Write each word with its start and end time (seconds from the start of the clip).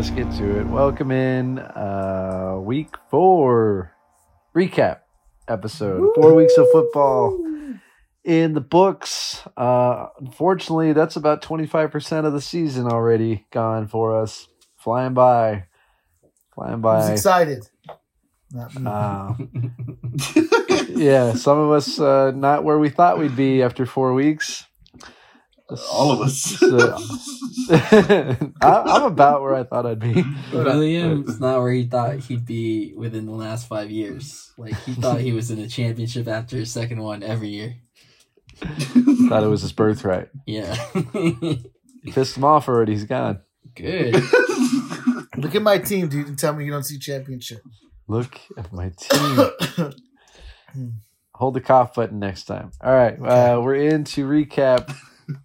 Let's 0.00 0.12
get 0.12 0.32
to 0.38 0.58
it. 0.58 0.66
Welcome 0.66 1.10
in 1.10 1.58
uh 1.58 2.56
week 2.58 2.96
4 3.10 3.94
recap 4.56 5.00
episode. 5.46 6.14
4 6.14 6.34
weeks 6.34 6.56
of 6.56 6.70
football 6.72 7.38
in 8.24 8.54
the 8.54 8.62
books. 8.62 9.46
Uh 9.58 10.06
unfortunately, 10.18 10.94
that's 10.94 11.16
about 11.16 11.42
25% 11.42 12.24
of 12.24 12.32
the 12.32 12.40
season 12.40 12.86
already 12.86 13.44
gone 13.50 13.88
for 13.88 14.18
us. 14.18 14.48
Flying 14.78 15.12
by. 15.12 15.64
Flying 16.54 16.72
I 16.72 16.76
was 16.76 17.06
by. 17.06 17.12
excited. 17.12 17.68
Not. 18.54 18.86
Uh, 18.86 19.34
yeah, 20.88 21.34
some 21.34 21.58
of 21.58 21.72
us 21.72 22.00
uh, 22.00 22.30
not 22.30 22.64
where 22.64 22.78
we 22.78 22.88
thought 22.88 23.18
we'd 23.18 23.36
be 23.36 23.62
after 23.62 23.84
four 23.84 24.14
weeks. 24.14 24.64
All 25.92 26.12
of 26.12 26.20
us. 26.20 26.40
So- 26.40 26.96
I- 27.72 28.36
I'm 28.62 29.04
about 29.04 29.42
where 29.42 29.54
I 29.54 29.62
thought 29.64 29.86
I'd 29.86 29.98
be. 30.00 30.24
William's 30.52 31.38
not 31.40 31.60
where 31.60 31.72
he 31.72 31.84
thought 31.86 32.16
he'd 32.20 32.44
be 32.46 32.92
within 32.96 33.26
the 33.26 33.32
last 33.32 33.68
five 33.68 33.90
years. 33.90 34.52
Like 34.58 34.74
he 34.84 34.94
thought 34.94 35.20
he 35.20 35.32
was 35.32 35.50
in 35.50 35.58
a 35.60 35.68
championship 35.68 36.26
after 36.28 36.56
his 36.56 36.70
second 36.72 37.00
one 37.02 37.22
every 37.22 37.48
year. 37.48 37.74
Thought 38.60 39.44
it 39.44 39.48
was 39.48 39.62
his 39.62 39.72
birthright. 39.72 40.28
Yeah. 40.46 40.76
You 41.14 42.12
pissed 42.12 42.36
him 42.36 42.44
off 42.44 42.68
already. 42.68 42.92
He's 42.92 43.04
gone. 43.04 43.40
Good. 43.74 44.14
Look 45.36 45.54
at 45.54 45.62
my 45.62 45.78
team, 45.78 46.08
dude, 46.08 46.26
and 46.28 46.38
tell 46.38 46.52
me 46.54 46.64
you 46.64 46.70
don't 46.72 46.82
see 46.82 46.98
championship. 46.98 47.62
Look 48.08 48.38
at 48.58 48.72
my 48.72 48.90
team. 48.98 49.92
Hold 51.34 51.54
the 51.54 51.60
cough 51.60 51.94
button 51.94 52.18
next 52.18 52.44
time. 52.44 52.70
All 52.82 52.92
right, 52.92 53.14
uh, 53.18 53.60
we're 53.62 53.76
in 53.76 54.04
to 54.04 54.26
recap 54.28 54.94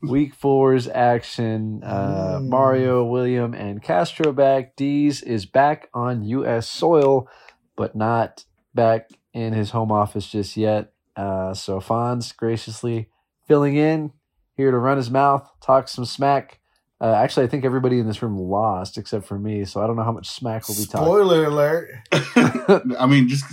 week 0.01 0.33
four's 0.35 0.87
action. 0.87 1.81
Uh, 1.83 2.39
Mm. 2.41 2.49
Mario, 2.49 3.03
William, 3.03 3.53
and 3.53 3.81
Castro 3.81 4.31
back. 4.33 4.75
Dees 4.75 5.21
is 5.21 5.45
back 5.45 5.89
on 5.93 6.23
U.S. 6.23 6.69
soil, 6.69 7.27
but 7.75 7.95
not 7.95 8.45
back 8.73 9.09
in 9.33 9.53
his 9.53 9.71
home 9.71 9.91
office 9.91 10.27
just 10.27 10.57
yet. 10.57 10.91
Uh, 11.15 11.53
so 11.53 11.79
Fonz 11.79 12.35
graciously 12.35 13.09
filling 13.47 13.75
in, 13.75 14.11
here 14.57 14.71
to 14.71 14.77
run 14.77 14.97
his 14.97 15.09
mouth, 15.11 15.49
talk 15.61 15.87
some 15.87 16.05
smack. 16.05 16.59
Uh, 16.99 17.13
actually, 17.13 17.45
I 17.45 17.47
think 17.49 17.65
everybody 17.65 17.99
in 17.99 18.07
this 18.07 18.21
room 18.21 18.37
lost 18.37 18.97
except 18.97 19.25
for 19.25 19.37
me, 19.37 19.65
so 19.65 19.81
I 19.81 19.87
don't 19.87 19.95
know 19.97 20.03
how 20.03 20.11
much 20.13 20.29
smack 20.29 20.67
we'll 20.67 20.77
be 20.77 20.85
talking. 20.85 21.05
Spoiler 21.07 21.45
alert. 21.45 21.89
I 22.11 23.05
mean, 23.07 23.27
just 23.27 23.45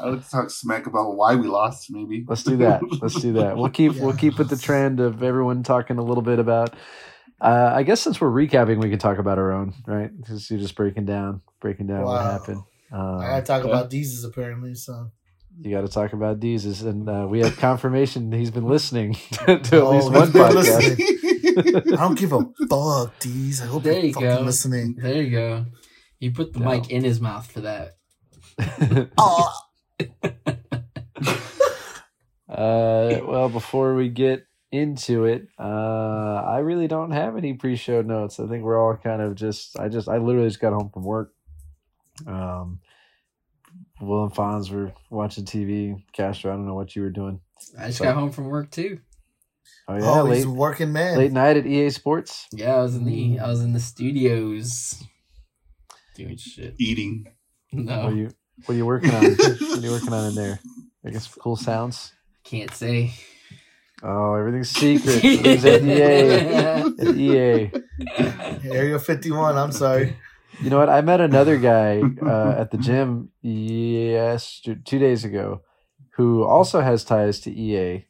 I 0.00 0.08
like 0.10 0.24
to 0.24 0.30
talk 0.30 0.50
smack 0.50 0.86
about 0.86 1.14
why 1.16 1.34
we 1.34 1.46
lost. 1.48 1.86
Maybe 1.90 2.24
Let's 2.28 2.42
do 2.42 2.56
that. 2.58 2.82
Let's 3.02 3.20
do 3.20 3.32
that. 3.34 3.56
We'll 3.56 3.70
keep 3.70 3.96
we'll 3.96 4.12
keep 4.16 4.38
with 4.38 4.48
the 4.48 4.56
trend 4.56 5.00
of 5.00 5.22
everyone 5.22 5.62
talking 5.62 5.98
a 5.98 6.02
little 6.02 6.22
bit 6.22 6.38
about. 6.38 6.74
Uh, 7.40 7.70
I 7.74 7.84
guess 7.84 8.00
since 8.00 8.20
we're 8.20 8.30
recapping, 8.30 8.82
we 8.82 8.90
can 8.90 8.98
talk 8.98 9.18
about 9.18 9.38
our 9.38 9.52
own, 9.52 9.72
right? 9.86 10.10
Because 10.16 10.50
you're 10.50 10.58
just 10.58 10.74
breaking 10.74 11.04
down, 11.04 11.40
breaking 11.60 11.86
down 11.86 12.02
what 12.02 12.20
Wow. 12.20 12.32
happened. 12.32 12.62
I 12.92 12.96
gotta 12.96 13.36
Um, 13.38 13.44
talk 13.44 13.62
yeah. 13.64 13.68
about 13.70 13.90
Deezus 13.90 14.26
apparently. 14.26 14.74
So 14.74 15.10
you 15.60 15.70
got 15.74 15.82
to 15.82 15.88
talk 15.88 16.12
about 16.12 16.40
Deezus, 16.40 16.84
and 16.84 17.08
uh, 17.08 17.26
we 17.28 17.40
have 17.40 17.56
confirmation 17.56 18.30
he's 18.32 18.50
been 18.50 18.66
listening 18.66 19.14
to 19.30 19.50
at 19.52 19.72
Oh, 19.72 19.90
least 19.90 20.10
he's 20.10 20.18
one 20.18 20.30
been 20.32 20.42
podcast. 20.42 21.92
I 21.98 22.02
don't 22.02 22.18
give 22.18 22.32
a 22.32 22.40
fuck, 22.68 23.18
Deez. 23.20 23.60
I 23.62 23.66
hope 23.66 23.82
There 23.82 23.94
you're 23.94 24.04
you 24.04 24.12
fucking 24.12 24.28
go. 24.28 24.40
listening. 24.42 24.96
There 24.98 25.22
you 25.22 25.30
go. 25.30 25.66
He 26.20 26.30
put 26.30 26.52
the 26.52 26.60
No. 26.60 26.70
mic 26.70 26.90
in 26.90 27.02
his 27.04 27.20
mouth 27.20 27.50
for 27.50 27.60
that. 27.62 27.96
Oh, 29.16 29.48
Uh, 32.48 33.20
well, 33.26 33.48
before 33.50 33.94
we 33.94 34.08
get 34.08 34.46
into 34.72 35.24
it, 35.26 35.48
uh, 35.58 35.62
I 36.46 36.58
really 36.58 36.88
don't 36.88 37.10
have 37.10 37.36
any 37.36 37.52
pre-show 37.54 38.02
notes. 38.02 38.40
I 38.40 38.46
think 38.48 38.64
we're 38.64 38.80
all 38.82 38.96
kind 38.96 39.20
of 39.20 39.34
just. 39.34 39.78
I 39.78 39.88
just. 39.88 40.08
I 40.08 40.16
literally 40.18 40.48
just 40.48 40.60
got 40.60 40.72
home 40.72 40.90
from 40.92 41.04
work. 41.04 41.32
Um, 42.26 42.80
Will 44.00 44.24
and 44.24 44.32
Fonz 44.34 44.70
were 44.70 44.92
watching 45.10 45.44
TV. 45.44 46.02
Castro, 46.12 46.50
I 46.52 46.56
don't 46.56 46.66
know 46.66 46.74
what 46.74 46.96
you 46.96 47.02
were 47.02 47.10
doing. 47.10 47.40
I 47.78 47.86
just 47.88 47.98
So- 47.98 48.04
got 48.04 48.14
home 48.16 48.30
from 48.32 48.46
work 48.46 48.70
too. 48.70 49.00
Oh 49.86 49.96
yeah, 49.96 50.02
oh, 50.20 50.22
late 50.24 50.36
he's 50.36 50.44
a 50.44 50.50
working 50.50 50.92
man. 50.92 51.18
late 51.18 51.32
night 51.32 51.56
at 51.58 51.66
EA 51.66 51.90
Sports. 51.90 52.46
Yeah, 52.52 52.74
I 52.76 52.82
was 52.82 52.94
in 52.96 53.04
the 53.04 53.38
I 53.38 53.48
was 53.48 53.62
in 53.62 53.72
the 53.74 53.80
studios 53.80 55.02
doing 56.14 56.36
shit. 56.36 56.74
eating. 56.78 57.26
What 57.70 57.80
are 57.82 57.84
No, 57.84 58.08
you 58.10 58.30
What 58.64 58.74
are 58.74 58.76
you 58.76 58.86
working 58.86 59.10
on? 59.10 59.22
what 59.34 59.78
are 59.78 59.80
you 59.80 59.90
working 59.90 60.12
on 60.12 60.28
in 60.28 60.34
there? 60.34 60.60
I 61.04 61.10
guess 61.10 61.26
cool 61.26 61.56
sounds. 61.56 62.12
can't 62.44 62.74
say. 62.74 63.12
Oh, 64.02 64.34
everything's 64.34 64.70
secret. 64.70 65.16
Everything's 65.24 65.64
at 65.64 65.82
EA. 65.82 67.08
At 67.08 67.16
EA. 67.16 68.70
Area 68.70 68.98
51. 68.98 69.56
I'm 69.56 69.72
sorry. 69.72 70.16
You 70.60 70.70
know 70.70 70.78
what? 70.78 70.88
I 70.88 71.00
met 71.00 71.20
another 71.20 71.56
guy 71.56 72.02
uh, 72.22 72.54
at 72.58 72.70
the 72.70 72.78
gym 72.78 73.30
yes 73.42 74.60
two 74.62 74.98
days 74.98 75.24
ago, 75.24 75.62
who 76.16 76.44
also 76.44 76.80
has 76.80 77.04
ties 77.04 77.40
to 77.40 77.50
EA. 77.52 78.06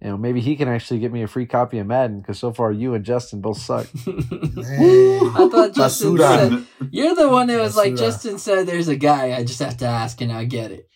You 0.00 0.08
know, 0.08 0.16
maybe 0.16 0.40
he 0.40 0.56
can 0.56 0.68
actually 0.68 0.98
get 0.98 1.12
me 1.12 1.22
a 1.22 1.26
free 1.26 1.44
copy 1.44 1.78
of 1.78 1.86
Madden 1.86 2.20
because 2.20 2.38
so 2.38 2.52
far 2.52 2.72
you 2.72 2.94
and 2.94 3.04
Justin 3.04 3.42
both 3.42 3.58
suck. 3.58 3.86
I 4.06 5.48
thought 5.50 5.74
Justin 5.74 6.16
Basura. 6.16 6.48
said 6.50 6.88
you're 6.90 7.14
the 7.14 7.28
one 7.28 7.48
that 7.48 7.60
was 7.60 7.76
like 7.76 7.96
Justin 7.96 8.38
said 8.38 8.66
there's 8.66 8.88
a 8.88 8.96
guy. 8.96 9.36
I 9.36 9.44
just 9.44 9.60
have 9.60 9.76
to 9.78 9.86
ask 9.86 10.20
and 10.22 10.32
I 10.32 10.44
get 10.44 10.70
it. 10.70 10.88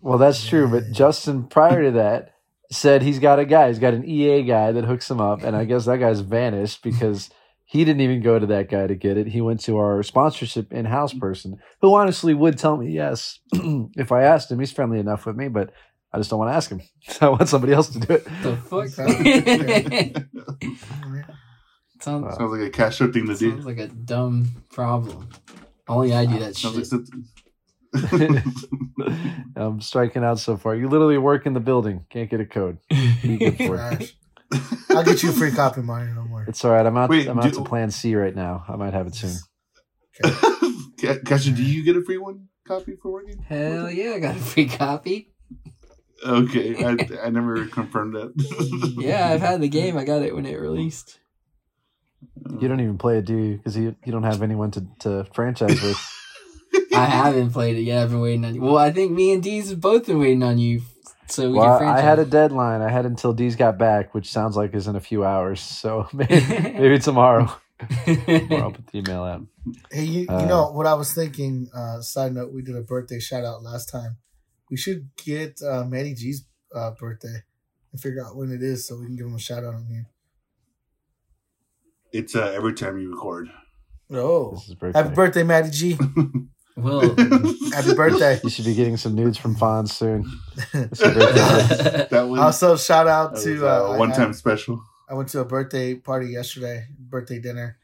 Well, 0.00 0.18
that's 0.18 0.46
true, 0.46 0.68
but 0.68 0.92
Justin 0.92 1.48
prior 1.48 1.82
to 1.82 1.90
that 1.92 2.34
said 2.70 3.02
he's 3.02 3.18
got 3.18 3.40
a 3.40 3.44
guy. 3.44 3.68
He's 3.68 3.80
got 3.80 3.94
an 3.94 4.08
EA 4.08 4.44
guy 4.44 4.70
that 4.70 4.84
hooks 4.84 5.10
him 5.10 5.20
up, 5.20 5.42
and 5.42 5.56
I 5.56 5.64
guess 5.64 5.86
that 5.86 5.98
guy's 5.98 6.20
vanished 6.20 6.82
because 6.84 7.30
he 7.64 7.84
didn't 7.84 8.02
even 8.02 8.22
go 8.22 8.38
to 8.38 8.46
that 8.46 8.70
guy 8.70 8.86
to 8.86 8.94
get 8.94 9.16
it. 9.16 9.26
He 9.26 9.40
went 9.40 9.60
to 9.62 9.76
our 9.78 10.02
sponsorship 10.04 10.72
in-house 10.72 11.14
person, 11.14 11.58
who 11.80 11.94
honestly 11.96 12.32
would 12.32 12.58
tell 12.58 12.76
me 12.76 12.92
yes 12.92 13.40
if 13.52 14.12
I 14.12 14.22
asked 14.22 14.52
him. 14.52 14.60
He's 14.60 14.72
friendly 14.72 15.00
enough 15.00 15.26
with 15.26 15.34
me, 15.34 15.48
but 15.48 15.72
I 16.16 16.18
just 16.18 16.30
don't 16.30 16.38
want 16.38 16.50
to 16.50 16.54
ask 16.56 16.70
him. 16.70 16.80
I 17.20 17.28
want 17.28 17.46
somebody 17.46 17.74
else 17.74 17.90
to 17.90 17.98
do 18.00 18.14
it. 18.14 18.24
The 18.42 18.56
fuck? 18.56 18.88
sounds, 18.88 19.14
Wow. 22.06 22.30
Sounds 22.30 22.52
like 22.52 22.60
a 22.62 22.70
cash 22.70 23.00
out 23.02 23.12
thing 23.12 23.26
to 23.26 23.34
do. 23.34 23.50
sounds 23.50 23.66
like 23.66 23.78
a 23.78 23.88
dumb 23.88 24.64
problem. 24.70 25.28
Only 25.88 26.14
I 26.14 26.24
do 26.24 26.38
that 26.38 26.56
Sounds 26.56 26.76
shit. 26.76 26.86
something. 26.86 27.24
I'm 29.56 29.80
striking 29.80 30.24
out 30.24 30.38
so 30.38 30.56
far. 30.56 30.74
You 30.74 30.88
literally 30.88 31.18
work 31.18 31.46
in 31.46 31.52
the 31.52 31.60
building, 31.60 32.04
can't 32.10 32.30
get 32.30 32.40
a 32.40 32.46
code. 32.46 32.78
Be 33.22 33.36
good 33.38 33.56
for 33.58 33.76
it. 33.76 33.98
Gosh. 33.98 34.16
I'll 34.90 35.04
get 35.04 35.22
you 35.22 35.30
a 35.30 35.32
free 35.32 35.50
copy, 35.50 35.82
Mario. 35.82 36.14
Don't 36.14 36.30
worry. 36.30 36.46
It's 36.48 36.64
all 36.64 36.70
right. 36.70 36.86
I'm 36.86 36.96
out. 36.96 37.10
Wait, 37.10 37.28
I'm 37.28 37.38
out 37.38 37.44
do- 37.44 37.50
to 37.52 37.64
Plan 37.64 37.90
C 37.90 38.14
right 38.14 38.34
now. 38.34 38.64
I 38.68 38.76
might 38.76 38.94
have 38.94 39.06
it 39.06 39.14
soon. 39.14 39.34
Ca- 40.22 41.18
Kasha, 41.26 41.50
do 41.50 41.62
you 41.62 41.84
get 41.84 41.96
a 41.96 42.02
free 42.02 42.18
one 42.18 42.46
copy 42.66 42.94
for 43.02 43.12
working? 43.12 43.42
Hell 43.42 43.90
yeah, 43.90 44.12
I 44.14 44.18
got 44.20 44.36
a 44.36 44.38
free 44.38 44.66
copy. 44.66 45.32
Okay, 46.24 46.76
I, 46.84 47.26
I 47.26 47.30
never 47.30 47.66
confirmed 47.66 48.14
that. 48.14 48.32
Yeah, 48.98 49.28
I've 49.28 49.40
had 49.40 49.60
the 49.60 49.68
game. 49.68 49.96
I 49.98 50.04
got 50.04 50.22
it 50.22 50.34
when 50.34 50.46
it 50.46 50.58
released. 50.58 51.18
You 52.58 52.66
don't 52.68 52.80
even 52.80 52.96
play 52.98 53.18
it, 53.18 53.24
do 53.26 53.36
you? 53.36 53.56
Because 53.56 53.76
you, 53.76 53.94
you 54.04 54.12
don't 54.12 54.22
have 54.22 54.42
anyone 54.42 54.70
to, 54.72 54.86
to 55.00 55.24
franchise 55.34 55.80
with. 55.82 55.98
I 56.94 57.04
haven't 57.04 57.50
played 57.50 57.76
it 57.76 57.82
yet. 57.82 58.02
I've 58.04 58.10
been 58.10 58.20
waiting 58.20 58.44
on 58.44 58.54
you. 58.54 58.62
Well, 58.62 58.78
I 58.78 58.90
think 58.90 59.12
me 59.12 59.32
and 59.32 59.42
Deez 59.44 59.68
have 59.68 59.80
both 59.80 60.06
been 60.06 60.18
waiting 60.18 60.42
on 60.42 60.58
you. 60.58 60.80
So 61.28 61.50
we 61.50 61.58
Well, 61.58 61.78
can 61.78 61.88
I 61.88 62.00
had 62.00 62.18
a 62.18 62.24
deadline. 62.24 62.80
I 62.80 62.88
had 62.88 63.04
until 63.04 63.32
D's 63.34 63.56
got 63.56 63.78
back, 63.78 64.14
which 64.14 64.30
sounds 64.30 64.56
like 64.56 64.74
is 64.74 64.86
in 64.86 64.96
a 64.96 65.00
few 65.00 65.24
hours. 65.24 65.60
So 65.60 66.08
maybe, 66.12 66.40
maybe 66.48 66.98
tomorrow. 66.98 67.50
Or 68.08 68.62
I'll 68.62 68.72
put 68.72 68.86
the 68.86 68.98
email 68.98 69.22
out. 69.24 69.42
Hey, 69.90 70.04
you, 70.04 70.20
you 70.22 70.28
Uh, 70.28 70.46
know 70.46 70.70
what 70.72 70.86
I 70.86 70.94
was 70.94 71.12
thinking? 71.12 71.68
Uh, 71.74 72.00
side 72.00 72.32
note: 72.34 72.52
We 72.52 72.62
did 72.62 72.76
a 72.76 72.82
birthday 72.82 73.18
shout 73.20 73.44
out 73.44 73.62
last 73.62 73.90
time. 73.90 74.16
We 74.70 74.76
should 74.76 75.08
get 75.24 75.60
uh, 75.62 75.84
Matty 75.84 76.14
G's 76.14 76.44
uh, 76.74 76.90
birthday 76.98 77.42
and 77.92 78.00
figure 78.00 78.24
out 78.24 78.36
when 78.36 78.50
it 78.50 78.62
is, 78.62 78.86
so 78.86 78.96
we 78.98 79.06
can 79.06 79.16
give 79.16 79.26
him 79.26 79.34
a 79.34 79.38
shout 79.38 79.64
out 79.64 79.74
on 79.74 79.86
here. 79.86 80.06
it's 82.12 82.34
uh, 82.34 82.52
every 82.54 82.72
time 82.74 82.98
you 82.98 83.10
record. 83.10 83.48
Oh, 84.10 84.52
This 84.54 84.68
is 84.68 84.74
birthday. 84.74 85.02
happy 85.02 85.14
birthday, 85.14 85.42
Matty 85.42 85.70
G! 85.70 85.98
Well, 86.78 87.00
Happy 87.72 87.94
birthday! 87.94 88.38
You 88.44 88.50
should 88.50 88.66
be 88.66 88.74
getting 88.74 88.98
some 88.98 89.14
nudes 89.14 89.38
from 89.38 89.56
Fonz 89.56 89.92
soon. 89.92 90.30
It's 90.74 91.00
your 91.00 91.14
birthday. 91.14 92.06
that 92.10 92.28
was, 92.28 92.38
also, 92.38 92.76
shout 92.76 93.06
out 93.08 93.34
that 93.34 93.42
to 93.44 93.52
was, 93.54 93.62
uh, 93.62 93.92
uh, 93.92 93.96
one 93.96 94.12
time 94.12 94.34
special. 94.34 94.84
I 95.08 95.14
went 95.14 95.30
to 95.30 95.40
a 95.40 95.46
birthday 95.46 95.94
party 95.94 96.26
yesterday, 96.32 96.84
birthday 97.00 97.38
dinner, 97.40 97.78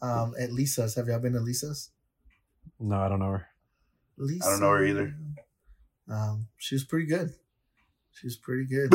um, 0.00 0.32
at 0.40 0.50
Lisa's. 0.50 0.94
Have 0.94 1.08
y'all 1.08 1.18
been 1.18 1.34
to 1.34 1.40
Lisa's? 1.40 1.90
No, 2.80 2.96
I 2.98 3.10
don't 3.10 3.18
know 3.18 3.32
her. 3.32 3.46
Lisa. 4.16 4.46
I 4.46 4.50
don't 4.52 4.60
know 4.60 4.70
her 4.70 4.82
either. 4.86 5.14
Um, 6.10 6.48
she 6.56 6.74
was 6.74 6.84
pretty 6.84 7.06
good. 7.06 7.30
She 8.12 8.26
was 8.26 8.36
pretty 8.36 8.64
good. 8.66 8.92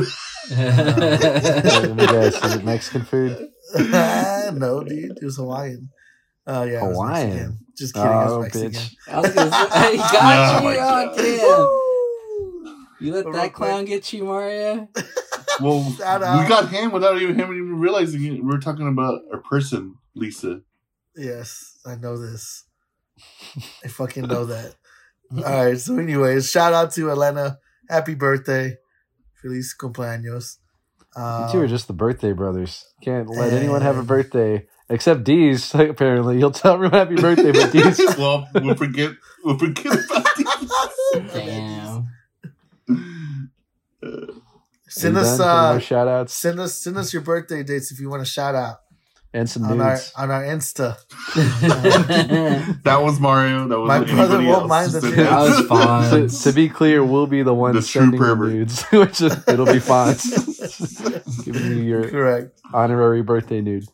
Let 0.52 1.96
me 1.96 2.06
guess. 2.08 2.44
Is 2.44 2.56
it 2.56 2.66
Mexican 2.66 3.04
food? 3.04 3.50
no, 3.80 4.84
dude, 4.86 5.18
it 5.18 5.24
was 5.24 5.38
Hawaiian. 5.38 5.90
Oh 6.46 6.64
yeah, 6.64 6.78
it 6.86 6.94
Hawaiian? 6.94 7.60
Just 7.78 7.94
kidding. 7.94 8.10
it 8.10 8.14
Oh, 8.14 8.38
was 8.40 8.44
Mexican. 8.54 8.72
bitch. 8.72 8.96
I 9.08 9.20
was 9.22 9.34
gonna 9.34 9.52
say, 9.52 9.98
got 10.12 10.64
my 10.64 10.72
you. 10.72 10.78
God. 10.78 11.14
Oh. 11.18 11.80
You 13.00 13.14
let 13.14 13.26
Real 13.26 13.34
that 13.34 13.54
quick. 13.54 13.54
clown 13.54 13.86
get 13.86 14.12
you, 14.14 14.26
Mario? 14.26 14.90
Well, 15.62 15.84
we 15.88 15.98
got 16.00 16.70
him 16.70 16.92
without 16.92 17.22
even 17.22 17.36
him 17.36 17.54
even 17.54 17.78
realizing 17.80 18.24
it. 18.26 18.44
We're 18.44 18.58
talking 18.60 18.88
about 18.88 19.22
a 19.32 19.38
person, 19.38 19.94
Lisa. 20.16 20.62
Yes, 21.16 21.78
I 21.86 21.94
know 21.94 22.18
this. 22.18 22.64
I 23.86 23.88
fucking 23.88 24.26
know 24.26 24.46
that. 24.46 24.74
All 25.38 25.66
right. 25.66 25.80
So, 25.80 25.98
anyways, 25.98 26.50
shout 26.50 26.74
out 26.74 26.92
to 26.94 27.10
Elena. 27.10 27.58
Happy 27.90 28.16
birthday. 28.16 28.78
Feliz 29.42 29.76
cumpleaños. 29.80 30.58
You 31.16 31.48
two 31.52 31.60
are 31.60 31.64
Um, 31.64 31.68
just 31.68 31.88
the 31.88 31.94
birthday 31.94 32.32
brothers. 32.34 32.86
Can't 33.02 33.30
let 33.30 33.54
anyone 33.54 33.82
have 33.82 33.98
a 33.98 34.04
birthday 34.04 34.68
except 34.90 35.24
D's. 35.24 35.74
Apparently, 35.76 36.40
you'll 36.40 36.52
tell 36.52 36.74
everyone 36.74 36.94
happy 36.94 37.16
birthday, 37.16 37.52
but 37.52 37.72
D's. 37.74 38.00
well, 38.18 38.48
we'll 38.56 38.76
forget. 38.76 39.12
We'll 39.44 39.58
forget 39.58 39.94
about 39.94 40.28
these. 40.38 41.32
Damn. 41.34 42.10
send 44.88 45.18
us 45.18 45.38
done? 45.38 45.50
Any 45.50 45.68
more 45.68 45.76
uh, 45.78 45.80
shout 45.80 46.08
outs 46.08 46.34
send 46.34 46.60
us 46.60 46.74
send 46.76 46.98
us 46.98 47.14
your 47.14 47.22
birthday 47.22 47.64
dates 47.64 47.92
if 47.92 48.00
you 48.00 48.10
want 48.10 48.22
to 48.24 48.30
shout 48.30 48.56
out 48.56 48.78
and 49.34 49.50
some 49.50 49.64
on 49.66 49.82
our 49.82 49.98
on 50.16 50.30
our 50.32 50.44
Insta. 50.44 50.98
that 52.84 53.02
was 53.02 53.20
Mario. 53.20 53.68
That 53.68 53.80
was 53.80 53.88
My 53.88 54.04
brother 54.04 54.42
won't 54.44 54.68
mind 54.68 54.92
the 54.92 55.02
nudes. 55.02 55.16
That 55.16 55.40
was 55.40 55.58
said 55.58 55.68
fun. 55.68 56.28
to, 56.30 56.44
to 56.44 56.52
be 56.54 56.70
clear, 56.70 57.04
we'll 57.04 57.28
be 57.28 57.42
the 57.44 57.54
one 57.54 57.74
The 57.76 57.82
sending 57.82 58.20
the 58.20 58.26
pervert. 58.26 58.54
nudes, 58.54 58.84
which 58.92 59.22
is, 59.22 59.36
it'll 59.48 59.66
be 59.66 59.80
fine. 59.80 60.16
Giving 61.44 61.78
you 61.78 61.84
your 61.84 62.10
Correct. 62.10 62.60
honorary 62.74 63.24
birthday 63.24 63.62
nude. 63.62 63.86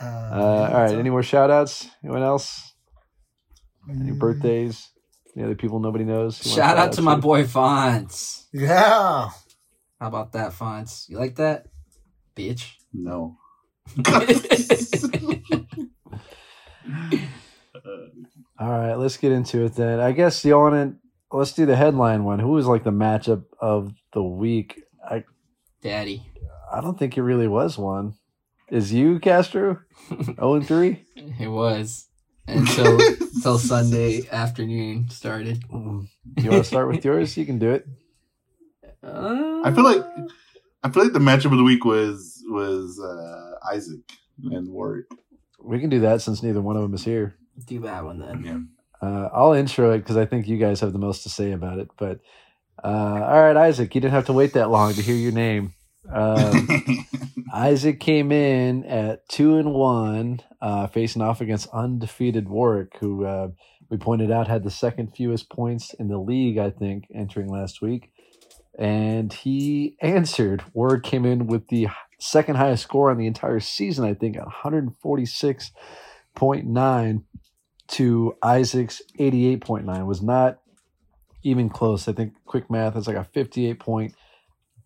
Uh, 0.00 0.02
Uh, 0.02 0.70
all 0.72 0.82
right. 0.82 0.94
Any 0.94 1.10
more 1.10 1.22
shout 1.22 1.50
outs? 1.50 1.86
Anyone 2.02 2.22
else? 2.22 2.72
Any 3.90 4.12
birthdays? 4.12 4.88
Any 5.36 5.44
other 5.44 5.54
people 5.54 5.78
nobody 5.78 6.04
knows? 6.04 6.40
you 6.44 6.50
wanna 6.52 6.62
Shout 6.62 6.78
out 6.78 6.92
to 6.94 7.02
my 7.02 7.16
boy 7.16 7.46
Fonts. 7.46 8.46
Yeah. 8.52 9.28
How 10.00 10.06
about 10.08 10.32
that, 10.32 10.54
Fonts? 10.54 11.06
You 11.10 11.18
like 11.18 11.36
that? 11.36 11.66
Bitch. 12.40 12.72
no. 12.92 13.36
All 18.58 18.68
right, 18.68 18.94
let's 18.94 19.16
get 19.16 19.32
into 19.32 19.64
it 19.64 19.74
then. 19.74 20.00
I 20.00 20.12
guess 20.12 20.44
you 20.44 20.56
want 20.56 20.74
to 20.74 21.36
let's 21.36 21.52
do 21.52 21.66
the 21.66 21.76
headline 21.76 22.24
one. 22.24 22.38
Who 22.38 22.48
was 22.48 22.66
like 22.66 22.84
the 22.84 22.90
matchup 22.90 23.44
of 23.60 23.92
the 24.12 24.22
week? 24.22 24.82
I 25.08 25.24
Daddy. 25.82 26.22
I 26.72 26.80
don't 26.80 26.98
think 26.98 27.16
it 27.16 27.22
really 27.22 27.48
was 27.48 27.78
one. 27.78 28.14
Is 28.70 28.92
you 28.92 29.18
Castro? 29.18 29.80
oh 30.38 30.54
and 30.54 30.66
three. 30.66 31.04
It 31.16 31.48
was. 31.48 32.06
Until 32.46 33.00
until 33.00 33.58
Sunday 33.58 34.28
afternoon 34.30 35.08
started. 35.10 35.64
Mm. 35.68 36.08
You 36.36 36.50
want 36.50 36.64
to 36.64 36.68
start 36.68 36.88
with 36.88 37.04
yours? 37.04 37.36
You 37.36 37.46
can 37.46 37.58
do 37.58 37.70
it. 37.70 37.86
Uh, 39.02 39.62
I 39.64 39.72
feel 39.72 39.84
like 39.84 40.04
I 40.82 40.90
feel 40.90 41.02
like 41.04 41.12
the 41.12 41.18
matchup 41.18 41.52
of 41.52 41.58
the 41.58 41.64
week 41.64 41.84
was 41.84 42.42
was 42.48 42.98
uh, 43.00 43.74
Isaac 43.74 44.00
and 44.42 44.68
Warwick. 44.68 45.06
We 45.62 45.78
can 45.78 45.90
do 45.90 46.00
that 46.00 46.22
since 46.22 46.42
neither 46.42 46.60
one 46.62 46.76
of 46.76 46.82
them 46.82 46.94
is 46.94 47.04
here. 47.04 47.36
do 47.66 47.80
that 47.80 48.04
one 48.04 48.18
then. 48.18 48.44
Yeah. 48.44 49.06
Uh, 49.06 49.28
I'll 49.32 49.52
intro 49.52 49.92
it 49.92 49.98
because 49.98 50.16
I 50.16 50.26
think 50.26 50.46
you 50.46 50.58
guys 50.58 50.80
have 50.80 50.92
the 50.92 50.98
most 50.98 51.22
to 51.22 51.28
say 51.28 51.52
about 51.52 51.78
it. 51.78 51.88
But 51.98 52.20
uh, 52.82 52.86
all 52.88 53.42
right, 53.42 53.56
Isaac, 53.56 53.94
you 53.94 54.00
didn't 54.00 54.14
have 54.14 54.26
to 54.26 54.32
wait 54.32 54.54
that 54.54 54.70
long 54.70 54.94
to 54.94 55.02
hear 55.02 55.14
your 55.14 55.32
name. 55.32 55.74
Um, 56.10 56.68
Isaac 57.52 58.00
came 58.00 58.32
in 58.32 58.84
at 58.84 59.28
two 59.28 59.58
and 59.58 59.72
one, 59.72 60.40
uh, 60.62 60.86
facing 60.86 61.22
off 61.22 61.40
against 61.40 61.68
undefeated 61.72 62.48
Warwick, 62.48 62.96
who 63.00 63.24
uh, 63.24 63.48
we 63.90 63.96
pointed 63.96 64.30
out 64.30 64.48
had 64.48 64.64
the 64.64 64.70
second 64.70 65.14
fewest 65.14 65.50
points 65.50 65.94
in 65.94 66.08
the 66.08 66.18
league, 66.18 66.58
I 66.58 66.70
think, 66.70 67.04
entering 67.14 67.48
last 67.48 67.82
week. 67.82 68.10
And 68.80 69.32
he 69.32 69.96
answered. 70.00 70.64
Warwick 70.72 71.02
came 71.02 71.26
in 71.26 71.46
with 71.46 71.68
the 71.68 71.88
second 72.18 72.56
highest 72.56 72.82
score 72.82 73.10
on 73.10 73.18
the 73.18 73.26
entire 73.26 73.60
season, 73.60 74.06
I 74.06 74.14
think, 74.14 74.38
at 74.38 74.46
146.9 74.46 77.22
to 77.88 78.36
Isaac's 78.42 79.02
88.9. 79.18 80.06
Was 80.06 80.22
not 80.22 80.60
even 81.42 81.68
close. 81.68 82.08
I 82.08 82.12
think 82.12 82.32
quick 82.46 82.70
math 82.70 82.96
is 82.96 83.06
like 83.06 83.16
a 83.16 83.24
58 83.24 83.78
point 83.78 84.14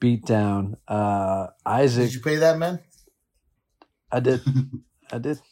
beat 0.00 0.24
down. 0.24 0.76
Uh, 0.88 1.46
Isaac, 1.64 2.06
Did 2.06 2.14
you 2.14 2.20
pay 2.20 2.34
that 2.36 2.58
man? 2.58 2.80
I 4.10 4.18
did. 4.20 4.40
I 5.12 5.18
did. 5.18 5.38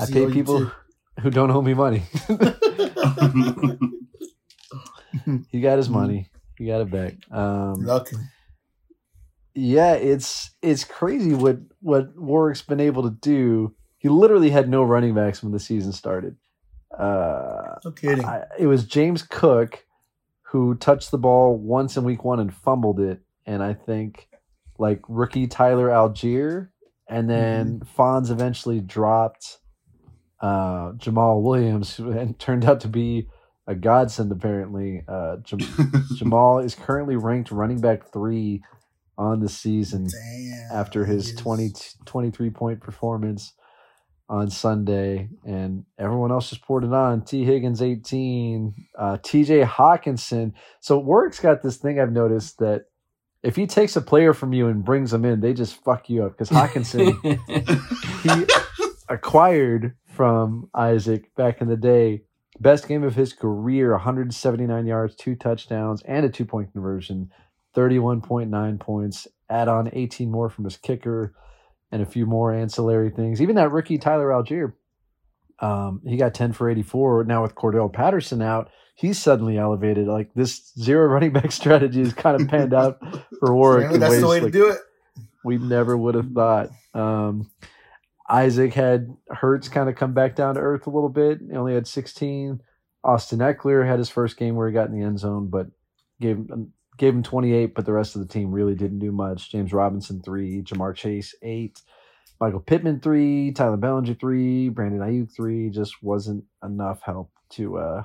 I 0.00 0.06
pay 0.06 0.30
people 0.30 0.72
who 1.20 1.30
don't 1.30 1.50
owe 1.50 1.60
me 1.62 1.74
money. 1.74 2.02
he 5.50 5.60
got 5.60 5.78
his 5.78 5.88
money. 5.88 6.28
He 6.56 6.66
got 6.66 6.80
it 6.82 6.90
back. 6.90 7.14
Um, 7.30 7.84
Lucky. 7.84 8.16
yeah, 9.54 9.94
it's 9.94 10.50
it's 10.62 10.84
crazy 10.84 11.34
what 11.34 11.58
what 11.80 12.16
Warwick's 12.16 12.62
been 12.62 12.80
able 12.80 13.02
to 13.04 13.10
do. 13.10 13.74
He 13.98 14.08
literally 14.08 14.50
had 14.50 14.68
no 14.68 14.82
running 14.82 15.14
backs 15.14 15.42
when 15.42 15.52
the 15.52 15.58
season 15.58 15.92
started. 15.92 16.36
Uh, 16.96 17.76
No 17.84 17.90
kidding. 17.90 18.24
I, 18.24 18.44
it 18.58 18.66
was 18.66 18.84
James 18.84 19.22
Cook 19.22 19.84
who 20.42 20.74
touched 20.76 21.10
the 21.10 21.18
ball 21.18 21.56
once 21.56 21.96
in 21.96 22.04
week 22.04 22.22
one 22.22 22.38
and 22.38 22.54
fumbled 22.54 23.00
it, 23.00 23.20
and 23.46 23.62
I 23.62 23.74
think 23.74 24.28
like 24.78 25.00
rookie 25.08 25.46
Tyler 25.48 25.88
Allgeier, 25.88 26.68
and 27.08 27.28
then 27.28 27.80
Fonz 27.96 28.30
eventually 28.30 28.80
dropped 28.80 29.58
uh, 30.40 30.92
Jamaal 30.92 31.42
Williams, 31.42 31.98
and 31.98 32.38
turned 32.38 32.64
out 32.64 32.80
to 32.80 32.88
be 32.88 33.28
a 33.66 33.74
godsend. 33.74 34.30
Apparently, 34.32 35.02
uh, 35.08 35.36
Jam- 35.38 35.58
Jamaal 36.18 36.64
is 36.64 36.74
currently 36.74 37.16
ranked 37.16 37.50
running 37.50 37.80
back 37.80 38.12
three 38.12 38.62
on 39.16 39.40
the 39.40 39.48
season 39.48 40.08
Damn. 40.08 40.68
after 40.72 41.04
his 41.04 41.30
He 41.30 41.36
20, 41.36 41.72
23 42.04 42.50
point 42.50 42.80
performance 42.80 43.52
on 44.28 44.50
Sunday, 44.50 45.28
and 45.44 45.84
everyone 45.98 46.32
else 46.32 46.48
just 46.50 46.62
poured 46.62 46.84
it 46.84 46.92
on. 46.92 47.22
T. 47.22 47.44
Higgins, 47.44 47.82
18, 47.82 48.74
uh, 48.98 49.18
TJ 49.18 49.66
Hockenson. 49.66 50.52
So 50.80 50.98
Warwick's 50.98 51.40
got 51.40 51.62
this 51.62 51.76
thing 51.76 52.00
I've 52.00 52.12
noticed 52.12 52.58
that 52.58 52.86
if 53.42 53.56
he 53.56 53.66
takes 53.66 53.94
a 53.96 54.00
player 54.00 54.32
from 54.32 54.54
you 54.54 54.68
and 54.68 54.82
brings 54.84 55.10
them 55.10 55.24
in, 55.26 55.40
they 55.40 55.52
just 55.52 55.82
fuck 55.84 56.08
you 56.08 56.24
up 56.24 56.32
because 56.36 56.48
Hockenson 56.48 57.12
he 58.22 58.46
acquired 59.08 59.94
from 60.06 60.70
Isaac 60.74 61.34
back 61.36 61.60
in 61.60 61.68
the 61.68 61.76
day. 61.76 62.22
Best 62.60 62.86
game 62.88 63.02
of 63.02 63.14
his 63.16 63.32
career 63.32 63.92
179 63.92 64.86
yards, 64.86 65.16
two 65.16 65.34
touchdowns, 65.34 66.02
and 66.02 66.24
a 66.24 66.28
two 66.28 66.44
point 66.44 66.72
conversion, 66.72 67.30
31.9 67.76 68.80
points. 68.80 69.26
Add 69.50 69.68
on 69.68 69.90
18 69.92 70.30
more 70.30 70.48
from 70.48 70.64
his 70.64 70.76
kicker 70.76 71.34
and 71.92 72.00
a 72.00 72.06
few 72.06 72.26
more 72.26 72.52
ancillary 72.52 73.10
things. 73.10 73.42
Even 73.42 73.56
that 73.56 73.70
rookie 73.72 73.98
Tyler 73.98 74.28
Allgeier, 74.28 74.72
um, 75.60 76.00
he 76.06 76.16
got 76.16 76.32
10 76.34 76.52
for 76.52 76.70
84. 76.70 77.24
Now 77.24 77.42
with 77.42 77.54
Cordell 77.54 77.92
Patterson 77.92 78.40
out, 78.40 78.70
he's 78.94 79.18
suddenly 79.18 79.58
elevated. 79.58 80.06
Like 80.06 80.32
this 80.34 80.72
zero 80.78 81.06
running 81.08 81.32
back 81.32 81.52
strategy 81.52 82.00
has 82.00 82.14
kind 82.14 82.40
of 82.40 82.48
panned 82.48 82.72
out 82.72 82.98
for 83.40 83.54
Warwick. 83.54 83.92
In 83.92 84.00
that's 84.00 84.12
ways 84.12 84.20
the 84.22 84.28
way 84.28 84.40
like- 84.40 84.52
to 84.52 84.58
do 84.58 84.70
it. 84.70 84.78
we 85.44 85.58
never 85.58 85.96
would 85.96 86.14
have 86.14 86.30
thought. 86.30 86.70
Um, 86.94 87.50
Isaac 88.28 88.72
had 88.72 89.14
Hurts 89.28 89.68
kind 89.68 89.88
of 89.88 89.96
come 89.96 90.14
back 90.14 90.34
down 90.34 90.54
to 90.54 90.60
earth 90.60 90.86
a 90.86 90.90
little 90.90 91.08
bit. 91.08 91.40
He 91.40 91.56
only 91.56 91.74
had 91.74 91.86
16. 91.86 92.60
Austin 93.02 93.40
Ekeler 93.40 93.86
had 93.86 93.98
his 93.98 94.08
first 94.08 94.36
game 94.38 94.54
where 94.54 94.66
he 94.66 94.72
got 94.72 94.88
in 94.88 94.98
the 94.98 95.04
end 95.04 95.18
zone, 95.18 95.48
but 95.48 95.66
gave 96.20 96.46
gave 96.96 97.14
him 97.14 97.22
28. 97.22 97.74
But 97.74 97.84
the 97.84 97.92
rest 97.92 98.16
of 98.16 98.22
the 98.22 98.32
team 98.32 98.50
really 98.50 98.74
didn't 98.74 99.00
do 99.00 99.12
much. 99.12 99.50
James 99.52 99.72
Robinson 99.72 100.22
three, 100.22 100.62
Ja'Marr 100.62 100.94
Chase 100.94 101.34
eight, 101.42 101.82
Michael 102.40 102.60
Pittman 102.60 103.00
three, 103.00 103.52
Tyler 103.52 103.76
Bellinger 103.76 104.14
three, 104.14 104.70
Brandon 104.70 105.00
Aiyuk 105.00 105.34
three. 105.34 105.68
Just 105.68 106.02
wasn't 106.02 106.44
enough 106.62 107.02
help 107.02 107.30
to 107.50 107.76
uh, 107.76 108.02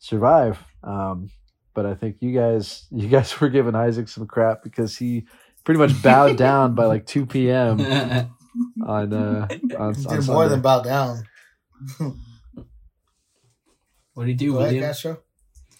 survive. 0.00 0.62
Um, 0.84 1.30
but 1.74 1.86
I 1.86 1.94
think 1.94 2.16
you 2.20 2.32
guys 2.32 2.86
you 2.90 3.08
guys 3.08 3.40
were 3.40 3.48
giving 3.48 3.74
Isaac 3.74 4.08
some 4.08 4.26
crap 4.26 4.62
because 4.62 4.98
he 4.98 5.26
pretty 5.64 5.78
much 5.78 6.02
bowed 6.02 6.36
down 6.36 6.74
by 6.74 6.84
like 6.84 7.06
2 7.06 7.24
p.m. 7.24 7.78
on 8.86 9.12
uh 9.12 9.48
on, 9.78 9.80
on 9.80 9.92
did 10.20 10.26
more 10.26 10.48
than 10.48 10.60
bow 10.60 10.82
down. 10.82 11.22
what 14.14 14.24
do 14.24 14.30
you 14.30 14.34
do, 14.34 14.52
Go 14.52 14.58
ahead, 14.58 14.72
William? 14.72 14.84
Castro. 14.84 15.18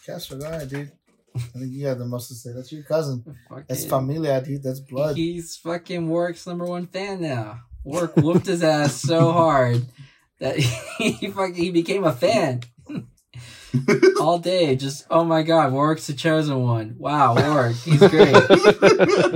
Castro, 0.06 0.38
go 0.38 0.46
ahead, 0.46 0.68
dude. 0.68 0.92
I 1.34 1.38
think 1.38 1.72
you 1.72 1.86
have 1.86 1.98
the 1.98 2.04
most 2.04 2.28
to 2.28 2.34
say. 2.34 2.52
That's 2.52 2.70
your 2.72 2.82
cousin. 2.82 3.24
That's 3.68 3.84
Fucking- 3.84 3.88
familia, 3.88 4.40
dude. 4.42 4.62
That's 4.62 4.80
blood. 4.80 5.16
He's 5.16 5.56
fucking 5.56 6.08
Warwick's 6.08 6.46
number 6.46 6.64
one 6.64 6.86
fan 6.86 7.20
now. 7.22 7.60
Warwick 7.84 8.16
whooped 8.16 8.46
his 8.46 8.62
ass 8.62 8.94
so 8.94 9.32
hard 9.32 9.86
that 10.40 10.56
he 10.98 11.28
fucking 11.28 11.54
he 11.54 11.70
became 11.70 12.04
a 12.04 12.12
fan 12.12 12.60
all 14.20 14.38
day. 14.38 14.76
Just 14.76 15.06
oh 15.10 15.24
my 15.24 15.42
god, 15.42 15.72
Warwick's 15.72 16.06
the 16.06 16.12
chosen 16.12 16.62
one. 16.62 16.96
Wow, 16.98 17.34
Warwick, 17.34 17.76
he's 17.76 17.98
great. 17.98 18.32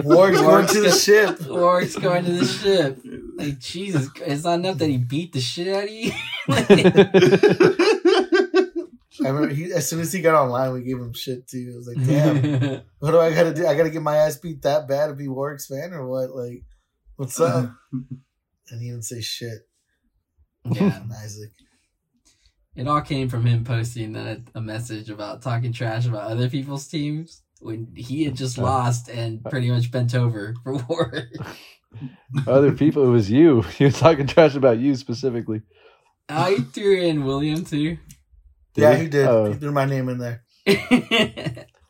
Warwick's 0.05 0.41
going 0.41 0.67
to 0.67 0.81
the 0.81 0.89
got- 0.91 0.99
ship. 1.01 1.41
Warwick's 1.49 1.97
going 1.97 2.25
to 2.25 2.33
the 2.33 2.45
ship. 2.45 2.99
Like 3.37 3.59
Jesus, 3.59 4.09
it's 4.27 4.45
not 4.45 4.61
enough 4.61 4.79
that 4.79 4.89
he 4.89 4.99
beat 4.99 5.33
the 5.33 5.41
shit 5.41 5.69
out 5.69 5.85
of 5.85 5.91
you. 5.91 6.13
I 9.25 9.29
remember 9.29 9.55
he, 9.55 9.73
as 9.73 9.89
soon 9.89 10.01
as 10.01 10.13
he 10.13 10.21
got 10.21 10.35
online, 10.35 10.73
we 10.73 10.83
gave 10.83 10.99
him 10.99 11.13
shit 11.13 11.49
too. 11.49 11.71
I 11.73 11.77
was 11.77 11.87
like, 11.87 12.07
damn, 12.07 12.83
what 12.99 13.13
do 13.13 13.21
I 13.21 13.35
gotta 13.35 13.55
do? 13.55 13.67
I 13.67 13.75
gotta 13.75 13.91
get 13.91 14.03
my 14.03 14.17
ass 14.17 14.37
beat 14.37 14.63
that 14.63 14.89
bad 14.89 15.09
to 15.09 15.15
be 15.15 15.29
Warwick's 15.29 15.67
fan 15.67 15.93
or 15.93 16.07
what? 16.07 16.31
Like, 16.31 16.65
what's 17.17 17.41
up? 17.41 17.71
And 17.93 18.83
he 18.83 18.91
didn't 18.91 19.05
say 19.05 19.21
shit. 19.21 19.69
Yeah. 20.65 21.01
Isaac. 21.23 21.51
It 22.75 22.89
all 22.89 23.01
came 23.01 23.29
from 23.29 23.47
him 23.47 23.65
posting 23.65 24.17
a, 24.17 24.43
a 24.55 24.61
message 24.61 25.09
about 25.09 25.41
talking 25.41 25.73
trash 25.73 26.07
about 26.07 26.31
other 26.31 26.51
people's 26.51 26.87
teams 26.87 27.43
when 27.61 27.89
he 27.97 28.25
had 28.25 28.37
just 28.37 28.59
lost 28.59 29.09
and 29.09 29.43
pretty 29.45 29.71
much 29.71 29.91
bent 29.91 30.15
over 30.15 30.55
for 30.63 30.75
war. 30.75 31.31
Other 32.47 32.73
people, 32.73 33.05
it 33.07 33.11
was 33.11 33.31
you. 33.31 33.65
You 33.79 33.87
were 33.87 33.93
talking 33.93 34.27
trash 34.27 34.55
about 34.55 34.79
you 34.79 34.95
specifically. 34.95 35.63
I 36.29 36.51
he 36.53 36.63
threw 36.63 37.01
in 37.01 37.25
William 37.25 37.65
too. 37.65 37.99
Did 38.75 38.83
yeah, 38.83 38.95
he? 38.97 39.03
he 39.05 39.09
did. 39.09 39.27
Oh. 39.27 39.53
He 39.53 39.59
threw 39.59 39.73
my 39.73 39.85
name 39.85 40.09
in 40.09 40.19
there. 40.19 40.43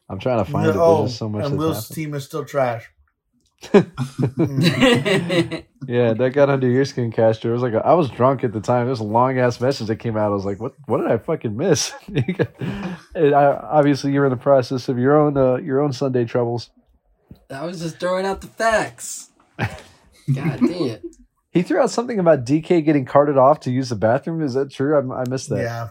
I'm 0.09 0.19
trying 0.21 0.45
to 0.45 0.51
find 0.51 0.69
it. 0.71 0.77
oh, 0.77 1.01
There's 1.01 1.17
so 1.17 1.29
much. 1.29 1.45
and 1.47 1.59
Will's 1.59 1.89
happened. 1.89 1.95
team 1.95 2.15
is 2.15 2.25
still 2.25 2.45
trash. 2.45 2.89
Yeah, 5.89 6.15
that 6.15 6.31
got 6.31 6.51
under 6.51 6.69
your 6.69 6.85
skin, 6.85 7.13
Castro. 7.13 7.51
It 7.51 7.55
was 7.55 7.63
like 7.63 7.75
a, 7.75 7.85
I 7.87 7.93
was 7.95 8.11
drunk 8.11 8.43
at 8.43 8.53
the 8.53 8.61
time. 8.61 8.89
It 8.89 8.91
was 8.91 8.99
a 9.01 9.05
long 9.05 9.39
ass 9.39 9.61
message 9.61 9.87
that 9.87 9.97
came 9.97 10.17
out. 10.17 10.27
I 10.27 10.35
was 10.35 10.45
like, 10.45 10.59
"What? 10.59 10.75
What 10.87 10.99
did 10.99 11.11
I 11.11 11.19
fucking 11.19 11.57
miss?" 11.57 11.93
and 12.09 13.35
I, 13.35 13.45
obviously, 13.71 14.13
you're 14.13 14.25
in 14.25 14.31
the 14.31 14.37
process 14.37 14.89
of 14.89 14.99
your 14.99 15.17
own 15.17 15.37
uh, 15.37 15.57
your 15.57 15.81
own 15.81 15.93
Sunday 15.93 16.25
troubles. 16.25 16.71
I 17.51 17.65
was 17.65 17.81
just 17.81 18.01
throwing 18.01 18.27
out 18.27 18.41
the 18.41 18.49
facts. 18.49 19.31
God 20.35 20.59
damn. 20.61 20.71
It. 20.73 21.03
He 21.53 21.63
threw 21.63 21.81
out 21.81 21.91
something 21.91 22.19
about 22.19 22.45
DK 22.45 22.85
getting 22.85 23.07
carted 23.07 23.39
off 23.39 23.61
to 23.61 23.71
use 23.71 23.89
the 23.89 23.97
bathroom. 23.97 24.43
Is 24.43 24.53
that 24.53 24.71
true? 24.71 24.95
I, 24.95 25.23
I 25.23 25.25
missed 25.27 25.49
that. 25.49 25.63
Yeah. 25.63 25.89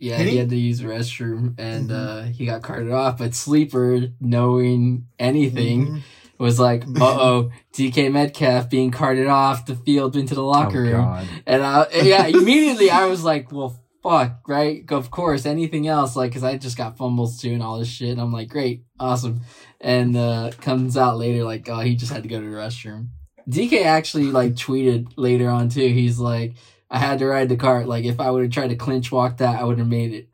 Yeah, 0.00 0.18
he 0.24 0.30
he? 0.30 0.36
had 0.38 0.50
to 0.50 0.56
use 0.56 0.80
the 0.80 0.86
restroom 0.88 1.54
and 1.56 1.88
Mhm. 1.90 1.92
uh, 1.92 2.22
he 2.32 2.46
got 2.46 2.62
carted 2.62 2.90
off. 2.90 3.18
But 3.18 3.32
Sleeper, 3.32 4.08
knowing 4.20 5.06
anything, 5.20 5.86
Mhm. 5.86 6.00
was 6.38 6.58
like, 6.58 6.82
uh 6.84 6.88
oh, 7.00 7.50
DK 7.72 8.08
Metcalf 8.10 8.68
being 8.68 8.90
carted 8.90 9.28
off 9.28 9.66
the 9.66 9.76
field 9.76 10.16
into 10.16 10.34
the 10.34 10.42
Oh, 10.42 10.48
locker 10.48 10.82
room. 10.82 11.02
God. 11.04 11.28
And 11.46 11.62
I, 11.62 11.86
yeah, 12.02 12.26
immediately 12.26 12.90
I 12.90 13.06
was 13.06 13.22
like, 13.22 13.52
well, 13.52 13.78
fuck, 14.02 14.40
right? 14.48 14.82
Of 14.90 15.12
course, 15.12 15.46
anything 15.46 15.86
else, 15.86 16.16
like, 16.16 16.32
cause 16.32 16.42
I 16.42 16.56
just 16.58 16.76
got 16.76 16.96
fumbles 16.98 17.40
too 17.40 17.52
and 17.52 17.62
all 17.62 17.78
this 17.78 17.86
shit. 17.88 18.10
And 18.10 18.20
I'm 18.20 18.32
like, 18.32 18.48
great, 18.48 18.82
awesome. 18.98 19.42
And, 19.80 20.16
uh, 20.16 20.50
comes 20.60 20.96
out 20.96 21.18
later, 21.18 21.44
like, 21.44 21.68
oh, 21.68 21.78
he 21.80 21.94
just 21.94 22.12
had 22.12 22.24
to 22.24 22.28
go 22.28 22.40
to 22.40 22.44
the 22.50 22.56
restroom. 22.56 23.10
DK 23.48 23.84
actually, 23.84 24.26
like, 24.26 24.54
tweeted 24.54 25.08
later 25.16 25.48
on 25.48 25.68
too. 25.68 25.88
He's 25.88 26.18
like, 26.18 26.54
I 26.90 26.98
had 26.98 27.18
to 27.18 27.26
ride 27.26 27.48
the 27.48 27.56
cart. 27.56 27.86
Like, 27.86 28.04
if 28.04 28.20
I 28.20 28.30
would 28.30 28.42
have 28.42 28.52
tried 28.52 28.70
to 28.70 28.76
clinch 28.76 29.10
walk 29.10 29.38
that, 29.38 29.60
I 29.60 29.64
would 29.64 29.78
have 29.78 29.88
made 29.88 30.12
it. 30.12 30.28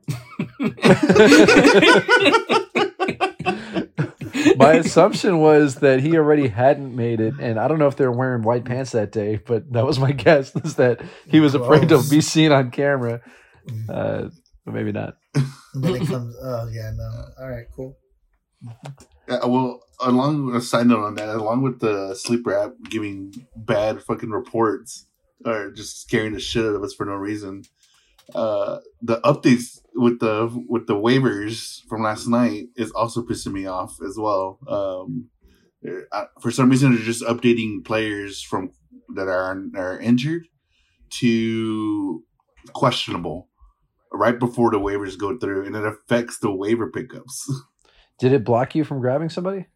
My 4.56 4.74
assumption 4.74 5.38
was 5.38 5.76
that 5.76 6.00
he 6.00 6.16
already 6.16 6.48
hadn't 6.48 6.94
made 6.94 7.20
it, 7.20 7.34
and 7.40 7.58
I 7.58 7.68
don't 7.68 7.78
know 7.78 7.86
if 7.86 7.96
they 7.96 8.06
were 8.06 8.12
wearing 8.12 8.42
white 8.42 8.64
pants 8.64 8.92
that 8.92 9.12
day, 9.12 9.40
but 9.44 9.70
that 9.72 9.84
was 9.84 9.98
my 9.98 10.12
guess 10.26 10.54
is 10.56 10.76
that 10.76 11.00
he 11.26 11.40
was 11.40 11.54
afraid 11.54 11.88
to 11.90 12.02
be 12.08 12.20
seen 12.20 12.52
on 12.52 12.70
camera. 12.70 13.20
Uh, 13.88 14.28
but 14.64 14.74
maybe 14.74 14.92
not. 14.92 15.16
Then 15.74 15.94
it 15.94 16.06
comes. 16.06 16.36
Oh 16.42 16.68
yeah, 16.72 16.90
no. 16.94 17.24
All 17.40 17.50
right, 17.50 17.66
cool. 17.74 17.96
Yeah, 19.28 19.44
well, 19.46 19.80
along 20.02 20.54
a 20.54 20.60
side 20.60 20.86
note 20.86 21.04
on 21.04 21.14
that, 21.16 21.28
along 21.28 21.62
with 21.62 21.80
the 21.80 22.14
sleeper 22.14 22.56
app 22.56 22.72
giving 22.88 23.46
bad 23.56 24.02
fucking 24.02 24.30
reports 24.30 25.06
or 25.44 25.70
just 25.70 26.02
scaring 26.02 26.32
the 26.34 26.40
shit 26.40 26.64
out 26.64 26.74
of 26.74 26.82
us 26.82 26.94
for 26.94 27.06
no 27.06 27.12
reason, 27.14 27.64
uh, 28.34 28.78
the 29.02 29.20
updates 29.22 29.80
with 29.94 30.20
the 30.20 30.48
with 30.68 30.86
the 30.86 30.94
waivers 30.94 31.82
from 31.88 32.02
last 32.02 32.26
night 32.28 32.68
is 32.76 32.90
also 32.92 33.22
pissing 33.22 33.52
me 33.52 33.66
off 33.66 33.96
as 34.06 34.16
well. 34.18 34.58
Um, 34.68 35.28
they're- 35.82 36.06
uh, 36.12 36.26
for 36.40 36.50
some 36.50 36.68
reason, 36.70 36.94
they're 36.94 37.04
just 37.04 37.24
updating 37.24 37.84
players 37.84 38.42
from 38.42 38.70
that 39.14 39.28
are 39.28 39.60
are 39.76 39.98
injured 39.98 40.46
to 41.10 42.22
questionable 42.72 43.48
right 44.12 44.38
before 44.38 44.70
the 44.70 44.78
waivers 44.78 45.18
go 45.18 45.36
through, 45.38 45.64
and 45.66 45.74
it 45.74 45.84
affects 45.84 46.38
the 46.38 46.52
waiver 46.52 46.90
pickups. 46.90 47.50
Did 48.18 48.32
it 48.32 48.44
block 48.44 48.74
you 48.74 48.84
from 48.84 49.00
grabbing 49.00 49.30
somebody? 49.30 49.66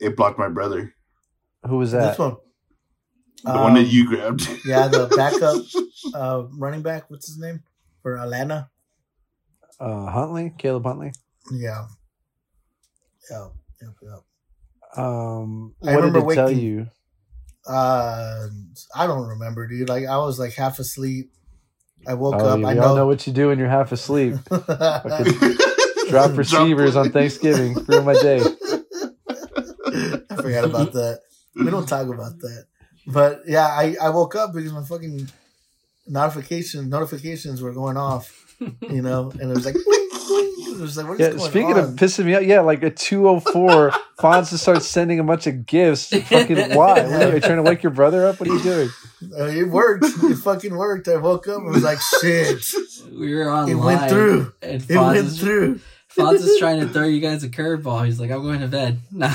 It 0.00 0.16
blocked 0.16 0.38
my 0.38 0.48
brother. 0.48 0.94
Who 1.66 1.76
was 1.78 1.92
that? 1.92 2.10
This 2.10 2.18
one. 2.18 2.36
The 3.44 3.52
one 3.52 3.74
that 3.74 3.80
Um, 3.84 3.86
you 3.86 4.06
grabbed. 4.08 4.48
Yeah, 4.66 4.88
the 4.88 5.06
backup 5.16 5.64
uh, 6.14 6.44
running 6.56 6.82
back. 6.82 7.10
What's 7.10 7.26
his 7.28 7.38
name 7.38 7.62
for 8.02 8.16
Atlanta? 8.18 8.70
Uh, 9.80 10.06
Huntley, 10.06 10.52
Caleb 10.58 10.84
Huntley. 10.84 11.12
Yeah. 11.52 11.86
Yeah. 13.30 13.48
Yep. 13.82 13.90
Yep. 14.02 14.98
Um, 15.04 15.74
I 15.84 15.94
what 15.94 16.00
did 16.02 16.06
remember 16.14 16.32
it 16.32 16.34
tell 16.34 16.50
you? 16.50 16.88
Uh, 17.66 18.48
I 18.94 19.06
don't 19.06 19.28
remember, 19.28 19.68
dude. 19.68 19.88
Like 19.88 20.06
I 20.06 20.16
was 20.18 20.38
like 20.38 20.54
half 20.54 20.78
asleep. 20.78 21.30
I 22.06 22.14
woke 22.14 22.36
Oh, 22.38 22.48
up. 22.50 22.58
we 22.58 22.64
I 22.64 22.68
all 22.70 22.74
know 22.74 22.96
know. 22.96 23.06
what 23.06 23.26
you 23.26 23.32
do 23.32 23.48
when 23.48 23.58
you're 23.58 23.68
half 23.68 23.92
asleep. 23.92 24.34
Drop 24.50 26.36
receivers 26.36 26.96
on 26.96 27.10
Thanksgiving. 27.10 27.74
Ruin 27.86 28.04
my 28.04 28.14
day. 28.14 28.40
Forgot 30.56 30.64
about 30.64 30.92
that. 30.92 31.20
We 31.54 31.70
don't 31.70 31.88
talk 31.88 32.06
about 32.08 32.38
that. 32.40 32.66
But 33.06 33.42
yeah, 33.46 33.66
I, 33.66 33.96
I 34.02 34.10
woke 34.10 34.34
up 34.36 34.52
because 34.52 34.72
my 34.72 34.82
fucking 34.84 35.28
notification 36.06 36.88
notifications 36.88 37.62
were 37.62 37.72
going 37.72 37.96
off, 37.96 38.56
you 38.90 39.02
know, 39.02 39.30
and 39.40 39.50
it 39.50 39.54
was 39.54 39.64
like, 39.64 39.74
bling, 39.74 40.08
bling. 40.10 40.54
it 40.76 40.80
was 40.80 40.96
like, 40.96 41.06
what 41.08 41.14
is 41.14 41.20
Yeah, 41.20 41.28
going 41.36 41.50
speaking 41.50 41.72
on? 41.74 41.78
of 41.80 41.90
pissing 41.90 42.24
me 42.26 42.34
out, 42.34 42.44
yeah, 42.46 42.60
like 42.60 42.82
at 42.82 42.96
204, 42.96 43.90
Fonz 44.18 44.50
just 44.50 44.62
starts 44.62 44.86
sending 44.86 45.18
a 45.20 45.24
bunch 45.24 45.46
of 45.46 45.66
gifts. 45.66 46.08
Fucking 46.28 46.74
why? 46.74 47.02
What 47.06 47.22
are 47.22 47.34
you 47.34 47.40
trying 47.40 47.56
to 47.56 47.62
wake 47.62 47.82
your 47.82 47.92
brother 47.92 48.26
up? 48.26 48.40
What 48.40 48.48
are 48.48 48.54
you 48.54 48.62
doing? 48.62 48.88
Uh, 49.38 49.44
it 49.46 49.68
worked. 49.68 50.04
It 50.04 50.36
fucking 50.36 50.76
worked. 50.76 51.08
I 51.08 51.16
woke 51.16 51.48
up 51.48 51.58
and 51.58 51.70
was 51.72 51.82
like, 51.82 51.98
shit. 52.20 52.62
we 53.12 53.34
were 53.34 53.48
on 53.48 53.68
It 53.68 53.74
went 53.74 54.08
through. 54.10 54.52
And 54.62 54.82
It 54.88 54.96
went 54.96 55.16
is, 55.18 55.40
through. 55.40 55.80
Fonz 56.18 56.40
is 56.40 56.58
trying 56.58 56.80
to 56.80 56.88
throw 56.88 57.06
you 57.06 57.20
guys 57.20 57.44
a 57.44 57.48
curveball. 57.48 58.04
He's 58.04 58.18
like, 58.18 58.30
I'm 58.30 58.42
going 58.42 58.60
to 58.60 58.68
bed. 58.68 59.00
No. 59.12 59.28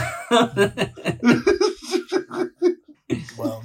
Well, 3.37 3.63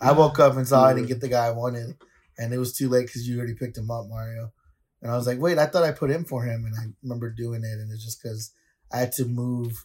I 0.00 0.12
woke 0.12 0.38
up 0.38 0.56
and 0.56 0.66
saw 0.66 0.84
I 0.84 0.94
didn't 0.94 1.08
get 1.08 1.20
the 1.20 1.28
guy 1.28 1.46
I 1.46 1.50
wanted, 1.50 1.96
and 2.38 2.52
it 2.52 2.58
was 2.58 2.72
too 2.72 2.88
late 2.88 3.06
because 3.06 3.28
you 3.28 3.36
already 3.38 3.54
picked 3.54 3.76
him 3.76 3.90
up, 3.90 4.06
Mario. 4.08 4.52
And 5.02 5.10
I 5.10 5.16
was 5.16 5.26
like, 5.26 5.38
wait, 5.38 5.58
I 5.58 5.66
thought 5.66 5.84
I 5.84 5.92
put 5.92 6.10
in 6.10 6.24
for 6.24 6.44
him, 6.44 6.64
and 6.64 6.74
I 6.74 6.92
remember 7.02 7.30
doing 7.30 7.62
it, 7.64 7.78
and 7.78 7.92
it's 7.92 8.04
just 8.04 8.22
because 8.22 8.52
I 8.92 8.98
had 8.98 9.12
to 9.12 9.24
move. 9.24 9.84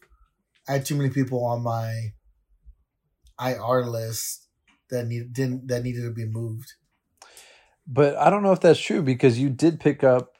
I 0.68 0.74
had 0.74 0.86
too 0.86 0.96
many 0.96 1.10
people 1.10 1.46
on 1.46 1.62
my 1.62 2.13
IR 3.39 3.86
list 3.86 4.48
that 4.89 5.08
need 5.08 5.34
didn't 5.34 5.68
that 5.68 5.84
needed 5.84 6.03
to 6.03 6.12
be 6.12 6.25
moved. 6.25 6.74
But 7.86 8.15
I 8.15 8.30
don't 8.30 8.44
know 8.44 8.53
if 8.53 8.62
that's 8.62 8.80
true 8.80 9.01
because 9.01 9.39
you 9.39 9.50
did 9.50 9.80
pick 9.80 10.03
up, 10.03 10.38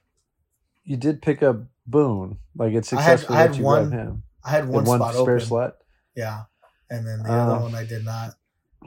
you 0.84 0.96
did 0.96 1.22
pick 1.22 1.44
up 1.44 1.64
Boone. 1.86 2.38
Like 2.56 2.74
it's 2.74 2.92
I 2.94 3.02
had- 3.02 3.20
successful 3.20 3.36
I 3.36 3.42
had 3.42 3.60
one- 3.60 3.92
him. 3.92 4.24
I 4.46 4.50
had 4.52 4.68
one, 4.68 4.84
One, 4.84 5.00
spot 5.00 5.14
spare 5.14 5.36
open, 5.36 5.40
slot. 5.46 5.74
yeah, 6.18 6.44
and 6.90 7.08
then 7.08 7.24
the 7.24 7.32
other 7.32 7.62
one 7.62 7.74
I 7.76 7.86
did 7.86 8.04
not, 8.04 8.32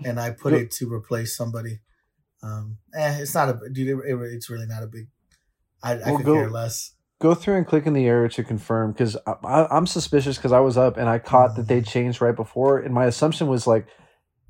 and 0.04 0.20
I 0.20 0.30
put 0.30 0.52
it 0.52 0.70
to 0.72 0.92
replace 0.92 1.34
somebody. 1.34 1.80
Um, 2.42 2.76
eh, 2.94 3.20
it's 3.20 3.34
not 3.34 3.48
a 3.48 3.58
dude. 3.72 3.88
It, 3.88 3.96
it, 4.06 4.18
it's 4.34 4.50
really 4.50 4.66
not 4.66 4.82
a 4.82 4.86
big. 4.86 5.08
I, 5.82 5.92
I 5.92 5.96
Well, 5.96 6.16
could 6.18 6.26
go- 6.26 6.34
care 6.34 6.50
less. 6.50 6.92
Go 7.18 7.34
through 7.34 7.54
and 7.56 7.66
click 7.66 7.86
in 7.86 7.94
the 7.94 8.04
error 8.04 8.28
to 8.28 8.44
confirm 8.44 8.92
because 8.92 9.16
I'm 9.42 9.86
suspicious 9.86 10.36
because 10.36 10.52
I 10.52 10.60
was 10.60 10.76
up 10.76 10.98
and 10.98 11.08
I 11.08 11.18
caught 11.18 11.56
that 11.56 11.66
they 11.66 11.80
changed 11.80 12.20
right 12.20 12.36
before, 12.36 12.78
and 12.78 12.92
my 12.92 13.06
assumption 13.06 13.46
was 13.46 13.66
like 13.66 13.86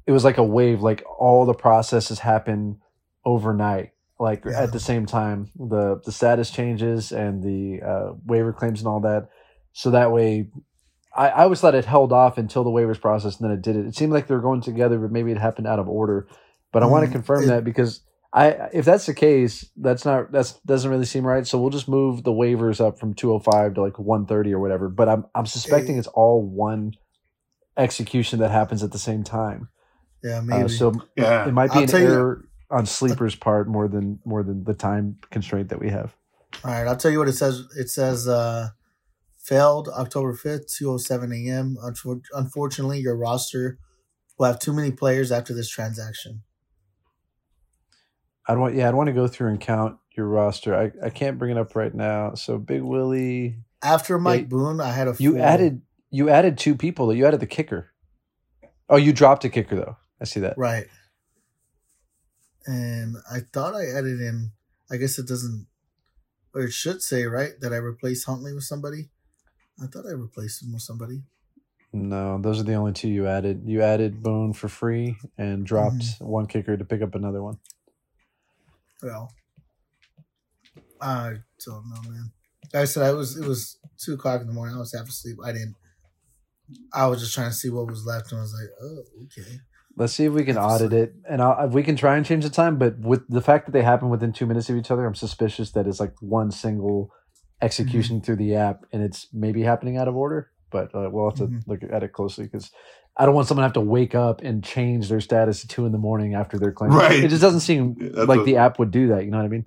it 0.09 0.11
was 0.11 0.25
like 0.25 0.38
a 0.38 0.43
wave, 0.45 0.83
like 0.83 1.05
all 1.21 1.47
the 1.47 1.55
processes 1.55 2.19
happen 2.19 2.81
overnight, 3.25 3.91
like 4.18 4.44
Yeah. 4.44 4.62
at 4.62 4.73
the 4.73 4.80
same 4.80 5.06
time. 5.06 5.50
The 5.56 6.00
the 6.04 6.12
status 6.12 6.50
changes 6.50 7.12
and 7.12 7.42
the 7.42 7.82
uh, 7.87 8.12
waiver 8.25 8.52
claims 8.52 8.80
and 8.80 8.88
all 8.88 9.00
that. 9.00 9.28
So 9.73 9.90
that 9.90 10.11
way, 10.12 10.49
I, 11.14 11.28
I 11.28 11.42
always 11.44 11.61
thought 11.61 11.75
it 11.75 11.85
held 11.85 12.12
off 12.12 12.38
until 12.38 12.64
the 12.64 12.70
waivers 12.70 13.00
process, 13.00 13.38
and 13.38 13.44
then 13.49 13.56
it 13.56 13.62
did 13.62 13.76
it. 13.76 13.87
It 13.87 13.94
seemed 13.96 14.12
like 14.12 14.26
they 14.26 14.35
were 14.35 14.40
going 14.40 14.62
together, 14.62 14.99
but 14.99 15.12
maybe 15.12 15.32
it 15.32 15.38
happened 15.38 15.66
out 15.66 15.78
of 15.78 15.88
order. 15.88 16.28
But 16.73 16.82
I 16.82 16.87
want 16.87 17.04
to 17.04 17.08
Mm, 17.11 17.12
confirm 17.12 17.44
it- 17.44 17.46
that 17.49 17.64
because 17.64 18.00
I, 18.32 18.49
if 18.73 18.85
that's 18.85 19.06
the 19.06 19.14
case, 19.14 19.64
that's 19.76 20.04
not 20.04 20.32
that's 20.32 20.54
doesn't 20.61 20.90
really 20.90 21.04
seem 21.06 21.26
right. 21.26 21.46
So 21.46 21.58
we'll 21.58 21.70
just 21.70 21.88
move 21.88 22.23
the 22.25 22.32
waivers 22.32 22.80
up 22.87 22.99
from 22.99 23.14
two 23.14 23.28
hundred 23.30 23.44
five 23.44 23.75
to 23.75 23.82
like 23.82 23.99
one 23.99 24.26
thirty 24.26 24.52
or 24.52 24.61
whatever. 24.61 24.88
But 24.88 25.08
I'm 25.08 25.26
I'm 25.35 25.46
suspecting 25.46 25.96
Eh. 25.96 25.99
it's 26.00 26.08
all 26.08 26.42
one 26.42 26.92
execution 27.76 28.38
that 28.40 28.50
happens 28.50 28.82
at 28.82 28.92
the 28.92 28.99
same 28.99 29.23
time. 29.25 29.68
Yeah, 30.23 30.40
maybe. 30.40 30.64
Uh, 30.64 30.68
so 30.68 30.92
yeah. 31.16 31.46
it 31.46 31.52
might 31.52 31.68
be 31.70 31.76
I'll 31.76 31.82
an 31.82 31.88
tell 31.88 32.00
you- 32.00 32.06
error 32.12 32.46
on 32.70 32.87
sleeper's 32.87 33.35
part 33.35 33.68
more 33.68 33.88
than 33.88 34.18
more 34.25 34.42
than 34.42 34.64
the 34.64 34.75
time 34.75 35.18
constraint 35.30 35.68
that 35.68 35.80
we 35.80 35.90
have. 35.90 36.14
All 36.64 36.70
right, 36.73 36.87
I'll 36.87 36.96
tell 36.96 37.11
you 37.11 37.18
what 37.18 37.28
it 37.28 37.35
says. 37.35 37.64
It 37.76 37.88
says 37.90 38.26
uh, 38.26 38.68
failed 39.37 39.88
October 39.88 40.32
5th, 40.35 40.73
207 40.76 41.32
a.m. 41.32 41.76
Unfortunately, 42.32 42.99
your 42.99 43.16
roster 43.16 43.78
will 44.38 44.46
have 44.46 44.58
too 44.58 44.73
many 44.73 44.90
players 44.90 45.30
after 45.30 45.54
this 45.54 45.68
transaction. 45.68 46.42
I'd 48.49 48.58
want 48.58 48.75
yeah 48.75 48.88
I'd 48.88 48.94
want 48.94 49.08
to 49.08 49.12
go 49.12 49.26
through 49.26 49.49
and 49.50 49.61
count 49.61 49.99
your 50.16 50.26
roster. 50.26 50.75
I, 50.75 50.92
I 51.06 51.11
can't 51.11 51.38
bring 51.38 51.50
it 51.50 51.58
up 51.58 51.75
right 51.76 51.94
now. 51.94 52.35
So 52.35 52.58
Big 52.58 52.82
Willie, 52.82 53.56
After 53.82 54.18
Mike 54.18 54.42
Yeah, 54.42 54.46
Boone, 54.49 54.80
I 54.80 54.90
had 54.92 55.08
a 55.08 55.14
you 55.18 55.32
full- 55.32 55.42
added 55.42 55.82
you 56.11 56.30
added 56.30 56.56
two 56.58 56.75
people. 56.75 57.12
You 57.12 57.26
added 57.26 57.40
the 57.40 57.46
kicker. 57.46 57.90
Oh, 58.88 58.96
you 58.96 59.12
dropped 59.12 59.44
a 59.44 59.49
kicker 59.49 59.76
though. 59.76 59.96
I 60.20 60.25
see 60.25 60.40
that. 60.40 60.56
right. 60.56 60.87
And 62.66 63.16
I 63.30 63.40
thought 63.52 63.75
I 63.75 63.87
added 63.87 64.20
in. 64.20 64.50
I 64.90 64.96
guess 64.96 65.18
it 65.18 65.26
doesn't, 65.26 65.66
or 66.54 66.62
it 66.62 66.73
should 66.73 67.02
say 67.02 67.25
right 67.25 67.52
that 67.61 67.73
I 67.73 67.76
replaced 67.76 68.26
Huntley 68.26 68.52
with 68.52 68.64
somebody. 68.64 69.08
I 69.82 69.87
thought 69.87 70.06
I 70.06 70.12
replaced 70.12 70.62
him 70.62 70.73
with 70.73 70.82
somebody. 70.82 71.23
No, 71.92 72.38
those 72.40 72.61
are 72.61 72.64
the 72.64 72.75
only 72.75 72.92
two 72.92 73.08
you 73.08 73.26
added. 73.26 73.62
You 73.64 73.82
added 73.82 74.23
Boone 74.23 74.52
for 74.52 74.68
free 74.68 75.16
and 75.38 75.64
dropped 75.64 75.96
Mm-hmm. 75.96 76.25
one 76.26 76.46
kicker 76.46 76.76
to 76.76 76.85
pick 76.85 77.00
up 77.02 77.14
another 77.14 77.42
one. 77.42 77.58
Well, 79.02 79.32
I 81.00 81.35
don't 81.64 81.88
know, 81.90 82.11
man. 82.11 82.32
Like 82.73 82.82
I 82.82 82.85
said 82.87 83.02
I 83.04 83.12
was. 83.12 83.37
It 83.37 83.46
was 83.46 83.78
two 83.99 84.14
o'clock 84.14 84.40
in 84.40 84.46
the 84.46 84.52
morning. 84.52 84.75
I 84.75 84.78
was 84.78 84.94
half 84.94 85.08
asleep. 85.08 85.37
I 85.44 85.52
didn't. 85.52 85.76
I 86.92 87.06
was 87.06 87.20
just 87.20 87.35
trying 87.35 87.50
to 87.50 87.54
see 87.56 87.70
what 87.70 87.87
was 87.87 88.04
left, 88.04 88.32
and 88.32 88.40
I 88.40 88.42
was 88.42 88.54
like, 88.54 88.70
"Oh, 88.82 89.02
okay." 89.25 89.61
Let's 89.99 90.12
see 90.12 90.25
if 90.26 90.33
we 90.33 90.45
can 90.45 90.59
audit 90.59 90.93
it, 90.93 91.15
and 91.29 91.41
I'll, 91.41 91.69
we 91.69 91.83
can 91.83 91.97
try 91.97 92.17
and 92.17 92.26
change 92.26 92.45
the 92.45 92.50
time. 92.50 92.76
But 92.76 92.99
with 92.99 93.26
the 93.29 93.41
fact 93.41 93.65
that 93.67 93.73
they 93.73 93.83
happen 93.83 94.11
within 94.11 94.33
two 94.33 94.45
minutes 94.47 94.69
of 94.69 94.76
each 94.76 94.91
other, 94.91 95.07
I'm 95.07 95.15
suspicious 95.15 95.71
that 95.73 95.87
it's 95.87 96.00
like 96.00 96.12
one 96.21 96.50
single 96.50 97.11
execution 97.62 98.21
through 98.21 98.37
the 98.37 98.55
app, 98.57 98.85
and 98.93 99.03
it's 99.03 99.29
maybe 99.33 99.62
happening 99.62 99.97
out 99.97 100.09
of 100.09 100.15
order. 100.17 100.50
But 100.71 100.95
uh, 100.95 101.09
we'll 101.11 101.31
have 101.31 101.38
to 101.38 101.47
Mhm. 101.47 101.62
look 101.67 101.81
at 101.91 102.03
it 102.03 102.12
closely 102.12 102.45
because 102.45 102.71
I 103.17 103.25
don't 103.25 103.35
want 103.35 103.49
someone 103.49 103.62
to 103.62 103.67
have 103.69 103.73
to 103.75 103.81
wake 103.81 104.15
up 104.15 104.43
and 104.43 104.62
change 104.62 105.09
their 105.09 105.21
status 105.21 105.65
at 105.65 105.71
two 105.71 105.87
in 105.87 105.93
the 105.93 105.99
morning 105.99 106.35
after 106.35 106.59
their 106.59 106.73
claim. 106.73 106.91
Right. 106.93 107.25
It 107.25 107.29
just 107.29 107.41
doesn't 107.41 107.61
seem 107.61 107.95
That's 107.99 108.29
like 108.29 108.38
what- 108.38 108.45
the 108.47 108.57
app 108.59 108.79
would 108.79 108.91
do 108.91 109.09
that. 109.09 109.25
You 109.25 109.31
know 109.31 109.38
what 109.38 109.47
I 109.47 109.49
mean? 109.49 109.67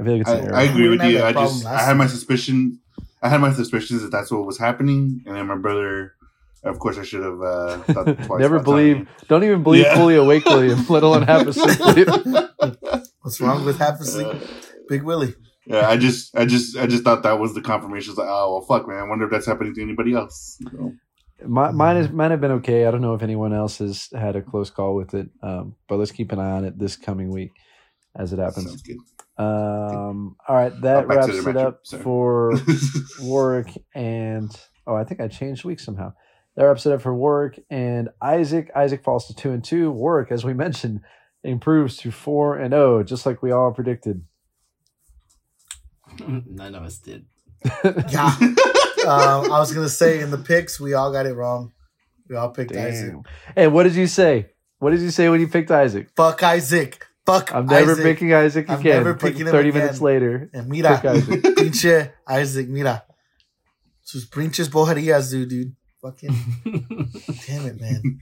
I 0.00 0.04
feel 0.04 0.12
like 0.12 0.20
it's 0.22 0.30
I, 0.30 0.36
an 0.36 0.44
error. 0.46 0.54
I 0.54 0.62
agree 0.62 0.88
with 0.88 1.02
you. 1.02 1.22
I 1.22 1.32
just 1.32 1.66
I 1.66 1.80
had 1.82 1.96
my 1.98 2.04
time. 2.04 2.10
suspicion. 2.10 2.78
I 3.20 3.28
had 3.28 3.40
my 3.40 3.52
suspicions 3.52 4.00
that 4.02 4.12
that's 4.12 4.30
what 4.30 4.46
was 4.46 4.56
happening, 4.58 5.22
and 5.26 5.36
then 5.36 5.46
my 5.48 5.56
brother. 5.56 6.14
Of 6.64 6.78
course, 6.80 6.98
I 6.98 7.04
should 7.04 7.22
have 7.22 7.40
uh, 7.40 7.78
thought 7.78 8.04
twice. 8.24 8.40
Never 8.40 8.56
about 8.56 8.66
telling 8.66 8.94
believe. 9.04 9.08
Don't 9.28 9.44
even 9.44 9.62
believe 9.62 9.84
Yeah. 9.84 9.94
fully 9.96 10.16
awake, 10.16 10.44
William. 10.44 10.84
Let 10.88 11.02
alone 11.04 11.22
half 11.22 11.46
asleep. 11.46 12.08
What's 13.22 13.40
wrong 13.40 13.64
with 13.64 13.78
half 13.78 14.00
asleep? 14.00 14.26
Uh, 14.28 14.38
Big 14.88 15.02
Willie. 15.02 15.34
yeah, 15.66 15.88
I 15.88 15.96
just, 15.96 16.36
I 16.36 16.46
just, 16.46 16.76
I 16.76 16.86
just 16.86 17.04
thought 17.04 17.22
that 17.22 17.38
was 17.38 17.54
the 17.54 17.60
confirmation. 17.60 18.10
It's 18.10 18.18
like, 18.18 18.28
oh 18.28 18.52
well, 18.54 18.60
fuck, 18.62 18.88
man. 18.88 18.98
I 18.98 19.02
wonder 19.08 19.24
if 19.26 19.30
that's 19.30 19.46
happening 19.46 19.74
to 19.74 19.82
anybody 19.82 20.14
else. 20.14 20.58
So, 20.72 20.92
My, 21.46 21.70
mine 21.70 21.96
is 21.98 22.10
might 22.10 22.30
have 22.30 22.40
been 22.40 22.52
okay. 22.52 22.86
I 22.86 22.90
don't 22.90 23.02
know 23.02 23.14
if 23.14 23.22
anyone 23.22 23.52
else 23.52 23.78
has 23.78 24.08
had 24.12 24.34
a 24.34 24.42
close 24.42 24.70
call 24.70 24.94
with 24.96 25.14
it, 25.14 25.28
um, 25.42 25.74
but 25.88 25.96
let's 25.98 26.10
keep 26.12 26.32
an 26.32 26.38
eye 26.38 26.52
on 26.52 26.64
it 26.64 26.78
this 26.78 26.96
coming 26.96 27.30
week 27.30 27.52
as 28.16 28.32
it 28.32 28.38
happens. 28.38 28.66
sounds 28.66 28.82
good. 28.82 28.96
Um, 29.36 30.34
all 30.48 30.56
right, 30.56 30.72
that 30.80 31.04
Oh, 31.04 31.06
wraps 31.06 31.28
it 31.28 31.56
up 31.56 31.80
Sorry. 31.84 32.02
for 32.02 32.54
Warwick 33.20 33.70
and 33.94 34.50
oh, 34.86 34.94
I 34.96 35.04
think 35.04 35.20
I 35.20 35.28
changed 35.28 35.64
weeks 35.64 35.84
somehow. 35.84 36.12
That 36.58 36.64
wraps 36.64 36.86
it 36.86 36.92
up 36.92 37.02
for 37.02 37.14
Warwick 37.14 37.64
and 37.70 38.08
Isaac. 38.20 38.68
Isaac 38.74 39.04
falls 39.04 39.28
to 39.28 39.34
two 39.34 39.52
and 39.52 39.62
two. 39.62 39.92
Warwick, 39.92 40.32
as 40.32 40.44
we 40.44 40.54
mentioned, 40.64 41.02
improves 41.44 41.96
to 41.98 42.10
four 42.10 42.56
and 42.58 42.74
oh, 42.74 43.04
just 43.04 43.24
like 43.24 43.40
we 43.44 43.52
all 43.52 43.70
predicted. 43.72 44.24
None 46.26 46.74
of 46.74 46.82
us 46.82 46.98
did. 46.98 47.26
Yeah. 47.84 48.34
um, 49.06 49.52
I 49.52 49.58
was 49.60 49.72
gonna 49.72 49.88
say 49.88 50.20
in 50.20 50.30
the 50.32 50.38
picks 50.38 50.80
we 50.80 50.94
all 50.94 51.12
got 51.12 51.26
it 51.26 51.34
wrong. 51.34 51.72
We 52.28 52.34
all 52.36 52.50
picked 52.50 52.72
Isaac. 52.72 53.12
Damn. 53.12 53.22
Hey, 53.54 53.66
what 53.68 53.84
did 53.84 53.94
you 53.94 54.06
say? 54.08 54.46
What 54.80 54.90
did 54.90 55.00
you 55.00 55.10
say 55.10 55.28
when 55.28 55.40
you 55.40 55.46
picked 55.48 55.70
Isaac? 55.70 56.08
Fuck 56.16 56.42
Isaac. 56.42 57.06
Fuck 57.24 57.54
I'm 57.54 57.66
never 57.66 57.92
Isaac. 57.92 58.04
picking 58.04 58.34
Isaac 58.34 58.68
I'm 58.68 58.80
again. 58.80 58.96
never 58.96 59.14
picking 59.14 59.42
him 59.42 59.52
Thirty 59.52 59.68
again. 59.68 59.80
minutes 59.82 60.00
later, 60.00 60.50
And 60.52 60.68
mira, 60.68 60.96
pick 60.96 61.04
Isaac. 61.10 61.42
pinche 61.42 62.12
Isaac, 62.28 62.68
mira. 62.68 63.04
Sus 64.02 64.24
pinches 64.26 64.68
bojerías, 64.68 65.30
dude, 65.30 65.48
dude. 65.48 65.76
Fucking 66.02 66.30
damn 67.46 67.66
it, 67.66 67.80
man. 67.80 68.20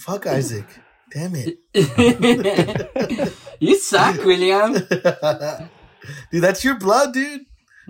Fuck 0.00 0.26
Isaac. 0.26 0.66
Damn 1.12 1.32
it. 1.36 1.58
you 3.60 3.76
suck, 3.78 4.24
William. 4.24 4.72
dude, 6.32 6.42
that's 6.42 6.64
your 6.64 6.78
blood, 6.78 7.14
dude. 7.14 7.42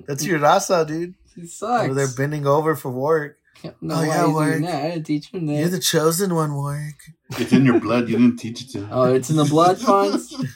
That's 0.07 0.25
your 0.25 0.38
rasa, 0.38 0.85
dude. 0.87 1.14
You 1.37 1.47
suck. 1.47 1.85
Over 1.85 1.94
there 1.94 2.09
bending 2.16 2.47
over 2.47 2.77
for 2.77 2.90
work. 2.90 3.38
no, 3.81 3.94
Oh, 3.94 3.99
why 3.99 4.07
yeah, 4.07 4.27
you 4.27 4.35
work. 4.35 4.51
doing 4.53 4.62
that? 4.64 4.85
I 4.85 4.90
didn't 4.90 5.05
teach 5.07 5.31
him 5.31 5.49
You're 5.49 5.68
the 5.68 5.79
chosen 5.81 6.35
one, 6.35 6.55
work. 6.55 6.94
It's 7.38 7.53
in 7.53 7.64
your 7.64 7.81
blood. 7.81 8.09
You 8.09 8.18
didn't 8.18 8.37
teach 8.37 8.62
it 8.62 8.71
to. 8.73 8.88
Oh, 8.90 9.14
it's 9.14 9.31
in 9.31 9.37
the 9.37 9.44
blood 9.44 9.79
funds. 9.81 10.35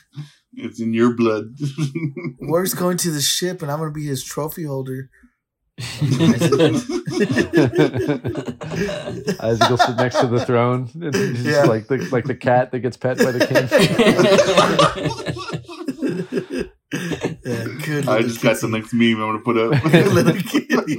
It's 0.55 0.81
in 0.83 0.93
your 0.93 1.15
blood. 1.15 1.57
Work's 2.43 2.75
going 2.75 2.99
to 2.99 3.11
the 3.11 3.23
ship, 3.23 3.63
and 3.63 3.71
I'm 3.73 3.79
gonna 3.79 3.91
be 3.91 4.05
his 4.05 4.23
trophy 4.23 4.65
holder. 4.65 5.09
Isaac 9.41 9.69
will 9.71 9.77
sit 9.79 9.97
next 9.97 10.21
to 10.21 10.27
the 10.29 10.43
throne, 10.47 10.89
and 10.95 11.15
he's 11.15 11.45
Yeah. 11.45 11.65
like 11.65 11.87
the 11.89 11.99
like 12.13 12.25
the 12.25 12.35
cat 12.35 12.71
that 12.73 12.81
gets 12.81 12.97
pet 12.97 13.19
by 13.19 13.33
the 13.33 13.47
king. 13.47 13.69
yeah, 17.45 17.65
good. 17.85 18.09
I 18.09 18.13
little 18.17 18.29
just 18.29 18.43
got 18.43 18.61
the 18.61 18.69
next 18.69 18.93
meme 18.93 19.21
I'm 19.21 19.29
gonna 19.29 19.39
put 19.41 19.57
up. 19.59 19.83
Good 19.93 20.07
little 20.13 20.35
kitty. 20.35 20.99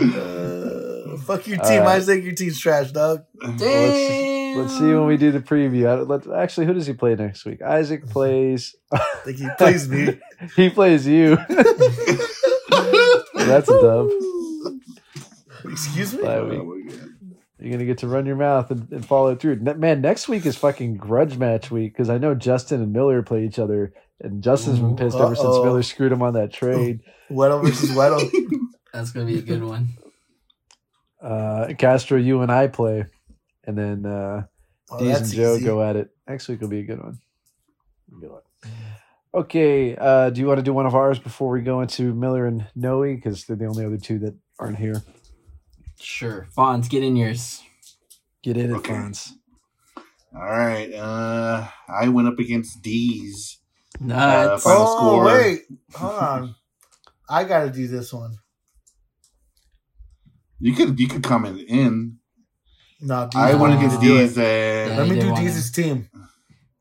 Uh, 0.00 1.16
fuck 1.18 1.46
your 1.46 1.60
All 1.62 1.68
team, 1.68 1.80
right. 1.82 1.96
Isaac. 1.96 2.24
Your 2.24 2.34
team's 2.34 2.58
trash, 2.60 2.90
dog. 2.92 3.24
Damn. 3.56 4.58
Let's 4.58 4.78
see 4.78 4.84
when 4.84 5.06
we 5.06 5.16
do 5.16 5.32
the 5.32 5.40
preview. 5.40 5.86
I- 5.88 6.02
Let, 6.02 6.26
actually, 6.42 6.66
who 6.66 6.74
does 6.74 6.86
he 6.86 6.92
play 6.92 7.14
next 7.16 7.44
week? 7.44 7.60
Isaac 7.62 8.06
plays. 8.08 8.74
Think 9.24 9.38
he 9.38 9.48
plays 9.58 9.88
me. 9.88 10.18
he 10.56 10.70
plays 10.70 11.06
you. 11.06 11.36
That's 13.46 13.68
a 13.68 13.80
dub. 13.80 14.08
Excuse 15.70 16.14
me. 16.14 16.22
Bye 16.22 16.36
Oh 16.38 16.46
week. 16.64 16.92
You're 17.60 17.72
gonna 17.72 17.84
get 17.86 17.98
to 17.98 18.08
run 18.08 18.26
your 18.26 18.36
mouth 18.36 18.70
and, 18.70 18.90
and 18.92 19.06
follow 19.06 19.34
through. 19.36 19.56
Ne- 19.56 19.74
Man, 19.74 20.00
next 20.00 20.28
week 20.28 20.44
is 20.44 20.56
fucking 20.56 20.96
grudge 20.96 21.38
match 21.38 21.70
week 21.70 21.92
because 21.92 22.10
I 22.10 22.18
know 22.18 22.34
Justin 22.34 22.82
and 22.82 22.92
Miller 22.92 23.22
play 23.22 23.44
each 23.46 23.58
other, 23.58 23.94
and 24.20 24.42
Justin's 24.42 24.80
been 24.80 24.96
pissed 24.96 25.16
ever 25.16 25.34
since 25.34 25.46
Uh-oh. 25.48 25.64
Miller 25.64 25.82
screwed 25.82 26.12
him 26.12 26.20
on 26.22 26.34
that 26.34 26.52
trade. 26.52 27.00
Weddle 27.30 27.62
versus 27.64 27.90
Weddle. 27.92 28.28
That's 28.92 29.12
gonna 29.12 29.26
be 29.26 29.38
a 29.38 29.42
good 29.42 29.62
one. 29.64 29.88
Uh, 31.22 31.72
Castro, 31.78 32.18
you 32.18 32.42
and 32.42 32.52
I 32.52 32.66
play, 32.66 33.06
and 33.66 33.78
then 33.78 34.04
uh, 34.04 34.44
Oh, 34.90 34.96
Deez 34.98 35.16
and 35.22 35.32
Joe 35.32 35.54
easy. 35.56 35.64
go 35.64 35.82
at 35.82 35.96
it. 35.96 36.10
Next 36.28 36.48
week 36.48 36.60
will 36.60 36.68
be 36.68 36.80
a 36.80 36.84
good 36.84 37.02
one. 37.02 37.18
Good 38.20 38.30
one. 38.30 38.42
Okay, 39.34 39.96
uh, 39.96 40.30
do 40.30 40.40
you 40.40 40.46
want 40.46 40.58
to 40.58 40.62
do 40.62 40.72
one 40.72 40.86
of 40.86 40.94
ours 40.94 41.18
before 41.18 41.50
we 41.50 41.60
go 41.60 41.80
into 41.80 42.14
Miller 42.14 42.46
and 42.46 42.66
Noe? 42.76 43.02
Because 43.02 43.44
they're 43.44 43.56
the 43.56 43.66
only 43.66 43.84
other 43.84 43.96
two 43.98 44.20
that 44.20 44.36
aren't 44.60 44.78
here. 44.78 45.02
Sure. 45.98 46.46
Fonz, 46.56 46.88
get 46.88 47.02
in 47.02 47.16
yours. 47.16 47.60
Get 48.44 48.56
in 48.56 48.72
it, 48.74 48.82
Fonz. 48.82 49.30
All 50.34 50.40
right. 50.42 50.92
Uh, 50.92 51.66
I 51.88 52.08
went 52.08 52.28
up 52.28 52.38
against 52.38 52.80
D's. 52.82 53.58
Nuts. 54.00 54.62
Final 54.62 54.82
Oh 54.86 54.96
score. 54.98 55.24
wait, 55.24 55.60
hold 55.94 56.14
on. 56.18 56.54
I 57.28 57.44
gotta 57.44 57.70
do 57.70 57.86
this 57.88 58.12
one. 58.12 58.38
You 60.60 60.74
could 60.74 60.98
you 60.98 61.06
could 61.08 61.22
comment 61.22 61.60
in. 61.68 62.18
No, 63.00 63.28
Deez 63.28 63.36
I 63.36 63.50
went 63.54 63.60
wants 63.60 63.76
against 63.84 64.00
to 64.00 64.06
do 64.06 64.16
it. 64.18 64.36
And 64.90 64.98
Let 64.98 65.08
me 65.08 65.14
do 65.14 65.20
did 65.22 65.30
wanna- 65.30 65.60
team. 65.72 66.08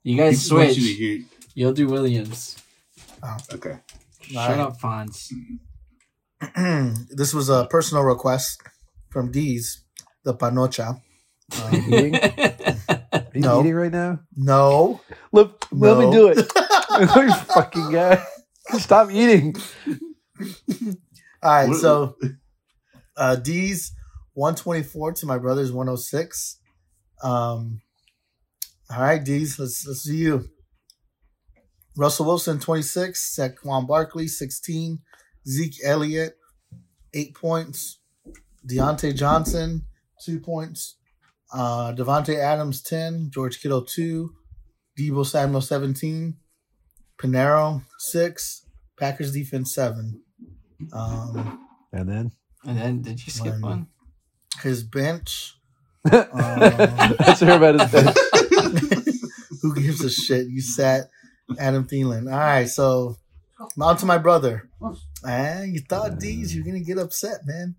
you 0.04 0.14
he 0.14 0.18
guys 0.18 0.40
just 0.40 0.52
wants 0.52 0.74
switch. 0.76 1.22
You 1.56 1.66
to 1.66 1.66
hear- 1.66 1.66
You'll 1.66 1.74
do 1.74 1.88
Williams. 1.88 2.58
Okay. 3.54 3.80
Shut 4.22 4.38
Alright. 4.52 4.60
up, 4.60 4.80
Fonz. 4.80 5.30
this 7.16 7.34
was 7.34 7.50
a 7.50 7.68
personal 7.70 8.04
request 8.04 8.62
from 9.10 9.32
Deez, 9.32 9.80
the 10.24 10.34
panocha. 10.34 11.02
Um, 11.64 11.76
Eating? 11.76 12.16
Are 13.14 13.26
you 13.34 13.42
No. 13.42 13.60
eating 13.62 13.76
right 13.76 13.92
now? 13.92 14.20
no. 14.36 15.02
Look, 15.32 15.68
let 15.72 15.98
me 15.98 16.06
No. 16.06 16.12
do 16.12 16.28
it. 16.30 16.38
Look, 17.16 17.36
fucking 17.48 17.92
guy. 17.92 18.24
Stop 18.78 19.12
eating. 19.12 19.56
All 21.42 21.52
right, 21.52 21.70
What- 21.70 21.80
so 21.82 22.16
uh 23.18 23.36
D's 23.36 23.92
124 24.34 25.14
to 25.14 25.26
my 25.26 25.38
brother's 25.38 25.72
106. 25.72 26.60
Um 27.24 27.82
all 28.90 29.02
right, 29.02 29.24
D's, 29.24 29.60
let's 29.60 29.86
let's 29.88 30.04
do 30.04 30.16
you. 30.16 30.46
Russell 31.96 32.26
Wilson 32.26 32.60
26, 32.60 33.36
Saquon 33.38 33.88
Barkley 33.88 34.28
16, 34.28 35.00
Zeke 35.48 35.76
Elliott 35.86 36.38
8 37.14 37.36
points, 37.36 38.00
Diontae 38.68 39.16
Johnson 39.16 39.84
2 40.26 40.40
points, 40.40 40.98
uh 41.54 41.94
Davante 41.94 42.36
Adams 42.38 42.82
10, 42.82 43.30
George 43.32 43.62
Kittle 43.62 43.84
2, 43.84 44.34
Deebo 44.98 45.26
Samuel 45.26 45.62
17, 45.62 46.36
Pineiro 47.18 47.84
6, 48.00 48.66
Packers 49.00 49.32
defense 49.32 49.74
7. 49.76 50.22
Um 50.92 51.60
And 51.92 52.10
then 52.10 52.32
And 52.66 52.78
then 52.78 53.02
did 53.02 53.24
you 53.26 53.32
skip 53.32 53.54
One. 53.54 53.62
one? 53.62 53.88
his 54.62 54.84
bench. 54.84 55.58
that's 56.04 57.40
her 57.42 57.52
about 57.58 57.80
his 57.80 57.92
bench. 57.92 58.18
Who 59.62 59.74
gives 59.76 60.04
a 60.04 60.10
shit? 60.10 60.48
You 60.48 60.62
sat 60.62 61.10
Adam 61.60 61.86
Thielen. 61.88 62.32
All 62.32 62.38
right, 62.40 62.68
so 62.70 63.18
on 63.80 63.98
to 63.98 64.06
my 64.06 64.18
brother. 64.18 64.70
Ah, 65.26 65.62
you 65.62 65.80
thought 65.80 66.20
D's, 66.20 66.54
you're 66.56 66.66
gonna 66.66 66.80
get 66.80 66.98
upset, 66.98 67.46
man. 67.46 67.76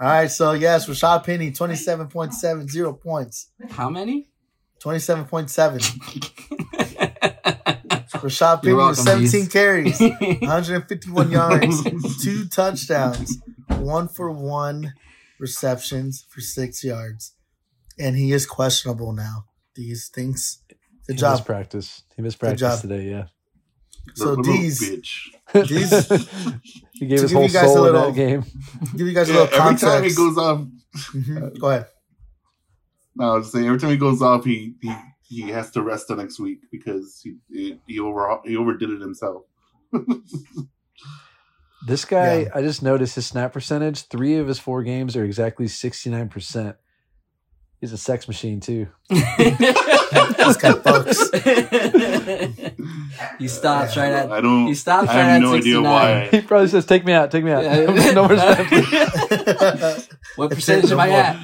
All 0.00 0.08
right, 0.08 0.30
so 0.30 0.52
yes, 0.52 0.88
Rashad 0.88 1.24
Penny, 1.24 1.52
twenty-seven 1.52 2.08
point 2.08 2.34
seven 2.34 2.68
zero 2.68 2.92
points. 2.92 3.50
How 3.70 3.88
many? 3.88 4.28
27.7. 4.82 5.78
Rashad 8.12 8.64
You're 8.64 8.76
Penny 8.76 8.88
with 8.88 8.98
17 8.98 9.42
Deez. 9.42 9.52
carries, 9.52 10.00
151 10.40 11.30
yards, 11.30 12.22
two 12.22 12.46
touchdowns, 12.48 13.38
one 13.68 14.08
for 14.08 14.30
one 14.30 14.94
receptions 15.38 16.24
for 16.28 16.40
six 16.40 16.82
yards. 16.84 17.34
And 17.98 18.16
he 18.16 18.32
is 18.32 18.46
questionable 18.46 19.12
now. 19.12 19.44
These 19.74 20.08
things. 20.08 20.62
Good 21.06 21.14
he 21.14 21.18
job. 21.20 21.32
missed 21.34 21.44
practice. 21.46 22.02
He 22.16 22.22
missed 22.22 22.38
practice 22.38 22.60
job. 22.60 22.80
today. 22.80 23.08
Yeah. 23.10 23.24
So 24.14 24.30
Little 24.30 24.44
these 24.44 24.80
bitch. 24.82 25.68
These- 25.68 26.08
he 26.92 27.06
gave 27.06 27.18
to 27.18 27.22
his 27.22 27.32
whole 27.32 27.42
you 27.44 27.48
guys 27.50 27.70
a 27.70 27.74
soul 27.74 27.86
in 27.86 27.92
that 27.94 28.14
game. 28.14 28.42
give 28.96 29.06
you 29.06 29.12
guys 29.12 29.28
a 29.28 29.32
Yeah, 29.32 29.38
little 29.40 29.60
every 29.62 29.78
time 29.78 30.04
he 30.04 30.14
goes 30.14 30.36
off, 30.38 30.66
Mhm. 31.14 31.58
Go 31.60 31.70
ahead. 31.70 31.86
no, 33.16 33.32
I 33.32 33.34
was 33.36 33.44
just 33.44 33.54
saying 33.54 33.66
every 33.66 33.78
time 33.78 33.90
he 33.90 33.96
goes 33.96 34.20
off, 34.22 34.44
he 34.44 34.74
he, 34.82 34.94
he 35.22 35.40
has 35.50 35.70
to 35.72 35.82
rest 35.82 36.08
the 36.08 36.16
next 36.16 36.38
week 36.40 36.60
because 36.70 37.20
he 37.22 37.36
he, 37.50 37.78
he 37.86 37.98
over 38.00 38.40
he 38.44 38.56
overdid 38.56 38.90
it 38.90 39.00
himself. 39.00 39.42
This 41.86 42.04
guy, 42.04 42.42
Yeah. 42.42 42.48
I 42.54 42.62
just 42.62 42.82
noticed 42.82 43.16
his 43.16 43.26
snap 43.26 43.52
percentage. 43.52 44.02
Three 44.02 44.36
of 44.36 44.46
his 44.46 44.58
four 44.60 44.82
games 44.84 45.16
are 45.16 45.24
exactly 45.24 45.66
sixty 45.68 46.10
nine 46.10 46.28
percent. 46.28 46.76
He's 47.82 47.92
a 47.92 47.98
sex 47.98 48.28
machine 48.28 48.60
too. 48.60 48.86
This 49.10 49.20
guy 50.56 50.70
fucks. 50.72 51.18
he 53.40 53.48
stops 53.48 53.96
Yeah. 53.96 54.02
right 54.02 54.12
at. 54.12 54.30
I 54.30 54.40
don't. 54.40 54.68
He 54.68 54.74
stops 54.76 55.08
I 55.08 55.16
right 55.16 55.22
have 55.24 55.36
at 55.36 55.42
no 55.42 55.48
idea 55.54 55.74
69. 55.74 55.82
why. 55.82 56.28
He 56.30 56.40
probably 56.42 56.68
says, 56.68 56.86
"Take 56.86 57.04
me 57.04 57.12
out, 57.12 57.32
take 57.32 57.42
me 57.42 57.50
out." 57.50 57.64
Yeah. 57.64 58.12
no 58.12 58.28
more 58.28 58.36
snaps. 58.38 60.08
What 60.36 60.50
That's 60.50 60.54
percentage 60.64 60.92
it, 60.92 60.92
am 60.92 60.98
no 60.98 61.02
I 61.02 61.08
at? 61.10 61.36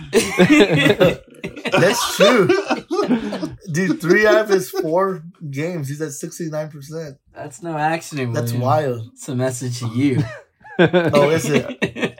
That's 1.72 2.16
true. 2.16 2.48
Dude, 3.72 4.00
three 4.00 4.24
out 4.26 4.36
of 4.42 4.48
his 4.48 4.70
four 4.70 5.24
games, 5.50 5.88
he's 5.88 6.00
at 6.00 6.08
69%. 6.10 7.18
That's 7.34 7.62
no 7.62 7.76
accident. 7.76 8.32
That's 8.32 8.52
William. 8.52 8.60
wild. 8.66 9.10
It's 9.12 9.28
a 9.28 9.34
message 9.34 9.80
to 9.80 9.88
you. 9.88 10.22
Oh, 10.80 11.30
is 11.30 11.44
it? 11.50 12.17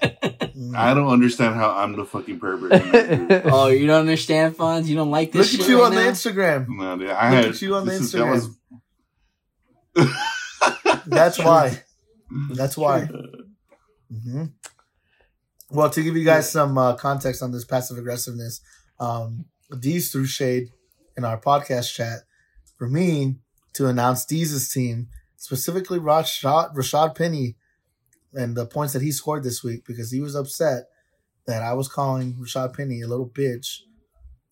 I 0.76 0.94
don't 0.94 1.09
understand 1.09 1.54
how 1.57 1.70
I'm 1.70 1.96
the 1.96 2.04
fucking 2.04 2.38
pervert. 2.40 2.72
in 2.72 2.90
that 2.92 3.28
group. 3.42 3.52
oh, 3.52 3.68
you 3.68 3.87
don't 3.87 4.00
understand, 4.00 4.57
Fonz? 4.57 4.87
You 4.87 4.96
don't 4.96 5.11
like 5.11 5.33
this? 5.33 5.52
Look 5.52 5.59
this 5.61 5.68
at 5.68 5.70
you 5.70 5.78
right 5.81 5.87
on 5.87 5.94
the? 5.94 6.00
Instagram. 6.02 6.66
No, 6.68 6.96
dude, 6.98 7.11
I 7.11 7.31
Look 7.35 7.44
had 7.44 7.54
at 7.54 7.62
you 7.62 7.74
on 7.74 7.85
the 7.87 7.90
this 7.92 8.00
is- 8.02 8.12
that 8.12 8.18
Instagram. 8.18 8.31
was- 9.94 11.04
That's 11.07 11.38
why. 11.44 11.83
That's 12.52 12.76
why. 12.76 13.09
hmm 14.12 14.44
Well, 15.70 15.90
to 15.90 16.02
give 16.02 16.16
you 16.16 16.24
guys 16.24 16.50
some 16.50 16.76
uh, 16.78 16.94
context 16.96 17.42
on 17.42 17.52
this 17.52 17.64
passive 17.64 17.98
aggressiveness, 17.98 18.61
um, 19.00 19.46
Deez 19.72 20.11
threw 20.12 20.26
shade 20.26 20.68
in 21.16 21.24
our 21.24 21.40
podcast 21.40 21.92
chat 21.94 22.20
for 22.76 22.88
me 22.88 23.37
to 23.74 23.87
announce 23.87 24.24
Deez's 24.24 24.72
team, 24.72 25.09
specifically 25.37 25.98
Rashad, 25.98 26.74
Rashad 26.74 27.14
Penny, 27.16 27.57
and 28.34 28.56
the 28.56 28.66
points 28.66 28.92
that 28.92 29.02
he 29.02 29.10
scored 29.12 29.42
this 29.44 29.62
week 29.64 29.84
because 29.86 30.10
he 30.10 30.20
was 30.20 30.34
upset 30.34 30.84
that 31.46 31.62
I 31.62 31.72
was 31.72 31.88
calling 31.88 32.34
Rashad 32.34 32.76
Penny 32.76 33.00
a 33.00 33.06
little 33.08 33.28
bitch 33.28 33.78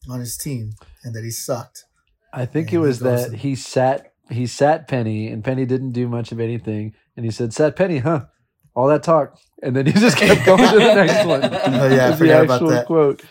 on 0.08 0.20
his 0.20 0.36
team 0.36 0.72
and 1.04 1.14
that 1.14 1.24
he 1.24 1.30
sucked. 1.30 1.84
I 2.32 2.46
think 2.46 2.70
Yeah, 2.72 2.78
it 2.78 2.82
was 2.82 2.98
he 2.98 3.04
that 3.04 3.30
to- 3.32 3.36
he 3.36 3.54
sat 3.54 4.12
he 4.30 4.46
sat 4.46 4.88
Penny 4.88 5.28
and 5.28 5.44
Penny 5.44 5.64
didn't 5.66 5.92
do 5.92 6.08
much 6.08 6.32
of 6.32 6.40
anything 6.40 6.94
and 7.16 7.24
he 7.24 7.30
said, 7.30 7.52
"Sat 7.54 7.76
Penny, 7.76 7.98
huh? 7.98 8.26
All 8.74 8.88
that 8.88 9.02
talk." 9.02 9.38
And 9.62 9.74
then 9.76 9.86
he 9.86 9.92
just 9.92 10.16
kept 10.18 10.44
going 10.44 10.58
to 10.68 10.78
the 10.78 10.94
next 10.94 11.26
one. 11.26 11.42
Oh, 11.80 11.88
yeah, 11.88 12.08
I 12.08 12.16
forgot 12.16 12.38
the 12.48 12.54
about 12.56 12.68
that. 12.70 12.86
quote. 12.86 13.22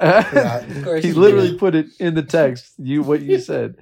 Yeah, 0.00 0.98
he 1.00 1.12
literally 1.12 1.50
did. 1.50 1.58
put 1.58 1.74
it 1.74 1.86
in 1.98 2.14
the 2.14 2.22
text. 2.22 2.72
You 2.78 3.02
what 3.02 3.20
you 3.20 3.38
said. 3.38 3.76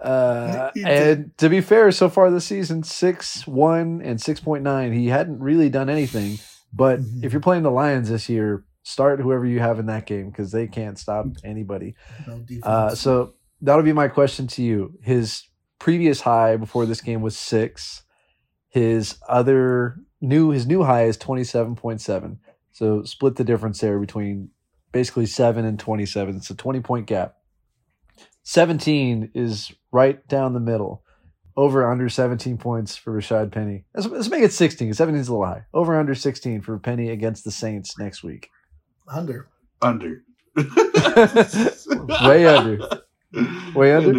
Uh, 0.00 0.70
and 0.84 1.36
to 1.38 1.48
be 1.48 1.60
fair, 1.60 1.90
so 1.92 2.08
far 2.08 2.30
this 2.30 2.44
season, 2.46 2.82
six 2.82 3.46
one 3.46 4.00
and 4.02 4.20
six 4.20 4.40
point 4.40 4.62
nine. 4.62 4.92
He 4.92 5.08
hadn't 5.08 5.40
really 5.40 5.68
done 5.70 5.88
anything. 5.88 6.38
But 6.72 7.00
Mhm. 7.00 7.24
if 7.24 7.32
you're 7.32 7.40
playing 7.40 7.62
the 7.62 7.70
Lions 7.70 8.08
this 8.08 8.28
year, 8.28 8.64
start 8.82 9.20
whoever 9.20 9.46
you 9.46 9.60
have 9.60 9.78
in 9.78 9.86
that 9.86 10.06
game 10.06 10.28
because 10.30 10.52
they 10.52 10.66
can't 10.66 10.98
stop 10.98 11.26
anybody. 11.44 11.94
no. 12.26 12.44
Uh, 12.62 12.94
so 12.94 13.34
that'll 13.62 13.84
be 13.84 13.92
my 13.92 14.08
question 14.08 14.46
to 14.48 14.62
you. 14.62 14.92
His 15.02 15.44
previous 15.78 16.20
high 16.22 16.56
before 16.56 16.84
this 16.86 17.00
game 17.00 17.20
was 17.22 17.36
six. 17.36 18.02
His 18.68 19.16
other 19.28 19.96
new 20.20 20.50
his 20.50 20.66
new 20.66 20.82
high 20.82 21.04
is 21.04 21.16
twenty 21.16 21.44
seven 21.44 21.76
point 21.76 22.00
seven. 22.00 22.38
So 22.72 23.04
split 23.04 23.36
the 23.36 23.44
difference 23.44 23.80
there 23.80 23.98
between 24.00 24.50
basically 24.90 25.26
seven 25.26 25.64
and 25.64 25.78
twenty 25.78 26.06
seven. 26.06 26.36
It's 26.36 26.50
a 26.50 26.54
twenty 26.56 26.80
point 26.80 27.06
gap. 27.06 27.36
Seventeen 28.44 29.30
is 29.34 29.72
right 29.90 30.26
down 30.28 30.52
the 30.52 30.60
middle. 30.60 31.02
Over 31.56 31.90
under 31.90 32.08
seventeen 32.08 32.58
points 32.58 32.96
for 32.96 33.16
Rashad 33.18 33.52
Penny. 33.52 33.84
Let's, 33.94 34.06
let's 34.08 34.28
make 34.28 34.42
it 34.42 34.52
sixteen. 34.52 34.92
17 34.92 35.20
is 35.20 35.28
a 35.28 35.32
little 35.32 35.46
high. 35.46 35.64
Over 35.72 35.98
under 35.98 36.14
sixteen 36.14 36.60
for 36.60 36.78
Penny 36.78 37.10
against 37.10 37.44
the 37.44 37.50
Saints 37.50 37.98
next 37.98 38.22
week. 38.22 38.50
Under. 39.08 39.48
under. 39.82 40.22
Way 40.56 42.46
under. 42.46 42.78
Way 43.74 43.92
under? 43.94 44.14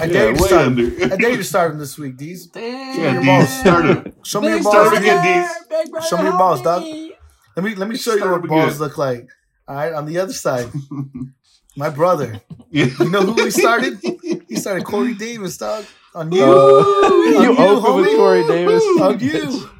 I 0.00 0.04
Yeah, 0.04 0.06
dare 0.06 0.30
you 0.30 0.36
to 0.36 0.42
start. 0.42 0.66
under. 0.66 0.82
I 1.04 1.16
dare 1.16 1.30
you 1.30 1.36
to 1.38 1.44
start 1.44 1.72
him 1.72 1.78
this 1.78 1.96
week, 1.98 2.16
Deez. 2.16 2.50
Damn. 2.52 2.98
Yeah, 2.98 3.12
your 3.12 3.20
D, 3.22 3.26
balls. 3.26 3.48
start 3.60 3.84
him. 3.86 4.12
Show 4.24 4.40
me 4.40 4.48
your 4.48 4.62
balls. 4.62 4.74
Start 4.74 4.98
again. 4.98 5.18
again, 5.18 5.42
brother, 5.46 5.64
big 5.84 5.90
brother, 5.90 6.06
Show 6.06 6.16
me 6.18 6.22
your 6.24 6.32
balls, 6.38 6.60
help 6.60 6.82
dog. 6.82 7.10
Let 7.56 7.64
me 7.64 7.74
let 7.74 7.88
me 7.88 7.96
show 7.96 8.14
you 8.14 8.30
what 8.30 8.42
balls 8.46 8.66
again. 8.76 8.78
look 8.80 8.98
like. 8.98 9.28
All 9.66 9.74
right, 9.76 9.92
on 9.92 10.06
the 10.06 10.18
other 10.18 10.32
side, 10.32 10.66
my 11.78 11.88
brother. 11.90 12.40
You 12.70 13.08
know 13.08 13.22
who 13.22 13.44
he 13.44 13.50
started? 13.50 13.98
He 14.48 14.56
started 14.56 14.84
Corey 14.84 15.14
Davis, 15.14 15.56
dog. 15.56 15.86
On 16.14 16.30
you, 16.30 16.42
Uh, 16.44 16.46
On 17.06 17.42
you 17.42 17.42
you, 17.42 17.56
open 17.56 17.96
with. 18.02 18.16
Corey 18.16 18.46
Davis. 18.46 18.82
on 19.00 19.18
you. 19.20 19.70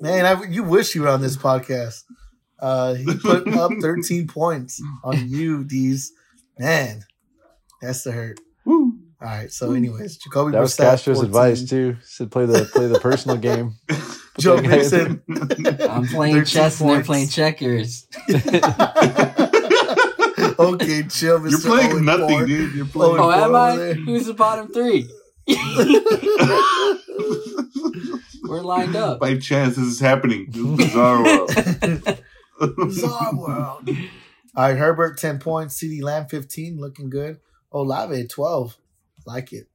Man, 0.00 0.24
I, 0.26 0.44
you 0.44 0.62
wish 0.62 0.94
you 0.94 1.02
were 1.02 1.08
on 1.08 1.20
this 1.20 1.36
podcast. 1.36 2.04
Uh, 2.60 2.94
he 2.94 3.06
put 3.18 3.48
up 3.48 3.72
13 3.80 4.28
points 4.28 4.80
on 5.02 5.28
you, 5.28 5.64
D's. 5.64 6.12
Man, 6.60 7.02
that's 7.80 8.04
the 8.04 8.12
hurt. 8.12 8.38
Woo. 8.64 8.98
All 9.20 9.28
right. 9.28 9.50
So, 9.50 9.72
anyways, 9.72 10.18
Jacoby 10.18 10.52
That 10.52 10.60
was 10.60 10.74
Brissett, 10.76 10.90
Castro's 10.90 11.16
14. 11.18 11.28
advice 11.28 11.68
too. 11.68 11.96
Said 12.04 12.30
play 12.30 12.46
the 12.46 12.64
play 12.72 12.86
the 12.86 13.00
personal 13.00 13.36
game. 13.36 13.74
Joe 14.38 14.56
that 14.56 14.64
guy 14.64 15.00
in 15.00 15.22
Mixon. 15.26 15.90
I'm 15.90 16.06
playing 16.06 16.34
13 16.36 16.44
chess 16.44 16.80
and 16.80 16.90
they're 16.90 17.02
playing 17.04 17.28
checkers. 17.28 18.06
okay, 20.58 21.02
chill, 21.04 21.40
Mr. 21.40 21.50
You're 21.50 21.60
playing 21.60 21.92
Owen 21.92 22.04
nothing, 22.04 22.28
Ford. 22.28 22.46
dude. 22.46 22.74
You're 22.74 22.86
playing. 22.86 23.16
Oh, 23.18 23.30
Owen 23.30 23.38
am 23.40 23.54
I? 23.54 23.76
there. 23.76 23.94
Who's 23.94 24.26
the 24.26 24.34
bottom 24.34 24.72
three? 24.72 25.08
We're 28.44 28.60
lined 28.60 28.96
up. 28.96 29.20
By 29.20 29.38
chance, 29.38 29.76
this 29.76 29.86
is 29.86 30.00
happening. 30.00 30.46
This 30.50 30.62
is 30.62 30.76
bizarre 30.76 31.22
world. 31.22 31.50
Bizarre 32.76 33.34
world. 33.34 33.88
All 34.54 34.64
right, 34.68 34.76
Herbert, 34.76 35.18
10 35.18 35.38
points. 35.38 35.78
CeeDee 35.80 36.02
Lamb, 36.02 36.26
15, 36.26 36.78
looking 36.78 37.08
good. 37.10 37.40
Olave, 37.72 38.26
12. 38.28 38.76
Like 39.26 39.52
it. 39.52 39.68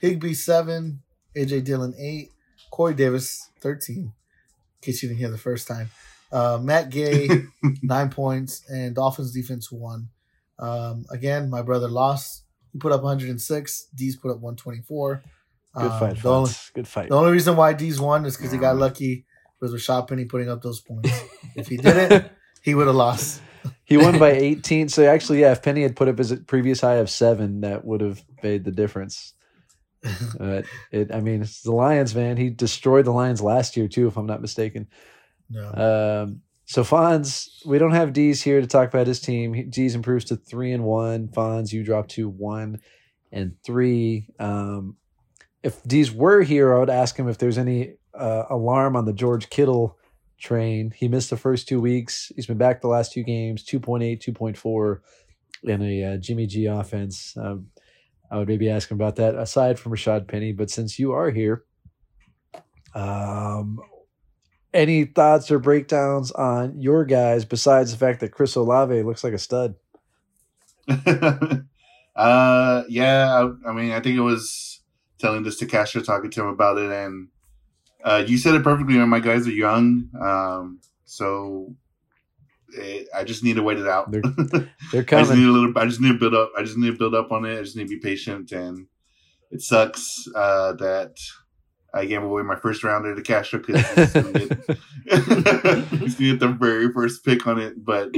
Higbee, 0.00 0.34
7. 0.34 1.02
AJ 1.36 1.64
Dillon, 1.64 1.94
8. 1.98 2.30
Corey 2.70 2.94
Davis, 2.94 3.50
13. 3.60 3.96
In 3.96 4.12
case 4.80 5.02
you 5.02 5.08
didn't 5.08 5.18
hear 5.18 5.30
the 5.30 5.36
first 5.38 5.66
time. 5.66 5.90
Uh, 6.30 6.58
Matt 6.62 6.90
Gay, 6.90 7.28
9 7.82 8.10
points. 8.10 8.62
And 8.68 8.94
Dolphins 8.94 9.32
defense, 9.32 9.72
1. 9.72 10.08
Um, 10.60 11.04
again, 11.10 11.50
my 11.50 11.62
brother 11.62 11.88
lost. 11.88 12.44
He 12.72 12.78
put 12.78 12.92
up 12.92 13.02
106. 13.02 13.88
D's 13.94 14.16
put 14.16 14.30
up 14.30 14.38
124. 14.40 15.22
Good 15.74 15.82
Um, 15.82 15.98
fight, 16.00 16.22
the, 16.22 16.30
only, 16.30 16.50
Good 16.74 16.88
fight. 16.88 17.08
the 17.08 17.16
only 17.16 17.32
reason 17.32 17.56
why 17.56 17.72
D's 17.72 18.00
won 18.00 18.24
is 18.26 18.36
because 18.36 18.52
he 18.52 18.58
got 18.58 18.76
lucky 18.76 19.24
with 19.60 19.72
Rashad 19.72 20.08
Penny 20.08 20.24
putting 20.24 20.48
up 20.48 20.62
those 20.62 20.80
points. 20.80 21.10
If 21.56 21.66
he 21.68 21.76
didn't, 21.78 22.30
he 22.62 22.74
would 22.76 22.86
have 22.86 22.94
lost. 22.96 23.42
He 23.84 23.96
won 23.96 24.18
by 24.18 24.30
18. 24.30 24.88
So 24.88 25.04
actually, 25.04 25.40
yeah, 25.40 25.50
if 25.52 25.62
Penny 25.62 25.82
had 25.82 25.96
put 25.96 26.06
up 26.08 26.16
his 26.16 26.32
previous 26.46 26.80
high 26.80 26.94
of 26.94 27.10
seven, 27.10 27.62
that 27.62 27.84
would 27.84 28.00
have 28.00 28.22
made 28.42 28.64
the 28.64 28.70
difference. 28.70 29.34
But 30.38 30.64
it, 30.92 31.12
I 31.12 31.20
mean, 31.20 31.42
it's 31.42 31.62
the 31.62 31.72
Lions, 31.72 32.14
man. 32.14 32.36
He 32.36 32.50
destroyed 32.50 33.04
the 33.04 33.10
Lions 33.10 33.42
last 33.42 33.76
year 33.76 33.88
too, 33.88 34.06
if 34.06 34.16
I'm 34.16 34.26
not 34.26 34.40
mistaken. 34.40 34.86
No. 35.50 36.22
Um, 36.24 36.42
so 36.70 36.84
Fonz, 36.84 37.48
we 37.66 37.78
don't 37.78 37.94
have 37.94 38.12
D's 38.12 38.42
here 38.42 38.60
to 38.60 38.66
talk 38.68 38.86
about 38.86 39.08
his 39.08 39.18
team. 39.18 39.68
D's 39.70 39.96
improves 39.96 40.26
to 40.26 40.36
three 40.36 40.70
and 40.72 40.84
one. 40.84 41.26
Fonz, 41.26 41.72
you 41.72 41.82
drop 41.82 42.06
to 42.10 42.28
one 42.28 42.78
and 43.32 43.56
three. 43.66 44.28
Um, 44.38 44.96
if 45.64 45.82
D's 45.82 46.12
were 46.12 46.42
here, 46.42 46.72
I 46.72 46.78
would 46.78 46.88
ask 46.88 47.16
him 47.16 47.28
if 47.28 47.38
there's 47.38 47.58
any 47.58 47.94
uh, 48.14 48.44
alarm 48.50 48.94
on 48.94 49.04
the 49.04 49.12
George 49.12 49.50
Kittle 49.50 49.98
train. 50.38 50.92
He 50.94 51.08
missed 51.08 51.30
the 51.30 51.36
first 51.36 51.66
two 51.66 51.80
weeks. 51.80 52.30
He's 52.36 52.46
been 52.46 52.56
back 52.56 52.82
the 52.82 52.86
last 52.86 53.10
two 53.12 53.24
games, 53.24 53.64
2.8, 53.64 54.22
2.4 54.22 55.00
in 55.64 55.82
a 55.82 56.04
uh, 56.04 56.16
Jimmy 56.18 56.46
G 56.46 56.66
offense. 56.66 57.36
Um, 57.36 57.66
I 58.30 58.38
would 58.38 58.46
maybe 58.46 58.70
ask 58.70 58.88
him 58.88 58.96
about 58.96 59.16
that 59.16 59.34
aside 59.34 59.76
from 59.76 59.90
Rashad 59.90 60.28
Penny. 60.28 60.52
But 60.52 60.70
since 60.70 61.00
you 61.00 61.10
are 61.14 61.32
here, 61.32 61.64
um, 62.94 63.80
any 64.72 65.04
thoughts 65.04 65.50
or 65.50 65.58
breakdowns 65.58 66.30
on 66.32 66.80
your 66.80 67.04
guys 67.04 67.44
besides 67.44 67.90
the 67.92 67.98
fact 67.98 68.20
that 68.20 68.32
Chris 68.32 68.54
Olave 68.54 69.02
looks 69.02 69.24
like 69.24 69.32
a 69.32 69.38
stud? 69.38 69.74
uh, 72.16 72.82
yeah. 72.88 73.32
I, 73.66 73.70
I 73.70 73.72
mean, 73.72 73.92
I 73.92 74.00
think 74.00 74.16
it 74.16 74.20
was 74.22 74.80
telling 75.18 75.42
this 75.42 75.58
to 75.58 75.66
Castro, 75.66 76.02
talking 76.02 76.30
to 76.30 76.40
him 76.42 76.48
about 76.48 76.78
it, 76.78 76.90
and 76.90 77.28
uh, 78.04 78.24
you 78.26 78.38
said 78.38 78.54
it 78.54 78.64
perfectly. 78.64 78.94
Man. 78.94 79.08
My 79.08 79.20
guys 79.20 79.46
are 79.46 79.50
young, 79.52 80.08
um, 80.20 80.80
so 81.04 81.74
it, 82.72 83.08
I 83.14 83.24
just 83.24 83.44
need 83.44 83.56
to 83.56 83.62
wait 83.62 83.78
it 83.78 83.86
out. 83.86 84.10
They're- 84.10 84.22
They're 84.92 85.02
I 85.02 85.02
just 85.02 85.08
coming. 85.30 85.38
need 85.38 85.48
a 85.48 85.52
little. 85.52 85.72
I 85.76 85.84
just 85.86 86.00
need 86.00 86.12
to 86.12 86.18
build 86.18 86.34
up. 86.34 86.52
I 86.56 86.62
just 86.62 86.76
need 86.78 86.90
to 86.92 86.98
build 86.98 87.14
up 87.14 87.30
on 87.32 87.44
it. 87.44 87.58
I 87.58 87.62
just 87.62 87.76
need 87.76 87.84
to 87.88 87.94
be 87.94 88.00
patient, 88.00 88.52
and 88.52 88.86
it 89.50 89.60
sucks 89.62 90.26
uh, 90.34 90.72
that 90.74 91.16
I 91.92 92.04
gave 92.04 92.22
away 92.22 92.42
my 92.42 92.56
first 92.56 92.84
rounder 92.84 93.14
to 93.14 93.22
Castro 93.22 93.60
because 93.60 93.84
he's 93.94 94.12
get 94.12 94.22
gonna 96.14 96.30
get 96.32 96.40
the 96.40 96.56
very 96.58 96.92
first 96.92 97.24
pick 97.24 97.46
on 97.46 97.58
it. 97.58 97.84
But 97.84 98.14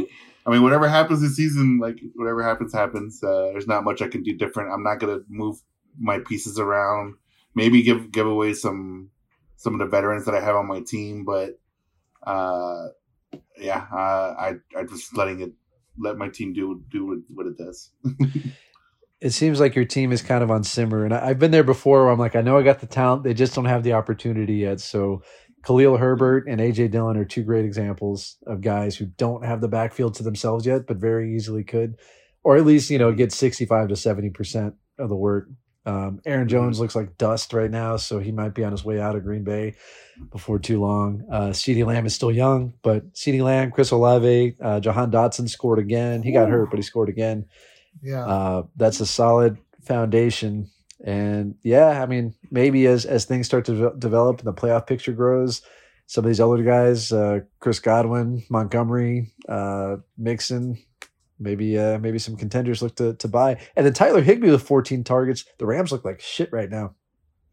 I 0.46 0.50
mean, 0.50 0.62
whatever 0.62 0.88
happens 0.88 1.20
this 1.20 1.36
season, 1.36 1.78
like 1.78 2.00
whatever 2.14 2.42
happens, 2.42 2.72
happens. 2.72 3.22
Uh, 3.22 3.50
there's 3.52 3.66
not 3.66 3.84
much 3.84 4.02
I 4.02 4.08
can 4.08 4.22
do 4.22 4.36
different. 4.36 4.72
I'm 4.72 4.82
not 4.82 4.98
gonna 4.98 5.20
move 5.28 5.60
my 5.98 6.18
pieces 6.18 6.58
around. 6.58 7.14
Maybe 7.54 7.82
give 7.82 8.12
give 8.12 8.26
away 8.26 8.54
some 8.54 9.10
some 9.56 9.74
of 9.74 9.78
the 9.80 9.86
veterans 9.86 10.24
that 10.26 10.34
I 10.34 10.40
have 10.40 10.56
on 10.56 10.66
my 10.66 10.80
team, 10.80 11.24
but 11.24 11.58
uh, 12.26 12.88
yeah, 13.58 13.86
uh, 13.92 14.34
I 14.38 14.54
I 14.76 14.84
just 14.84 15.16
letting 15.16 15.40
it 15.40 15.52
let 15.98 16.16
my 16.16 16.28
team 16.28 16.52
do 16.52 16.82
do 16.90 17.22
what 17.28 17.46
it 17.46 17.56
does. 17.56 17.90
it 19.22 19.30
seems 19.30 19.60
like 19.60 19.76
your 19.76 19.84
team 19.84 20.10
is 20.10 20.20
kind 20.20 20.42
of 20.42 20.50
on 20.50 20.64
simmer, 20.64 21.04
and 21.04 21.14
I, 21.14 21.28
I've 21.28 21.38
been 21.38 21.52
there 21.52 21.62
before. 21.62 22.02
Where 22.02 22.12
I'm 22.12 22.18
like, 22.18 22.34
I 22.34 22.42
know 22.42 22.58
I 22.58 22.62
got 22.62 22.80
the 22.80 22.86
talent, 22.86 23.22
they 23.22 23.34
just 23.34 23.54
don't 23.54 23.66
have 23.66 23.84
the 23.84 23.92
opportunity 23.92 24.56
yet. 24.56 24.80
So, 24.80 25.22
Khalil 25.64 25.96
Herbert 25.96 26.48
and 26.48 26.60
AJ 26.60 26.90
Dillon 26.90 27.16
are 27.16 27.24
two 27.24 27.44
great 27.44 27.64
examples 27.64 28.36
of 28.48 28.60
guys 28.60 28.96
who 28.96 29.06
don't 29.06 29.44
have 29.44 29.60
the 29.60 29.68
backfield 29.68 30.14
to 30.14 30.24
themselves 30.24 30.66
yet, 30.66 30.88
but 30.88 30.96
very 30.96 31.36
easily 31.36 31.62
could, 31.62 31.94
or 32.42 32.56
at 32.56 32.66
least 32.66 32.90
you 32.90 32.98
know 32.98 33.12
get 33.12 33.32
65 33.32 33.88
to 33.88 33.96
70 33.96 34.30
percent 34.30 34.74
of 34.98 35.08
the 35.08 35.16
work. 35.16 35.48
Um, 35.86 36.20
Aaron 36.26 36.48
Jones 36.48 36.80
looks 36.80 36.96
like 36.96 37.16
dust 37.16 37.52
right 37.52 37.70
now, 37.70 37.96
so 37.98 38.18
he 38.18 38.32
might 38.32 38.54
be 38.54 38.64
on 38.64 38.72
his 38.72 38.84
way 38.84 39.00
out 39.00 39.14
of 39.14 39.22
Green 39.22 39.44
Bay 39.44 39.74
before 40.32 40.58
too 40.58 40.80
long. 40.80 41.24
Uh, 41.30 41.50
CeeDee 41.50 41.86
Lamb 41.86 42.06
is 42.06 42.14
still 42.14 42.30
young, 42.32 42.74
but 42.82 43.14
CeeDee 43.14 43.42
Lamb, 43.42 43.70
Chris 43.70 43.92
Olave, 43.92 44.56
uh, 44.60 44.80
Jahan 44.80 45.12
Dotson 45.12 45.48
scored 45.48 45.78
again. 45.78 46.22
He 46.22 46.32
got 46.32 46.48
hurt, 46.48 46.70
but 46.70 46.78
he 46.78 46.82
scored 46.82 47.08
again. 47.08 47.46
Yeah. 48.00 48.26
Uh, 48.26 48.62
that's 48.76 49.00
a 49.00 49.06
solid 49.06 49.58
foundation. 49.84 50.70
And 51.04 51.56
yeah, 51.62 52.02
I 52.02 52.06
mean, 52.06 52.34
maybe 52.50 52.86
as 52.86 53.04
as 53.04 53.24
things 53.24 53.46
start 53.46 53.64
to 53.66 53.74
de- 53.74 53.98
develop 53.98 54.38
and 54.38 54.46
the 54.46 54.52
playoff 54.52 54.86
picture 54.86 55.12
grows, 55.12 55.62
some 56.06 56.24
of 56.24 56.28
these 56.28 56.40
older 56.40 56.62
guys, 56.62 57.12
uh, 57.12 57.40
Chris 57.58 57.80
Godwin, 57.80 58.44
Montgomery, 58.48 59.32
uh, 59.48 59.96
Mixon, 60.16 60.78
maybe 61.40 61.76
uh, 61.76 61.98
maybe 61.98 62.18
some 62.18 62.36
contenders 62.36 62.82
look 62.82 62.94
to 62.96 63.14
to 63.14 63.28
buy. 63.28 63.58
And 63.76 63.84
then 63.84 63.92
Tyler 63.92 64.22
Higbee 64.22 64.50
with 64.50 64.62
14 64.62 65.04
targets. 65.04 65.44
The 65.58 65.66
Rams 65.66 65.90
look 65.90 66.04
like 66.04 66.20
shit 66.20 66.52
right 66.52 66.70
now. 66.70 66.94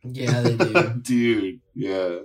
Yeah, 0.03 0.41
they 0.41 0.55
do. 0.55 0.93
Dude, 1.01 1.61
yeah. 1.73 2.19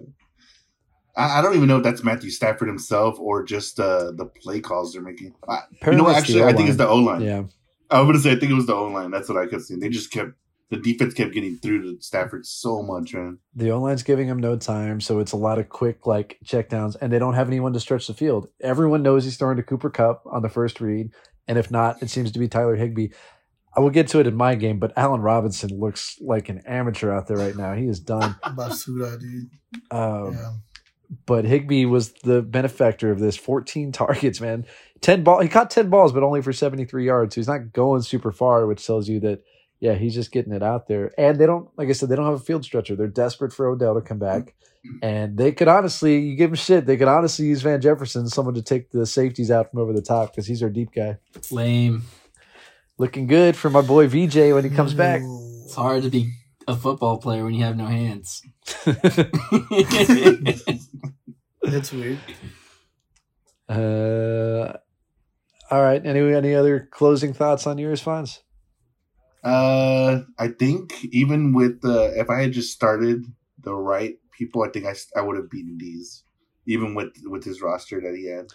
I, 1.16 1.38
I 1.38 1.42
don't 1.42 1.54
even 1.54 1.68
know 1.68 1.78
if 1.78 1.84
that's 1.84 2.04
Matthew 2.04 2.30
Stafford 2.30 2.68
himself 2.68 3.18
or 3.18 3.44
just 3.44 3.80
uh, 3.80 4.12
the 4.12 4.26
play 4.26 4.60
calls 4.60 4.92
they're 4.92 5.02
making. 5.02 5.34
I, 5.48 5.60
you 5.86 5.92
know 5.92 6.04
what? 6.04 6.16
Actually, 6.16 6.44
I 6.44 6.52
think 6.52 6.68
it's 6.68 6.78
the 6.78 6.88
O 6.88 6.96
line. 6.96 7.22
Yeah, 7.22 7.44
I 7.90 8.00
was 8.00 8.06
gonna 8.08 8.18
say 8.20 8.32
I 8.32 8.36
think 8.40 8.52
it 8.52 8.56
was 8.56 8.66
the 8.66 8.74
O 8.74 8.86
line. 8.88 9.10
That's 9.10 9.28
what 9.28 9.38
I 9.38 9.46
could 9.46 9.62
see. 9.62 9.76
They 9.76 9.88
just 9.88 10.10
kept 10.10 10.32
the 10.70 10.78
defense 10.78 11.14
kept 11.14 11.32
getting 11.32 11.56
through 11.56 11.82
to 11.82 12.02
Stafford 12.02 12.46
so 12.46 12.82
much, 12.82 13.14
man. 13.14 13.38
the 13.54 13.70
O 13.70 13.80
line's 13.80 14.02
giving 14.02 14.26
him 14.26 14.38
no 14.38 14.56
time, 14.56 15.00
so 15.00 15.18
it's 15.20 15.32
a 15.32 15.36
lot 15.36 15.58
of 15.58 15.68
quick 15.68 16.06
like 16.06 16.38
checkdowns, 16.44 16.96
and 17.00 17.12
they 17.12 17.18
don't 17.18 17.34
have 17.34 17.48
anyone 17.48 17.72
to 17.74 17.80
stretch 17.80 18.06
the 18.06 18.14
field. 18.14 18.48
Everyone 18.60 19.02
knows 19.02 19.24
he's 19.24 19.36
throwing 19.36 19.56
to 19.58 19.62
Cooper 19.62 19.90
Kupp 19.90 20.22
on 20.26 20.42
the 20.42 20.48
first 20.48 20.80
read, 20.80 21.10
and 21.46 21.58
if 21.58 21.70
not, 21.70 22.02
it 22.02 22.10
seems 22.10 22.32
to 22.32 22.38
be 22.38 22.48
Tyler 22.48 22.76
Higbee. 22.76 23.08
I 23.76 23.80
will 23.80 23.90
get 23.90 24.08
to 24.08 24.20
it 24.20 24.26
in 24.26 24.36
my 24.36 24.54
game, 24.54 24.78
but 24.78 24.92
Allen 24.96 25.20
Robinson 25.20 25.78
looks 25.78 26.16
like 26.20 26.48
an 26.48 26.62
amateur 26.64 27.12
out 27.12 27.26
there 27.26 27.36
right 27.36 27.56
now. 27.56 27.74
He 27.74 27.86
is 27.86 27.98
done. 28.00 28.36
Basuda, 28.44 29.20
dude. 29.20 29.50
Um, 29.90 30.32
Yeah. 30.32 30.52
But 31.26 31.44
Higbee 31.44 31.84
was 31.84 32.12
the 32.24 32.40
benefactor 32.40 33.10
of 33.10 33.20
this. 33.20 33.36
14 33.36 33.92
targets, 33.92 34.40
man. 34.40 34.64
10 35.04 35.22
ball. 35.22 35.40
He 35.40 35.48
caught 35.48 35.70
10 35.70 35.90
balls, 35.90 36.12
but 36.12 36.22
only 36.22 36.40
for 36.40 36.52
73 36.52 37.04
yards. 37.04 37.34
So 37.34 37.40
he's 37.40 37.48
not 37.48 37.74
going 37.74 38.00
super 38.00 38.32
far, 38.32 38.66
which 38.66 38.86
tells 38.86 39.06
you 39.06 39.20
that, 39.20 39.42
yeah, 39.78 39.92
he's 39.94 40.14
just 40.14 40.32
getting 40.32 40.54
it 40.54 40.62
out 40.62 40.88
there. 40.88 41.12
And 41.18 41.38
they 41.38 41.44
don't, 41.44 41.68
like 41.76 41.90
I 41.90 41.92
said, 41.92 42.08
they 42.08 42.16
don't 42.16 42.24
have 42.24 42.34
a 42.34 42.38
field 42.38 42.64
stretcher. 42.64 42.96
They're 42.96 43.06
desperate 43.06 43.52
for 43.52 43.66
Odell 43.68 43.94
to 43.94 44.00
come 44.00 44.18
back. 44.18 44.54
And 45.02 45.36
they 45.36 45.52
could 45.52 45.68
honestly, 45.68 46.18
you 46.20 46.36
give 46.36 46.50
him 46.50 46.56
shit, 46.56 46.86
they 46.86 46.96
could 46.96 47.08
honestly 47.08 47.46
use 47.46 47.60
Van 47.60 47.82
Jefferson, 47.82 48.28
someone 48.28 48.54
to 48.54 48.62
take 48.62 48.90
the 48.90 49.04
safeties 49.04 49.50
out 49.50 49.70
from 49.70 49.80
over 49.80 49.92
the 49.92 50.00
top 50.00 50.32
because 50.32 50.46
he's 50.46 50.62
our 50.62 50.70
deep 50.70 50.90
guy. 50.94 51.18
Lame. 51.50 52.02
Looking 52.96 53.26
good 53.26 53.56
for 53.56 53.68
my 53.68 53.82
boy 53.82 54.08
VJ 54.08 54.52
when 54.52 54.64
he 54.64 54.70
comes 54.70 54.94
back. 54.94 55.20
It's 55.22 55.74
hard 55.74 56.02
to 56.04 56.10
be 56.10 56.32
a 56.66 56.76
football 56.76 57.18
player 57.18 57.44
when 57.44 57.52
you 57.52 57.64
have 57.64 57.76
no 57.76 57.86
hands. 57.86 58.42
that's 61.62 61.92
weird. 61.92 62.18
uh, 63.68 64.78
all 65.70 65.82
right. 65.82 66.04
Any, 66.04 66.20
any 66.34 66.54
other 66.54 66.88
closing 66.92 67.32
thoughts 67.32 67.66
on 67.66 67.78
yours, 67.78 68.02
Fonz? 68.02 68.40
Uh, 69.42 70.22
I 70.38 70.48
think 70.48 71.04
even 71.12 71.52
with 71.52 71.82
the 71.82 72.12
if 72.18 72.30
I 72.30 72.40
had 72.40 72.52
just 72.52 72.72
started 72.72 73.24
the 73.62 73.74
right 73.74 74.14
people, 74.36 74.62
I 74.62 74.68
think 74.70 74.86
I, 74.86 74.94
I 75.16 75.20
would 75.22 75.36
have 75.36 75.50
beaten 75.50 75.76
these, 75.78 76.22
even 76.66 76.94
with 76.94 77.12
with 77.24 77.44
his 77.44 77.60
roster 77.60 78.00
that 78.00 78.14
he 78.16 78.26
had, 78.26 78.46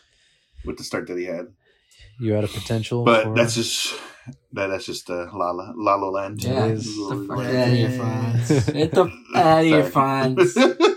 with 0.65 0.77
the 0.77 0.83
start 0.83 1.07
that 1.07 1.17
he 1.17 1.25
had. 1.25 1.47
You 2.19 2.33
had 2.33 2.43
a 2.43 2.47
potential. 2.47 3.03
But 3.05 3.23
for- 3.25 3.35
that's 3.35 3.53
just 3.55 3.93
that 4.53 4.67
that's 4.67 4.85
just 4.85 5.09
uh, 5.11 5.27
Lala 5.33 5.73
Lala 5.77 6.09
Land. 6.09 6.43
Yeah, 6.43 6.65
It 6.65 6.71
is. 6.71 6.85
the 7.09 7.25
fuck 7.27 7.37
Yeah. 7.43 7.61
out 7.61 7.67
of 7.67 7.73
here, 7.75 7.89
Fonz. 7.89 8.73
Get 8.73 8.91
the 8.91 9.11
out 9.35 9.59
of 9.59 9.65
here, 9.65 9.83
Fonz. 9.83 10.95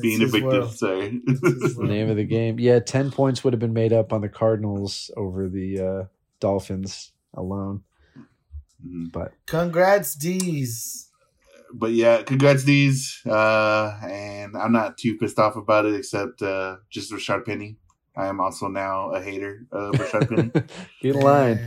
Being 0.00 0.20
his 0.20 0.30
evicted, 0.34 0.44
world. 0.60 0.72
sorry. 0.76 1.20
his 1.26 1.40
the 1.40 1.74
world. 1.76 1.90
name 1.90 2.08
of 2.10 2.16
the 2.16 2.24
game. 2.24 2.58
Yeah, 2.58 2.78
10 2.78 3.10
points 3.10 3.44
would 3.44 3.52
have 3.52 3.60
been 3.60 3.72
made 3.74 3.92
up 3.92 4.12
on 4.12 4.20
the 4.22 4.28
Cardinals 4.28 5.10
over 5.16 5.48
the 5.48 5.80
uh, 5.80 6.04
Dolphins 6.40 7.12
alone. 7.34 7.82
Mhm. 8.86 9.12
But 9.12 9.32
Congrats, 9.46 10.14
D's. 10.14 11.10
but 11.72 11.90
yeah, 11.92 12.22
congrats 12.22 12.62
these. 12.64 13.20
Uh, 13.26 13.98
and 14.02 14.56
I'm 14.56 14.72
not 14.72 14.96
too 14.98 15.16
pissed 15.18 15.38
off 15.38 15.56
about 15.56 15.84
it, 15.84 15.94
except 15.94 16.40
uh, 16.42 16.76
just 16.90 17.12
Rashad 17.12 17.44
Penny. 17.44 17.76
I 18.16 18.26
am 18.26 18.40
also 18.40 18.68
now 18.68 19.10
a 19.10 19.20
hater 19.22 19.66
of 19.70 19.94
Rashad 19.94 20.28
Penny. 20.28 20.50
get 21.02 21.16
in 21.16 21.20
line. 21.22 21.60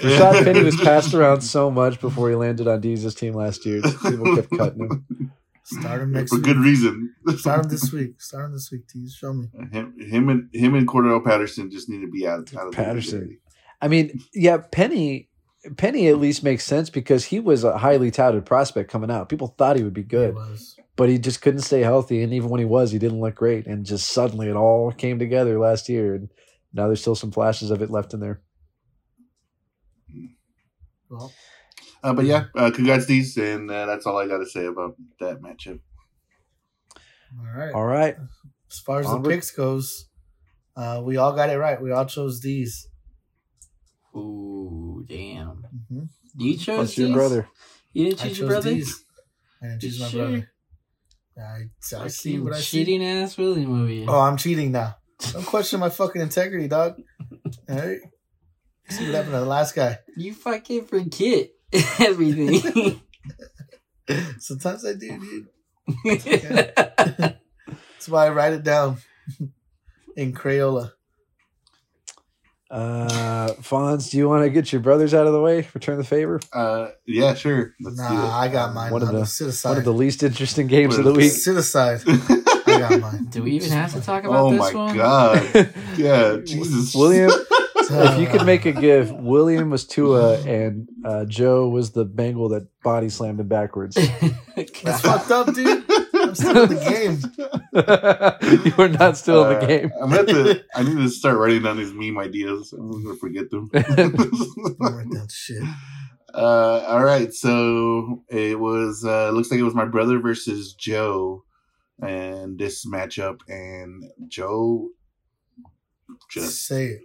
Rashad 0.00 0.44
Penny 0.44 0.62
was 0.64 0.76
passed 0.76 1.14
around 1.14 1.42
so 1.42 1.70
much 1.70 2.00
before 2.00 2.28
he 2.28 2.34
landed 2.34 2.66
on 2.66 2.80
Deeze's 2.82 3.14
team 3.14 3.34
last 3.34 3.64
year. 3.64 3.80
People 3.82 4.34
kept 4.36 4.50
cutting 4.56 4.80
him. 4.90 5.32
Start 5.68 6.02
him 6.02 6.12
next 6.12 6.30
for 6.30 6.36
week. 6.36 6.44
good 6.44 6.58
reason. 6.58 7.14
Start 7.36 7.64
him 7.64 7.70
this 7.70 7.92
week. 7.92 8.20
Start 8.22 8.46
him 8.46 8.52
this 8.52 8.70
week, 8.70 8.86
Tease. 8.88 9.14
Show 9.14 9.32
me. 9.32 9.48
Uh, 9.58 9.66
him, 9.66 9.94
him 9.98 10.28
and 10.28 10.48
him 10.52 10.74
and 10.74 10.86
Cordell 10.86 11.24
Patterson 11.24 11.70
just 11.70 11.88
need 11.88 12.00
to 12.02 12.10
be 12.10 12.26
out, 12.26 12.38
out 12.38 12.40
of 12.40 12.52
the 12.52 12.64
league 12.66 12.74
Patterson. 12.74 13.18
already. 13.18 13.38
I 13.82 13.88
mean, 13.88 14.20
yeah, 14.32 14.58
Penny. 14.58 15.28
Penny 15.76 16.06
at 16.06 16.18
least 16.18 16.44
makes 16.44 16.64
sense 16.64 16.90
because 16.90 17.24
he 17.24 17.40
was 17.40 17.64
a 17.64 17.78
highly 17.78 18.12
touted 18.12 18.46
prospect 18.46 18.88
coming 18.88 19.10
out. 19.10 19.28
People 19.28 19.48
thought 19.58 19.74
he 19.76 19.82
would 19.82 19.92
be 19.94 20.02
He 20.02 20.06
good, 20.06 20.36
was. 20.36 20.76
but 20.94 21.08
he 21.08 21.18
just 21.18 21.42
couldn't 21.42 21.62
stay 21.62 21.80
healthy. 21.80 22.22
And 22.22 22.32
even 22.32 22.50
when 22.50 22.60
he 22.60 22.64
was, 22.64 22.92
he 22.92 23.00
didn't 23.00 23.20
look 23.20 23.34
great. 23.34 23.66
And 23.66 23.84
just 23.84 24.08
suddenly 24.12 24.48
it 24.48 24.54
all 24.54 24.92
came 24.92 25.18
together 25.18 25.58
last 25.58 25.88
year. 25.88 26.14
And 26.14 26.28
now 26.72 26.86
there's 26.86 27.00
still 27.00 27.16
some 27.16 27.32
flashes 27.32 27.72
of 27.72 27.82
it 27.82 27.90
left 27.90 28.14
in 28.14 28.20
there. 28.20 28.42
Well, 31.10 31.32
Uh, 32.02 32.12
but 32.14 32.24
yeah, 32.24 32.44
uh, 32.54 32.70
congrats 32.70 33.06
these, 33.06 33.36
and 33.36 33.70
uh, 33.70 33.86
that's 33.86 34.06
all 34.06 34.16
I 34.18 34.26
got 34.26 34.38
to 34.38 34.46
say 34.46 34.66
about 34.66 34.96
that 35.20 35.40
matchup. 35.40 35.80
all 37.38 37.46
right. 37.54 37.74
All 37.74 37.84
right. 37.86 38.16
As 38.70 38.78
far 38.80 39.00
as 39.00 39.06
Onward. 39.06 39.24
the 39.24 39.36
picks 39.36 39.50
goes, 39.50 40.08
uh, 40.76 41.00
we 41.04 41.16
all 41.16 41.32
got 41.32 41.50
it 41.50 41.58
right. 41.58 41.80
We 41.80 41.90
all 41.92 42.06
chose 42.06 42.40
these. 42.40 42.88
Ooh, 44.14 45.04
damn. 45.08 45.64
hmm 45.88 46.04
You 46.36 46.56
chose 46.56 46.78
What's 46.78 46.98
your 46.98 47.08
these? 47.08 47.14
brother? 47.16 47.48
You 47.92 48.04
didn't 48.06 48.20
I 48.20 48.28
choose 48.28 48.32
chose 48.32 48.38
your 48.40 48.48
brother? 48.48 48.70
these. 48.70 49.04
I 49.62 49.66
didn't 49.66 49.80
choose 49.82 50.00
my 50.00 50.08
Sure. 50.08 50.20
brother. 50.28 50.50
I, 51.38 52.04
I 52.04 52.06
see 52.08 52.38
what 52.38 52.54
I 52.54 52.60
see. 52.60 52.84
cheating 52.84 53.04
ass 53.04 53.36
Willie 53.36 53.66
movie. 53.66 54.06
Oh, 54.08 54.20
I'm 54.20 54.36
cheating 54.38 54.72
now. 54.72 54.96
Don't 55.32 55.44
question 55.44 55.80
my 55.80 55.90
fucking 55.90 56.22
integrity, 56.22 56.66
dog. 56.68 56.96
All 57.68 57.76
right. 57.76 57.98
See 58.88 59.04
what 59.04 59.14
happened 59.14 59.34
to 59.34 59.40
the 59.40 59.46
last 59.46 59.74
guy. 59.74 59.98
You 60.16 60.32
fucking 60.32 60.86
forget 60.86 61.48
everything. 62.00 63.00
Sometimes 64.38 64.84
I 64.84 64.94
do, 64.94 65.18
dude. 65.18 65.48
That's 67.18 68.08
why 68.08 68.26
I 68.26 68.30
write 68.30 68.52
it 68.52 68.62
down 68.62 68.98
in 70.16 70.32
Crayola. 70.32 70.92
Uh, 72.68 73.48
Fonz, 73.60 74.10
do 74.10 74.18
you 74.18 74.28
want 74.28 74.42
to 74.44 74.50
get 74.50 74.72
your 74.72 74.80
brothers 74.80 75.14
out 75.14 75.26
of 75.28 75.32
the 75.32 75.40
way? 75.40 75.68
Return 75.72 75.98
the 75.98 76.04
favor. 76.04 76.40
Uh, 76.52 76.88
yeah, 77.06 77.34
sure. 77.34 77.74
Let's 77.80 77.96
do. 77.96 78.02
Nah, 78.02 78.36
I 78.36 78.48
got 78.48 78.74
mine. 78.74 78.90
One 78.92 79.02
of 79.02 79.08
I'll 79.08 79.20
the- 79.20 79.26
sit. 79.26 79.68
One 79.68 79.78
of 79.78 79.84
the 79.84 79.92
least 79.92 80.22
interesting 80.24 80.66
games 80.66 80.98
of 80.98 81.04
the 81.04 81.12
week. 81.12 81.30
Sit 81.30 81.56
aside. 81.56 82.00
I 82.06 82.78
got 82.80 83.00
mine. 83.00 83.26
Do 83.30 83.44
we 83.44 83.52
even 83.52 83.70
have 83.70 83.92
to 83.92 84.00
talk 84.00 84.24
about 84.24 84.46
oh 84.46 84.50
this 84.50 84.58
my 84.58 84.72
one? 84.74 84.96
god! 84.96 85.70
Yeah, 85.96 86.38
Jesus. 86.44 86.94
William 86.94 87.30
if 87.90 88.18
you 88.18 88.26
could 88.26 88.44
make 88.46 88.64
a 88.66 88.72
gif, 88.72 89.10
William 89.12 89.70
was 89.70 89.86
Tua 89.86 90.40
and 90.42 90.88
uh, 91.04 91.24
Joe 91.26 91.68
was 91.68 91.92
the 91.92 92.04
Bengal 92.04 92.48
that 92.50 92.68
body 92.82 93.08
slammed 93.08 93.40
him 93.40 93.48
backwards. 93.48 93.96
That's 94.56 95.00
fucked 95.00 95.30
up, 95.30 95.54
dude. 95.54 95.84
I'm 96.14 96.34
still 96.34 96.62
in 96.62 96.68
the 96.70 96.80
game. 96.80 97.20
you 98.64 98.84
are 98.84 98.88
not 98.88 99.16
still 99.16 99.44
in 99.44 99.50
the 99.50 99.64
Uh, 99.64 99.66
game. 99.66 99.92
I'm 100.00 100.12
at 100.12 100.26
the. 100.26 100.64
I 100.74 100.82
need 100.82 100.96
to 100.96 101.08
start 101.10 101.38
writing 101.38 101.62
down 101.62 101.76
these 101.76 101.92
meme 101.92 102.18
ideas. 102.18 102.72
I'm 102.72 103.04
gonna 103.04 103.16
forget 103.16 103.50
them. 103.50 103.70
Write 103.74 105.10
down 105.10 105.28
shit. 105.30 105.62
uh, 106.34 106.78
all 106.88 107.04
right, 107.04 107.32
so 107.32 108.24
it 108.28 108.58
was. 108.58 109.04
Uh, 109.04 109.30
looks 109.30 109.50
like 109.50 109.60
it 109.60 109.64
was 109.64 109.74
my 109.74 109.84
brother 109.84 110.18
versus 110.18 110.72
Joe, 110.74 111.44
and 112.02 112.58
this 112.58 112.86
matchup, 112.86 113.40
and 113.48 114.04
Joe 114.28 114.88
just 116.30 116.64
Say 116.66 116.86
it. 116.86 117.00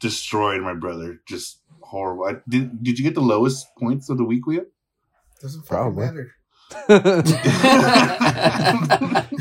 Destroyed 0.00 0.60
my 0.62 0.74
brother. 0.74 1.20
Just 1.28 1.60
horrible. 1.82 2.24
I, 2.24 2.34
did 2.48 2.82
Did 2.82 2.98
you 2.98 3.04
get 3.04 3.14
the 3.14 3.20
lowest 3.22 3.66
points 3.78 4.08
of 4.10 4.18
the 4.18 4.24
week, 4.24 4.46
Leah? 4.46 4.64
Doesn't 5.40 5.62
fucking 5.62 5.76
Probably. 5.76 6.04
matter. 6.06 6.32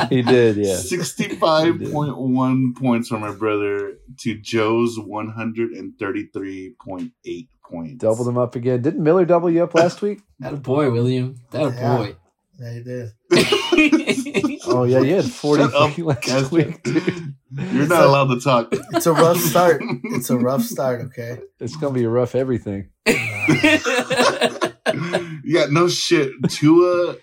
he 0.10 0.22
did, 0.22 0.58
yeah. 0.58 0.76
Sixty-five 0.76 1.92
point 1.92 2.18
one 2.18 2.74
points 2.74 3.08
from 3.08 3.22
my 3.22 3.34
brother 3.34 3.94
to 4.20 4.38
Joe's 4.40 4.98
one 5.00 5.30
hundred 5.30 5.72
and 5.72 5.98
thirty-three 5.98 6.76
point 6.86 7.12
eight 7.26 7.50
points. 7.70 8.02
Doubled 8.02 8.28
him 8.28 8.38
up 8.38 8.56
again. 8.56 8.82
Didn't 8.82 9.04
Miller 9.04 9.26
double 9.26 9.50
you 9.50 9.64
up 9.64 9.74
last 9.74 10.02
week? 10.02 10.22
that 10.40 10.54
a 10.54 10.58
boy, 10.58 10.92
William. 10.92 11.36
That 11.52 11.64
a 11.64 11.70
Yeah. 11.74 11.98
boy. 11.98 12.16
Yeah, 12.64 12.72
you 12.72 12.84
did. 12.84 13.12
Oh 14.66 14.86
yeah, 14.86 15.02
you 15.02 15.16
had 15.16 15.26
forty 15.26 15.64
Shut 15.64 15.74
up, 15.76 15.98
last 15.98 16.22
Kaz. 16.22 16.50
week, 16.50 16.82
dude. 16.84 17.36
You're 17.74 17.86
not 17.88 18.06
allowed 18.06 18.34
to 18.34 18.40
talk. 18.40 18.70
It's 18.94 19.06
a 19.06 19.12
rough 19.12 19.38
start. 19.52 19.82
It's 20.06 20.30
a 20.30 20.38
rough 20.38 20.62
start, 20.64 21.02
okay? 21.08 21.40
It's 21.60 21.76
gonna 21.76 21.94
be 21.94 22.06
a 22.06 22.10
rough 22.10 22.34
everything. 22.34 22.88
yeah, 23.06 23.82
no 25.70 25.90
shit. 25.90 26.32
Tua. 26.50 27.18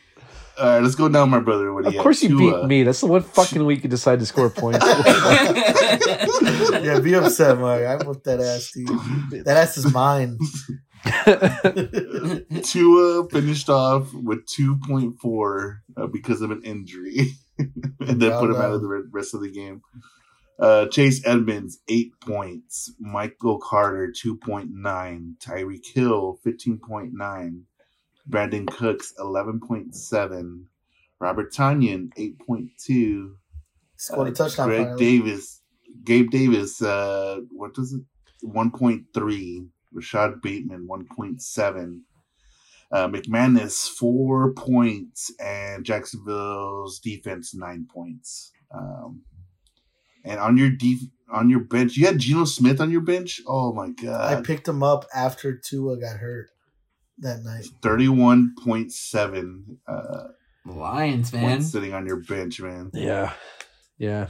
All 0.59 0.67
right, 0.67 0.83
let's 0.83 0.95
go 0.97 1.09
down, 1.09 1.31
my 1.31 1.41
brother. 1.41 1.73
What 1.73 1.85
do 1.85 1.89
Of 1.89 1.95
you 1.95 2.01
course 2.03 2.21
have? 2.21 2.31
you 2.31 2.39
Tua. 2.39 2.61
beat 2.61 2.69
me. 2.69 2.83
That's 2.83 3.01
the 3.01 3.07
one 3.07 3.23
fucking 3.23 3.65
week 3.65 3.83
you 3.83 3.89
decide 3.89 4.19
to 4.21 4.27
score 4.27 4.51
points. 4.51 4.85
Yeah, 6.85 7.01
be 7.01 7.15
upset, 7.15 7.59
Mark. 7.59 7.83
I 7.85 7.97
whooped 8.05 8.25
that 8.25 8.41
ass, 8.41 8.71
dude. 8.75 9.45
That 9.47 9.57
ass 9.57 9.79
is 9.79 9.91
mine. 9.93 10.37
Tua 12.63 13.29
finished 13.29 13.69
off 13.69 14.13
with 14.15 14.47
2.4 14.47 15.79
uh, 15.97 16.07
because 16.07 16.41
of 16.43 16.51
an 16.51 16.63
injury, 16.63 17.33
and 17.59 18.21
then 18.21 18.39
put 18.39 18.51
him 18.51 18.57
out 18.57 18.73
of 18.73 18.83
the 18.83 19.09
rest 19.11 19.35
of 19.35 19.41
the 19.41 19.51
game. 19.51 19.83
Uh, 20.59 20.87
Chase 20.87 21.23
Edmonds, 21.27 21.79
8 21.89 22.13
points. 22.21 22.93
Michael 23.01 23.59
Carter, 23.59 24.13
2.9. 24.13 24.75
Tyreek 25.39 25.87
Hill, 25.95 26.39
15.9. 26.47 27.63
Brandin 28.29 28.67
Cooks, 28.67 29.15
11.7. 29.19 30.65
Robert 31.19 31.53
Tonyan, 31.53 32.13
8.2. 32.15 33.35
Scored 33.97 34.29
a 34.29 34.31
Uh, 34.31 34.35
touchdown. 34.35 34.69
Greg 34.69 34.83
finally. 34.85 34.99
Davis, 34.99 35.61
Gabe 36.05 36.31
Davis, 36.31 36.83
uh, 36.83 37.41
what 37.53 37.75
does 37.75 37.95
it? 37.95 38.03
1.3. 38.45 39.69
Rashod 39.93 40.41
Bateman, 40.43 40.87
1.7. 40.89 42.01
Uh, 42.93 43.09
McManus, 43.09 43.89
four 43.89 44.53
points. 44.55 45.33
And 45.39 45.85
Jacksonville's 45.85 46.99
defense, 46.99 47.55
nine 47.55 47.87
points. 47.93 48.53
Um, 48.75 49.23
and 50.25 50.39
on 50.41 50.57
your 50.57 50.71
def- 50.71 51.09
on 51.33 51.49
your 51.49 51.61
bench, 51.61 51.97
you 51.97 52.07
had 52.07 52.19
Geno 52.19 52.45
Smith 52.45 52.81
on 52.81 52.91
your 52.91 53.01
bench. 53.01 53.41
Oh 53.47 53.73
my 53.73 53.91
God. 53.91 54.39
I 54.39 54.41
picked 54.43 54.67
him 54.67 54.83
up 54.83 55.07
after 55.15 55.57
Tua 55.57 55.97
got 55.99 56.17
hurt 56.19 56.51
that 57.19 57.43
night. 57.43 57.67
thirty-one 57.83 58.55
point 58.63 58.93
seven 58.93 59.79
uh, 59.87 60.25
Lions, 60.67 61.33
man. 61.33 61.63
sitting 61.63 61.95
on 61.95 62.07
your 62.07 62.17
bench, 62.21 62.61
man. 62.61 62.91
yeah, 62.93 63.33
yeah. 63.99 64.29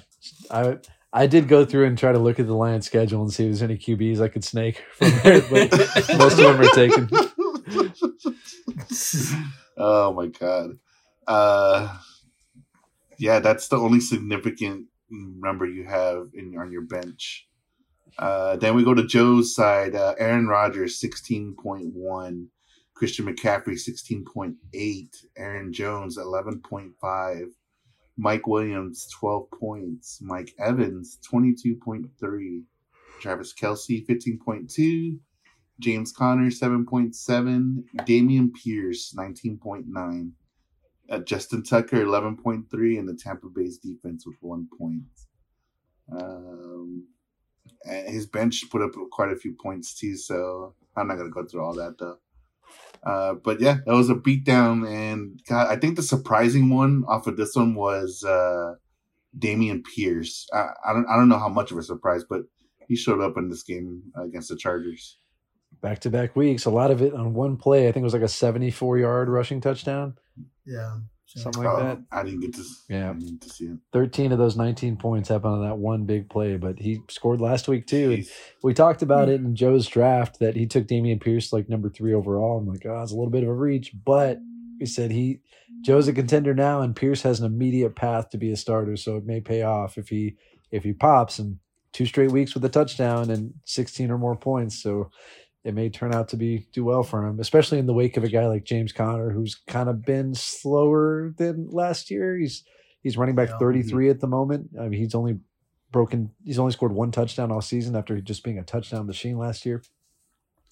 I 0.50 0.78
I 1.12 1.26
did 1.26 1.48
go 1.48 1.64
through 1.64 1.86
and 1.86 1.98
try 1.98 2.12
to 2.12 2.18
look 2.18 2.38
at 2.38 2.46
the 2.46 2.54
Lions 2.54 2.86
schedule 2.86 3.22
and 3.22 3.32
see 3.32 3.44
if 3.44 3.50
there's 3.50 3.62
any 3.62 3.76
QBs 3.76 4.20
I 4.20 4.28
could 4.28 4.44
snake 4.44 4.84
from 4.94 5.10
there, 5.24 5.40
but 5.42 5.72
most 6.16 6.38
of 6.38 6.38
them 6.38 6.60
are 6.60 6.74
taken. 6.74 7.10
oh 9.76 10.12
my 10.12 10.28
god. 10.28 10.78
Uh 11.26 11.96
yeah, 13.18 13.40
that's 13.40 13.66
the 13.68 13.76
only 13.76 14.00
significant 14.00 14.86
number 15.10 15.66
you 15.66 15.84
have 15.84 16.28
in 16.32 16.56
on 16.56 16.70
your 16.70 16.82
bench. 16.82 17.48
Uh 18.18 18.56
then 18.56 18.76
we 18.76 18.84
go 18.84 18.94
to 18.94 19.06
Joe's 19.06 19.52
side. 19.54 19.96
Uh 19.96 20.14
Aaron 20.18 20.46
Rodgers 20.46 21.00
16.1, 21.00 22.46
Christian 22.94 23.26
McCaffrey 23.26 23.74
16.8, 23.74 25.24
Aaron 25.36 25.72
Jones 25.72 26.16
11.5, 26.16 27.50
Mike 28.20 28.46
Williams 28.46 29.08
12 29.18 29.50
points, 29.50 30.18
Mike 30.20 30.54
Evans 30.58 31.18
22.3, 31.32 32.62
Travis 33.18 33.54
Kelce 33.54 34.06
15.2, 34.06 35.18
James 35.78 36.12
Conner 36.12 36.50
7.7, 36.50 37.82
Dameon 38.00 38.50
Pierce 38.52 39.14
19.9, 39.16 40.32
uh, 41.08 41.18
Justin 41.20 41.62
Tucker 41.62 42.04
11.3, 42.04 42.98
and 42.98 43.08
the 43.08 43.14
Tampa 43.14 43.46
Bay's 43.48 43.78
defense 43.78 44.26
with 44.26 44.36
one 44.40 44.68
point. 44.78 45.02
Um, 46.12 47.06
his 47.84 48.26
bench 48.26 48.64
put 48.70 48.82
up 48.82 48.90
quite 49.10 49.32
a 49.32 49.36
few 49.36 49.54
points 49.54 49.94
too, 49.94 50.14
so 50.18 50.74
I'm 50.94 51.08
not 51.08 51.16
gonna 51.16 51.30
go 51.30 51.46
through 51.46 51.64
all 51.64 51.74
that 51.74 51.96
though. 51.98 52.18
Uh, 53.04 53.34
but 53.34 53.60
yeah, 53.60 53.78
that 53.86 53.94
was 53.94 54.10
a 54.10 54.14
beatdown, 54.14 54.86
and 54.86 55.40
God, 55.48 55.68
I 55.68 55.76
think 55.76 55.96
the 55.96 56.02
surprising 56.02 56.68
one 56.68 57.04
off 57.08 57.26
of 57.26 57.36
this 57.36 57.54
one 57.54 57.74
was 57.74 58.22
uh, 58.24 58.74
Dameon 59.38 59.82
Pierce. 59.84 60.46
I, 60.52 60.68
I 60.86 60.92
don't 60.92 61.06
I 61.08 61.16
don't 61.16 61.28
know 61.28 61.38
how 61.38 61.48
much 61.48 61.70
of 61.70 61.78
a 61.78 61.82
surprise, 61.82 62.24
but 62.28 62.42
he 62.88 62.96
showed 62.96 63.20
up 63.20 63.38
in 63.38 63.48
this 63.48 63.62
game 63.62 64.02
against 64.22 64.50
the 64.50 64.56
Chargers. 64.56 65.16
Back 65.80 66.00
to 66.00 66.10
back 66.10 66.36
weeks, 66.36 66.66
a 66.66 66.70
lot 66.70 66.90
of 66.90 67.00
it 67.00 67.14
on 67.14 67.32
one 67.32 67.56
play. 67.56 67.88
I 67.88 67.92
think 67.92 68.02
it 68.02 68.04
was 68.04 68.12
like 68.12 68.22
a 68.22 68.28
74 68.28 68.98
yard 68.98 69.28
rushing 69.30 69.60
touchdown, 69.60 70.18
Yeah. 70.66 70.98
Something 71.36 71.62
like 71.62 71.72
Oh, 71.72 71.84
that. 71.84 72.02
I 72.10 72.22
didn't 72.24 72.40
get 72.40 72.54
to. 72.54 72.64
Yeah. 72.88 73.10
I 73.10 73.12
didn't 73.12 73.40
get 73.40 73.40
to 73.42 73.48
see 73.50 73.64
it. 73.66 73.78
13 73.92 74.32
of 74.32 74.38
those 74.38 74.56
19 74.56 74.96
points 74.96 75.28
happened 75.28 75.54
on 75.54 75.62
that 75.62 75.78
one 75.78 76.04
big 76.04 76.28
play, 76.28 76.56
but 76.56 76.78
he 76.78 77.00
scored 77.08 77.40
last 77.40 77.68
week 77.68 77.86
too. 77.86 78.12
And 78.12 78.28
we 78.62 78.74
talked 78.74 79.02
about 79.02 79.28
hmm. 79.28 79.34
it 79.34 79.40
in 79.40 79.54
Joe's 79.54 79.86
draft 79.86 80.40
that 80.40 80.56
he 80.56 80.66
took 80.66 80.86
Dameon 80.86 81.20
Pierce 81.20 81.52
like 81.52 81.68
number 81.68 81.88
three 81.88 82.14
overall. 82.14 82.58
I'm 82.58 82.66
like, 82.66 82.84
oh, 82.86 83.02
it's 83.02 83.12
a 83.12 83.16
little 83.16 83.30
bit 83.30 83.44
of 83.44 83.48
a 83.48 83.54
reach, 83.54 83.92
but 84.04 84.38
we 84.80 84.86
said 84.86 85.10
he 85.10 85.40
Joe's 85.82 86.08
a 86.08 86.12
contender 86.12 86.54
now, 86.54 86.82
and 86.82 86.94
Pierce 86.96 87.22
has 87.22 87.40
an 87.40 87.46
immediate 87.46 87.96
path 87.96 88.30
to 88.30 88.38
be 88.38 88.50
a 88.50 88.56
starter, 88.56 88.96
so 88.96 89.16
it 89.16 89.24
may 89.24 89.40
pay 89.40 89.62
off 89.62 89.96
if 89.96 90.08
he 90.08 90.36
if 90.70 90.84
he 90.84 90.92
pops 90.92 91.38
and 91.38 91.58
two 91.92 92.06
straight 92.06 92.30
weeks 92.30 92.54
with 92.54 92.64
a 92.64 92.68
touchdown 92.68 93.30
and 93.30 93.54
16 93.64 94.10
or 94.10 94.18
more 94.18 94.36
points. 94.36 94.80
So 94.80 95.10
it 95.64 95.74
may 95.74 95.90
turn 95.90 96.14
out 96.14 96.28
to 96.28 96.36
be 96.36 96.66
do 96.72 96.84
well 96.84 97.02
for 97.02 97.24
him, 97.26 97.38
especially 97.40 97.78
in 97.78 97.86
the 97.86 97.92
wake 97.92 98.16
of 98.16 98.24
a 98.24 98.28
guy 98.28 98.46
like 98.46 98.64
James 98.64 98.92
Conner, 98.92 99.30
who's 99.30 99.54
kind 99.66 99.88
of 99.88 100.04
been 100.04 100.34
slower 100.34 101.34
than 101.36 101.68
last 101.70 102.10
year. 102.10 102.36
He's 102.38 102.64
he's 103.02 103.16
running 103.16 103.34
back 103.34 103.50
33 103.58 104.08
at 104.10 104.20
the 104.20 104.26
moment. 104.26 104.70
I 104.78 104.88
mean, 104.88 105.00
he's 105.00 105.14
only 105.14 105.38
broken. 105.92 106.30
He's 106.44 106.58
only 106.58 106.72
scored 106.72 106.92
one 106.92 107.10
touchdown 107.10 107.52
all 107.52 107.60
season 107.60 107.94
after 107.94 108.20
just 108.20 108.42
being 108.42 108.58
a 108.58 108.62
touchdown 108.62 109.06
machine 109.06 109.36
last 109.38 109.66
year. 109.66 109.82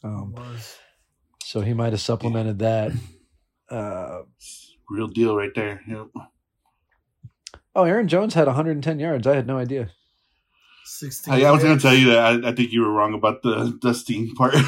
Um, 0.03 0.35
so 1.43 1.61
he 1.61 1.75
might 1.75 1.93
have 1.93 2.01
supplemented 2.01 2.59
that. 2.61 2.93
Uh, 3.71 4.23
Real 4.89 5.09
deal 5.09 5.37
right 5.37 5.55
there. 5.55 5.83
Yep. 5.87 6.07
oh, 7.77 7.85
Aaron 7.85 8.09
Jones 8.09 8.33
had 8.33 8.47
110 8.47 8.99
yards. 8.99 9.27
I 9.27 9.35
had 9.35 9.47
no 9.47 9.59
idea. 9.59 9.91
16 10.89 11.35
Hey, 11.35 11.45
I 11.45 11.51
was 11.51 11.63
going 11.63 11.77
to 11.77 11.83
tell 11.83 11.95
you 11.95 12.11
that 12.11 12.19
I, 12.19 12.49
I 12.49 12.53
think 12.53 12.73
you 12.73 12.83
were 12.83 12.91
wrong 12.93 13.15
about 13.15 13.43
the 13.43 13.77
Dustin 13.81 14.35
part. 14.35 14.55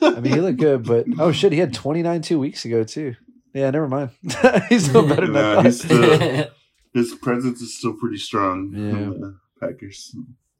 I 0.00 0.20
mean, 0.20 0.32
he 0.34 0.40
looked 0.40 0.58
good, 0.60 0.84
but 0.84 1.06
oh 1.18 1.32
shit, 1.32 1.52
he 1.52 1.58
had 1.58 1.74
29 1.74 2.22
two 2.22 2.38
weeks 2.38 2.64
ago 2.64 2.84
too. 2.84 3.14
Yeah, 3.52 3.70
never 3.70 3.88
mind. 3.88 4.10
he's 4.68 4.88
still 4.88 5.06
better 5.06 5.26
than 5.26 5.32
Nah, 5.34 5.58
I 5.60 5.62
he's 5.64 5.82
still- 5.82 6.46
his 6.94 7.14
presence 7.16 7.60
is 7.60 7.76
still 7.76 7.94
pretty 7.94 8.18
strong. 8.18 8.72
Yeah. 8.74 8.80
in 8.90 9.20
the 9.20 9.38
Packers. 9.60 10.14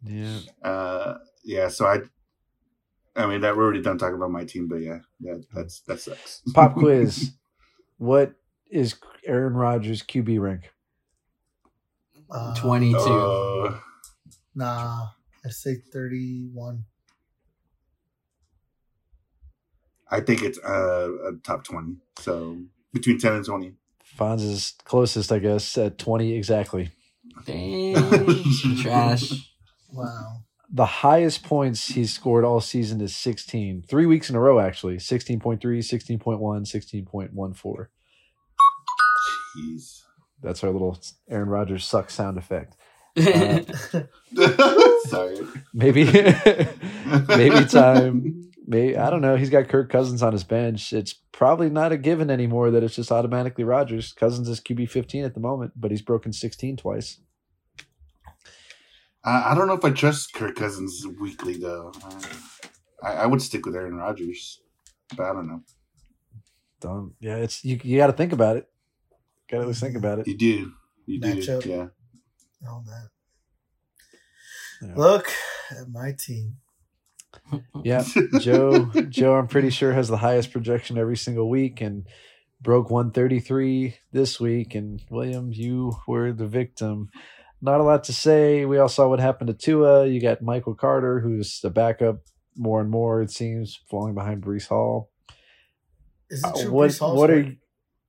Yeah. 0.04 0.38
Uh, 0.62 1.18
yeah. 1.44 1.68
So 1.68 1.86
I, 1.86 2.00
I 3.14 3.26
mean, 3.26 3.40
that 3.42 3.56
we're 3.56 3.64
already 3.64 3.82
done 3.82 3.98
talking 3.98 4.16
about 4.16 4.30
my 4.30 4.44
team, 4.44 4.68
but 4.68 4.76
yeah, 4.76 4.98
yeah, 5.20 5.34
that's 5.54 5.80
that 5.82 6.00
sucks. 6.00 6.42
Pop 6.54 6.74
quiz. 6.74 7.32
What 7.98 8.34
is 8.70 8.96
Aaron 9.26 9.54
Rodgers 9.54 10.02
QB 10.02 10.40
rank? 10.40 10.70
Uh, 12.30 12.54
22. 12.56 12.98
Uh, 12.98 13.78
Nah, 14.54 15.06
I 15.44 15.48
say 15.48 15.76
31. 15.92 16.84
I 20.10 20.20
think 20.20 20.42
it's 20.42 20.58
uh, 20.58 21.08
a 21.28 21.32
top 21.42 21.64
twenty. 21.64 21.96
So 22.18 22.58
between 22.92 23.18
ten 23.18 23.32
and 23.34 23.44
twenty. 23.44 23.72
Fonz 24.18 24.42
is 24.42 24.74
closest, 24.84 25.32
I 25.32 25.38
guess, 25.38 25.78
at 25.78 25.96
20 25.96 26.34
exactly. 26.34 26.90
Dang. 27.46 27.94
Trash. 28.82 29.32
Wow. 29.90 30.42
the 30.70 30.84
highest 30.84 31.42
points 31.44 31.86
he's 31.88 32.12
scored 32.12 32.44
all 32.44 32.60
season 32.60 33.00
is 33.00 33.16
16. 33.16 33.84
Three 33.88 34.04
weeks 34.04 34.28
in 34.28 34.36
a 34.36 34.40
row, 34.40 34.58
actually. 34.60 34.96
16.3, 34.98 35.58
16.1, 35.60 36.38
16.14. 36.38 37.86
Jeez. 39.56 40.02
That's 40.42 40.62
our 40.62 40.70
little 40.70 40.98
Aaron 41.30 41.48
Rodgers 41.48 41.86
suck 41.86 42.10
sound 42.10 42.36
effect. 42.36 42.76
Sorry. 45.06 45.38
Maybe, 45.74 46.04
maybe 47.28 47.64
time. 47.66 48.50
Maybe 48.66 48.96
I 48.96 49.10
don't 49.10 49.20
know. 49.20 49.36
He's 49.36 49.50
got 49.50 49.68
Kirk 49.68 49.90
Cousins 49.90 50.22
on 50.22 50.32
his 50.32 50.44
bench. 50.44 50.92
It's 50.92 51.12
probably 51.12 51.68
not 51.68 51.92
a 51.92 51.98
given 51.98 52.30
anymore 52.30 52.70
that 52.70 52.82
it's 52.82 52.94
just 52.94 53.12
automatically 53.12 53.64
Rodgers. 53.64 54.12
Cousins 54.12 54.48
is 54.48 54.60
QB 54.60 54.88
15 54.88 55.24
at 55.24 55.34
the 55.34 55.40
moment, 55.40 55.72
but 55.76 55.90
he's 55.90 56.00
broken 56.00 56.32
16 56.32 56.78
twice. 56.78 57.20
I, 59.24 59.52
I 59.52 59.54
don't 59.54 59.66
know 59.66 59.74
if 59.74 59.84
I 59.84 59.90
trust 59.90 60.32
Kirk 60.32 60.56
Cousins 60.56 61.06
weekly 61.20 61.58
though. 61.58 61.92
Uh, 62.02 62.20
I, 63.02 63.12
I 63.14 63.26
would 63.26 63.42
stick 63.42 63.66
with 63.66 63.76
Aaron 63.76 63.96
Rodgers, 63.96 64.60
but 65.16 65.26
I 65.26 65.32
don't 65.32 65.48
know. 65.48 65.62
Don't. 66.80 67.12
Yeah, 67.20 67.36
it's 67.36 67.64
you. 67.64 67.78
You 67.82 67.98
got 67.98 68.08
to 68.08 68.12
think 68.12 68.32
about 68.32 68.56
it. 68.56 68.68
Got 69.50 69.58
to 69.58 69.62
at 69.62 69.68
least 69.68 69.80
think 69.80 69.96
about 69.96 70.18
it. 70.20 70.26
You 70.26 70.36
do. 70.36 70.72
You 71.06 71.20
do. 71.20 71.34
Matchup. 71.34 71.64
Yeah. 71.64 71.86
All 72.68 72.84
that. 72.86 73.08
Yeah. 74.86 74.94
Look 74.96 75.28
at 75.70 75.88
my 75.90 76.12
team. 76.12 76.56
Yeah, 77.82 78.04
Joe. 78.40 78.86
Joe, 79.08 79.34
I'm 79.36 79.48
pretty 79.48 79.70
sure 79.70 79.92
has 79.92 80.08
the 80.08 80.18
highest 80.18 80.52
projection 80.52 80.98
every 80.98 81.16
single 81.16 81.48
week 81.48 81.80
and 81.80 82.06
broke 82.60 82.90
133 82.90 83.96
this 84.12 84.38
week. 84.38 84.74
And 84.74 85.00
William, 85.10 85.50
you 85.52 85.94
were 86.06 86.32
the 86.32 86.46
victim. 86.46 87.08
Not 87.62 87.80
a 87.80 87.84
lot 87.84 88.04
to 88.04 88.12
say. 88.12 88.64
We 88.66 88.78
all 88.78 88.88
saw 88.88 89.08
what 89.08 89.18
happened 89.20 89.48
to 89.48 89.54
Tua. 89.54 90.06
You 90.06 90.20
got 90.20 90.42
Michael 90.42 90.74
Carter, 90.74 91.20
who's 91.20 91.60
the 91.60 91.70
backup 91.70 92.20
more 92.56 92.80
and 92.82 92.90
more. 92.90 93.22
It 93.22 93.30
seems 93.30 93.80
falling 93.90 94.14
behind 94.14 94.42
Breece 94.42 94.68
Hall. 94.68 95.10
Is 96.30 96.44
Uh, 96.44 96.52
it 96.54 96.62
true? 96.64 96.72
what 96.72 96.90
Breece 96.90 96.98
Hall's 97.00 97.18
what 97.18 97.30
are 97.30 97.42
hurt? 97.44 97.54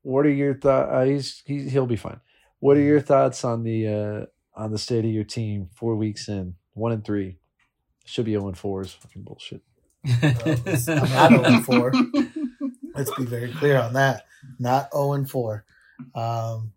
what 0.02 0.26
are 0.26 0.30
your 0.32 0.54
thoughts? 0.56 0.90
Uh, 0.92 1.04
he's 1.06 1.42
he, 1.46 1.70
he'll 1.70 1.86
be 1.88 1.96
fine. 1.96 2.20
What 2.60 2.78
are 2.78 2.82
your 2.82 3.02
thoughts 3.02 3.44
on 3.46 3.64
the 3.64 3.88
uh, 3.88 4.26
on 4.56 4.72
the 4.72 4.78
state 4.78 5.06
of 5.06 5.12
your 5.12 5.24
team? 5.24 5.70
Four 5.74 5.96
weeks 5.96 6.28
in, 6.28 6.56
one 6.74 6.92
and 6.92 7.04
three, 7.04 7.38
should 8.06 8.26
be 8.26 8.32
zero 8.32 8.48
and 8.48 8.58
four 8.58 8.82
is 8.82 8.94
fucking 8.94 9.24
bullshit. 9.24 9.62
I'm 10.06 11.12
not 11.12 11.30
0 11.30 11.44
and 11.44 11.66
4. 11.66 11.94
Let's 12.96 13.14
be 13.16 13.26
very 13.26 13.52
clear 13.54 13.80
on 13.80 13.94
that. 13.94 14.26
Not 14.60 14.90
0 14.94 15.14
and 15.14 15.30
4. 15.30 15.66
Um, 16.14 16.74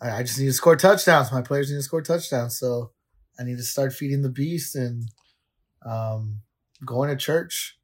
I, 0.00 0.10
I 0.10 0.22
just 0.22 0.38
need 0.38 0.46
to 0.46 0.52
score 0.52 0.76
touchdowns. 0.76 1.32
My 1.32 1.42
players 1.42 1.70
need 1.70 1.78
to 1.78 1.82
score 1.82 2.02
touchdowns. 2.02 2.58
So 2.58 2.92
I 3.38 3.44
need 3.44 3.56
to 3.56 3.62
start 3.62 3.92
feeding 3.92 4.22
the 4.22 4.28
beast 4.28 4.76
and 4.76 5.08
um, 5.84 6.40
going 6.84 7.08
to 7.10 7.16
church 7.16 7.78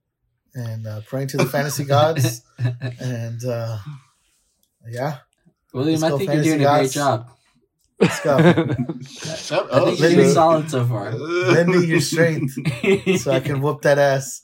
and 0.54 0.86
uh, 0.86 1.00
praying 1.06 1.28
to 1.28 1.38
the 1.38 1.46
fantasy 1.46 1.84
gods. 1.84 2.42
And 3.00 3.44
uh, 3.44 3.78
yeah, 4.88 5.18
William, 5.72 6.00
Let's 6.00 6.14
I 6.14 6.18
think 6.18 6.20
you're 6.20 6.34
fantasy 6.34 6.50
doing 6.50 6.64
a 6.64 6.78
great 6.78 6.90
job. 6.92 7.30
Let's 8.02 8.20
go. 8.20 8.38
Shut 9.02 9.72
I 9.72 9.76
up. 9.78 9.84
think 9.86 9.98
you're 10.00 10.08
Lindy. 10.08 10.14
doing 10.16 10.30
solid 10.34 10.70
so 10.70 10.84
far. 10.86 11.12
Lend 11.12 11.68
me 11.70 11.86
your 11.86 12.00
strength 12.00 12.52
so 13.20 13.32
I 13.32 13.40
can 13.40 13.60
whoop 13.62 13.82
that 13.82 13.98
ass. 13.98 14.42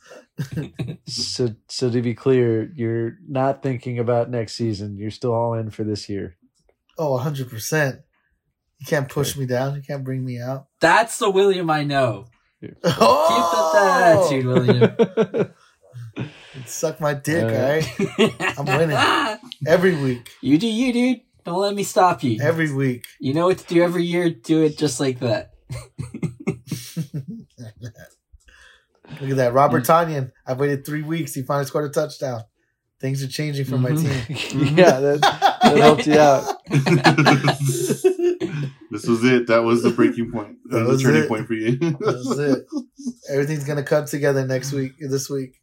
so 1.06 1.48
so 1.68 1.90
to 1.90 2.00
be 2.00 2.14
clear, 2.14 2.72
you're 2.74 3.14
not 3.28 3.62
thinking 3.62 3.98
about 3.98 4.30
next 4.30 4.54
season. 4.54 4.96
You're 4.96 5.10
still 5.10 5.34
all 5.34 5.54
in 5.54 5.70
for 5.70 5.84
this 5.84 6.08
year. 6.08 6.36
Oh, 6.96 7.18
100%. 7.18 8.00
You 8.80 8.86
can't 8.86 9.08
push 9.08 9.36
me 9.36 9.46
down. 9.46 9.74
You 9.76 9.82
can't 9.82 10.04
bring 10.04 10.24
me 10.24 10.40
out. 10.40 10.66
That's 10.80 11.18
the 11.18 11.30
William 11.30 11.68
I 11.70 11.84
know. 11.84 12.26
Oh! 12.82 13.26
Keep 13.28 13.58
up 13.58 13.72
that 13.72 14.16
attitude, 14.16 14.46
William. 14.46 15.54
Suck 16.66 17.00
my 17.00 17.14
dick, 17.14 17.44
Uh, 17.44 17.46
all 17.46 17.52
right? 17.54 18.58
I'm 18.58 18.66
winning. 18.66 19.38
Every 19.66 19.94
week. 19.94 20.28
You 20.42 20.58
do 20.58 20.66
you, 20.66 20.92
dude. 20.92 21.20
Don't 21.48 21.60
let 21.60 21.74
me 21.74 21.82
stop 21.82 22.22
you. 22.22 22.38
Every 22.42 22.72
week. 22.72 23.06
you 23.20 23.32
know 23.34 23.46
what 23.46 23.58
to 23.58 23.66
do 23.66 23.82
every 23.82 24.04
year. 24.04 24.30
Do 24.30 24.62
it 24.62 24.76
just 24.78 25.00
like 25.00 25.20
that. 25.20 25.52
Look 29.20 29.30
at 29.30 29.36
that. 29.36 29.52
Robert 29.54 29.84
Tonyan. 29.84 30.32
I've 30.46 30.60
waited 30.60 30.84
three 30.84 31.02
weeks. 31.02 31.34
He 31.34 31.42
finally 31.42 31.64
scored 31.66 31.86
a 31.90 31.92
touchdown. 31.92 32.42
Things 33.00 33.22
are 33.22 33.28
changing 33.28 33.64
for 33.64 33.78
my 33.78 33.90
Mhm. 33.90 34.26
team. 34.50 34.60
yeah, 34.76 35.00
that, 35.00 35.20
that 35.62 35.76
helped 35.78 36.06
you 36.06 36.18
out. 36.18 36.56
this 38.90 39.06
was 39.06 39.24
it. 39.24 39.46
That 39.46 39.62
was 39.64 39.82
the 39.82 39.90
breaking 39.90 40.30
point. 40.32 40.58
That, 40.66 40.78
That 40.80 40.84
was 40.84 40.88
was 40.88 41.02
the 41.02 41.08
turning 41.08 41.22
it. 41.24 41.28
point 41.28 41.46
for 41.46 41.54
you. 41.54 41.76
That's 41.78 42.38
it. 42.38 42.66
Everything's 43.30 43.64
gonna 43.64 43.84
come 43.84 44.04
together 44.06 44.44
next 44.46 44.72
week. 44.72 44.92
This 44.98 45.30
week. 45.30 45.60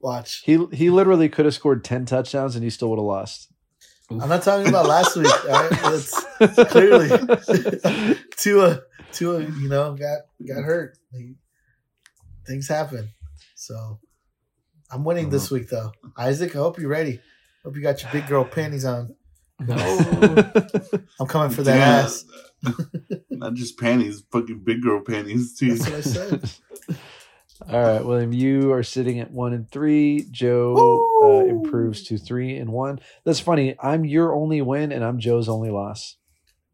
Watch. 0.00 0.42
He 0.44 0.64
he 0.72 0.88
literally 0.90 1.28
could 1.28 1.44
have 1.46 1.54
scored 1.54 1.82
ten 1.84 2.06
touchdowns 2.06 2.54
and 2.54 2.62
he 2.62 2.70
still 2.70 2.90
would 2.90 2.98
have 3.00 3.04
lost. 3.04 3.52
I'm 4.10 4.28
not 4.28 4.42
talking 4.42 4.68
about 4.68 4.86
last 4.86 5.16
week. 5.16 5.32
All 5.44 5.50
right, 5.50 5.70
That's 5.70 6.70
clearly 6.70 7.08
Tua. 8.36 8.80
Tua, 9.12 9.40
you 9.40 9.68
know, 9.68 9.94
got 9.94 10.20
got 10.46 10.62
hurt. 10.62 10.96
He- 11.12 11.36
things 12.46 12.68
happen. 12.68 13.10
So 13.54 13.98
I'm 14.90 15.04
winning 15.04 15.28
this 15.30 15.46
uh-huh. 15.46 15.54
week, 15.56 15.68
though. 15.68 15.92
Isaac, 16.16 16.56
I 16.56 16.58
hope 16.58 16.78
you're 16.78 16.88
ready. 16.88 17.20
Hope 17.64 17.76
you 17.76 17.82
got 17.82 18.02
your 18.02 18.10
big 18.12 18.26
girl 18.26 18.44
panties 18.44 18.84
on. 18.84 19.14
No. 19.60 19.74
I'm 21.20 21.26
coming 21.26 21.50
for 21.50 21.62
that 21.64 21.76
Yeah. 21.76 22.04
ass. 22.04 22.24
Not 23.30 23.54
just 23.54 23.78
panties, 23.78 24.22
fucking 24.32 24.60
big 24.64 24.82
girl 24.82 25.02
panties 25.04 25.58
too. 25.58 25.74
That's 25.76 25.90
what 25.90 25.98
I 25.98 26.00
said. 26.00 26.50
All 27.66 27.80
right, 27.82 28.04
William, 28.04 28.32
you 28.32 28.72
are 28.72 28.82
sitting 28.84 29.18
at 29.18 29.30
one 29.32 29.52
and 29.52 29.68
three. 29.70 30.26
Joe 30.30 31.04
uh, 31.22 31.44
improves 31.48 32.04
to 32.04 32.16
three 32.18 32.56
and 32.56 32.70
one. 32.70 33.00
That's 33.24 33.40
funny. 33.40 33.74
I'm 33.82 34.04
your 34.04 34.32
only 34.34 34.62
win, 34.62 34.92
and 34.92 35.04
I'm 35.04 35.18
Joe's 35.18 35.48
only 35.48 35.70
loss. 35.70 36.16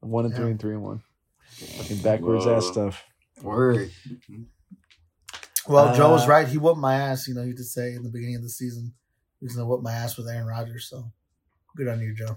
I'm 0.03 0.11
one 0.11 0.27
and 0.27 0.35
Yeah. 0.35 0.41
three 0.41 0.51
and 0.51 0.61
three 0.61 0.75
and 0.75 0.83
one. 0.83 1.03
Fucking 1.49 1.99
backwards 2.03 2.45
Whoa. 2.45 2.57
ass 2.57 2.67
stuff. 2.67 3.05
Word. 3.43 3.91
Well, 5.67 5.95
Joe 5.97 6.11
was 6.11 6.27
Uh, 6.27 6.31
right. 6.31 6.47
He 6.49 6.59
whooped 6.59 6.79
my 6.81 6.95
ass. 6.97 7.27
You 7.27 7.35
know, 7.35 7.45
he 7.45 7.53
did 7.53 7.65
say 7.65 7.95
in 7.95 8.03
the 8.03 8.11
beginning 8.11 8.37
of 8.37 8.43
the 8.43 8.51
season 8.51 8.93
he 9.41 9.47
was 9.47 9.57
gonna 9.57 9.67
whoop 9.67 9.83
my 9.83 9.93
ass 9.93 10.19
with 10.19 10.29
Aaron 10.29 10.47
Rodgers. 10.47 10.87
So 10.91 11.11
good 11.77 11.89
on 11.89 12.01
you, 12.01 12.15
Joe. 12.15 12.37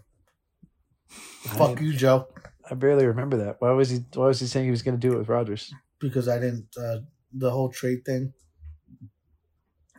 Fuck 1.10 1.80
I, 1.80 1.82
you, 1.82 1.94
Joe, 1.94 2.28
I 2.70 2.76
barely 2.76 3.06
remember 3.06 3.38
that. 3.38 3.58
Why 3.60 3.72
was 3.72 3.90
he? 3.90 4.06
Why 4.14 4.28
was 4.28 4.40
he 4.40 4.48
saying 4.48 4.66
he 4.66 4.72
was 4.72 4.82
going 4.84 4.98
to 4.98 5.08
do 5.08 5.14
it 5.14 5.18
with 5.18 5.30
Rodgers? 5.30 5.74
because 6.00 6.28
I 6.28 6.38
didn't 6.40 6.68
uh, 6.78 7.00
the 7.34 7.50
whole 7.52 7.70
trade 7.70 8.06
thing 8.06 8.34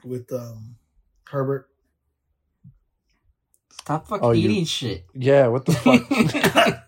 with 0.05 0.33
um, 0.33 0.77
Herbert. 1.29 1.69
Stop 3.81 4.07
fucking 4.09 4.25
Oh, 4.25 4.33
you- 4.33 4.51
eating 4.51 4.65
shit. 4.65 5.07
Yeah. 5.15 5.47
What 5.49 5.67
the 5.67 5.73
fuck? 5.73 6.03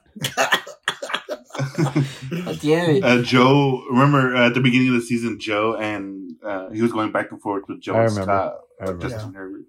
Damn 2.60 2.90
it. 2.96 3.04
Uh, 3.04 3.22
Joe, 3.22 3.82
remember 3.90 4.34
uh, 4.36 4.46
at 4.48 4.54
the 4.54 4.60
beginning 4.60 4.88
of 4.88 4.94
the 4.94 5.00
season, 5.02 5.38
Joe 5.40 5.76
and 5.76 6.32
uh, 6.44 6.70
he 6.70 6.82
was 6.82 6.92
going 6.92 7.12
back 7.12 7.30
and 7.30 7.40
forth 7.40 7.64
with 7.68 7.80
Joe 7.80 7.94
I 7.94 7.98
remember. 8.04 8.22
Scott, 8.22 8.54
I 8.80 8.84
remember. 8.84 9.08
Justin 9.08 9.34
Herbert. 9.34 9.64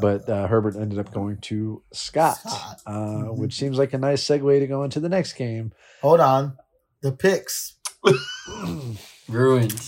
But 0.00 0.28
uh, 0.28 0.46
Herbert 0.46 0.76
ended 0.76 1.00
up 1.00 1.12
going 1.12 1.38
to 1.42 1.82
Scott, 1.92 2.36
Scott. 2.38 2.80
Uh, 2.86 2.92
Mhm. 2.92 3.38
which 3.38 3.54
seems 3.54 3.76
like 3.76 3.92
a 3.92 3.98
nice 3.98 4.22
segue 4.24 4.60
to 4.60 4.66
go 4.68 4.84
into 4.84 5.00
the 5.00 5.08
next 5.08 5.32
game. 5.32 5.72
Hold 6.00 6.20
on, 6.20 6.56
the 7.02 7.10
picks. 7.12 7.76
Ruined. 9.30 9.80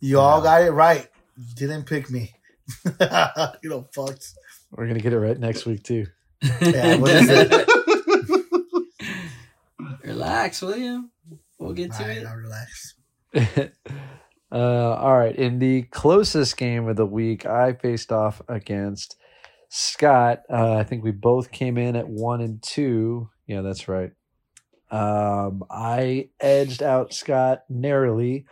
You 0.00 0.18
all 0.18 0.42
got 0.42 0.62
it 0.62 0.72
right. 0.72 1.08
You 1.36 1.54
didn't 1.54 1.84
pick 1.84 2.10
me. 2.10 2.32
you 3.62 3.70
know, 3.70 3.88
fucked. 3.94 4.32
We're 4.72 4.86
gonna 4.86 5.00
get 5.00 5.12
it 5.12 5.18
right 5.18 5.38
next 5.38 5.66
week 5.66 5.84
too. 5.84 6.06
Yeah, 6.60 6.96
what 6.96 7.12
is 7.12 7.28
it? 7.30 7.68
Relax, 10.04 10.60
William. 10.60 11.10
We'll 11.58 11.72
get 11.72 11.92
All 11.92 11.98
to 11.98 12.04
right, 12.04 12.18
it. 12.18 12.26
I'll 12.26 12.36
relax. 12.36 12.94
uh, 14.52 14.94
all 14.94 15.16
right. 15.16 15.34
In 15.34 15.58
the 15.58 15.82
closest 15.82 16.56
game 16.56 16.88
of 16.88 16.96
the 16.96 17.06
week, 17.06 17.46
I 17.46 17.74
faced 17.74 18.12
off 18.12 18.42
against 18.48 19.16
Scott. 19.70 20.42
Uh, 20.50 20.74
I 20.74 20.84
think 20.84 21.04
we 21.04 21.10
both 21.10 21.50
came 21.50 21.78
in 21.78 21.96
at 21.96 22.08
one 22.08 22.40
and 22.40 22.62
two. 22.62 23.30
Yeah, 23.46 23.62
that's 23.62 23.88
right. 23.88 24.12
Um, 24.90 25.64
I 25.70 26.28
edged 26.38 26.82
out 26.82 27.14
Scott 27.14 27.64
narrowly, 27.68 28.46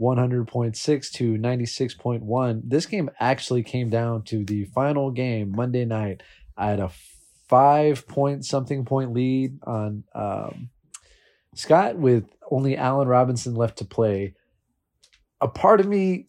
100.6 0.00 1.10
to 1.12 1.34
96.1. 1.34 2.62
This 2.64 2.86
game 2.86 3.10
actually 3.20 3.62
came 3.62 3.90
down 3.90 4.22
to 4.24 4.44
the 4.44 4.64
final 4.66 5.10
game 5.10 5.52
Monday 5.54 5.84
night. 5.84 6.22
I 6.56 6.70
had 6.70 6.80
a 6.80 6.90
five 7.48 8.06
point 8.08 8.44
something 8.44 8.84
point 8.84 9.12
lead 9.12 9.58
on 9.64 10.04
um, 10.14 10.70
Scott 11.54 11.96
with 11.96 12.24
only 12.50 12.76
Allen 12.76 13.08
Robinson 13.08 13.54
left 13.54 13.78
to 13.78 13.84
play. 13.84 14.34
A 15.40 15.48
part 15.48 15.80
of 15.80 15.86
me, 15.86 16.28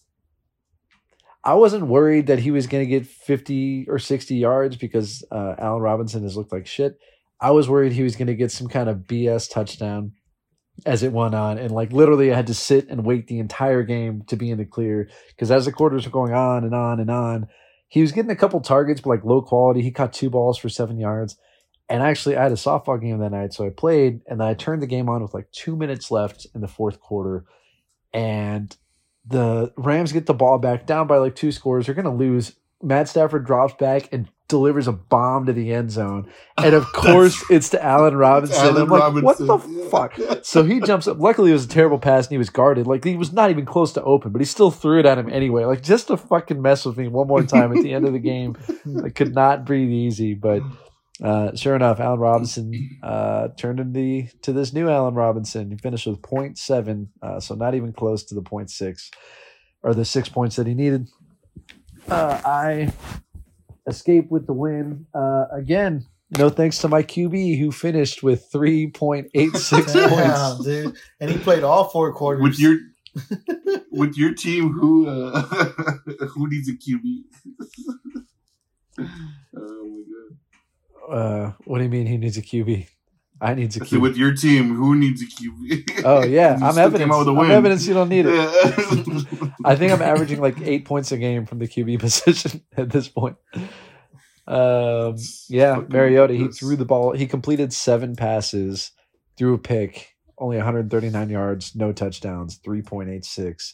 I 1.43 1.53
wasn't 1.55 1.87
worried 1.87 2.27
that 2.27 2.39
he 2.39 2.51
was 2.51 2.67
going 2.67 2.83
to 2.83 2.89
get 2.89 3.05
50 3.05 3.87
or 3.87 3.99
60 3.99 4.35
yards 4.35 4.75
because 4.75 5.23
uh, 5.31 5.55
Allen 5.57 5.81
Robinson 5.81 6.23
has 6.23 6.35
looked 6.35 6.51
like 6.51 6.67
shit. 6.67 6.97
I 7.39 7.51
was 7.51 7.69
worried 7.69 7.91
he 7.91 8.03
was 8.03 8.15
going 8.15 8.27
to 8.27 8.35
get 8.35 8.51
some 8.51 8.67
kind 8.67 8.89
of 8.89 8.99
BS 8.99 9.51
touchdown 9.51 10.13
as 10.85 11.03
it 11.03 11.13
went 11.13 11.35
on, 11.35 11.57
and 11.57 11.71
like 11.71 11.91
literally, 11.91 12.31
I 12.31 12.35
had 12.35 12.47
to 12.47 12.53
sit 12.53 12.89
and 12.89 13.05
wait 13.05 13.27
the 13.27 13.39
entire 13.39 13.83
game 13.83 14.23
to 14.27 14.35
be 14.35 14.51
in 14.51 14.57
the 14.57 14.65
clear 14.65 15.09
because 15.29 15.51
as 15.51 15.65
the 15.65 15.71
quarters 15.71 16.05
were 16.05 16.11
going 16.11 16.33
on 16.33 16.63
and 16.63 16.75
on 16.75 16.99
and 16.99 17.09
on, 17.09 17.47
he 17.87 18.01
was 18.01 18.11
getting 18.11 18.31
a 18.31 18.35
couple 18.35 18.59
targets, 18.59 19.01
but 19.01 19.09
like 19.09 19.23
low 19.23 19.41
quality. 19.41 19.81
He 19.81 19.91
caught 19.91 20.13
two 20.13 20.29
balls 20.29 20.57
for 20.57 20.69
seven 20.69 20.99
yards. 20.99 21.37
And 21.87 22.01
actually, 22.01 22.35
I 22.35 22.43
had 22.43 22.51
a 22.51 22.55
softball 22.55 22.99
game 22.99 23.19
that 23.19 23.31
night, 23.31 23.53
so 23.53 23.65
I 23.65 23.69
played, 23.69 24.21
and 24.27 24.41
then 24.41 24.47
I 24.47 24.55
turned 24.55 24.81
the 24.81 24.87
game 24.87 25.07
on 25.07 25.21
with 25.21 25.35
like 25.35 25.51
two 25.51 25.75
minutes 25.75 26.09
left 26.09 26.47
in 26.55 26.61
the 26.61 26.67
fourth 26.67 26.99
quarter, 26.99 27.45
and 28.11 28.75
the 29.25 29.71
Rams 29.77 30.11
get 30.11 30.25
the 30.25 30.33
ball 30.33 30.57
back 30.57 30.87
down 30.87 31.05
by 31.05 31.17
like 31.17 31.35
two 31.35 31.51
scores. 31.51 31.85
They're 31.85 31.95
going 31.95 32.05
to 32.05 32.11
lose. 32.11 32.55
Matt 32.81 33.07
Stafford 33.07 33.45
drops 33.45 33.73
back 33.75 34.09
and 34.11 34.29
delivers 34.47 34.87
a 34.87 34.91
bomb 34.91 35.47
to 35.47 35.53
the 35.53 35.73
end 35.73 35.91
zone, 35.91 36.31
and 36.57 36.75
of 36.75 36.85
course, 36.93 37.43
it's 37.49 37.69
to 37.69 37.83
Allen 37.83 38.15
Robinson. 38.15 38.57
Allen 38.57 38.83
I'm 38.83 38.89
like, 38.89 39.01
Robinson, 39.01 39.47
what 39.47 39.61
the 39.63 39.69
yeah. 39.69 39.89
fuck? 39.89 40.45
So 40.45 40.63
he 40.63 40.79
jumps 40.81 41.07
up. 41.07 41.19
Luckily, 41.19 41.49
it 41.49 41.53
was 41.53 41.65
a 41.65 41.69
terrible 41.69 41.99
pass, 41.99 42.25
and 42.25 42.31
he 42.31 42.37
was 42.37 42.49
guarded. 42.49 42.85
Like 42.87 43.03
he 43.03 43.17
was 43.17 43.33
not 43.33 43.49
even 43.49 43.65
close 43.65 43.93
to 43.93 44.03
open, 44.03 44.31
but 44.31 44.41
he 44.41 44.45
still 44.45 44.71
threw 44.71 44.99
it 44.99 45.05
at 45.05 45.17
him 45.17 45.29
anyway. 45.29 45.65
Like 45.65 45.81
just 45.81 46.07
to 46.07 46.17
fucking 46.17 46.61
mess 46.61 46.85
with 46.85 46.97
me 46.97 47.07
one 47.07 47.27
more 47.27 47.43
time 47.43 47.75
at 47.75 47.81
the 47.81 47.93
end 47.93 48.05
of 48.05 48.13
the 48.13 48.19
game. 48.19 48.57
I 49.03 49.09
could 49.09 49.33
not 49.33 49.65
breathe 49.65 49.89
easy, 49.89 50.33
but 50.33 50.61
uh, 51.23 51.55
sure 51.55 51.75
enough, 51.75 51.99
Allen 51.99 52.19
Robinson 52.19 52.97
uh, 53.01 53.49
turned 53.57 53.79
into 53.79 53.99
the, 53.99 54.27
to 54.41 54.51
this 54.51 54.73
new 54.73 54.89
Allen 54.89 55.13
Robinson. 55.13 55.71
He 55.71 55.77
finished 55.77 56.07
with 56.07 56.21
0.7, 56.21 57.07
uh, 57.21 57.39
so 57.39 57.55
not 57.55 57.75
even 57.75 57.93
close 57.93 58.23
to 58.25 58.35
the 58.35 58.41
0.6 58.41 59.09
or 59.81 59.93
the 59.93 60.03
six 60.03 60.27
points 60.27 60.57
that 60.57 60.67
he 60.67 60.73
needed. 60.73 61.07
Uh, 62.09 62.41
I 62.45 62.93
escaped 63.87 64.31
with 64.31 64.47
the 64.47 64.53
win 64.53 65.05
uh, 65.13 65.45
again. 65.51 66.05
No 66.37 66.49
thanks 66.49 66.79
to 66.79 66.87
my 66.87 67.03
QB 67.03 67.59
who 67.59 67.71
finished 67.71 68.23
with 68.23 68.49
3.86 68.51 68.93
points. 69.73 69.93
Damn, 69.93 70.63
dude. 70.63 70.95
And 71.19 71.29
he 71.31 71.37
played 71.37 71.63
all 71.63 71.85
four 71.89 72.13
quarters. 72.13 72.43
with 72.43 72.59
your 72.59 72.77
with 73.91 74.17
your 74.17 74.33
team, 74.33 74.73
who 74.73 75.07
uh, 75.07 75.41
who 76.33 76.49
needs 76.49 76.67
a 76.67 76.73
QB? 76.73 77.23
oh 79.57 79.85
my 79.85 80.03
god! 81.07 81.17
Uh, 81.17 81.51
what 81.65 81.77
do 81.77 81.85
you 81.85 81.89
mean 81.89 82.07
he 82.07 82.17
needs 82.17 82.37
a 82.37 82.41
QB? 82.41 82.87
I 83.41 83.53
need 83.53 83.73
said, 83.73 83.83
QB. 83.83 84.01
with 84.01 84.17
your 84.17 84.33
team, 84.33 84.75
who 84.75 84.95
needs 84.95 85.21
a 85.21 85.25
QB? 85.27 86.01
Oh 86.05 86.23
yeah, 86.23 86.57
I'm 86.61 86.77
evidence. 86.77 87.11
out 87.11 87.19
with 87.25 87.27
a 87.27 87.39
I'm 87.39 87.51
evidence 87.51 87.85
you 87.87 87.93
don't 87.93 88.09
need 88.09 88.25
it. 88.27 88.33
Yeah. 88.33 89.47
I 89.65 89.75
think 89.75 89.91
I'm 89.91 90.01
averaging 90.01 90.39
like 90.39 90.59
eight 90.61 90.85
points 90.85 91.11
a 91.11 91.17
game 91.17 91.45
from 91.45 91.59
the 91.59 91.67
QB 91.67 91.99
position 91.99 92.61
at 92.77 92.89
this 92.89 93.07
point. 93.07 93.35
Um, 94.47 95.15
yeah, 95.49 95.81
Mariota. 95.89 96.33
He 96.33 96.47
threw 96.47 96.75
the 96.75 96.85
ball. 96.85 97.13
He 97.13 97.27
completed 97.27 97.73
seven 97.73 98.15
passes, 98.15 98.91
threw 99.37 99.53
a 99.55 99.57
pick, 99.57 100.15
only 100.37 100.57
139 100.57 101.29
yards, 101.29 101.75
no 101.75 101.91
touchdowns, 101.91 102.59
3.86. 102.59 103.73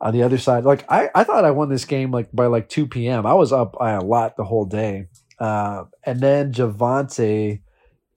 On 0.00 0.12
the 0.12 0.22
other 0.22 0.38
side, 0.38 0.64
like 0.64 0.84
I, 0.90 1.08
I 1.14 1.24
thought 1.24 1.44
I 1.44 1.50
won 1.52 1.68
this 1.68 1.84
game 1.84 2.10
like 2.10 2.30
by 2.32 2.46
like 2.46 2.68
2 2.68 2.86
p.m. 2.88 3.26
I 3.26 3.34
was 3.34 3.52
up 3.52 3.76
by 3.78 3.92
a 3.92 4.02
lot 4.02 4.36
the 4.36 4.44
whole 4.44 4.66
day. 4.66 5.06
Uh, 5.38 5.84
and 6.04 6.20
then 6.20 6.52
Javonte 6.52 7.60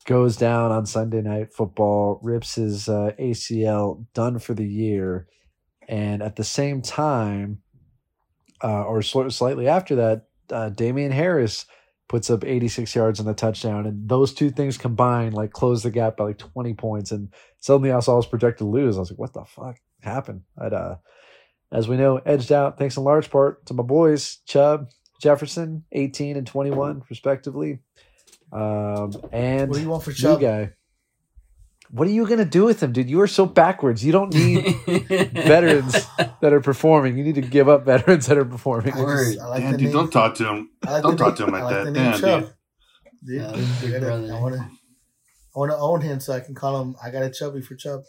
goes 0.08 0.38
down 0.38 0.72
on 0.72 0.86
Sunday 0.86 1.22
night 1.22 1.54
football, 1.54 2.20
rips 2.24 2.56
his 2.56 2.88
uh, 2.90 3.12
ACL, 3.20 4.06
done 4.14 4.40
for 4.40 4.54
the 4.54 4.66
year. 4.66 5.28
And 5.88 6.24
at 6.24 6.38
the 6.38 6.46
same 6.46 6.82
time, 6.82 7.60
uh, 8.64 8.84
or 8.84 9.02
sl- 9.02 9.30
slightly 9.30 9.68
after 9.68 9.96
that, 9.96 10.28
uh, 10.50 10.70
Damien 10.70 11.12
Harris 11.12 11.66
puts 12.08 12.30
up 12.30 12.46
86 12.46 12.96
yards 12.96 13.20
and 13.20 13.28
a 13.28 13.34
touchdown. 13.34 13.86
And 13.86 14.08
those 14.08 14.34
two 14.34 14.50
things 14.50 14.78
combined, 14.78 15.34
like, 15.34 15.52
close 15.52 15.84
the 15.84 15.92
gap 15.92 16.16
by 16.16 16.24
like 16.24 16.38
20 16.38 16.74
points. 16.76 17.12
And 17.12 17.34
suddenly 17.60 17.92
I 17.92 18.00
saw 18.00 18.14
I 18.14 18.16
was 18.16 18.26
projected 18.26 18.60
to 18.60 18.70
lose. 18.70 18.96
I 18.96 19.02
was 19.02 19.12
like, 19.12 19.20
what 19.20 19.34
the 19.34 19.44
fuck 19.44 19.78
happened? 20.02 20.44
I'd, 20.58 20.74
uh, 20.74 20.96
as 21.74 21.90
we 21.90 21.98
know, 21.98 22.22
edged 22.26 22.54
out 22.54 22.80
thanks 22.80 22.96
in 22.96 23.04
large 23.04 23.30
part 23.30 23.66
to 23.66 23.74
my 23.74 23.84
boys, 23.84 24.38
Chubb, 24.46 24.88
Jefferson, 25.22 25.84
18 25.92 26.38
and 26.38 26.48
21, 26.48 27.04
respectively. 27.10 27.80
Um, 28.52 29.14
and 29.32 29.70
What 29.70 29.76
do 29.78 29.82
you 29.84 29.90
want 29.90 30.04
for 30.04 30.12
new 30.12 30.16
Chubb? 30.16 30.42
guy. 30.42 30.72
What 31.90 32.08
are 32.08 32.12
you 32.12 32.28
gonna 32.28 32.44
do 32.46 32.66
with 32.66 32.84
him, 32.84 32.92
dude? 32.92 33.10
You 33.10 33.22
are 33.22 33.28
so 33.28 33.46
backwards. 33.46 34.04
You 34.04 34.12
don't 34.12 34.34
need 34.34 34.62
veterans 35.34 35.94
that 36.42 36.52
are 36.54 36.60
performing. 36.60 37.18
You 37.18 37.24
need 37.24 37.36
to 37.36 37.42
give 37.42 37.70
up 37.70 37.86
veterans 37.86 38.28
that 38.28 38.38
are 38.38 38.44
performing. 38.46 38.94
I, 38.94 38.98
just, 38.98 39.40
I 39.40 39.46
like 39.48 39.62
Damn, 39.64 39.72
the 39.72 39.78
dude, 39.78 39.86
name. 39.88 39.94
don't 39.94 40.12
talk 40.12 40.36
to 40.36 40.50
him. 40.50 40.70
Like 40.86 41.04
don't 41.04 41.18
the 41.18 41.24
talk 41.24 41.36
to 41.38 41.46
him 41.46 41.52
like 41.52 41.64
like 41.64 41.74
that. 41.76 41.84
the 41.86 41.92
name 41.92 42.12
Damn, 42.12 42.20
Chubb. 42.20 42.42
dude. 42.42 42.54
Dude, 43.26 43.42
Yeah, 43.42 44.00
dude, 44.00 44.04
I. 44.04 44.38
I 44.38 44.42
want 44.42 44.56
to. 44.56 44.62
I 44.62 45.60
want 45.60 45.72
to 45.72 45.78
own 45.78 46.02
him 46.02 46.20
so 46.20 46.34
I 46.34 46.40
can 46.42 46.54
call 46.54 46.82
him. 46.82 46.96
I 47.02 47.10
got 47.10 47.24
a 47.24 47.30
chubby 47.32 47.62
for 47.62 47.76
Chubb. 47.76 48.02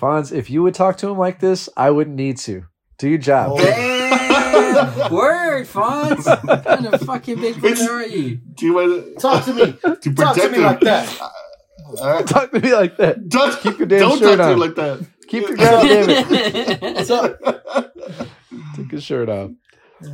Fonz, 0.00 0.30
if 0.30 0.50
you 0.50 0.62
would 0.62 0.74
talk 0.74 0.98
to 0.98 1.08
him 1.08 1.16
like 1.18 1.40
this, 1.40 1.68
I 1.76 1.90
wouldn't 1.90 2.16
need 2.16 2.36
to. 2.38 2.64
Do 2.98 3.08
your 3.08 3.18
job. 3.18 3.52
Oh. 3.54 3.56
Damn! 4.40 5.12
Word, 5.12 5.66
Fonz. 5.66 6.26
What 6.46 6.64
kind 6.64 6.86
of 6.86 7.00
fucking 7.02 7.40
big 7.40 7.60
brother 7.60 7.90
are 7.92 8.06
you? 8.06 8.36
Do 8.54 8.66
you 8.66 8.74
want 8.74 9.18
Talk 9.20 9.44
to 9.46 9.54
me. 9.54 9.72
to 10.02 10.14
Talk 10.14 10.36
to 10.36 10.48
me 10.50 10.58
him? 10.58 10.62
like 10.64 10.80
that. 10.80 11.20
All 12.00 12.10
right. 12.10 12.26
Talk 12.26 12.50
to 12.52 12.60
me 12.60 12.74
like 12.74 12.96
that. 12.98 13.28
Don't, 13.28 13.58
Keep 13.60 13.78
your 13.78 13.86
damn 13.88 14.00
don't 14.00 14.18
shirt 14.18 14.38
talk 14.38 14.38
to 14.38 14.44
on. 14.44 14.52
him 14.54 14.58
like 14.58 14.74
that. 14.74 15.06
Keep 15.28 15.48
your 15.48 15.56
goddamn 15.56 16.06
it. 16.80 17.06
So, 17.06 17.36
Take 18.76 18.90
his 18.90 19.02
shirt 19.02 19.28
off. 19.28 19.50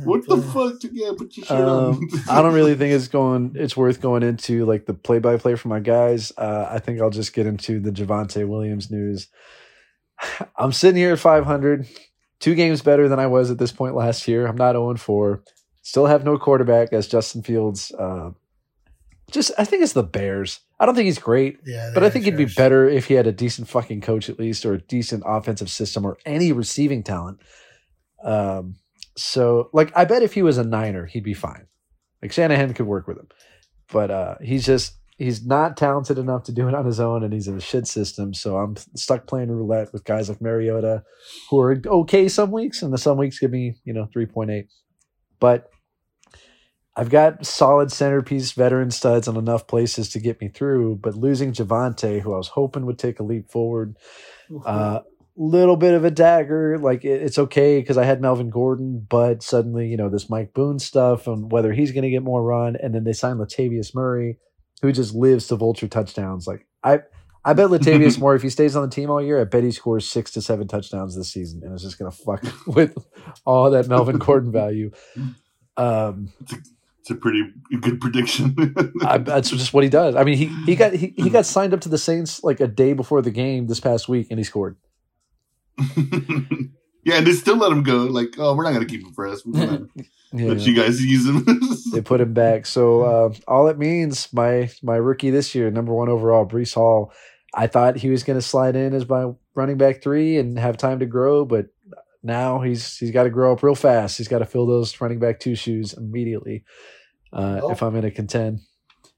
what 0.05 0.25
the 0.27 0.37
fuck? 0.41 0.75
Yeah, 0.91 1.11
put 1.17 1.35
your 1.37 1.45
shirt 1.45 1.59
Um, 1.59 1.95
on. 1.95 2.09
I 2.29 2.41
don't 2.41 2.53
really 2.53 2.75
think 2.75 2.93
it's 2.93 3.07
going. 3.07 3.53
It's 3.55 3.75
worth 3.75 4.01
going 4.01 4.23
into 4.23 4.65
like 4.65 4.85
the 4.85 4.93
play 4.93 5.19
by 5.19 5.37
play 5.37 5.55
for 5.55 5.67
my 5.67 5.79
guys. 5.79 6.31
Uh, 6.37 6.67
I 6.69 6.79
think 6.79 7.01
I'll 7.01 7.09
just 7.09 7.33
get 7.33 7.45
into 7.45 7.79
the 7.79 7.91
Javonte 7.91 8.47
Williams 8.47 8.89
news. 8.91 9.27
I'm 10.57 10.71
sitting 10.71 10.97
here 10.97 11.13
at 11.13 11.19
500, 11.19 11.87
two 12.43 12.55
games 12.55 12.81
better 12.81 13.07
than 13.07 13.19
I 13.19 13.27
was 13.27 13.49
at 13.49 13.57
this 13.57 13.71
point 13.71 13.95
last 13.95 14.27
year. 14.27 14.45
I'm 14.45 14.57
not 14.57 14.73
0 14.73 14.95
4. 14.95 15.41
Still 15.81 16.07
have 16.07 16.25
no 16.25 16.37
quarterback 16.37 16.91
as 16.91 17.07
Justin 17.07 17.41
Fields. 17.41 17.89
Uh, 17.97 18.31
just 19.31 19.51
I 19.57 19.63
think 19.63 19.81
it's 19.81 19.93
the 19.93 20.03
Bears. 20.03 20.59
I 20.77 20.85
don't 20.85 20.93
think 20.93 21.05
he's 21.05 21.19
great, 21.19 21.59
Yeah, 21.65 21.91
but 21.93 22.03
I 22.03 22.09
think 22.09 22.25
he'd 22.25 22.35
be 22.35 22.43
better 22.45 22.89
if 22.89 23.05
he 23.05 23.13
had 23.13 23.27
a 23.27 23.31
decent 23.31 23.69
fucking 23.69 24.01
coach 24.01 24.29
at 24.29 24.37
least, 24.37 24.65
or 24.65 24.73
a 24.73 24.81
decent 24.81 25.23
offensive 25.25 25.69
system, 25.69 26.05
or 26.05 26.17
any 26.25 26.51
receiving 26.51 27.01
talent. 27.01 27.39
Um, 28.21 28.75
so 29.15 29.69
like 29.71 29.95
I 29.95 30.03
bet 30.03 30.21
if 30.21 30.33
he 30.33 30.41
was 30.41 30.57
a 30.57 30.65
Niner, 30.65 31.05
he'd 31.05 31.23
be 31.23 31.33
fine. 31.33 31.67
Like 32.21 32.33
Shanahan 32.33 32.73
could 32.73 32.87
work 32.87 33.07
with 33.07 33.17
him, 33.17 33.29
but 33.89 34.11
uh, 34.11 34.35
he's 34.41 34.65
just 34.65 34.95
he's 35.23 35.45
not 35.45 35.77
talented 35.77 36.17
enough 36.17 36.43
to 36.43 36.51
do 36.51 36.67
it 36.67 36.75
on 36.75 36.85
his 36.85 36.99
own, 36.99 37.23
and 37.23 37.33
he's 37.33 37.47
in 37.47 37.57
a 37.57 37.61
shit 37.61 37.87
system. 37.87 38.33
So 38.33 38.57
I'm 38.57 38.75
stuck 38.95 39.27
playing 39.27 39.49
roulette 39.49 39.93
with 39.93 40.03
guys 40.03 40.29
like 40.29 40.41
Mariota, 40.41 41.03
who 41.49 41.59
are 41.59 41.81
okay 41.85 42.27
some 42.27 42.51
weeks, 42.51 42.81
and 42.81 42.93
the 42.93 42.97
some 42.97 43.17
weeks 43.17 43.39
give 43.39 43.51
me 43.51 43.75
you 43.85 43.93
know 43.93 44.07
three 44.11 44.25
point 44.25 44.51
eight. 44.51 44.67
But 45.39 45.69
I've 46.95 47.09
got 47.09 47.45
solid 47.45 47.91
centerpiece 47.91 48.51
veteran 48.51 48.91
studs 48.91 49.27
in 49.27 49.35
enough 49.35 49.65
places 49.65 50.09
to 50.09 50.19
get 50.19 50.39
me 50.39 50.49
through. 50.49 50.97
But 50.97 51.15
losing 51.15 51.51
Javonte, 51.51 52.21
who 52.21 52.33
I 52.33 52.37
was 52.37 52.49
hoping 52.49 52.85
would 52.85 52.99
take 52.99 53.19
a 53.19 53.23
leap 53.23 53.49
forward, 53.49 53.97
uh, 54.65 54.99
little 55.35 55.75
bit 55.75 55.95
of 55.95 56.05
a 56.05 56.11
dagger. 56.11 56.77
Like 56.77 57.03
it, 57.03 57.21
it's 57.21 57.39
okay 57.39 57.79
because 57.79 57.97
I 57.97 58.05
had 58.05 58.21
Melvin 58.21 58.49
Gordon, 58.49 59.05
but 59.09 59.41
suddenly 59.41 59.87
you 59.87 59.97
know 59.97 60.09
this 60.09 60.29
Mike 60.29 60.53
Boone 60.53 60.79
stuff 60.79 61.27
and 61.27 61.51
whether 61.51 61.73
he's 61.73 61.91
going 61.91 62.03
to 62.03 62.09
get 62.09 62.23
more 62.23 62.43
run, 62.43 62.75
and 62.75 62.93
then 62.93 63.03
they 63.03 63.13
signed 63.13 63.39
Latavius 63.39 63.95
Murray, 63.95 64.37
who 64.83 64.91
just 64.91 65.15
lives 65.15 65.47
to 65.47 65.55
vulture 65.55 65.87
touchdowns. 65.87 66.45
Like 66.45 66.67
I, 66.83 66.99
I 67.45 67.53
bet 67.53 67.69
Latavius 67.69 68.19
Murray, 68.21 68.35
if 68.35 68.41
he 68.41 68.49
stays 68.49 68.75
on 68.75 68.83
the 68.83 68.93
team 68.93 69.09
all 69.09 69.21
year, 69.23 69.39
I 69.39 69.45
bet 69.45 69.63
he 69.63 69.71
scores 69.71 70.05
six 70.07 70.29
to 70.31 70.41
seven 70.41 70.67
touchdowns 70.67 71.15
this 71.15 71.31
season, 71.31 71.61
and 71.63 71.73
it's 71.73 71.83
just 71.83 71.97
going 71.97 72.11
to 72.11 72.17
fuck 72.17 72.43
with 72.67 72.93
all 73.45 73.71
that 73.71 73.87
Melvin 73.87 74.17
Gordon 74.17 74.51
value. 74.51 74.91
Um, 75.77 76.33
It's 76.99 77.11
a 77.11 77.15
pretty 77.15 77.45
good 77.79 78.01
prediction. 78.01 78.75
I, 79.05 79.19
that's 79.19 79.49
just 79.49 79.73
what 79.73 79.85
he 79.85 79.89
does. 79.89 80.15
I 80.15 80.25
mean, 80.25 80.37
he 80.37 80.47
he 80.65 80.75
got 80.75 80.93
he, 80.93 81.13
he 81.15 81.29
got 81.29 81.45
signed 81.45 81.73
up 81.73 81.79
to 81.81 81.89
the 81.89 81.97
Saints 81.97 82.43
like 82.43 82.59
a 82.59 82.67
day 82.67 82.91
before 82.91 83.21
the 83.21 83.31
game 83.31 83.67
this 83.67 83.79
past 83.79 84.09
week, 84.09 84.27
and 84.31 84.37
he 84.37 84.43
scored. 84.43 84.75
Yeah, 87.05 87.15
and 87.15 87.27
they 87.27 87.33
still 87.33 87.57
let 87.57 87.71
him 87.71 87.83
go. 87.83 87.97
Like, 88.05 88.35
oh, 88.37 88.55
we're 88.55 88.63
not 88.63 88.73
gonna 88.73 88.85
keep 88.85 89.01
him 89.05 89.13
for 89.13 89.27
us. 89.27 89.45
We're 89.45 89.65
gonna 89.65 89.87
Yeah. 90.35 90.47
let 90.49 90.61
you 90.61 90.73
guys 90.75 90.99
use 91.03 91.27
him. 91.27 91.45
they 91.93 92.01
put 92.01 92.19
him 92.21 92.33
back. 92.33 92.65
So 92.65 93.01
uh, 93.03 93.33
all 93.47 93.67
it 93.67 93.77
means, 93.77 94.31
my 94.33 94.69
my 94.81 94.95
rookie 94.95 95.29
this 95.29 95.53
year, 95.53 95.69
number 95.69 95.93
one 95.93 96.09
overall, 96.09 96.45
Breece 96.47 96.73
Hall. 96.73 97.11
I 97.53 97.67
thought 97.67 97.97
he 97.97 98.09
was 98.09 98.23
going 98.23 98.39
to 98.39 98.41
slide 98.41 98.75
in 98.75 98.95
as 98.95 99.07
my 99.07 99.31
running 99.53 99.77
back 99.77 100.01
three 100.01 100.37
and 100.39 100.57
have 100.57 100.75
time 100.75 100.97
to 100.99 101.05
grow, 101.05 101.45
but 101.45 101.67
now 102.23 102.61
he's 102.61 102.97
he's 102.97 103.11
got 103.11 103.23
to 103.25 103.29
grow 103.29 103.53
up 103.53 103.61
real 103.61 103.75
fast. 103.75 104.17
He's 104.17 104.27
got 104.27 104.39
to 104.39 104.45
fill 104.47 104.65
those 104.65 104.99
running 104.99 105.19
back 105.19 105.39
two 105.39 105.53
shoes 105.53 105.93
immediately 105.93 106.63
uh, 107.31 107.59
Oh. 107.61 107.69
if 107.71 107.83
I'm 107.83 107.91
going 107.91 108.01
to 108.01 108.09
contend. 108.11 108.61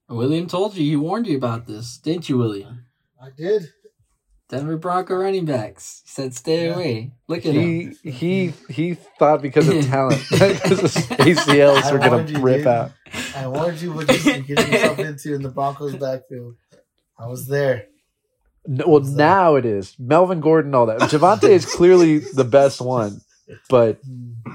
William 0.10 0.48
told 0.48 0.76
you. 0.76 0.84
He 0.84 0.96
warned 0.98 1.28
you 1.28 1.38
about 1.38 1.66
this, 1.66 1.98
didn't 1.98 2.28
you, 2.28 2.38
William? 2.38 2.88
I 3.22 3.30
did. 3.36 3.70
Denver 4.50 4.78
Bronco 4.78 5.16
running 5.16 5.46
backs. 5.46 6.02
He 6.06 6.10
said, 6.12 6.34
"Stay 6.36 6.68
Yeah. 6.68 6.76
away." 6.76 7.12
Look 7.28 7.46
at 7.46 7.54
him. 7.56 7.96
He 8.04 8.12
he 8.12 8.54
he 8.70 8.94
thought 8.94 9.42
because 9.42 9.68
of 9.68 9.84
talent, 9.86 10.22
because 10.30 10.80
his 10.82 11.38
ACLs 11.38 11.84
I 11.84 11.92
were 11.92 11.98
gonna 12.00 12.24
you, 12.30 12.40
rip 12.40 12.58
dude. 12.58 12.68
out. 12.68 12.92
I 13.36 13.48
warned 13.48 13.82
you 13.82 13.94
what 13.94 14.08
you're 14.26 14.40
getting 14.42 14.72
yourself 14.72 15.00
into 15.00 15.34
in 15.34 15.42
the 15.42 15.50
Broncos 15.50 15.96
backfield. 15.96 16.56
I 17.18 17.28
was 17.28 17.48
there. 17.48 17.88
No, 18.68 18.86
well, 18.88 19.04
So- 19.04 19.12
now 19.16 19.56
it 19.56 19.66
is 19.66 19.96
Melvin 20.00 20.42
Gordon. 20.42 20.76
All 20.76 20.86
that 20.88 21.00
Javonte 21.02 21.50
is 21.50 21.66
clearly 21.66 22.20
the 22.20 22.44
best 22.44 22.82
one, 22.82 23.22
but 23.70 24.00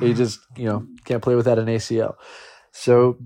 he 0.00 0.14
just 0.14 0.38
you 0.56 0.66
know 0.66 0.86
can't 1.04 1.22
play 1.22 1.34
without 1.34 1.58
an 1.58 1.66
ACL. 1.66 2.14
So 2.72 3.18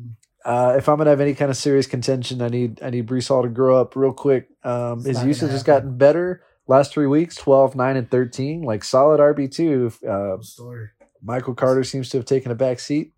uh, 0.46 0.74
if 0.78 0.88
I'm 0.88 0.96
gonna 0.96 1.10
have 1.10 1.20
any 1.20 1.34
kind 1.34 1.50
of 1.50 1.58
serious 1.58 1.86
contention, 1.86 2.40
I 2.40 2.48
need 2.48 2.82
I 2.82 2.88
need 2.88 3.06
Breece 3.06 3.28
Hall 3.28 3.42
to 3.42 3.48
grow 3.50 3.78
up 3.78 3.96
real 3.96 4.12
quick. 4.14 4.48
Um, 4.64 5.04
his 5.04 5.22
usage 5.24 5.50
has 5.50 5.62
gotten 5.62 5.98
better 5.98 6.42
last 6.66 6.92
three 6.92 7.06
weeks 7.06 7.36
12 7.36 7.74
9 7.76 7.96
and 7.96 8.10
13 8.10 8.62
like 8.62 8.82
solid 8.84 9.20
rb2 9.20 10.04
uh, 10.04 10.40
story. 10.42 10.88
michael 11.22 11.54
carter 11.54 11.84
seems 11.84 12.08
to 12.10 12.16
have 12.16 12.24
taken 12.26 12.50
a 12.52 12.54
back 12.54 12.78
seat 12.80 13.12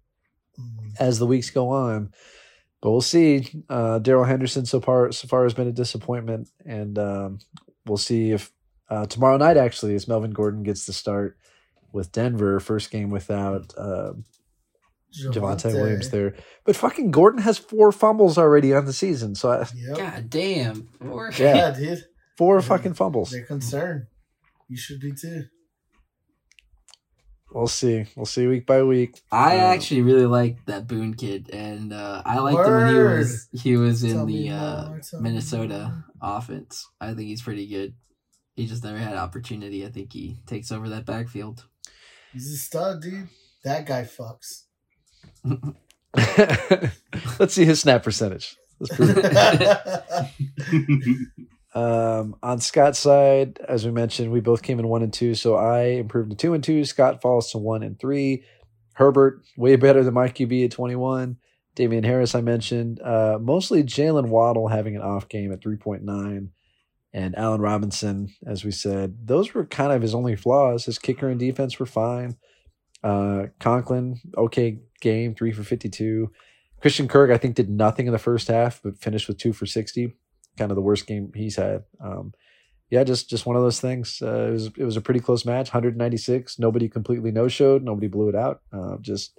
Mm. 0.59 0.95
as 0.99 1.19
the 1.19 1.27
weeks 1.27 1.51
go 1.51 1.69
on. 1.69 2.13
But 2.81 2.91
we'll 2.91 3.03
see. 3.03 3.63
Uh, 3.69 3.99
Darrell 3.99 4.25
Henderson 4.25 4.65
so 4.65 4.81
far 4.81 5.13
so 5.13 5.29
far 5.29 5.43
has 5.43 5.53
been 5.53 5.69
a 5.69 5.73
disappointment, 5.73 6.49
and 6.65 6.99
um, 6.99 7.39
we'll 7.85 7.99
see 7.99 8.31
if 8.33 8.51
uh, 8.89 9.05
tomorrow 9.05 9.37
night 9.37 9.59
actually, 9.59 9.95
as 9.97 10.09
Melvin 10.09 10.31
Gordon 10.31 10.63
gets 10.63 10.87
the 10.87 10.95
start 10.95 11.37
with 11.93 12.11
Denver, 12.11 12.59
first 12.59 12.91
game 12.91 13.11
without 13.11 13.75
uh, 13.77 14.15
Javonte 15.15 15.75
Williams 15.75 16.09
there. 16.11 16.35
But 16.65 16.77
fucking 16.77 17.11
Gordon 17.11 17.43
has 17.43 17.59
four 17.59 17.93
fumbles 17.93 18.39
already 18.39 18.73
on 18.75 18.85
the 18.87 18.93
season, 18.95 19.35
so 19.35 19.51
I, 19.51 19.67
Yep. 19.75 19.97
God 19.99 20.31
damn. 20.31 20.89
Four. 21.01 21.33
Yeah. 21.39 21.55
Yeah, 21.57 21.71
dude. 21.73 22.05
Four 22.37 22.57
Yeah. 22.57 22.63
fucking 22.63 22.95
fumbles. 22.95 23.31
They're 23.31 23.45
concerned. 23.45 24.07
You 24.69 24.77
should 24.77 25.01
be 25.01 25.13
too. 25.13 25.45
We'll 27.53 27.69
see. 27.69 28.07
We'll 28.17 28.27
see 28.27 28.47
week 28.49 28.67
by 28.67 28.83
week. 28.83 29.21
I 29.31 29.57
Uh, 29.59 29.73
actually 29.75 30.03
really 30.03 30.27
like 30.27 30.65
that 30.67 30.87
Boone 30.89 31.15
kid, 31.15 31.49
and 31.53 31.93
uh, 31.93 32.21
I 32.27 32.39
liked 32.41 32.59
him 32.67 32.75
when 32.75 32.89
he 32.95 33.01
was 33.01 33.49
he 33.53 33.77
was 33.77 34.03
in 34.05 34.13
Tell 34.15 34.27
the 34.27 34.51
uh, 34.51 34.89
more, 34.89 35.01
tell 35.01 35.21
me 35.21 35.31
Minnesota 35.31 36.05
offense. 36.21 36.87
I 37.01 37.09
think 37.15 37.29
he's 37.29 37.43
pretty 37.43 37.67
good. 37.69 37.95
He 38.57 38.67
just 38.67 38.83
never 38.85 38.99
had 38.99 39.15
opportunity. 39.17 39.87
I 39.87 39.91
think 39.91 40.13
he 40.13 40.39
takes 40.47 40.73
over 40.73 40.89
that 40.89 41.07
backfield. 41.07 41.65
He's 42.33 42.53
a 42.53 42.57
stud, 42.57 43.01
dude. 43.03 43.29
That 43.65 43.87
guy 43.87 44.03
fucks. 44.05 44.65
Let's 47.39 47.55
see 47.55 47.65
his 47.65 47.81
snap 47.81 48.03
percentage. 48.03 48.57
Um, 51.77 52.37
on 52.43 52.59
Scott's 52.59 52.99
side, 52.99 53.59
as 53.69 53.85
we 53.85 53.93
mentioned, 53.93 54.33
we 54.33 54.41
both 54.41 54.63
came 54.63 54.79
in 54.79 54.89
one 54.89 55.03
and 55.03 55.13
two, 55.13 55.35
so 55.35 55.57
I 55.57 55.83
improved 55.89 56.31
to 56.31 56.37
two 56.37 56.55
and 56.55 56.65
two. 56.65 56.87
Scott 56.87 57.21
falls 57.21 57.51
to 57.51 57.59
one 57.59 57.83
and 57.83 58.01
three. 58.01 58.45
Herbert 58.95 59.43
way 59.59 59.77
better 59.77 60.03
than 60.03 60.15
my 60.15 60.29
QB 60.29 60.65
at 60.65 60.71
twenty 60.71 60.97
one. 60.97 61.37
Damien 61.75 62.03
Harris, 62.03 62.35
I 62.35 62.41
mentioned, 62.41 63.03
uh, 63.03 63.39
mostly 63.39 63.83
Jaylen 63.83 64.29
Waddle 64.29 64.69
having 64.69 64.97
an 64.97 65.03
off 65.03 65.29
game 65.29 65.53
at 65.53 65.61
three 65.61 65.77
point 65.77 66.03
nine, 66.03 66.53
and 67.13 67.37
Allen 67.37 67.61
Robinson, 67.61 68.35
as 68.47 68.65
we 68.65 68.71
said, 68.71 69.27
those 69.27 69.53
were 69.53 69.67
kind 69.67 69.93
of 69.93 70.01
his 70.01 70.15
only 70.15 70.35
flaws. 70.35 70.87
His 70.87 70.99
kicker 70.99 71.29
and 71.29 71.39
defense 71.39 71.79
were 71.79 71.85
fine. 71.85 72.39
Uh, 73.05 73.49
Conklin, 73.61 74.19
okay 74.35 74.79
game, 75.03 75.35
three 75.35 75.53
for 75.53 75.63
fifty 75.63 75.91
two. 75.91 76.33
Christian 76.81 77.07
Kirk, 77.07 77.31
I 77.31 77.37
think, 77.37 77.55
did 77.55 77.69
nothing 77.69 78.07
in 78.07 78.15
the 78.15 78.19
first 78.19 78.49
half, 78.49 78.81
but 78.83 78.99
finished 78.99 79.29
with 79.29 79.37
two 79.37 79.53
for 79.53 79.67
sixty 79.67 80.15
kind 80.57 80.71
of 80.71 80.77
the 80.77 80.83
worst 80.83 81.07
game 81.07 81.33
he's 81.35 81.57
had. 81.57 81.85
Um, 82.01 82.33
yeah, 82.91 83.03
just 83.05 83.29
just 83.29 83.47
one 83.47 83.57
of 83.57 83.63
those 83.63 83.81
things. 83.81 84.21
Uh, 84.23 84.49
it 84.49 84.53
was 84.53 84.67
it 84.67 84.85
was 84.85 84.97
a 84.97 85.01
pretty 85.01 85.21
close 85.21 85.45
match, 85.45 85.69
196. 85.69 86.59
Nobody 86.59 86.89
completely 86.89 87.33
no 87.33 87.49
showed. 87.49 87.83
Nobody 87.83 88.07
blew 88.07 88.29
it 88.29 88.37
out. 88.37 88.61
Uh, 88.73 88.97
just 89.01 89.39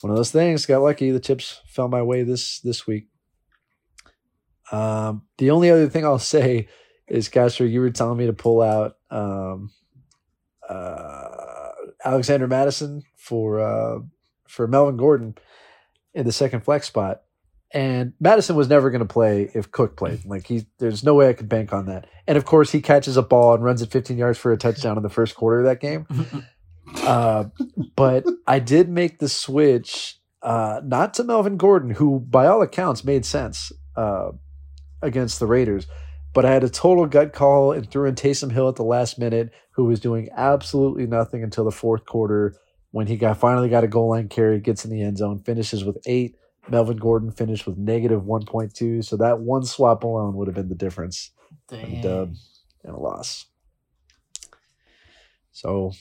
one 0.00 0.10
of 0.10 0.16
those 0.16 0.30
things. 0.30 0.66
Got 0.66 0.82
lucky. 0.82 1.10
The 1.10 1.20
chips 1.20 1.60
fell 1.66 1.88
my 1.88 2.02
way 2.02 2.22
this 2.22 2.60
this 2.60 2.86
week. 2.86 3.08
Um, 4.70 5.22
the 5.38 5.50
only 5.50 5.70
other 5.70 5.88
thing 5.88 6.04
I'll 6.04 6.18
say 6.36 6.68
is, 7.06 7.28
Castro, 7.28 7.66
you 7.66 7.80
were 7.80 7.90
telling 7.90 8.18
me 8.18 8.26
to 8.26 8.32
pull 8.32 8.60
out 8.60 8.96
um, 9.10 9.70
uh, 10.68 11.70
Alexander 12.04 12.46
Mattison 12.46 13.02
for 13.16 13.60
uh, 13.60 14.00
for 14.46 14.66
Melvin 14.66 14.96
Gordon 14.96 15.36
in 16.12 16.26
the 16.26 16.32
second 16.32 16.60
flex 16.60 16.86
spot. 16.86 17.22
And 17.74 18.12
Mattison 18.20 18.54
was 18.54 18.68
never 18.68 18.88
going 18.88 19.00
to 19.00 19.12
play 19.12 19.50
if 19.52 19.72
Cook 19.72 19.96
played. 19.96 20.24
Like 20.24 20.46
he, 20.46 20.66
there's 20.78 21.02
no 21.02 21.14
way 21.14 21.28
I 21.28 21.32
could 21.32 21.48
bank 21.48 21.72
on 21.72 21.86
that. 21.86 22.06
And 22.26 22.38
of 22.38 22.44
course, 22.44 22.70
he 22.70 22.80
catches 22.80 23.16
a 23.16 23.22
ball 23.22 23.52
and 23.52 23.64
runs 23.64 23.82
it 23.82 23.90
15 23.90 24.16
yards 24.16 24.38
for 24.38 24.52
a 24.52 24.56
touchdown 24.56 24.96
in 24.96 25.02
the 25.02 25.10
first 25.10 25.34
quarter 25.34 25.58
of 25.58 25.66
that 25.66 25.80
game. 25.80 26.06
Uh, 27.02 27.46
but 27.96 28.24
I 28.46 28.58
did 28.58 28.88
make 28.88 29.18
the 29.18 29.28
switch, 29.28 30.18
uh, 30.42 30.80
not 30.84 31.14
to 31.14 31.24
Melvin 31.24 31.56
Gordon, 31.56 31.90
who 31.90 32.20
by 32.20 32.46
all 32.46 32.62
accounts 32.62 33.04
made 33.04 33.24
sense 33.24 33.72
uh, 33.96 34.30
against 35.02 35.40
the 35.40 35.46
Raiders, 35.46 35.86
but 36.32 36.44
I 36.44 36.52
had 36.52 36.62
a 36.62 36.68
total 36.68 37.06
gut 37.06 37.32
call 37.32 37.72
and 37.72 37.90
threw 37.90 38.06
in 38.06 38.14
Taysom 38.14 38.52
Hill 38.52 38.68
at 38.68 38.76
the 38.76 38.84
last 38.84 39.18
minute, 39.18 39.50
who 39.72 39.86
was 39.86 39.98
doing 39.98 40.28
absolutely 40.36 41.06
nothing 41.06 41.42
until 41.42 41.64
the 41.64 41.72
fourth 41.72 42.04
quarter 42.04 42.54
when 42.90 43.06
he 43.06 43.16
got 43.16 43.38
finally 43.38 43.68
got 43.68 43.84
a 43.84 43.88
goal 43.88 44.10
line 44.10 44.28
carry, 44.28 44.60
gets 44.60 44.84
in 44.84 44.90
the 44.90 45.02
end 45.02 45.18
zone, 45.18 45.40
finishes 45.40 45.84
with 45.84 45.98
eight. 46.06 46.36
Melvin 46.68 46.96
Gordon 46.96 47.30
finished 47.30 47.66
with 47.66 47.76
negative 47.76 48.22
1.2. 48.22 49.04
So 49.04 49.16
that 49.18 49.40
one 49.40 49.64
swap 49.64 50.04
alone 50.04 50.34
would 50.36 50.48
have 50.48 50.54
been 50.54 50.68
the 50.68 50.74
difference 50.74 51.30
in 51.70 51.78
a 51.78 52.02
dub 52.02 52.34
and 52.84 52.94
a 52.94 52.98
loss. 52.98 53.46
So 55.52 55.92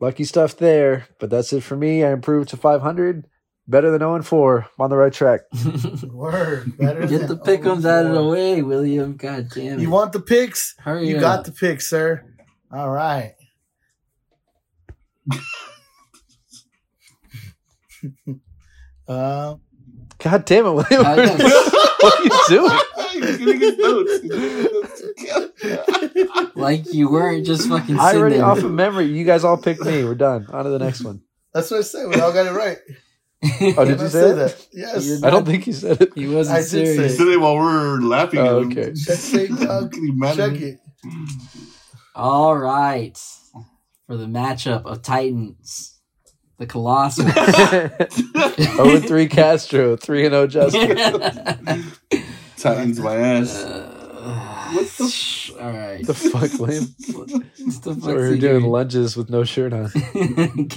lucky 0.00 0.24
stuff 0.24 0.56
there. 0.56 1.06
But 1.18 1.30
that's 1.30 1.52
it 1.52 1.62
for 1.62 1.76
me. 1.76 2.04
I 2.04 2.12
improved 2.12 2.50
to 2.50 2.56
500. 2.56 3.26
Better 3.66 3.90
than 3.90 4.00
0 4.00 4.16
and 4.16 4.26
4. 4.26 4.58
I'm 4.58 4.66
on 4.84 4.90
the 4.90 4.96
right 4.96 5.12
track. 5.12 5.40
Word. 6.12 6.76
Better 6.76 7.06
Get 7.06 7.20
than 7.20 7.28
the 7.28 7.38
pickums 7.38 7.86
out 7.86 8.04
of 8.04 8.12
the 8.12 8.22
way, 8.24 8.60
William. 8.60 9.16
God 9.16 9.48
damn 9.54 9.78
it. 9.78 9.82
You 9.82 9.88
want 9.88 10.12
the 10.12 10.20
picks? 10.20 10.74
Hurry 10.80 11.08
You 11.08 11.16
up. 11.16 11.20
got 11.22 11.44
the 11.46 11.52
picks, 11.52 11.88
sir. 11.88 12.26
All 12.70 12.90
right. 12.90 13.32
um, 19.08 19.60
God 20.24 20.44
damn 20.46 20.66
it, 20.66 20.72
William. 20.72 21.04
I 21.06 21.16
know. 21.16 21.36
what 22.00 22.18
are 22.18 22.24
you 22.24 22.30
doing? 22.48 22.78
Getting 23.38 23.60
his 23.60 23.78
notes. 23.78 24.12
He's 24.22 24.30
getting 24.32 24.50
his 24.50 26.34
notes. 26.34 26.56
like 26.56 26.92
you 26.92 27.10
weren't 27.10 27.44
just 27.46 27.68
fucking 27.68 27.98
I 27.98 28.06
sitting 28.08 28.20
already 28.20 28.36
there. 28.36 28.44
off 28.46 28.62
of 28.62 28.70
memory. 28.72 29.04
You 29.06 29.24
guys 29.24 29.44
all 29.44 29.56
picked 29.58 29.82
me. 29.84 30.02
We're 30.04 30.14
done. 30.14 30.46
On 30.50 30.64
to 30.64 30.70
the 30.70 30.78
next 30.78 31.02
one. 31.04 31.22
that's 31.52 31.70
what 31.70 31.78
I 31.80 31.82
said. 31.82 32.08
We 32.08 32.20
all 32.20 32.32
got 32.32 32.46
it 32.46 32.52
right. 32.52 32.78
Oh, 33.76 33.84
did 33.84 34.00
you 34.00 34.08
said 34.08 34.10
say 34.10 34.32
that? 34.32 34.34
that? 34.56 34.66
Yes. 34.72 35.06
You're 35.06 35.18
I 35.26 35.28
don't 35.28 35.44
think 35.44 35.66
you 35.66 35.74
said 35.74 36.00
it. 36.00 36.12
he 36.14 36.26
wasn't 36.26 36.56
I 36.56 36.60
did 36.60 36.68
say 36.70 37.02
He 37.02 37.08
said 37.10 37.28
it 37.28 37.38
while 37.38 37.56
we're 37.56 37.98
laughing. 38.00 38.40
at 38.40 38.46
Oh, 38.48 38.60
him. 38.62 38.72
okay. 38.72 38.94
Check 38.94 39.18
it, 39.34 39.60
dog. 39.60 39.92
Can? 39.92 40.18
Check 40.34 40.52
it. 40.62 40.80
All 42.14 42.56
right. 42.56 43.18
For 44.06 44.16
the 44.16 44.24
matchup 44.24 44.86
of 44.86 45.02
Titans, 45.02 45.93
the 46.58 46.66
Colossus. 46.66 47.24
0 47.24 48.84
and 48.96 49.06
3 49.06 49.26
Castro, 49.28 49.96
3 49.96 50.26
and 50.26 50.32
0 50.32 50.46
Justin. 50.46 50.96
Titans 52.56 53.00
my 53.00 53.16
ass. 53.16 53.56
Uh, 53.62 54.70
What 54.72 54.86
the- 54.86 55.56
All 55.60 55.72
right. 55.72 56.06
the 56.06 56.14
fuck, 56.14 56.58
William? 56.60 56.94
What 57.12 57.28
the 57.28 57.44
So 57.82 57.94
we're 58.14 58.28
doing 58.36 58.40
doing? 58.40 58.64
lunges 58.64 59.16
with 59.16 59.30
no 59.30 59.44
shirt 59.44 59.72
on. 59.72 59.90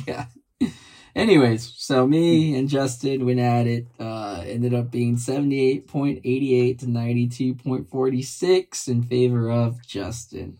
God. 0.06 0.28
Anyways, 1.16 1.74
so 1.78 2.06
me 2.06 2.56
and 2.56 2.70
Justin 2.70 3.26
went 3.26 3.40
at 3.40 3.66
it. 3.66 3.88
Uh, 4.00 4.44
ended 4.46 4.74
up 4.76 4.92
being 4.92 5.16
78.88 5.16 6.78
to 6.80 6.86
92.46 6.86 8.88
in 8.88 9.02
favor 9.04 9.50
of 9.50 9.82
Justin. 9.88 10.60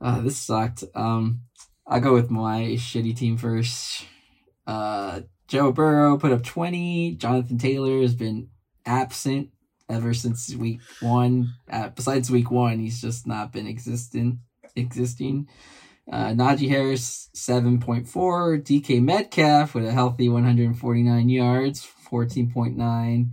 Uh, 0.00 0.20
this 0.22 0.38
sucked. 0.38 0.82
Um, 0.94 1.42
I'll 1.86 2.00
go 2.00 2.14
with 2.14 2.30
my 2.30 2.62
shitty 2.78 3.14
team 3.16 3.36
first. 3.36 4.06
Uh, 4.66 5.22
Joe 5.48 5.72
Burrow 5.72 6.16
put 6.16 6.32
up 6.32 6.44
20. 6.44 7.16
Jonathan 7.16 7.58
Taylor 7.58 8.00
has 8.00 8.14
been 8.14 8.48
absent 8.86 9.50
ever 9.88 10.14
since 10.14 10.54
week 10.54 10.80
one. 11.00 11.54
Uh, 11.70 11.88
besides 11.88 12.30
week 12.30 12.50
one, 12.50 12.78
he's 12.78 13.00
just 13.00 13.26
not 13.26 13.52
been 13.52 13.66
existent, 13.66 14.36
existing. 14.76 15.48
Uh, 16.10 16.28
Najee 16.28 16.68
Harris, 16.68 17.28
7.4. 17.34 18.62
DK 18.62 19.02
Metcalf 19.02 19.74
with 19.74 19.86
a 19.86 19.92
healthy 19.92 20.28
149 20.28 21.28
yards, 21.28 21.86
14.9. 22.10 23.30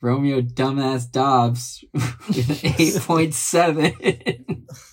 Romeo 0.00 0.40
Dumbass 0.40 1.10
Doubs 1.10 1.84
with 1.92 2.62
8.7. 2.62 4.76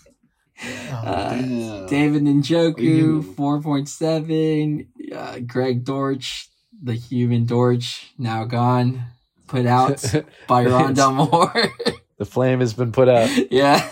Oh, 0.62 0.96
Uh, 1.06 1.88
David 1.88 2.24
Njoku, 2.24 3.24
4.7. 3.36 4.88
Uh, 5.14 5.40
Greg 5.40 5.84
Dortch, 5.84 6.50
the 6.82 6.94
human 6.94 7.46
Dortch, 7.46 8.12
now 8.18 8.44
gone. 8.46 9.04
Put 9.48 9.66
out 9.66 10.02
by 10.48 10.66
Rondale 10.66 11.16
Moore. 11.32 11.72
the 12.18 12.26
flame 12.26 12.60
has 12.60 12.74
been 12.74 12.92
put 12.92 13.10
out. 13.10 13.30
yeah. 13.52 13.90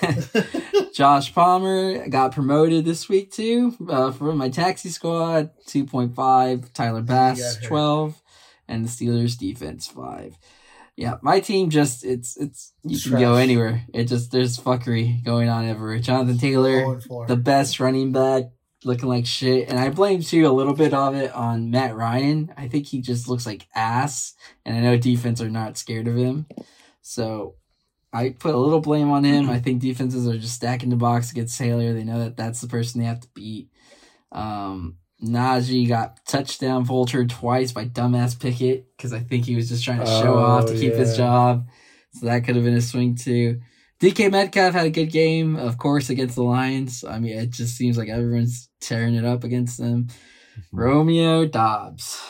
Josh 0.94 1.34
Palmer 1.34 2.08
got 2.10 2.32
promoted 2.34 2.86
this 2.86 3.08
week 3.10 3.32
too 3.32 3.76
uh, 3.90 4.12
for 4.12 4.34
my 4.34 4.50
taxi 4.50 4.90
squad, 4.90 5.52
2.5. 5.68 6.74
Tyler 6.74 7.02
Bass, 7.02 7.58
12. 7.64 8.22
And 8.68 8.84
the 8.84 8.90
Steelers 8.90 9.38
defense, 9.38 9.88
5. 9.88 10.36
Yeah, 10.98 11.18
my 11.22 11.40
team 11.40 11.70
just 11.70 12.04
it's 12.04 12.36
it's 12.38 12.74
you 12.84 13.00
can 13.00 13.20
go 13.20 13.36
anywhere. 13.36 13.84
It 13.94 14.06
just 14.06 14.32
there's 14.32 14.58
fuckery 14.58 15.24
going 15.24 15.48
on 15.48 15.68
everywhere. 15.68 16.00
Jonathan 16.00 16.40
Taylor, 16.40 16.82
Four 16.84 16.94
and 16.96 17.04
four. 17.04 17.28
the 17.28 17.36
best 17.38 17.80
running 17.80 18.12
back, 18.12 18.46
looking 18.84 19.08
like 19.08 19.28
shit. 19.28 19.70
And 19.70 19.78
I 19.78 19.90
blame 19.90 20.24
too 20.24 20.48
a 20.48 20.52
little 20.52 20.74
bit 20.74 20.96
of 20.96 21.14
it 21.14 21.32
on 21.34 21.70
Matt 21.70 21.96
Ryan. 21.96 22.52
I 22.58 22.68
think 22.68 22.88
he 22.88 23.02
just 23.02 23.30
looks 23.30 23.46
like 23.46 23.68
ass, 23.76 24.34
and 24.66 24.76
I 24.76 24.80
know 24.80 24.98
defense 24.98 25.40
are 25.40 25.52
not 25.52 25.78
scared 25.78 26.08
of 26.08 26.16
him. 26.16 26.48
So 27.04 27.54
I 28.12 28.30
put 28.32 28.56
a 28.56 28.58
little 28.58 28.82
blame 28.82 29.12
on 29.12 29.24
him. 29.24 29.52
I 29.52 29.60
think 29.60 29.82
defenses 29.82 30.28
are 30.28 30.38
just 30.40 30.56
stacking 30.56 30.90
the 30.90 30.96
box 30.96 31.30
against 31.30 31.60
Taylor. 31.60 31.94
They 31.94 32.06
know 32.06 32.20
that 32.24 32.38
that's 32.38 32.60
the 32.62 32.68
person 32.68 33.00
they 33.02 33.08
have 33.08 33.20
to 33.20 33.30
beat. 33.36 33.70
Um, 34.32 34.98
Najee 35.24 35.88
got 35.88 36.24
touchdown 36.26 36.86
vulture 36.86 37.26
twice 37.26 37.72
by 37.72 37.86
dumbass 37.86 38.40
Pickett 38.40 38.86
because 38.96 39.14
I 39.14 39.20
think 39.20 39.46
he 39.46 39.56
was 39.56 39.70
just 39.70 39.84
trying 39.84 40.00
to 40.00 40.06
show 40.06 40.36
Oh, 40.36 40.44
off 40.44 40.66
to 40.68 40.74
keep 40.74 40.94
his 40.94 41.18
job. 41.18 41.68
So 42.14 42.28
that 42.28 42.44
could 42.46 42.56
have 42.56 42.66
been 42.66 42.76
a 42.76 42.82
swing 42.82 43.16
too. 43.16 43.62
DK 44.00 44.32
Metcalf 44.32 44.74
had 44.74 44.86
a 44.86 44.92
good 44.92 45.12
game, 45.12 45.56
of 45.56 45.80
course, 45.80 46.12
against 46.12 46.36
the 46.36 46.44
Lions. 46.44 47.04
I 47.04 47.18
mean, 47.18 47.36
it 47.38 47.50
just 47.50 47.76
seems 47.76 47.98
like 47.98 48.10
everyone's 48.10 48.70
tearing 48.80 49.16
it 49.16 49.26
up 49.26 49.44
against 49.44 49.80
them. 49.80 50.06
Mm-hmm. 50.06 50.78
Romeo 50.80 51.46
Doubs. 51.46 52.22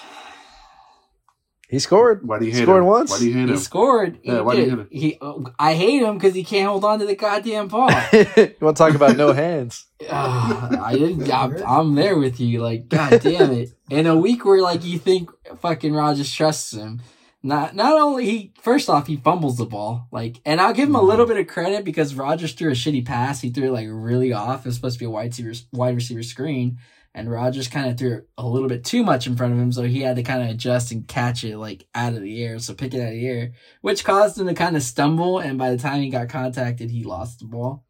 He 1.69 1.79
scored. 1.79 2.25
Why 2.25 2.39
do 2.39 2.45
you 2.45 2.53
hate 2.53 2.63
Scored 2.63 2.83
him? 2.83 2.87
once? 2.87 3.11
Why 3.11 3.19
do 3.19 3.25
you 3.25 3.33
hate 3.33 3.47
He 3.49 3.53
him? 3.55 3.57
scored. 3.57 4.19
He 4.23 4.31
Yeah, 4.31 4.39
why 4.41 4.55
do 4.55 4.61
you 4.61 4.69
did. 4.75 4.87
hate 4.89 4.99
He, 5.01 5.17
uh, 5.21 5.33
I 5.59 5.73
hate 5.73 6.01
him 6.01 6.13
because 6.17 6.33
he 6.33 6.43
can't 6.45 6.69
hold 6.69 6.85
on 6.85 6.99
to 6.99 7.05
the 7.05 7.15
goddamn 7.15 7.67
ball. 7.67 7.89
you 8.13 8.55
want 8.61 8.77
to 8.77 8.83
talk 8.83 8.95
about 8.95 9.17
no 9.17 9.33
hands? 9.33 9.85
Ah, 10.09 10.85
I 10.85 10.93
didn't. 10.97 11.29
I'm, 11.31 11.57
I'm 11.65 11.95
there 11.95 12.17
with 12.17 12.39
you. 12.39 12.61
Like, 12.61 12.87
god 12.87 13.19
damn 13.21 13.51
it! 13.51 13.73
In 13.89 14.07
a 14.07 14.15
week 14.15 14.45
where 14.45 14.61
like 14.61 14.85
you 14.85 14.97
think 14.97 15.29
fucking 15.59 15.93
Rodgers 15.93 16.33
trusts 16.33 16.71
him, 16.71 17.01
not 17.43 17.75
not 17.75 17.97
only 17.99 18.23
he 18.25 18.53
first 18.61 18.89
off 18.89 19.07
he 19.07 19.17
fumbles 19.17 19.57
the 19.57 19.65
ball 19.65 20.07
like, 20.11 20.39
and 20.45 20.61
I'll 20.61 20.73
give 20.73 20.87
him 20.87 20.95
a 20.95 21.01
little 21.01 21.25
bit 21.25 21.37
of 21.37 21.47
credit 21.47 21.83
because 21.83 22.15
Rodgers 22.15 22.53
threw 22.53 22.69
a 22.69 22.75
shitty 22.75 23.05
pass. 23.05 23.41
He 23.41 23.49
threw 23.49 23.65
it 23.65 23.71
like 23.71 23.87
really 23.89 24.31
off. 24.31 24.61
It 24.61 24.69
was 24.69 24.75
supposed 24.75 24.95
to 24.95 24.99
be 24.99 25.05
a 25.05 25.09
wide 25.09 25.31
receiver 25.37 25.53
wide 25.73 25.95
receiver 25.95 26.23
screen, 26.23 26.77
and 27.13 27.31
Rodgers 27.31 27.67
kind 27.67 27.89
of 27.89 27.97
threw 27.97 28.17
it 28.17 28.29
a 28.37 28.47
little 28.47 28.69
bit 28.69 28.85
too 28.85 29.03
much 29.03 29.27
in 29.27 29.35
front 29.35 29.53
of 29.53 29.59
him, 29.59 29.71
so 29.71 29.83
he 29.83 30.01
had 30.01 30.17
to 30.17 30.23
kind 30.23 30.43
of 30.43 30.49
adjust 30.49 30.91
and 30.91 31.07
catch 31.07 31.43
it 31.43 31.57
like 31.57 31.87
out 31.95 32.13
of 32.13 32.21
the 32.21 32.43
air. 32.43 32.59
So 32.59 32.73
pick 32.73 32.93
it 32.93 33.01
out 33.01 33.07
of 33.07 33.13
the 33.13 33.27
air, 33.27 33.51
which 33.81 34.03
caused 34.03 34.39
him 34.39 34.47
to 34.47 34.53
kind 34.53 34.75
of 34.75 34.83
stumble. 34.83 35.39
And 35.39 35.57
by 35.57 35.71
the 35.71 35.77
time 35.77 36.01
he 36.01 36.09
got 36.09 36.29
contacted, 36.29 36.91
he 36.91 37.03
lost 37.03 37.39
the 37.39 37.45
ball. 37.45 37.85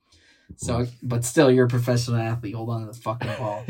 So, 0.56 0.88
but 1.04 1.26
still, 1.26 1.52
you're 1.52 1.66
a 1.66 1.70
professional 1.70 2.20
athlete. 2.20 2.56
Hold 2.56 2.70
on 2.70 2.82
to 2.82 2.88
the 2.88 2.94
fucking 2.94 3.36
ball. 3.38 3.66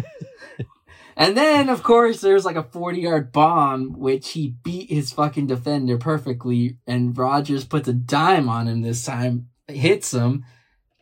and 1.17 1.35
then, 1.35 1.69
of 1.69 1.81
course, 1.81 2.21
there's 2.21 2.45
like 2.45 2.55
a 2.55 2.63
40 2.63 3.01
yard 3.01 3.31
bomb, 3.31 3.97
which 3.97 4.29
he 4.29 4.55
beat 4.63 4.89
his 4.89 5.11
fucking 5.11 5.47
defender 5.47 5.97
perfectly. 5.97 6.77
And 6.85 7.17
Rodgers 7.17 7.65
puts 7.65 7.87
a 7.87 7.93
dime 7.93 8.47
on 8.47 8.67
him 8.67 8.81
this 8.81 9.03
time, 9.03 9.49
hits 9.67 10.13
him, 10.13 10.45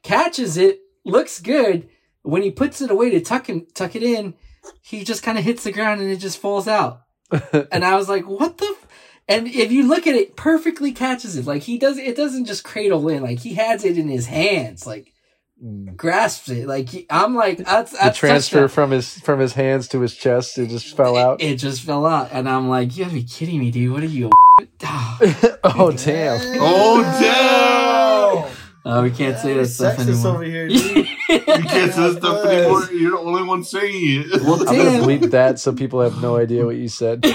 catches 0.02 0.56
it, 0.56 0.80
looks 1.04 1.42
good. 1.42 1.90
When 2.26 2.42
he 2.42 2.52
puts 2.52 2.82
it 2.82 2.92
away 2.92 3.10
to 3.12 3.22
tuck 3.22 3.48
him, 3.48 3.68
tuck 3.74 3.96
it 3.96 4.04
in, 4.04 4.34
he 4.82 5.04
just 5.04 5.24
kind 5.24 5.38
of 5.38 5.44
hits 5.44 5.64
the 5.64 5.72
ground 5.72 6.02
and 6.02 6.10
it 6.10 6.18
just 6.18 6.40
falls 6.40 6.68
out. 6.68 7.02
and 7.72 7.86
I 7.86 7.96
was 7.96 8.10
like, 8.10 8.28
what 8.28 8.58
the? 8.58 8.66
F-? 8.66 8.88
And 9.28 9.48
if 9.48 9.72
you 9.72 9.88
look 9.88 10.06
at 10.08 10.16
it, 10.16 10.36
perfectly 10.36 10.92
catches 10.92 11.36
it. 11.38 11.46
Like 11.46 11.64
he 11.64 11.78
does, 11.78 11.98
it 11.98 12.16
doesn't 12.18 12.46
just 12.46 12.64
cradle 12.64 13.08
in. 13.10 13.24
Like 13.24 13.40
he 13.40 13.54
has 13.56 13.84
it 13.86 13.98
in 13.98 14.08
his 14.10 14.26
hands. 14.28 14.86
Like 14.86 15.12
Mm. 15.64 15.96
grasps 15.96 16.50
it. 16.50 16.68
Like 16.68 16.90
he, 16.90 17.06
I'm 17.10 17.34
like 17.34 17.60
that's 17.60 17.92
The 17.94 17.98
that's 17.98 18.18
transfer 18.20 18.68
from 18.68 18.92
his 18.92 19.20
from 19.22 19.40
his 19.40 19.54
hands 19.54 19.88
to 19.88 20.02
his 20.02 20.14
chest, 20.14 20.58
it 20.58 20.68
just 20.68 20.98
fell 20.98 21.16
It- 21.16 21.22
out. 21.22 21.42
It, 21.42 21.56
just 21.56 21.82
fell 21.82 22.06
out, 22.06 22.28
and 22.34 22.50
I'm 22.50 22.68
like, 22.68 22.98
you 22.98 23.06
gotta 23.06 23.16
be 23.16 23.24
kidding 23.24 23.60
me, 23.62 23.72
dude. 23.72 23.94
What 23.94 24.04
are 24.04 24.06
you? 24.08 24.32
Oh 25.64 25.92
damn! 25.98 26.40
Oh, 26.60 27.02
damn! 27.22 28.52
oh, 28.86 29.02
we 29.04 29.12
can't 29.12 29.38
say 29.40 29.54
that 29.54 29.68
stuff 29.68 29.98
anymore. 30.00 30.28
over 30.36 30.44
here, 30.44 30.68
dude. 30.68 31.08
You 31.36 31.64
can't 31.64 31.94
say 31.94 32.14
that 32.14 32.18
stuff 32.18 32.46
anymore. 32.46 32.90
You're 32.92 33.12
the 33.12 33.20
only 33.20 33.44
one 33.44 33.64
saying 33.64 34.24
it. 34.26 34.42
Well, 34.42 34.68
I'm 34.68 34.76
gonna 34.76 35.00
bleep 35.06 35.32
that 35.32 35.60
so 35.60 35.74
people 35.74 36.02
have 36.02 36.22
no 36.22 36.38
idea 36.38 36.66
what 36.66 36.76
you 36.76 36.88
said. 36.88 37.22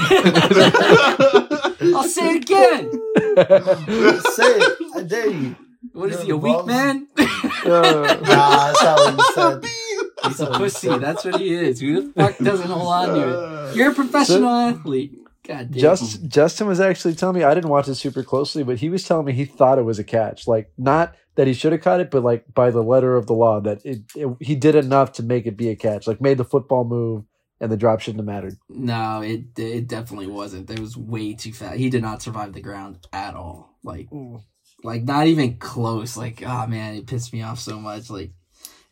I'll 1.83 2.05
say 2.05 2.37
it 2.37 2.43
again. 2.45 2.91
Say 4.35 4.45
it. 4.45 4.97
I 4.97 5.03
dare 5.03 5.31
you. 5.31 5.57
What 5.93 6.11
is 6.11 6.17
You're 6.19 6.25
he, 6.27 6.31
a 6.33 6.37
weak 6.37 6.67
man? 6.67 7.09
Uh, 7.19 7.25
Nah, 7.65 8.73
that's 8.73 8.83
not 8.83 8.99
what 8.99 9.15
you 9.17 9.25
said. 9.35 9.65
He's 10.25 10.41
a 10.41 10.47
pussy. 10.47 10.99
That's 10.99 11.25
what 11.25 11.41
he 11.41 11.55
is. 11.55 11.81
Who 11.81 12.13
the 12.13 12.13
fuck 12.13 12.39
doesn't 12.39 12.69
hold 12.69 12.89
on 12.93 13.09
to 13.15 13.71
it? 13.71 13.77
You're 13.77 13.93
a 13.93 13.95
professional 13.95 14.51
athlete. 14.51 15.17
God 15.47 15.71
damn. 15.71 15.81
Just 15.81 16.27
Justin 16.29 16.67
was 16.67 16.81
actually 16.81 17.15
telling 17.15 17.37
me 17.37 17.45
I 17.45 17.55
didn't 17.55 17.71
watch 17.71 17.89
it 17.89 17.95
super 17.95 18.23
closely, 18.23 18.63
but 18.63 18.79
he 18.79 18.91
was 18.91 19.05
telling 19.05 19.25
me 19.25 19.33
he 19.33 19.47
thought 19.47 19.79
it 19.79 19.85
was 19.85 19.99
a 19.99 20.05
catch. 20.05 20.47
Like 20.47 20.71
not 20.77 21.15
that 21.37 21.47
he 21.47 21.53
should 21.53 21.73
have 21.73 21.81
caught 21.81 22.01
it, 22.01 22.11
but 22.11 22.23
like 22.23 22.53
by 22.53 22.71
the 22.71 22.83
letter 22.83 23.17
of 23.17 23.27
the 23.27 23.35
law 23.35 23.61
that 23.61 23.85
it, 23.85 24.03
it 24.15 24.29
he 24.41 24.55
did 24.55 24.75
enough 24.75 25.13
to 25.13 25.23
make 25.23 25.47
it 25.47 25.57
be 25.57 25.69
a 25.69 25.77
catch. 25.77 26.07
Like 26.07 26.21
made 26.21 26.39
the 26.39 26.45
football 26.45 26.85
move 26.85 27.25
and 27.61 27.71
the 27.71 27.77
drop 27.77 28.01
shouldn't 28.01 28.21
have 28.21 28.27
mattered. 28.27 28.57
no, 28.69 29.23
it 29.23 29.59
it 29.59 29.87
definitely 29.87 30.27
wasn't. 30.27 30.67
There 30.67 30.81
was 30.81 30.97
way 30.97 31.35
too 31.35 31.53
fast. 31.53 31.77
He 31.77 31.91
did 31.91 32.03
not 32.03 32.23
survive 32.23 32.53
the 32.53 32.61
ground 32.61 33.07
at 33.13 33.35
all. 33.35 33.77
Like 33.83 34.09
like 34.83 35.05
not 35.05 35.27
even 35.27 35.57
close. 35.59 36.17
Like, 36.17 36.43
oh 36.45 36.67
man, 36.67 36.95
it 36.95 37.07
pissed 37.07 37.33
me 37.33 37.43
off 37.43 37.59
so 37.59 37.79
much. 37.79 38.11
Like, 38.11 38.33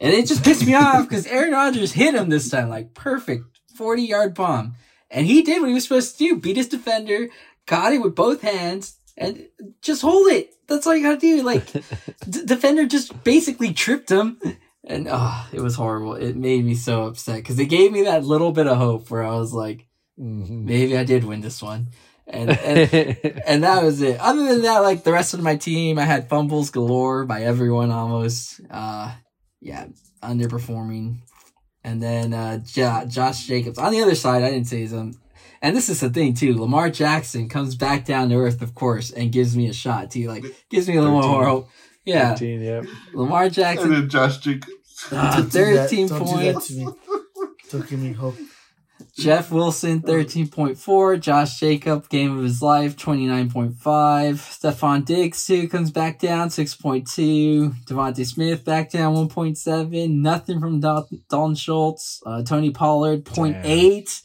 and 0.01 0.13
it 0.13 0.27
just 0.27 0.45
pissed 0.45 0.67
me 0.67 0.75
off 0.75 1.09
because 1.09 1.27
Aaron 1.27 1.53
Rodgers 1.53 1.93
hit 1.93 2.15
him 2.15 2.29
this 2.29 2.51
time, 2.51 2.69
like 2.69 2.95
perfect 2.95 3.45
forty 3.75 4.03
yard 4.03 4.35
bomb, 4.35 4.75
and 5.11 5.27
he 5.27 5.43
did 5.43 5.61
what 5.61 5.69
he 5.69 5.75
was 5.75 5.85
supposed 5.85 6.19
to 6.19 6.25
do: 6.25 6.37
beat 6.37 6.57
his 6.57 6.69
defender, 6.69 7.29
caught 7.67 7.93
it 7.93 8.03
with 8.03 8.15
both 8.15 8.43
hands, 8.43 8.99
and 9.17 9.49
just 9.83 10.03
hold 10.03 10.31
it. 10.31 10.55
That's 10.69 10.87
all 10.87 10.95
you 10.95 11.03
gotta 11.03 11.19
do. 11.19 11.43
Like, 11.43 11.67
d- 12.29 12.45
defender 12.45 12.87
just 12.87 13.25
basically 13.25 13.73
tripped 13.73 14.11
him. 14.11 14.39
And 14.85 15.09
oh, 15.11 15.47
it 15.53 15.61
was 15.61 15.75
horrible. 15.75 16.15
It 16.15 16.37
made 16.37 16.65
me 16.65 16.75
so 16.75 17.05
upset 17.05 17.37
because 17.39 17.59
it 17.59 17.67
gave 17.67 17.93
me 17.93 18.03
that 18.05 18.25
little 18.25 18.53
bit 18.53 18.67
of 18.67 18.77
hope 18.79 19.11
where 19.11 19.25
I 19.25 19.35
was 19.37 19.53
like, 19.53 19.87
Mhm. 20.19 20.65
maybe 20.65 20.97
I 20.97 21.05
did 21.05 21.25
win 21.25 21.41
this 21.43 21.63
one. 21.63 21.89
And, 22.27 22.51
and 22.51 23.17
and 23.47 23.63
that 23.65 23.83
was 23.83 24.03
it. 24.03 24.19
Other 24.21 24.45
than 24.49 24.63
that, 24.63 24.79
like 24.81 25.05
the 25.05 25.13
rest 25.13 25.33
of 25.35 25.41
my 25.43 25.57
team, 25.57 25.99
I 25.99 26.05
had 26.05 26.29
fumbles 26.29 26.71
galore 26.71 27.25
by 27.25 27.43
everyone 27.43 27.91
almost. 27.91 28.61
Uh, 28.71 29.13
yeah, 29.61 29.87
underperforming. 30.23 31.19
And 31.85 32.03
then 32.03 32.35
uh, 32.35 32.59
jo- 32.59 33.05
Josh 33.09 33.47
Jacobs 33.47 33.79
on 33.79 33.93
the 33.93 34.03
other 34.03 34.15
side, 34.15 34.43
I 34.43 34.51
didn't 34.51 34.67
say 34.67 34.81
his 34.81 34.93
um, 34.95 35.15
and 35.63 35.77
this 35.77 35.89
is 35.89 36.01
the 36.01 36.11
thing 36.11 36.35
too. 36.35 36.55
Lamar 36.55 36.91
Jackson 36.91 37.49
comes 37.49 37.75
back 37.77 38.05
down 38.05 38.29
to 38.31 38.37
earth, 38.37 38.63
of 38.63 38.75
course, 38.75 39.11
and 39.11 39.33
gives 39.33 39.57
me 39.57 39.69
a 39.69 39.73
shot 39.73 40.11
too. 40.11 40.29
Like 40.29 40.45
gives 40.71 40.89
me 40.89 40.97
a 40.97 41.03
little 41.03 41.21
13. 41.21 41.31
more 41.33 41.45
hope. 41.47 41.69
Yeah, 42.05 42.31
13, 42.35 42.61
yep. 42.63 42.85
Lamar 43.13 43.45
and 43.45 43.53
Jackson, 43.53 43.91
then 43.91 44.09
Josh 44.09 44.39
Jacobs. 44.39 44.73
uh, 45.13 45.37
Don't 45.37 45.53
do 45.53 45.75
that. 45.75 45.89
thirteen 45.91 46.07
Don't 46.09 46.19
do 46.19 46.25
that 46.25 46.53
points. 46.55 46.67
to 46.69 46.75
me. 46.75 46.89
Don't 47.71 47.89
give 47.89 47.99
me 48.01 48.13
hope. 48.13 48.37
Jeff 49.17 49.51
Wilson, 49.53 50.01
13.4. 50.03 51.21
Josh 51.21 51.61
Jacob, 51.61 52.09
game 52.09 52.37
of 52.37 52.43
his 52.43 52.61
life, 52.63 52.97
29.5. 52.97 53.75
Stefon 53.77 55.05
Diggs, 55.05 55.45
too, 55.47 55.69
comes 55.69 55.91
back 55.91 56.19
down, 56.19 56.49
6.2. 56.49 57.85
DeVonta 57.87 58.27
Smith 58.27 58.65
back 58.65 58.91
down, 58.91 59.15
1.7. 59.15 60.11
Nothing 60.11 60.61
from 60.61 60.81
Dal- 60.81 61.09
Dalton 61.29 61.55
Schultz. 61.55 62.21
Uh, 62.27 62.43
Tony 62.43 62.71
Pollard, 62.71 63.25
0.8. 63.25 64.23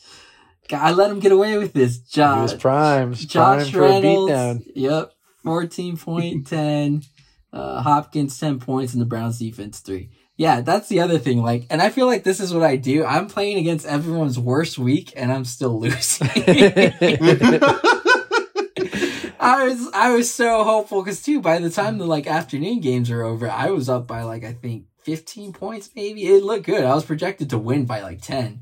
I 0.72 0.91
let 0.91 1.11
him 1.11 1.20
get 1.20 1.32
away 1.32 1.57
with 1.57 1.74
this. 1.74 1.95
He 2.09 2.22
was 2.22 2.53
Josh, 2.53 2.59
prime, 2.59 3.14
prime 3.14 3.28
Josh 3.28 3.72
for 3.72 3.80
a 3.80 3.89
Reynolds, 3.89 4.32
beatdown. 4.32 4.64
yep, 4.76 5.11
14.10. 5.45 7.05
uh, 7.53 7.82
Hopkins, 7.82 8.39
10 8.39 8.59
points, 8.59 8.93
and 8.93 9.01
the 9.01 9.05
Browns 9.05 9.39
defense, 9.39 9.80
3. 9.80 10.09
Yeah, 10.36 10.61
that's 10.61 10.89
the 10.89 10.99
other 10.99 11.20
thing. 11.20 11.43
Like, 11.43 11.68
and 11.70 11.82
I 11.82 11.89
feel 11.89 12.07
like 12.07 12.24
this 12.24 12.39
is 12.39 12.53
what 12.53 12.64
I 12.64 12.76
do. 12.76 13.05
I'm 13.05 13.28
playing 13.28 13.57
against 13.57 13.86
everyone's 13.86 14.39
worst 14.39 14.80
week, 14.80 15.14
and 15.16 15.32
I'm 15.32 15.45
still 15.45 15.80
losing. 15.80 16.28
I 19.39 19.66
was 19.68 19.89
I 19.93 20.14
was 20.14 20.34
so 20.34 20.64
hopeful 20.64 21.03
because 21.03 21.22
too 21.22 21.41
by 21.41 21.59
the 21.59 21.70
time 21.70 21.97
the 21.97 22.05
like 22.05 22.28
afternoon 22.28 22.80
games 22.80 23.11
are 23.11 23.24
over, 23.24 23.49
I 23.49 23.72
was 23.72 23.89
up 23.89 24.07
by 24.07 24.24
like 24.24 24.43
I 24.45 24.53
think 24.53 24.86
15 25.03 25.51
points 25.51 25.89
maybe. 25.95 26.26
It 26.26 26.43
looked 26.43 26.66
good. 26.66 26.84
I 26.86 26.95
was 26.95 27.05
projected 27.05 27.49
to 27.49 27.57
win 27.57 27.86
by 27.86 28.01
like 28.01 28.22
10, 28.22 28.61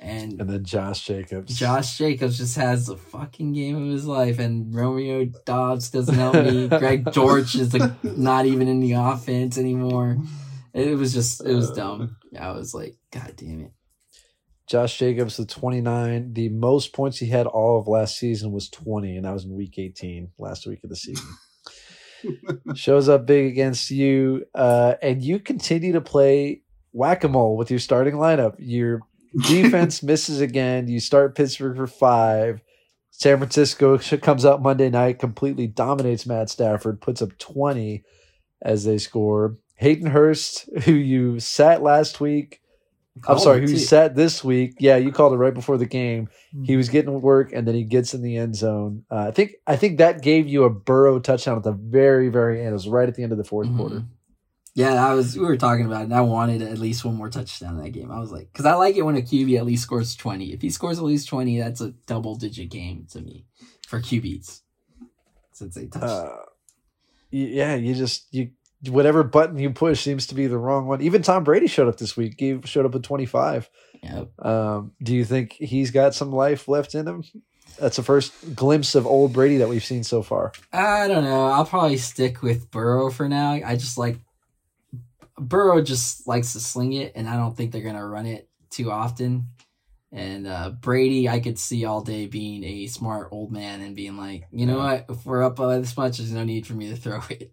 and 0.00 0.40
And 0.40 0.48
then 0.48 0.64
Josh 0.64 1.04
Jacobs. 1.04 1.56
Josh 1.58 1.98
Jacobs 1.98 2.38
just 2.38 2.56
has 2.56 2.86
the 2.86 2.96
fucking 2.96 3.52
game 3.52 3.76
of 3.76 3.90
his 3.90 4.06
life, 4.06 4.38
and 4.38 4.74
Romeo 4.74 5.26
Doubs 5.44 5.90
doesn't 5.90 6.14
help 6.14 6.34
me. 6.34 6.68
Greg 6.68 7.12
George 7.12 7.54
is 7.54 7.74
like 7.74 8.02
not 8.02 8.46
even 8.46 8.66
in 8.66 8.80
the 8.80 8.92
offense 8.92 9.58
anymore. 9.58 10.16
It 10.72 10.96
was 10.96 11.12
just 11.12 11.44
it 11.44 11.54
was 11.54 11.70
dumb. 11.72 12.16
I 12.38 12.52
was 12.52 12.72
like, 12.72 12.96
God 13.12 13.34
damn 13.36 13.60
it. 13.60 13.72
Josh 14.66 14.98
Jacobs 14.98 15.36
with 15.36 15.48
29. 15.48 16.32
The 16.32 16.48
most 16.48 16.92
points 16.92 17.18
he 17.18 17.26
had 17.26 17.46
all 17.46 17.80
of 17.80 17.88
last 17.88 18.16
season 18.16 18.52
was 18.52 18.70
20, 18.70 19.16
and 19.16 19.26
that 19.26 19.32
was 19.32 19.44
in 19.44 19.54
week 19.56 19.78
18, 19.78 20.30
last 20.38 20.64
week 20.66 20.78
of 20.84 20.90
the 20.90 20.96
season. 20.96 21.26
Shows 22.74 23.08
up 23.08 23.26
big 23.26 23.46
against 23.46 23.90
you, 23.90 24.44
uh, 24.54 24.94
and 25.02 25.22
you 25.22 25.40
continue 25.40 25.92
to 25.92 26.00
play 26.00 26.62
whack 26.92 27.24
a 27.24 27.28
mole 27.28 27.56
with 27.56 27.70
your 27.70 27.80
starting 27.80 28.14
lineup. 28.14 28.54
Your 28.58 29.00
defense 29.36 30.02
misses 30.02 30.40
again. 30.40 30.88
You 30.88 31.00
start 31.00 31.34
Pittsburgh 31.34 31.76
for 31.76 31.86
five. 31.86 32.60
San 33.10 33.38
Francisco 33.38 33.98
comes 33.98 34.46
out 34.46 34.62
Monday 34.62 34.88
night, 34.88 35.18
completely 35.18 35.66
dominates 35.66 36.26
Matt 36.26 36.48
Stafford, 36.48 37.00
puts 37.00 37.20
up 37.20 37.36
20 37.38 38.02
as 38.62 38.84
they 38.84 38.98
score. 38.98 39.56
Hayden 39.76 40.06
Hurst, 40.10 40.68
who 40.84 40.92
you 40.92 41.40
sat 41.40 41.82
last 41.82 42.20
week, 42.20 42.60
I'm 43.16 43.22
Called 43.22 43.42
sorry, 43.42 43.60
who 43.60 43.70
you 43.72 43.76
sat 43.78 44.14
this 44.14 44.44
week. 44.44 44.76
Yeah, 44.78 44.96
you 44.96 45.10
called 45.10 45.32
it 45.32 45.36
right 45.36 45.52
before 45.52 45.76
the 45.76 45.84
game. 45.84 46.28
Hmm. 46.54 46.64
He 46.64 46.76
was 46.76 46.88
getting 46.88 47.20
work, 47.20 47.52
and 47.52 47.66
then 47.66 47.74
he 47.74 47.82
gets 47.84 48.14
in 48.14 48.22
the 48.22 48.36
end 48.36 48.54
zone. 48.56 49.04
Uh, 49.10 49.26
I 49.28 49.30
think 49.32 49.56
I 49.66 49.76
think 49.76 49.98
that 49.98 50.22
gave 50.22 50.46
you 50.46 50.62
a 50.64 50.70
Burrow 50.70 51.18
touchdown 51.18 51.56
at 51.58 51.64
the 51.64 51.72
very 51.72 52.28
very 52.28 52.60
end. 52.60 52.68
It 52.70 52.72
was 52.72 52.88
right 52.88 53.08
at 53.08 53.16
the 53.16 53.22
end 53.24 53.32
of 53.32 53.38
the 53.38 53.44
4th 53.44 53.66
Mhm. 53.68 53.76
quarter. 53.76 54.04
Yeah, 54.74 55.04
I 55.04 55.14
was. 55.14 55.36
We 55.36 55.44
were 55.44 55.56
talking 55.56 55.86
about 55.86 56.02
it, 56.02 56.04
and 56.04 56.14
I 56.14 56.20
wanted 56.20 56.62
at 56.62 56.78
least 56.78 57.04
one 57.04 57.16
more 57.16 57.28
touchdown 57.28 57.76
in 57.76 57.84
that 57.84 57.90
game. 57.90 58.10
I 58.10 58.20
was 58.20 58.30
like, 58.30 58.52
because 58.52 58.66
I 58.66 58.74
like 58.74 58.96
it 58.96 59.02
when 59.02 59.16
a 59.16 59.22
QB 59.22 59.58
at 59.58 59.66
least 59.66 59.82
scores 59.82 60.14
twenty. 60.14 60.52
If 60.52 60.62
he 60.62 60.70
scores 60.70 60.98
at 60.98 61.04
least 61.04 61.28
twenty, 61.28 61.58
that's 61.58 61.80
a 61.80 61.90
double 62.06 62.36
digit 62.36 62.70
game 62.70 63.06
to 63.10 63.20
me 63.20 63.46
for 63.88 64.00
QBs. 64.00 64.60
Since 65.52 65.74
they 65.74 65.86
touched. 65.86 66.04
Uh, 66.04 66.36
yeah, 67.30 67.74
you 67.74 67.94
just 67.94 68.32
you 68.32 68.50
whatever 68.88 69.22
button 69.22 69.58
you 69.58 69.70
push 69.70 70.02
seems 70.02 70.26
to 70.28 70.34
be 70.34 70.46
the 70.46 70.58
wrong 70.58 70.86
one. 70.86 71.02
Even 71.02 71.22
Tom 71.22 71.44
Brady 71.44 71.66
showed 71.66 71.88
up 71.88 71.98
this 71.98 72.16
week. 72.16 72.36
He 72.38 72.60
showed 72.64 72.86
up 72.86 72.94
at 72.94 73.02
25. 73.02 73.68
Yep. 74.02 74.46
Um, 74.46 74.92
do 75.02 75.14
you 75.14 75.24
think 75.24 75.52
he's 75.52 75.90
got 75.90 76.14
some 76.14 76.32
life 76.32 76.68
left 76.68 76.94
in 76.94 77.06
him? 77.06 77.24
That's 77.78 77.96
the 77.96 78.02
first 78.02 78.54
glimpse 78.54 78.94
of 78.94 79.06
old 79.06 79.32
Brady 79.32 79.58
that 79.58 79.68
we've 79.68 79.84
seen 79.84 80.02
so 80.02 80.22
far. 80.22 80.52
I 80.72 81.08
don't 81.08 81.24
know. 81.24 81.46
I'll 81.46 81.66
probably 81.66 81.98
stick 81.98 82.42
with 82.42 82.70
Burrow 82.70 83.10
for 83.10 83.28
now. 83.28 83.52
I 83.52 83.76
just 83.76 83.98
like 83.98 84.18
Burrow 85.40 85.82
just 85.82 86.26
likes 86.26 86.52
to 86.52 86.60
sling 86.60 86.92
it, 86.92 87.12
and 87.14 87.28
I 87.28 87.36
don't 87.36 87.56
think 87.56 87.72
they're 87.72 87.82
gonna 87.82 88.06
run 88.06 88.26
it 88.26 88.48
too 88.70 88.90
often. 88.90 89.48
And 90.12 90.46
uh, 90.46 90.70
Brady, 90.70 91.28
I 91.28 91.38
could 91.40 91.58
see 91.58 91.84
all 91.84 92.00
day 92.02 92.26
being 92.26 92.64
a 92.64 92.86
smart 92.88 93.28
old 93.30 93.52
man 93.52 93.80
and 93.80 93.94
being 93.94 94.16
like, 94.16 94.44
you 94.50 94.66
know 94.66 94.78
what? 94.78 95.06
If 95.08 95.24
we're 95.24 95.42
up 95.44 95.56
by 95.56 95.78
this 95.78 95.96
much, 95.96 96.18
there's 96.18 96.32
no 96.32 96.42
need 96.44 96.66
for 96.66 96.74
me 96.74 96.90
to 96.90 96.96
throw 96.96 97.20
it. 97.30 97.52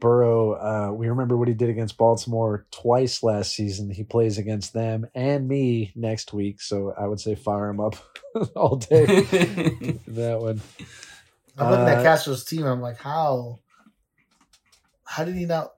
Burrow, 0.00 0.52
uh, 0.54 0.92
we 0.92 1.08
remember 1.08 1.36
what 1.36 1.48
he 1.48 1.54
did 1.54 1.70
against 1.70 1.96
Baltimore 1.96 2.66
twice 2.70 3.22
last 3.22 3.52
season. 3.54 3.90
He 3.90 4.04
plays 4.04 4.36
against 4.36 4.72
them 4.74 5.06
and 5.14 5.48
me 5.48 5.92
next 5.94 6.32
week, 6.34 6.60
so 6.60 6.92
I 6.98 7.06
would 7.06 7.20
say 7.20 7.34
fire 7.34 7.68
him 7.68 7.80
up 7.80 7.96
all 8.56 8.76
day. 8.76 9.04
that 10.08 10.38
one. 10.40 10.60
I'm 11.58 11.70
looking 11.70 11.88
at 11.88 11.98
Uh, 11.98 12.02
Castro's 12.02 12.44
team. 12.44 12.64
I'm 12.66 12.82
like, 12.82 12.98
how? 12.98 13.60
How 15.04 15.24
did 15.24 15.34
he 15.34 15.46
not? 15.46 15.72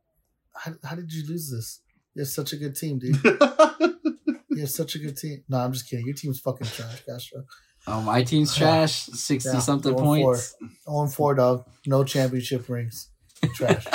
How, 0.58 0.72
how 0.84 0.96
did 0.96 1.12
you 1.12 1.26
lose 1.28 1.50
this? 1.50 1.80
You're 2.14 2.24
such 2.24 2.52
a 2.52 2.56
good 2.56 2.76
team, 2.76 2.98
dude. 2.98 3.18
You 4.50 4.62
have 4.62 4.70
such 4.70 4.96
a 4.96 4.98
good 4.98 5.16
team. 5.16 5.44
No, 5.48 5.58
I'm 5.58 5.72
just 5.72 5.88
kidding. 5.88 6.04
Your 6.04 6.16
team's 6.16 6.40
fucking 6.40 6.66
trash, 6.66 7.04
Castro. 7.06 7.44
oh, 7.86 8.00
my 8.00 8.24
team's 8.24 8.56
trash. 8.56 9.04
Sixty 9.06 9.50
Yeah, 9.50 9.60
something 9.60 9.92
going 9.94 10.24
for 10.24 10.32
points. 10.32 10.56
0 10.84 11.02
and 11.02 11.14
4, 11.14 11.34
dog. 11.36 11.64
No 11.86 12.02
championship 12.02 12.68
rings. 12.68 13.08
Trash. 13.54 13.86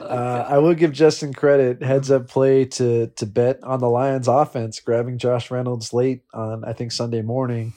Uh, 0.00 0.46
I 0.48 0.58
will 0.58 0.74
give 0.74 0.92
Justin 0.92 1.32
credit. 1.32 1.82
Heads 1.82 2.10
up 2.10 2.28
play 2.28 2.64
to 2.66 3.08
to 3.08 3.26
bet 3.26 3.62
on 3.64 3.80
the 3.80 3.88
Lions 3.88 4.28
offense, 4.28 4.78
grabbing 4.80 5.18
Josh 5.18 5.50
Reynolds 5.50 5.92
late 5.92 6.22
on 6.32 6.64
I 6.64 6.72
think 6.72 6.92
Sunday 6.92 7.22
morning, 7.22 7.72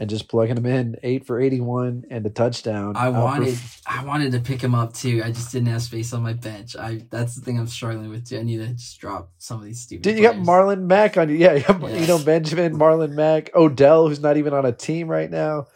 and 0.00 0.10
just 0.10 0.28
plugging 0.28 0.56
him 0.56 0.66
in 0.66 0.96
eight 1.04 1.26
for 1.26 1.38
eighty 1.40 1.60
one 1.60 2.04
and 2.10 2.26
a 2.26 2.30
touchdown. 2.30 2.96
I 2.96 3.06
Outperf- 3.08 3.22
wanted, 3.22 3.58
I 3.86 4.04
wanted 4.04 4.32
to 4.32 4.40
pick 4.40 4.60
him 4.60 4.74
up 4.74 4.94
too. 4.94 5.22
I 5.24 5.30
just 5.30 5.52
didn't 5.52 5.68
have 5.68 5.82
space 5.82 6.12
on 6.12 6.22
my 6.22 6.32
bench. 6.32 6.74
I 6.74 7.02
that's 7.10 7.34
the 7.36 7.42
thing 7.42 7.58
I'm 7.60 7.68
struggling 7.68 8.08
with 8.10 8.28
too. 8.28 8.38
I 8.38 8.42
need 8.42 8.56
to 8.58 8.68
just 8.68 8.98
drop 8.98 9.30
some 9.38 9.58
of 9.60 9.64
these 9.64 9.80
stupid. 9.82 10.02
Dude, 10.02 10.16
you 10.16 10.22
got 10.22 10.32
players. 10.42 10.48
Marlon 10.48 10.82
Mack 10.86 11.16
on 11.18 11.28
you. 11.28 11.36
Yeah, 11.36 11.52
you 11.52 11.62
got 11.62 11.80
Yeah. 11.82 11.96
you 12.00 12.06
know 12.08 12.18
Benjamin, 12.18 12.76
Marlon 12.76 13.12
Mack, 13.12 13.54
Odell, 13.54 14.08
who's 14.08 14.20
not 14.20 14.36
even 14.38 14.52
on 14.54 14.64
a 14.66 14.72
team 14.72 15.06
right 15.06 15.30
now. 15.30 15.66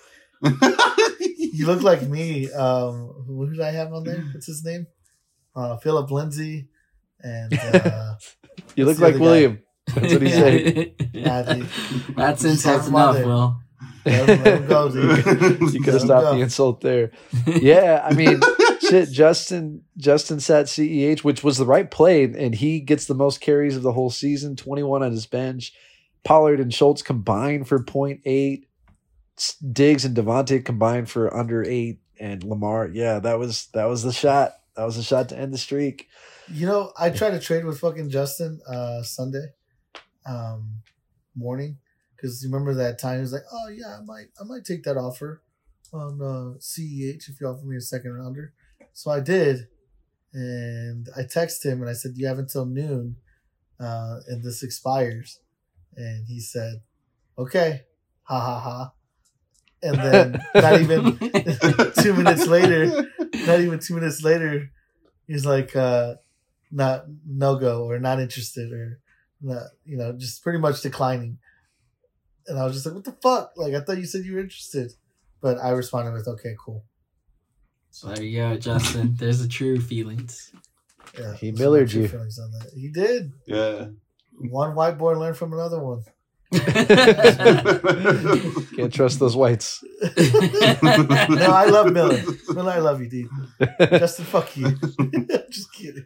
you 0.42 1.66
look 1.66 1.82
like 1.82 2.02
me. 2.02 2.50
Um, 2.52 3.24
who 3.26 3.48
did 3.50 3.60
I 3.60 3.70
have 3.72 3.92
on 3.92 4.04
there? 4.04 4.20
What's 4.32 4.46
his 4.46 4.64
name? 4.64 4.86
Uh, 5.54 5.76
Phillip 5.76 6.10
Lindsay. 6.10 6.68
And 7.20 7.58
uh, 7.62 8.14
You 8.76 8.84
look 8.86 8.98
like 8.98 9.10
other 9.14 9.18
guy? 9.18 9.24
William. 9.24 9.62
That's 9.94 10.12
what 10.14 10.22
he 10.22 10.30
said. 10.30 10.94
That's 12.16 12.42
Just 12.42 12.44
insult 12.64 12.76
have 12.80 12.86
him 12.88 12.94
enough, 12.94 13.16
on. 13.16 13.22
Will. 13.24 13.56
Let 14.04 14.28
him- 14.28 14.42
let 14.44 14.60
him 14.60 14.66
go, 14.68 14.90
dude. 14.90 15.72
You 15.72 15.80
could 15.80 15.94
have 15.94 16.02
stopped 16.02 16.36
the 16.36 16.42
insult 16.42 16.80
there. 16.80 17.10
Yeah, 17.46 18.02
I 18.04 18.12
mean, 18.14 18.40
shit. 18.80 19.10
Justin 19.10 19.82
Justin 19.96 20.40
sat 20.40 20.66
Ceh, 20.66 21.20
which 21.24 21.42
was 21.42 21.56
the 21.56 21.64
right 21.66 21.90
play, 21.90 22.24
and 22.24 22.54
he 22.54 22.80
gets 22.80 23.06
the 23.06 23.14
most 23.14 23.40
carries 23.40 23.76
of 23.76 23.82
the 23.82 23.92
whole 23.92 24.10
season. 24.10 24.56
Twenty 24.56 24.82
one 24.82 25.02
on 25.02 25.10
his 25.12 25.26
bench. 25.26 25.72
Pollard 26.24 26.60
and 26.60 26.72
Schultz 26.72 27.02
combined 27.02 27.68
for 27.68 27.78
0.8. 27.84 28.62
S- 29.36 29.56
Diggs 29.56 30.04
and 30.06 30.16
DeVonta 30.16 30.64
combined 30.64 31.10
for 31.10 31.34
under 31.36 31.62
eight, 31.64 31.98
and 32.18 32.42
Lamar. 32.44 32.88
Yeah, 32.92 33.18
that 33.18 33.38
was 33.38 33.66
that 33.74 33.84
was 33.86 34.02
the 34.02 34.12
shot. 34.12 34.52
That 34.76 34.84
was 34.84 34.96
the 34.96 35.02
shot 35.02 35.28
to 35.30 35.38
end 35.38 35.52
the 35.52 35.58
streak. 35.58 36.08
You 36.52 36.66
know, 36.66 36.92
I 36.98 37.10
tried 37.10 37.30
to 37.30 37.40
trade 37.40 37.64
with 37.64 37.78
fucking 37.80 38.10
Justin 38.10 38.60
uh 38.68 39.02
Sunday 39.02 39.46
um 40.26 40.82
morning 41.36 41.78
because 42.24 42.42
remember 42.42 42.72
that 42.72 42.98
time 42.98 43.16
he 43.16 43.20
was 43.20 43.34
like, 43.34 43.44
"Oh 43.52 43.68
yeah, 43.68 43.98
I 43.98 44.02
might 44.02 44.28
I 44.40 44.44
might 44.44 44.64
take 44.64 44.82
that 44.84 44.96
offer 44.96 45.42
on 45.92 46.22
uh 46.22 46.58
CEH 46.58 47.28
if 47.28 47.38
you 47.38 47.46
offer 47.46 47.66
me 47.66 47.76
a 47.76 47.82
second 47.82 48.14
rounder." 48.14 48.54
So 48.94 49.10
I 49.10 49.20
did, 49.20 49.68
and 50.32 51.06
I 51.14 51.20
texted 51.20 51.66
him 51.66 51.82
and 51.82 51.90
I 51.90 51.92
said, 51.92 52.12
"You 52.16 52.26
have 52.26 52.38
until 52.38 52.64
noon, 52.64 53.16
uh, 53.78 54.20
and 54.26 54.42
this 54.42 54.62
expires." 54.62 55.40
And 55.96 56.26
he 56.26 56.40
said, 56.40 56.80
"Okay, 57.36 57.82
ha 58.22 58.40
ha 58.40 58.58
ha." 58.58 58.92
And 59.82 59.98
then 59.98 60.42
not 60.54 60.80
even 60.80 61.18
two 62.02 62.14
minutes 62.14 62.46
later, 62.46 63.06
not 63.46 63.60
even 63.60 63.80
two 63.80 63.94
minutes 63.94 64.22
later, 64.24 64.70
he's 65.26 65.44
like, 65.44 65.76
uh, 65.76 66.14
not 66.72 67.04
no 67.26 67.56
go 67.56 67.84
or 67.84 67.98
not 67.98 68.18
interested 68.18 68.72
or 68.72 68.98
not, 69.42 69.64
you 69.84 69.98
know, 69.98 70.12
just 70.12 70.42
pretty 70.42 70.58
much 70.58 70.80
declining. 70.80 71.38
And 72.46 72.58
I 72.58 72.64
was 72.64 72.74
just 72.74 72.86
like, 72.86 72.94
what 72.94 73.04
the 73.04 73.12
fuck? 73.12 73.52
Like, 73.56 73.74
I 73.74 73.80
thought 73.80 73.98
you 73.98 74.06
said 74.06 74.24
you 74.24 74.34
were 74.34 74.40
interested. 74.40 74.92
But 75.40 75.58
I 75.58 75.70
responded 75.70 76.12
with, 76.12 76.28
okay, 76.28 76.54
cool. 76.58 76.84
So 77.90 78.08
there 78.08 78.24
you 78.24 78.38
go, 78.38 78.56
Justin. 78.56 79.14
There's 79.18 79.40
the 79.40 79.48
true 79.48 79.80
feelings. 79.80 80.52
Yeah. 81.18 81.34
He 81.34 81.50
those 81.50 81.60
millered 81.60 81.92
you. 81.92 82.08
feelings 82.08 82.38
on 82.38 82.50
that. 82.52 82.70
He 82.74 82.88
did. 82.88 83.32
yeah. 83.46 83.86
One 84.36 84.74
white 84.74 84.98
boy 84.98 85.12
learned 85.12 85.36
from 85.36 85.52
another 85.52 85.78
one. 85.80 86.02
Can't 88.76 88.92
trust 88.92 89.20
those 89.20 89.36
whites. 89.36 89.82
no, 90.02 90.10
I 90.16 91.66
love 91.70 91.92
Miller. 91.92 92.20
Miller, 92.48 92.72
I 92.72 92.78
love 92.78 93.00
you, 93.00 93.08
dude. 93.08 93.30
Justin, 93.78 94.24
fuck 94.24 94.56
you. 94.56 94.72
just 95.50 95.72
kidding. 95.72 96.04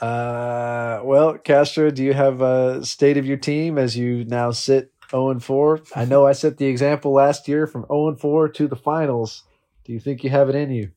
Uh, 0.00 1.00
well, 1.04 1.38
Castro, 1.38 1.90
do 1.90 2.02
you 2.04 2.12
have 2.14 2.40
a 2.40 2.84
state 2.84 3.16
of 3.16 3.26
your 3.26 3.36
team 3.36 3.78
as 3.78 3.96
you 3.96 4.24
now 4.24 4.50
sit 4.50 4.92
0 5.10 5.30
and 5.30 5.42
4? 5.42 5.80
I 5.94 6.04
know 6.04 6.26
I 6.26 6.32
set 6.32 6.58
the 6.58 6.66
example 6.66 7.12
last 7.12 7.48
year 7.48 7.66
from 7.66 7.82
0 7.88 8.08
and 8.08 8.20
4 8.20 8.48
to 8.50 8.68
the 8.68 8.76
finals. 8.76 9.42
Do 9.84 9.92
you 9.92 10.00
think 10.00 10.22
you 10.22 10.30
have 10.30 10.48
it 10.48 10.54
in 10.54 10.70
you? 10.70 10.90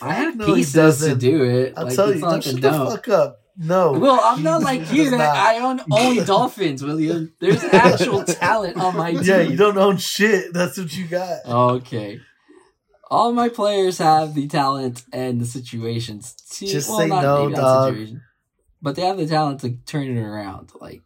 I 0.00 0.12
have 0.14 0.36
No, 0.36 0.46
he 0.46 0.54
pieces 0.56 0.72
to 0.72 0.78
doesn't. 0.78 1.18
do 1.18 1.42
it. 1.44 1.74
I'll 1.76 1.84
like, 1.86 1.94
tell 1.96 2.14
you, 2.14 2.20
don't 2.20 2.30
like 2.30 2.42
shut 2.42 2.54
the 2.56 2.60
don't. 2.60 2.90
fuck 2.90 3.08
up. 3.08 3.40
No. 3.58 3.92
Well, 3.92 4.20
I'm 4.22 4.42
not 4.42 4.62
like 4.62 4.92
you. 4.92 5.08
That 5.10 5.16
not. 5.16 5.34
I 5.36 5.58
own 5.60 5.80
only 5.90 6.22
Dolphins, 6.26 6.82
William. 6.84 7.32
There's 7.40 7.64
actual 7.72 8.22
talent 8.24 8.76
on 8.76 8.94
my 8.96 9.12
team. 9.12 9.22
Yeah, 9.24 9.40
you 9.40 9.56
don't 9.56 9.78
own 9.78 9.96
shit. 9.96 10.52
That's 10.52 10.76
what 10.76 10.94
you 10.94 11.06
got. 11.06 11.38
Okay. 11.46 12.20
All 13.10 13.32
my 13.32 13.48
players 13.48 13.96
have 13.98 14.34
the 14.34 14.46
talent 14.48 15.04
and 15.12 15.40
the 15.40 15.46
situations. 15.46 16.34
To, 16.50 16.66
Just 16.66 16.90
well, 16.90 16.98
say 16.98 17.06
not 17.06 17.22
no, 17.22 17.44
maybe 17.44 17.54
dog. 17.56 17.94
situation, 17.94 18.22
but 18.80 18.96
they 18.96 19.02
have 19.02 19.16
the 19.16 19.26
talent 19.26 19.60
to 19.60 19.76
turn 19.86 20.16
it 20.16 20.20
around. 20.20 20.72
Like 20.80 21.02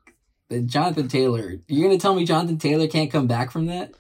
Jonathan 0.67 1.09
Taylor. 1.09 1.57
You're 1.69 1.89
gonna 1.89 2.01
tell 2.01 2.15
me 2.15 2.25
Jonathan 2.25 2.59
Taylor 2.59 2.89
can't 2.89 3.11
come 3.11 3.27
back 3.27 3.51
from 3.51 3.67
that? 3.67 3.93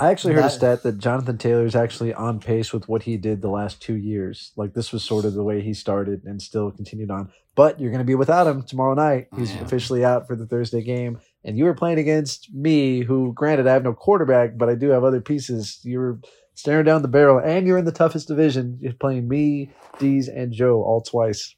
I 0.00 0.10
actually 0.10 0.34
heard 0.34 0.44
a 0.44 0.50
stat 0.50 0.84
that 0.84 0.98
Jonathan 0.98 1.38
Taylor 1.38 1.66
is 1.66 1.74
actually 1.74 2.14
on 2.14 2.38
pace 2.38 2.72
with 2.72 2.88
what 2.88 3.02
he 3.02 3.16
did 3.16 3.42
the 3.42 3.50
last 3.50 3.82
two 3.82 3.96
years. 3.96 4.52
Like 4.56 4.72
this 4.74 4.92
was 4.92 5.02
sort 5.02 5.24
of 5.24 5.34
the 5.34 5.42
way 5.42 5.60
he 5.60 5.74
started 5.74 6.22
and 6.24 6.40
still 6.40 6.70
continued 6.70 7.10
on. 7.10 7.32
But 7.56 7.80
you're 7.80 7.90
going 7.90 7.98
to 7.98 8.04
be 8.04 8.14
without 8.14 8.46
him 8.46 8.62
tomorrow 8.62 8.94
night. 8.94 9.26
Oh, 9.32 9.38
He's 9.38 9.52
officially 9.60 10.04
out 10.04 10.28
for 10.28 10.36
the 10.36 10.46
Thursday 10.46 10.80
game. 10.80 11.18
And 11.44 11.58
you 11.58 11.64
were 11.64 11.74
playing 11.74 11.98
against 11.98 12.54
me, 12.54 13.00
who, 13.00 13.32
granted, 13.32 13.66
I 13.66 13.72
have 13.72 13.82
no 13.82 13.94
quarterback, 13.94 14.56
but 14.56 14.68
I 14.68 14.76
do 14.76 14.90
have 14.90 15.02
other 15.02 15.20
pieces. 15.20 15.80
You're 15.82 16.20
staring 16.54 16.84
down 16.84 17.02
the 17.02 17.08
barrel, 17.08 17.40
and 17.40 17.66
you're 17.66 17.78
in 17.78 17.84
the 17.84 17.90
toughest 17.90 18.28
division. 18.28 18.78
You're 18.80 18.92
playing 18.92 19.26
me, 19.26 19.70
Dees, 19.98 20.28
and 20.28 20.52
Joe 20.52 20.84
all 20.84 21.00
twice. 21.00 21.56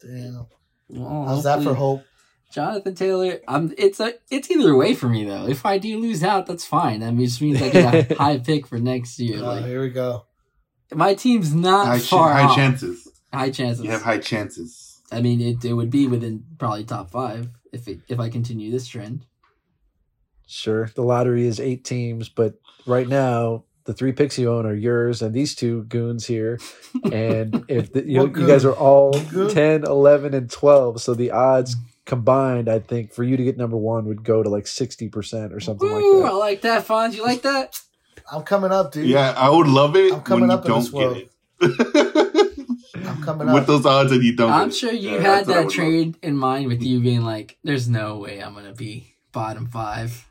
Damn. 0.00 0.46
Well, 0.88 1.24
How's 1.26 1.44
that 1.44 1.62
for 1.62 1.74
hope? 1.74 2.02
Jonathan 2.52 2.94
Taylor, 2.94 3.40
I'm. 3.48 3.74
It's 3.76 3.98
a. 3.98 4.14
It's 4.30 4.50
either 4.50 4.74
way 4.76 4.94
for 4.94 5.08
me 5.08 5.24
though. 5.24 5.48
If 5.48 5.66
I 5.66 5.78
do 5.78 5.98
lose 5.98 6.22
out, 6.22 6.46
that's 6.46 6.64
fine. 6.64 7.00
That 7.00 7.14
just 7.16 7.40
means 7.42 7.60
I 7.60 7.70
get 7.70 8.12
a 8.12 8.14
high 8.18 8.38
pick 8.38 8.66
for 8.68 8.78
next 8.78 9.18
year. 9.18 9.40
Oh, 9.40 9.46
Like 9.46 9.64
here 9.64 9.80
we 9.80 9.90
go. 9.90 10.26
my 10.94 11.14
team's 11.14 11.52
not 11.54 11.86
high, 11.86 11.98
ch- 11.98 12.08
far 12.08 12.32
high 12.32 12.42
off. 12.44 12.54
chances. 12.56 13.08
High 13.34 13.50
chances. 13.50 13.84
You 13.84 13.90
have 13.90 14.02
high 14.02 14.18
chances. 14.18 15.02
I 15.10 15.20
mean, 15.20 15.40
it, 15.40 15.64
it 15.64 15.72
would 15.72 15.90
be 15.90 16.06
within 16.06 16.44
probably 16.58 16.84
top 16.84 17.10
five. 17.10 17.48
if 17.72 17.88
it, 17.88 18.00
if 18.08 18.20
I 18.20 18.28
continue 18.28 18.70
this 18.70 18.86
trend. 18.86 19.26
Sure, 20.46 20.88
the 20.94 21.02
lottery 21.02 21.46
is 21.46 21.58
eight 21.58 21.84
teams, 21.84 22.28
but 22.28 22.54
right 22.86 23.08
now 23.08 23.64
the 23.86 23.94
three 23.94 24.12
picks 24.12 24.38
you 24.38 24.52
own 24.52 24.66
are 24.66 24.74
yours 24.74 25.22
and 25.22 25.32
these 25.34 25.54
two 25.54 25.84
goons 25.84 26.26
here. 26.26 26.58
And 27.10 27.64
if 27.68 27.92
the, 27.92 28.04
you, 28.04 28.22
you 28.22 28.46
guys 28.46 28.64
are 28.64 28.72
all 28.74 29.16
What 29.18 29.50
10, 29.52 29.84
11, 29.84 30.34
and 30.34 30.50
12, 30.50 31.00
so 31.00 31.14
the 31.14 31.30
odds 31.30 31.76
combined, 32.04 32.68
I 32.68 32.78
think, 32.80 33.12
for 33.12 33.24
you 33.24 33.36
to 33.36 33.44
get 33.44 33.56
number 33.56 33.76
one 33.76 34.06
would 34.06 34.22
go 34.24 34.42
to 34.42 34.48
like 34.50 34.64
60% 34.64 35.52
or 35.52 35.60
something 35.60 35.88
Woo, 35.88 36.22
like 36.22 36.22
that 36.22 36.32
I 36.32 36.36
like 36.36 36.60
that, 36.62 36.86
Fonz. 36.86 37.14
You 37.14 37.24
like 37.24 37.42
that? 37.42 37.80
I'm 38.30 38.42
coming 38.42 38.72
up, 38.72 38.92
dude. 38.92 39.06
Yeah, 39.06 39.34
I 39.36 39.48
would 39.50 39.68
love 39.68 39.94
it 39.96 40.12
I'm 40.12 40.20
coming 40.22 40.48
when 40.48 40.50
up 40.50 40.66
you 40.66 40.74
in 40.74 40.80
this 40.80 40.90
don't 40.90 41.00
world. 41.00 41.14
get 41.16 41.26
it. 41.70 42.66
I'm 43.06 43.22
coming 43.22 43.48
up. 43.48 43.54
With 43.54 43.66
those 43.66 43.86
odds 43.86 44.10
and 44.12 44.22
you 44.22 44.34
don't 44.34 44.50
I'm 44.50 44.68
get 44.70 44.76
sure 44.76 44.92
you 44.92 45.10
Yeah, 45.10 45.16
had 45.20 45.22
that's 45.24 45.48
what 45.48 45.56
I 45.56 45.60
that 45.60 45.66
would 45.66 45.74
trade 45.74 46.16
in 46.22 46.36
mind 46.36 46.66
with 46.66 46.82
you 46.82 47.00
being 47.00 47.22
like, 47.22 47.56
"There's 47.62 47.88
no 47.88 48.18
way 48.18 48.40
I'm 48.40 48.54
gonna 48.54 48.72
be 48.72 49.14
bottom 49.32 49.66
five. 49.66 50.28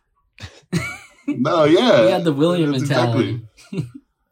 love. 1.28 1.40
No, 1.40 1.64
yeah. 1.66 2.06
we 2.06 2.12
had 2.12 2.24
the 2.24 2.34
William 2.34 2.72
That's 2.72 2.84
mentality. 2.90 3.42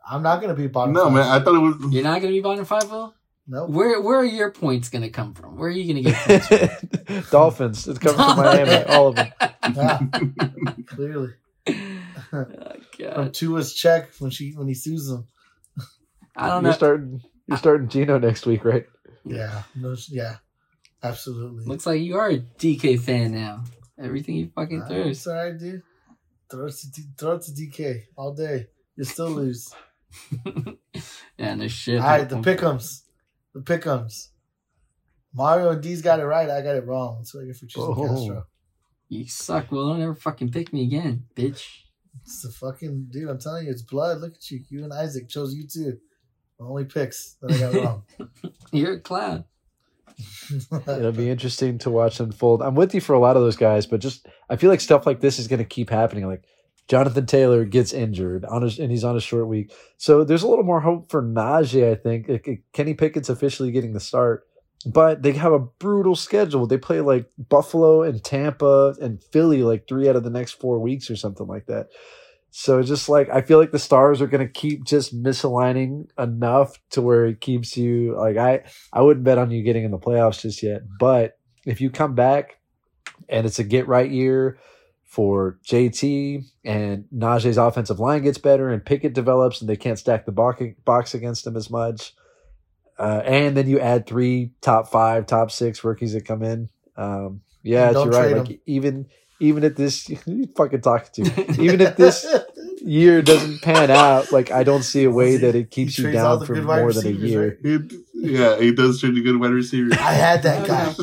I'm 0.10 0.22
not 0.22 0.42
gonna 0.42 0.54
be 0.54 0.68
bottom. 0.68 0.94
No, 0.94 1.06
five. 1.06 1.14
man, 1.14 1.28
I 1.28 1.44
thought 1.44 1.56
it 1.56 1.60
was. 1.60 1.94
You're 1.94 2.04
not 2.04 2.22
gonna 2.22 2.34
be 2.34 2.42
bottom 2.42 2.66
five, 2.66 2.90
Will. 2.92 3.14
Nope. 3.48 3.70
Where 3.70 4.02
where 4.02 4.20
are 4.20 4.26
your 4.26 4.52
points 4.52 4.90
gonna 4.90 5.10
come 5.10 5.34
from? 5.34 5.58
Where 5.58 5.68
are 5.70 5.72
you 5.72 5.88
gonna 5.88 6.02
get 6.02 6.16
points 6.16 6.48
from? 6.48 7.24
Dolphins. 7.32 7.88
It's 7.88 8.00
coming 8.00 8.18
from 8.18 8.38
Miami, 8.38 8.84
all 8.86 9.08
of 9.10 9.16
them. 9.16 9.32
Yeah, 9.76 10.00
clearly. 10.88 11.34
Oh, 12.32 12.46
From 13.16 13.32
Tua's 13.32 13.74
check 13.74 14.10
when 14.20 14.32
she 14.32 14.52
when 14.52 14.68
he 14.68 14.74
sues 14.74 15.08
them. 15.08 15.28
I 16.36 16.48
don't 16.50 16.64
You're 16.64 16.72
know. 16.72 16.78
starting, 16.78 17.22
you're 17.48 17.58
starting 17.58 17.88
Geno 17.90 18.18
next 18.18 18.46
week, 18.46 18.66
right? 18.66 18.86
Yeah. 19.24 19.64
No. 19.76 19.96
Yeah. 20.10 20.38
Absolutely. 21.04 21.66
Looks 21.66 21.86
like 21.86 22.02
you 22.02 22.16
are 22.18 22.30
a 22.30 22.40
DK 22.40 23.00
fan 23.00 23.34
now. 23.34 23.64
Everything 24.00 24.36
you 24.36 24.52
fucking 24.56 24.86
throws. 24.86 25.28
It's 25.28 25.62
dude. 25.62 25.84
Throw 26.54 26.68
it 26.68 26.76
to 26.94 27.02
throw 27.18 27.32
it 27.32 27.42
to 27.42 27.52
DK 27.52 28.04
all 28.16 28.32
day. 28.32 28.68
You 28.96 29.04
still 29.06 29.30
lose. 29.32 29.74
yeah, 31.36 31.56
no 31.56 31.68
shit. 31.68 32.00
All 32.00 32.06
right, 32.08 32.30
the 32.30 32.36
pickums. 32.36 33.02
The 33.56 33.62
pickums. 33.62 34.28
Mario 35.34 35.72
and 35.72 35.82
D's 35.82 36.04
got 36.04 36.20
it 36.20 36.26
right. 36.26 36.48
I 36.48 36.62
got 36.62 36.76
it 36.76 36.86
wrong. 36.86 37.16
That's 37.18 37.34
what 37.34 37.42
I 37.42 37.48
get 37.48 37.56
for 37.56 37.66
choosing 37.66 37.96
Oh. 37.98 38.08
Castro. 38.08 38.46
You 39.10 39.28
suck. 39.28 39.72
Well, 39.72 39.88
don't 39.88 40.02
ever 40.04 40.14
fucking 40.14 40.52
pick 40.52 40.72
me 40.72 40.84
again, 40.84 41.26
bitch. 41.36 41.66
It's 42.22 42.44
the 42.44 42.52
fucking 42.52 43.08
dude. 43.10 43.30
I'm 43.30 43.40
telling 43.40 43.66
you, 43.66 43.72
it's 43.72 43.82
blood. 43.82 44.20
Look 44.20 44.36
at 44.36 44.52
you. 44.52 44.60
You 44.70 44.84
and 44.84 44.94
Isaac 44.94 45.28
chose 45.30 45.56
you 45.56 45.66
too. 45.68 45.98
The 46.60 46.66
only 46.66 46.86
picks 46.86 47.38
that 47.42 47.52
I 47.52 47.58
got 47.58 47.74
wrong. 47.84 48.04
You're 48.72 48.94
a 48.94 49.00
clown. 49.00 49.46
It'll 50.88 51.12
be 51.12 51.30
interesting 51.30 51.78
to 51.80 51.90
watch 51.90 52.20
unfold. 52.20 52.62
I'm 52.62 52.76
with 52.76 52.94
you 52.94 53.02
for 53.02 53.14
a 53.14 53.20
lot 53.20 53.36
of 53.36 53.44
those 53.44 53.56
guys, 53.56 53.86
but 53.86 54.00
just 54.00 54.28
I 54.50 54.56
feel 54.56 54.70
like 54.70 54.82
stuff 54.82 55.06
like 55.06 55.20
this 55.20 55.40
is 55.40 55.48
going 55.48 55.60
to 55.60 55.66
keep 55.66 55.90
happening. 55.90 56.28
Like 56.28 56.44
Jonathan 56.88 57.26
Taylor 57.26 57.66
gets 57.66 57.94
injured 57.94 58.46
on 58.46 58.64
a, 58.64 58.68
and 58.82 58.92
he's 58.92 59.04
on 59.04 59.16
a 59.16 59.22
short 59.22 59.48
week, 59.48 59.74
so 59.98 60.24
there's 60.24 60.44
a 60.44 60.48
little 60.48 60.66
more 60.66 60.82
hope 60.82 61.10
for 61.10 61.22
Najee. 61.22 61.92
I 61.92 61.96
think 61.96 62.64
Kenny 62.74 62.94
Pickett's 62.94 63.30
officially 63.30 63.72
getting 63.72 63.94
the 63.94 64.00
start, 64.00 64.46
but 64.86 65.24
they 65.24 65.32
have 65.34 65.54
a 65.54 65.60
brutal 65.60 66.16
schedule. 66.16 66.68
They 66.68 66.78
play 66.78 67.02
like 67.02 67.30
Buffalo 67.38 68.04
and 68.04 68.24
Tampa 68.24 68.96
and 69.02 69.24
Philly 69.24 69.64
like 69.64 69.88
three 69.88 70.10
out 70.10 70.16
of 70.16 70.24
the 70.24 70.30
next 70.30 70.54
four 70.54 70.80
weeks 70.80 71.10
or 71.10 71.16
something 71.16 71.48
like 71.48 71.68
that. 71.68 71.88
So 72.56 72.84
just 72.84 73.10
like 73.10 73.30
I 73.32 73.42
feel 73.42 73.58
like 73.58 73.72
the 73.72 73.80
stars 73.80 74.22
are 74.22 74.28
going 74.28 74.46
to 74.46 74.52
keep 74.52 74.84
just 74.84 75.12
misaligning 75.20 76.08
enough 76.20 76.80
to 76.92 77.02
where 77.02 77.26
it 77.26 77.42
keeps 77.42 77.76
you 77.76 78.16
like 78.16 78.38
I 78.38 78.62
I 78.94 79.02
wouldn't 79.02 79.24
bet 79.26 79.40
on 79.40 79.50
you 79.50 79.64
getting 79.64 79.86
in 79.86 79.90
the 79.90 79.98
playoffs 79.98 80.42
just 80.42 80.62
yet. 80.62 80.84
But 81.00 81.40
if 81.66 81.82
you 81.82 81.90
come 81.90 82.14
back 82.14 82.60
and 83.28 83.48
it's 83.48 83.58
a 83.58 83.64
get 83.64 83.88
right 83.88 84.10
year 84.10 84.60
for 85.04 85.58
JT 85.66 86.44
and 86.64 87.06
Najee's 87.12 87.58
offensive 87.58 88.00
line 88.00 88.22
gets 88.22 88.38
better 88.38 88.70
and 88.70 88.86
Pickett 88.86 89.16
develops 89.16 89.60
and 89.60 89.68
they 89.68 89.76
can't 89.76 89.98
stack 89.98 90.28
the 90.28 90.32
box, 90.32 90.62
box 90.86 91.16
against 91.16 91.48
him 91.48 91.58
as 91.58 91.72
much. 91.72 92.14
Uh, 93.00 93.24
and 93.26 93.58
then 93.58 93.68
you 93.68 93.80
add 93.80 94.06
three 94.06 94.52
top 94.62 94.92
five, 94.92 95.26
top 95.26 95.50
six 95.50 95.84
rookies 95.84 96.14
that 96.14 96.26
come 96.26 96.44
in. 96.44 96.70
Um, 96.98 97.42
yeah, 97.64 97.90
you're 97.90 98.10
right. 98.10 98.38
Like 98.38 98.62
even 98.68 99.08
even 99.44 99.64
at 99.66 99.76
this, 99.76 100.10
you 100.26 100.48
fucking 100.56 100.82
talking 100.82 101.26
to? 101.26 101.52
Even 101.62 101.82
if 101.82 101.98
this 101.98 102.26
year 102.82 103.22
doesn't 103.22 103.62
pan 103.62 103.92
out, 103.92 104.32
like 104.32 104.52
I 104.52 104.64
don't 104.64 104.84
see 104.84 105.04
a 105.04 105.12
way 105.12 105.38
that 105.38 105.54
it 105.56 105.70
keeps 105.70 105.96
He 105.96 106.04
you 106.04 106.12
down 106.12 106.46
for 106.46 106.56
more 106.56 106.94
than 106.94 107.08
a 107.08 107.10
year. 107.10 107.60
right? 107.64 107.74
It, 107.74 107.94
yeah, 108.14 108.60
he 108.60 108.74
does 108.74 109.02
trade 109.02 109.18
a 109.18 109.22
good 109.22 109.40
wide 109.40 109.52
receiver. 109.52 109.94
I 109.94 110.14
had 110.14 110.44
that 110.44 110.66
guy. 110.66 110.94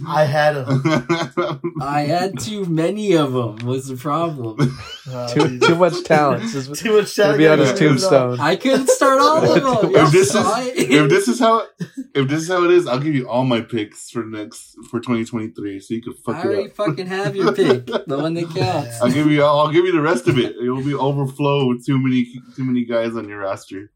Okay, 0.00 0.04
well, 0.06 0.16
I 0.16 0.24
had 0.24 0.52
them. 0.54 1.74
I 1.82 2.00
had 2.02 2.38
too 2.38 2.64
many 2.66 3.12
of 3.14 3.32
them. 3.32 3.56
Was 3.66 3.88
the 3.88 3.96
problem? 3.96 4.56
Uh, 5.10 5.26
Too, 5.28 5.58
too 5.58 5.74
much 5.74 6.04
talent. 6.04 6.42
This 6.52 6.68
Too 6.78 6.98
much 6.98 7.16
talent. 7.16 7.34
To 7.34 7.38
be 7.38 7.48
on 7.48 7.58
his 7.58 7.70
Gotta 7.72 7.80
get 7.80 7.84
rid 7.90 7.96
of 7.96 8.02
it 8.02 8.04
all. 8.14 8.20
tombstone. 8.36 8.40
I 8.40 8.54
couldn't 8.54 8.88
start 8.90 9.18
all 9.20 9.38
of 9.38 9.82
them. 9.82 9.92
if 9.96 10.12
this 10.12 10.34
is 10.34 10.46
if 10.76 11.08
this 11.10 11.26
is 11.26 11.40
how 11.40 11.66
if 12.14 12.28
this 12.28 12.42
is 12.42 12.48
how 12.48 12.62
it 12.64 12.70
is, 12.70 12.86
I'll 12.86 13.00
give 13.00 13.14
you 13.16 13.28
all 13.28 13.42
my 13.44 13.60
picks 13.60 14.08
for 14.10 14.24
next 14.24 14.76
for 14.88 15.00
2023, 15.00 15.80
so 15.80 15.94
you 15.94 16.02
can 16.02 16.12
fuck 16.12 16.36
I 16.36 16.40
it 16.40 16.44
already 16.46 16.64
up. 16.68 16.76
fucking 16.76 17.06
have 17.08 17.34
your 17.34 17.52
pick, 17.52 17.86
the 17.86 18.18
one 18.18 18.34
that 18.34 18.50
counts. 18.54 19.00
I'll 19.00 19.10
give 19.10 19.28
you 19.32 19.42
I'll 19.42 19.72
give 19.72 19.84
you 19.84 19.92
the 19.92 20.02
rest 20.02 20.28
of 20.28 20.38
it. 20.38 20.54
It 20.54 20.70
will 20.70 20.84
be 20.84 20.94
overflow 20.94 21.66
with 21.66 21.84
too 21.84 21.98
many 21.98 22.26
too 22.54 22.64
many 22.64 22.84
guys 22.84 23.16
on 23.16 23.28
your 23.28 23.40
roster. 23.40 23.90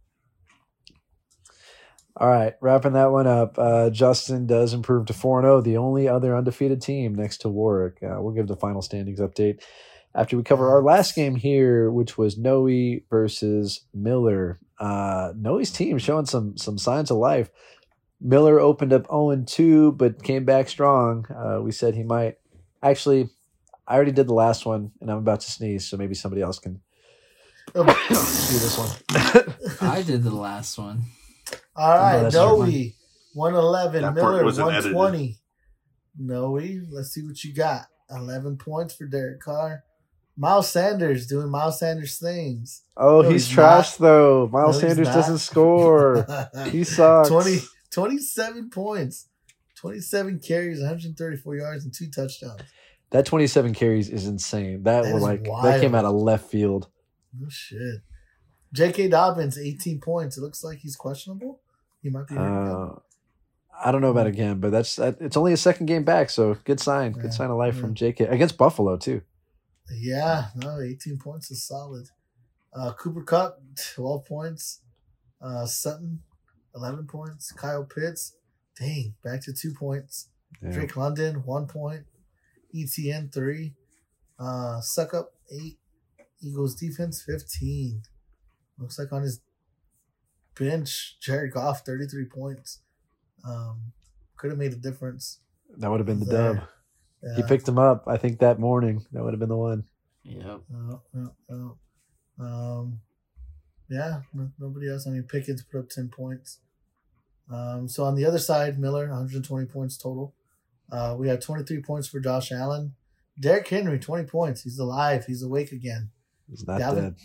All 2.16 2.28
right, 2.28 2.54
wrapping 2.60 2.92
that 2.92 3.10
one 3.10 3.26
up. 3.26 3.58
Uh, 3.58 3.90
Justin 3.90 4.46
does 4.46 4.72
improve 4.72 5.06
to 5.06 5.12
4 5.12 5.42
0, 5.42 5.60
the 5.62 5.76
only 5.76 6.06
other 6.08 6.36
undefeated 6.36 6.80
team 6.80 7.14
next 7.14 7.38
to 7.38 7.48
Warwick. 7.48 7.98
Uh, 8.02 8.16
we'll 8.20 8.34
give 8.34 8.46
the 8.46 8.56
final 8.56 8.82
standings 8.82 9.18
update 9.18 9.60
after 10.14 10.36
we 10.36 10.44
cover 10.44 10.70
our 10.70 10.82
last 10.82 11.16
game 11.16 11.34
here, 11.34 11.90
which 11.90 12.16
was 12.16 12.38
Noe 12.38 13.00
versus 13.10 13.80
Miller. 13.92 14.60
Uh, 14.78 15.32
Noe's 15.36 15.72
team 15.72 15.98
showing 15.98 16.26
some 16.26 16.56
some 16.56 16.78
signs 16.78 17.10
of 17.10 17.16
life. 17.16 17.50
Miller 18.20 18.60
opened 18.60 18.92
up 18.92 19.06
0 19.08 19.42
2, 19.44 19.92
but 19.92 20.22
came 20.22 20.44
back 20.44 20.68
strong. 20.68 21.26
Uh, 21.34 21.60
we 21.60 21.72
said 21.72 21.96
he 21.96 22.04
might. 22.04 22.36
Actually, 22.80 23.28
I 23.88 23.96
already 23.96 24.12
did 24.12 24.28
the 24.28 24.34
last 24.34 24.64
one, 24.64 24.92
and 25.00 25.10
I'm 25.10 25.18
about 25.18 25.40
to 25.40 25.50
sneeze, 25.50 25.86
so 25.86 25.96
maybe 25.96 26.14
somebody 26.14 26.42
else 26.42 26.60
can 26.60 26.80
do 27.74 27.82
this 27.82 28.78
one. 28.78 28.90
I 29.80 30.02
did 30.02 30.22
the 30.22 30.34
last 30.34 30.78
one. 30.78 31.02
All 31.76 31.92
Oh, 31.92 31.96
right, 31.96 32.22
that's 32.22 32.34
Noe, 32.34 32.56
111. 33.34 34.14
Miller, 34.14 34.44
120. 34.44 35.38
Noe, 36.18 36.52
let's 36.90 37.10
see 37.10 37.22
what 37.26 37.42
you 37.42 37.52
got. 37.54 37.86
11 38.10 38.58
points 38.58 38.94
for 38.94 39.06
Derek 39.06 39.40
Carr. 39.40 39.82
Miles 40.36 40.68
Sanders 40.70 41.26
doing 41.26 41.48
Miles 41.48 41.78
Sanders 41.78 42.18
things. 42.18 42.82
oh, 42.96 43.22
No, 43.22 43.30
he's, 43.30 43.46
he's 43.46 43.54
trash, 43.54 43.92
though. 43.96 44.48
Miles 44.52 44.80
he's 44.80 44.88
Sanders 44.90 45.08
doesn't 45.08 45.38
score. 45.38 46.26
He 46.70 46.84
sucks. 46.84 47.28
20, 47.28 47.58
27 47.92 48.70
points, 48.70 49.28
27 49.76 50.40
carries, 50.40 50.80
134 50.80 51.56
yards, 51.56 51.84
and 51.84 51.94
two 51.94 52.08
touchdowns. 52.10 52.60
That 53.10 53.26
27 53.26 53.74
carries 53.74 54.08
is 54.10 54.26
insane. 54.26 54.82
That, 54.82 55.04
That 55.04 55.14
was 55.14 55.22
is 55.22 55.28
like 55.28 55.44
that 55.44 55.80
came 55.80 55.94
out 55.94 56.04
of 56.04 56.14
left 56.14 56.50
field. 56.50 56.88
No 57.38 57.48
shit. 57.48 58.00
J.K. 58.74 59.08
Dobbins, 59.08 59.56
18 59.56 60.00
points. 60.00 60.36
It 60.36 60.40
looks 60.42 60.64
like 60.64 60.78
he's 60.78 60.96
questionable. 60.96 61.60
He 62.02 62.10
might 62.10 62.26
be. 62.26 62.36
Uh, 62.36 62.90
I 63.82 63.90
don't 63.92 64.00
know 64.00 64.10
about 64.10 64.26
again, 64.26 64.60
but 64.60 64.70
that's 64.72 64.96
that, 64.96 65.16
it's 65.20 65.36
only 65.36 65.52
a 65.52 65.56
second 65.56 65.86
game 65.86 66.04
back, 66.04 66.28
so 66.30 66.56
good 66.64 66.80
sign. 66.80 67.12
Good 67.12 67.24
Yeah, 67.24 67.30
sign 67.30 67.50
of 67.50 67.56
life 67.56 67.74
yeah. 67.76 67.80
from 67.80 67.94
JK 67.94 68.30
against 68.30 68.58
Buffalo 68.58 68.96
too. 68.96 69.22
Yeah, 69.90 70.46
no, 70.56 70.80
18 70.80 71.18
points 71.18 71.50
is 71.50 71.66
solid. 71.66 72.08
Uh, 72.72 72.92
Cooper 72.94 73.22
Kupp, 73.22 73.60
12 73.94 74.24
points. 74.24 74.80
Uh, 75.40 75.66
Sutton, 75.66 76.20
11 76.74 77.06
points. 77.06 77.52
Kyle 77.52 77.84
Pitts, 77.84 78.36
dang, 78.78 79.14
back 79.22 79.42
to 79.42 79.52
two 79.52 79.72
points. 79.74 80.28
Yeah. 80.62 80.72
Drake 80.72 80.96
London, 80.96 81.42
one 81.44 81.66
point. 81.66 82.04
ETN, 82.74 83.32
three. 83.32 83.74
Uh, 84.38 84.80
Suck 84.80 85.14
Up, 85.14 85.32
eight. 85.52 85.78
Eagles 86.42 86.74
defense, 86.74 87.22
15. 87.22 88.02
Looks 88.78 88.98
like 88.98 89.12
on 89.12 89.22
his 89.22 89.40
bench, 90.58 91.16
Jared 91.20 91.52
Goff, 91.52 91.84
33 91.84 92.24
points. 92.26 92.80
Um, 93.46 93.92
could 94.36 94.50
have 94.50 94.58
made 94.58 94.72
a 94.72 94.76
difference. 94.76 95.40
That 95.78 95.90
would 95.90 96.00
have 96.00 96.06
been 96.06 96.20
the 96.20 96.24
There. 96.26 96.54
dub. 96.54 96.62
Yeah. 97.22 97.36
He 97.36 97.42
picked 97.42 97.68
him 97.68 97.78
up. 97.78 98.04
I 98.06 98.16
think 98.16 98.38
that 98.40 98.58
morning. 98.58 99.04
That 99.12 99.22
would 99.24 99.32
have 99.32 99.40
been 99.40 99.48
the 99.48 99.56
one. 99.56 99.84
Yep. 100.24 100.60
Oh, 100.74 101.00
oh, 101.16 101.30
oh. 101.50 101.76
Um, 102.44 103.00
yeah, 103.88 104.22
no, 104.32 104.50
nobody 104.58 104.90
else. 104.90 105.06
I 105.06 105.10
mean, 105.10 105.22
Pickens 105.24 105.62
put 105.62 105.78
up 105.78 105.88
10 105.88 106.08
points. 106.08 106.58
Um, 107.50 107.88
so 107.88 108.04
on 108.04 108.14
the 108.14 108.24
other 108.24 108.38
side, 108.38 108.78
Miller, 108.78 109.08
120 109.08 109.66
points 109.66 109.96
total. 109.96 110.34
Uh, 110.90 111.14
we 111.18 111.28
had 111.28 111.40
23 111.40 111.82
points 111.82 112.08
for 112.08 112.20
Josh 112.20 112.50
Allen. 112.52 112.94
Derrick 113.38 113.68
Henry, 113.68 113.98
20 113.98 114.24
points. 114.24 114.62
He's 114.62 114.78
alive. 114.78 115.24
He's 115.26 115.42
awake 115.42 115.72
again. 115.72 116.10
He's 116.48 116.66
not 116.66 116.80
Dalvin- 116.80 117.16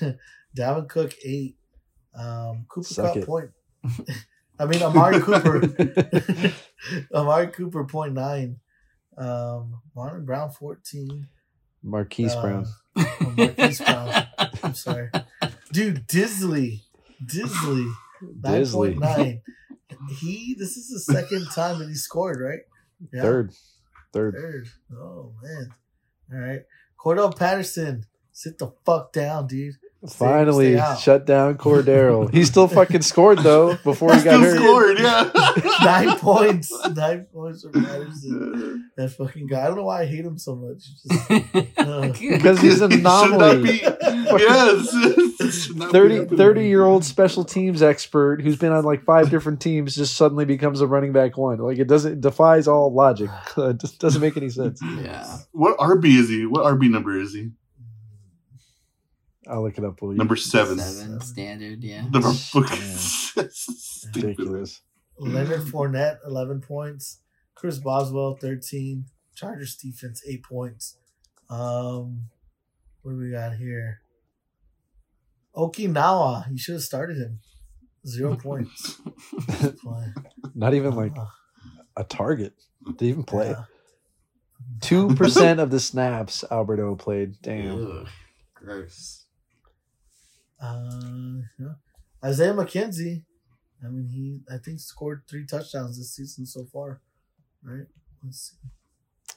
dead. 0.00 0.18
Dalvin 0.56 0.88
Cook, 0.88 1.14
eight. 1.24 1.56
Um, 2.14 2.66
Cooper 2.68 2.86
Suck 2.86 3.14
Cup, 3.14 3.24
point. 3.24 3.50
I 4.58 4.66
mean, 4.66 4.82
Amari 4.82 5.20
Cooper. 5.20 5.62
Amari 7.14 7.48
Cooper, 7.48 7.84
point 7.84 8.12
nine. 8.14 8.58
Um, 9.16 9.80
Marlon 9.96 10.24
Brown, 10.24 10.50
14. 10.50 11.28
Marquise 11.82 12.34
Uh, 12.34 12.40
Brown. 12.42 12.66
oh, 12.96 13.34
Marquise 13.36 13.80
Brown. 13.80 14.26
I'm 14.62 14.74
sorry. 14.74 15.10
Dude, 15.72 16.06
Dissly. 16.08 16.80
Dissly. 17.24 17.92
Dissly. 18.40 18.96
9.9. 18.96 19.40
He, 20.18 20.54
this 20.58 20.76
is 20.76 20.88
the 20.90 21.00
second 21.12 21.46
time 21.54 21.78
that 21.78 21.88
he 21.88 21.94
scored, 21.94 22.40
right? 22.40 22.60
Yeah. 23.12 23.22
Third. 23.22 23.52
Third. 24.12 24.34
Third. 24.34 24.68
Oh, 24.96 25.32
man. 25.42 25.74
All 26.32 26.38
right. 26.38 26.62
Cordarrelle 26.98 27.36
Patterson. 27.38 28.06
Sit 28.32 28.58
the 28.58 28.72
fuck 28.84 29.12
down, 29.12 29.46
dude. 29.46 29.74
Stay- 30.06 30.16
Finally 30.26 30.78
shut 31.00 31.24
down 31.26 31.56
Cordero. 31.56 32.30
he 32.32 32.44
still 32.44 32.68
fucking 32.68 33.02
scored 33.02 33.38
though 33.38 33.74
before 33.84 34.14
he 34.14 34.22
got 34.22 34.38
Still 34.38 34.40
hurt. 34.40 34.56
scored, 34.58 34.98
yeah. 34.98 35.30
Nine 35.84 36.18
points. 36.18 36.70
Nine 36.94 37.26
points 37.32 37.62
for 37.62 37.70
Patterson. 37.70 38.90
That 38.96 39.10
fucking 39.10 39.46
guy. 39.46 39.62
I 39.62 39.66
don't 39.68 39.76
know 39.76 39.84
why 39.84 40.02
I 40.02 40.06
hate 40.06 40.24
him 40.24 40.38
so 40.38 40.56
much. 40.56 40.84
Just, 41.06 41.78
uh, 41.78 42.08
Because 42.20 42.60
he's 42.60 42.80
an 42.80 42.92
anomaly. 42.92 43.62
be- 43.62 43.82
yes. 43.82 44.90
Should 45.54 45.76
not 45.76 45.88
be 45.88 45.98
30, 45.98 46.14
happening. 46.16 46.38
30 46.38 46.68
year 46.68 46.84
old 46.84 47.04
special 47.04 47.44
teams 47.44 47.82
expert 47.82 48.40
who's 48.42 48.56
been 48.56 48.72
on 48.72 48.84
like 48.84 49.04
five 49.04 49.30
different 49.30 49.60
teams 49.60 49.94
just 49.94 50.16
suddenly 50.16 50.44
becomes 50.44 50.80
a 50.80 50.86
running 50.86 51.12
back 51.12 51.36
one. 51.36 51.58
Like 51.58 51.78
it 51.78 51.86
doesn't 51.88 52.12
it 52.12 52.20
defies 52.20 52.66
all 52.68 52.92
logic. 52.92 53.30
it 53.56 53.80
just 53.80 53.98
doesn't 54.00 54.20
make 54.20 54.36
any 54.36 54.48
sense. 54.50 54.80
yeah. 55.00 55.38
What 55.52 55.76
RB 55.78 56.04
is 56.18 56.28
he? 56.28 56.46
What 56.46 56.64
RB 56.64 56.90
number 56.90 57.18
is 57.18 57.34
he? 57.34 57.50
I'll 59.48 59.62
look 59.62 59.76
it 59.78 59.84
up. 59.84 60.00
Will 60.02 60.12
you? 60.12 60.18
Number 60.18 60.36
seven. 60.36 60.78
Seven 60.78 61.20
standard, 61.20 61.82
yeah. 61.82 62.02
Number 62.02 62.20
Man. 62.28 62.34
fucking 62.34 62.78
stupid. 63.50 64.22
ridiculous. 64.24 64.80
Leonard 65.18 65.60
Fournette, 65.62 66.18
11 66.26 66.60
points. 66.60 67.20
Chris 67.54 67.78
Boswell, 67.78 68.36
13. 68.40 69.04
Chargers 69.34 69.76
defense, 69.76 70.22
8 70.28 70.42
points. 70.44 70.96
Um, 71.50 72.28
What 73.02 73.12
do 73.12 73.18
we 73.18 73.30
got 73.30 73.54
here? 73.56 74.00
Okwuegbunam. 75.56 76.50
You 76.50 76.58
should 76.58 76.74
have 76.74 76.82
started 76.82 77.16
him. 77.16 77.40
Zero 78.06 78.36
points. 78.42 79.00
Not 80.54 80.74
even 80.74 80.94
like 80.94 81.12
a 81.96 82.04
target 82.04 82.52
to 82.98 83.04
even 83.04 83.22
play. 83.22 83.50
yeah. 83.50 83.64
Two 84.80 85.14
percent 85.14 85.60
of 85.60 85.70
the 85.70 85.80
snaps 85.80 86.44
Alberto 86.50 86.94
played. 86.96 87.36
Damn. 87.42 87.86
Ugh, 88.00 88.08
gross. 88.54 89.23
Uh. 90.60 91.42
Isaiah 92.24 92.54
McKenzie. 92.54 93.22
I 93.84 93.88
mean, 93.88 94.08
he 94.08 94.40
I 94.52 94.58
think 94.58 94.80
scored 94.80 95.22
three 95.28 95.46
touchdowns 95.46 95.98
this 95.98 96.14
season 96.14 96.46
so 96.46 96.64
far. 96.72 97.00
Right. 97.62 97.86
Let's 98.22 98.50
see. 98.50 98.68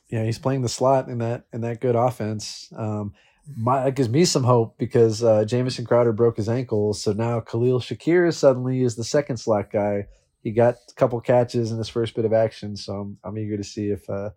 Yeah, 0.10 0.24
he's 0.24 0.40
playing 0.40 0.62
the 0.62 0.70
slot 0.70 1.10
in 1.10 1.18
that 1.18 1.46
in 1.52 1.62
that 1.62 1.82
good 1.82 1.96
offense. 1.96 2.72
Um, 2.76 3.14
my 3.56 3.84
that 3.84 3.96
gives 3.96 4.10
me 4.10 4.26
some 4.26 4.44
hope 4.44 4.78
because 4.78 5.24
uh, 5.24 5.44
Jamison 5.46 5.86
Crowder 5.86 6.14
broke 6.14 6.38
his 6.38 6.50
ankle, 6.50 6.94
so 6.94 7.12
now 7.14 7.40
Khalil 7.40 7.80
Shakir 7.80 8.34
suddenly 8.34 8.84
is 8.84 8.96
the 8.96 9.04
second 9.04 9.38
slot 9.38 9.72
guy. 9.72 10.08
He 10.44 10.52
got 10.52 10.76
a 10.90 10.94
couple 10.96 11.20
catches 11.20 11.72
in 11.72 11.78
his 11.78 11.90
first 11.90 12.16
bit 12.16 12.26
of 12.26 12.32
action, 12.32 12.78
so 12.78 12.94
I'm, 12.94 13.18
I'm 13.24 13.38
eager 13.38 13.58
to 13.58 13.64
see 13.64 13.90
if 13.90 14.10
uh, 14.10 14.30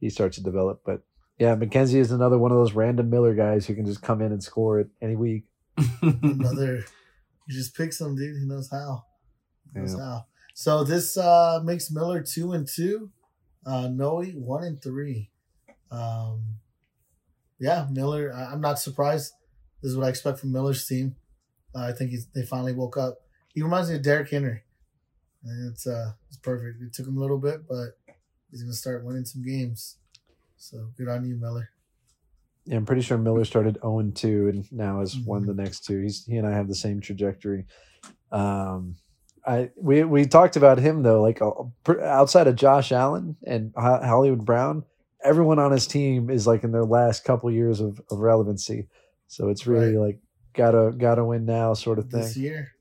he 0.00 0.10
starts 0.10 0.36
to 0.36 0.42
develop. 0.42 0.82
But 0.84 1.02
yeah, 1.38 1.56
McKenzie 1.56 1.96
is 1.96 2.12
another 2.12 2.38
one 2.38 2.52
of 2.52 2.58
those 2.58 2.72
random 2.74 3.08
Miller 3.08 3.34
guys 3.34 3.66
who 3.66 3.74
can 3.74 3.86
just 3.86 4.02
come 4.02 4.20
in 4.20 4.32
and 4.32 4.42
score 4.42 4.80
it 4.80 4.88
any 5.00 5.16
week. 5.16 5.44
Another. 6.02 6.84
He 7.46 7.54
just 7.54 7.76
picks 7.76 7.98
them, 7.98 8.16
dude. 8.16 8.38
He 8.38 8.46
knows 8.46 8.70
how. 8.70 9.04
He 9.72 9.80
knows 9.80 9.98
how. 9.98 10.26
So 10.54 10.84
this 10.84 11.16
uh 11.16 11.60
makes 11.64 11.90
Miller 11.90 12.22
two 12.22 12.52
and 12.52 12.66
two. 12.66 13.10
Uh, 13.66 13.88
Noe 13.88 14.22
one 14.22 14.62
and 14.64 14.82
three. 14.82 15.30
Um, 15.90 16.58
yeah, 17.58 17.86
Miller. 17.90 18.32
I, 18.34 18.52
I'm 18.52 18.60
not 18.60 18.78
surprised. 18.78 19.32
This 19.82 19.90
is 19.90 19.96
what 19.96 20.06
I 20.06 20.10
expect 20.10 20.38
from 20.38 20.52
Miller's 20.52 20.86
team. 20.86 21.16
Uh, 21.74 21.82
I 21.82 21.92
think 21.92 22.10
he's, 22.10 22.26
they 22.34 22.42
finally 22.42 22.72
woke 22.72 22.96
up. 22.96 23.22
He 23.54 23.62
reminds 23.62 23.90
me 23.90 23.96
of 23.96 24.02
Derrick 24.02 24.30
Henry. 24.30 24.62
And 25.44 25.72
it's 25.72 25.86
uh 25.86 26.12
it's 26.28 26.38
perfect. 26.38 26.80
It 26.82 26.92
took 26.92 27.06
him 27.06 27.16
a 27.18 27.20
little 27.20 27.38
bit, 27.38 27.68
but 27.68 27.98
he's 28.50 28.62
gonna 28.62 28.72
start 28.72 29.04
winning 29.04 29.24
some 29.24 29.42
games. 29.42 29.96
So 30.56 30.88
good 30.96 31.08
on 31.08 31.26
you, 31.26 31.36
Miller. 31.36 31.70
Yeah, 32.66 32.76
I'm 32.76 32.86
pretty 32.86 33.02
sure 33.02 33.18
Miller 33.18 33.44
started 33.44 33.78
0 33.82 34.12
2 34.14 34.48
and 34.48 34.72
now 34.72 35.00
has 35.00 35.16
won 35.18 35.46
the 35.46 35.54
next 35.54 35.84
two. 35.84 36.00
He's 36.00 36.24
he 36.24 36.36
and 36.36 36.46
I 36.46 36.52
have 36.52 36.68
the 36.68 36.74
same 36.74 37.00
trajectory. 37.00 37.66
Um, 38.32 38.96
I 39.46 39.70
we 39.76 40.04
we 40.04 40.24
talked 40.24 40.56
about 40.56 40.78
him 40.78 41.02
though, 41.02 41.20
like 41.20 41.42
uh, 41.42 41.52
outside 42.02 42.46
of 42.46 42.56
Josh 42.56 42.92
Allen 42.92 43.36
and 43.46 43.72
Hollywood 43.76 44.44
Brown, 44.44 44.84
everyone 45.22 45.58
on 45.58 45.72
his 45.72 45.86
team 45.86 46.30
is 46.30 46.46
like 46.46 46.64
in 46.64 46.72
their 46.72 46.84
last 46.84 47.24
couple 47.24 47.50
years 47.50 47.80
of, 47.80 48.00
of 48.10 48.18
relevancy. 48.18 48.88
So 49.26 49.48
it's 49.48 49.66
really 49.66 49.96
like 49.96 50.20
gotta 50.54 50.92
gotta 50.96 51.24
win 51.24 51.44
now 51.44 51.74
sort 51.74 51.98
of 51.98 52.10
thing. 52.10 52.20
This 52.20 52.36
year. 52.36 52.73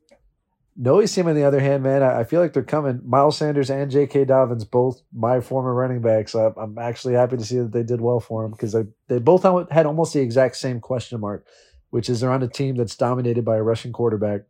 Noah's 0.75 1.13
team, 1.13 1.27
on 1.27 1.35
the 1.35 1.43
other 1.43 1.59
hand, 1.59 1.83
man, 1.83 2.01
I, 2.01 2.23
feel 2.23 2.41
like 2.41 2.53
they're 2.53 2.63
coming. 2.63 3.01
Miles 3.05 3.37
Sanders 3.37 3.69
and 3.69 3.91
J.K. 3.91 4.25
Dobbins, 4.25 4.65
both 4.65 5.01
my 5.13 5.39
former 5.39 5.73
running 5.73 6.01
backs. 6.01 6.33
I, 6.33 6.49
I'm 6.57 6.77
actually 6.79 7.13
happy 7.13 7.37
to 7.37 7.43
see 7.43 7.59
that 7.59 7.71
they 7.71 7.83
did 7.83 8.01
well 8.01 8.19
for 8.19 8.41
them 8.41 8.51
because 8.51 8.73
they, 8.73 8.85
they 9.07 9.19
both 9.19 9.43
had 9.71 9.85
almost 9.85 10.13
the 10.13 10.21
exact 10.21 10.55
same 10.55 10.79
question 10.79 11.19
mark, 11.19 11.45
which 11.91 12.09
is 12.09 12.21
they're 12.21 12.31
on 12.31 12.41
a 12.41 12.47
team 12.47 12.75
that's 12.75 12.95
dominated 12.95 13.45
by 13.45 13.57
a 13.57 13.63
Russian 13.63 13.93
quarterback 13.93 14.41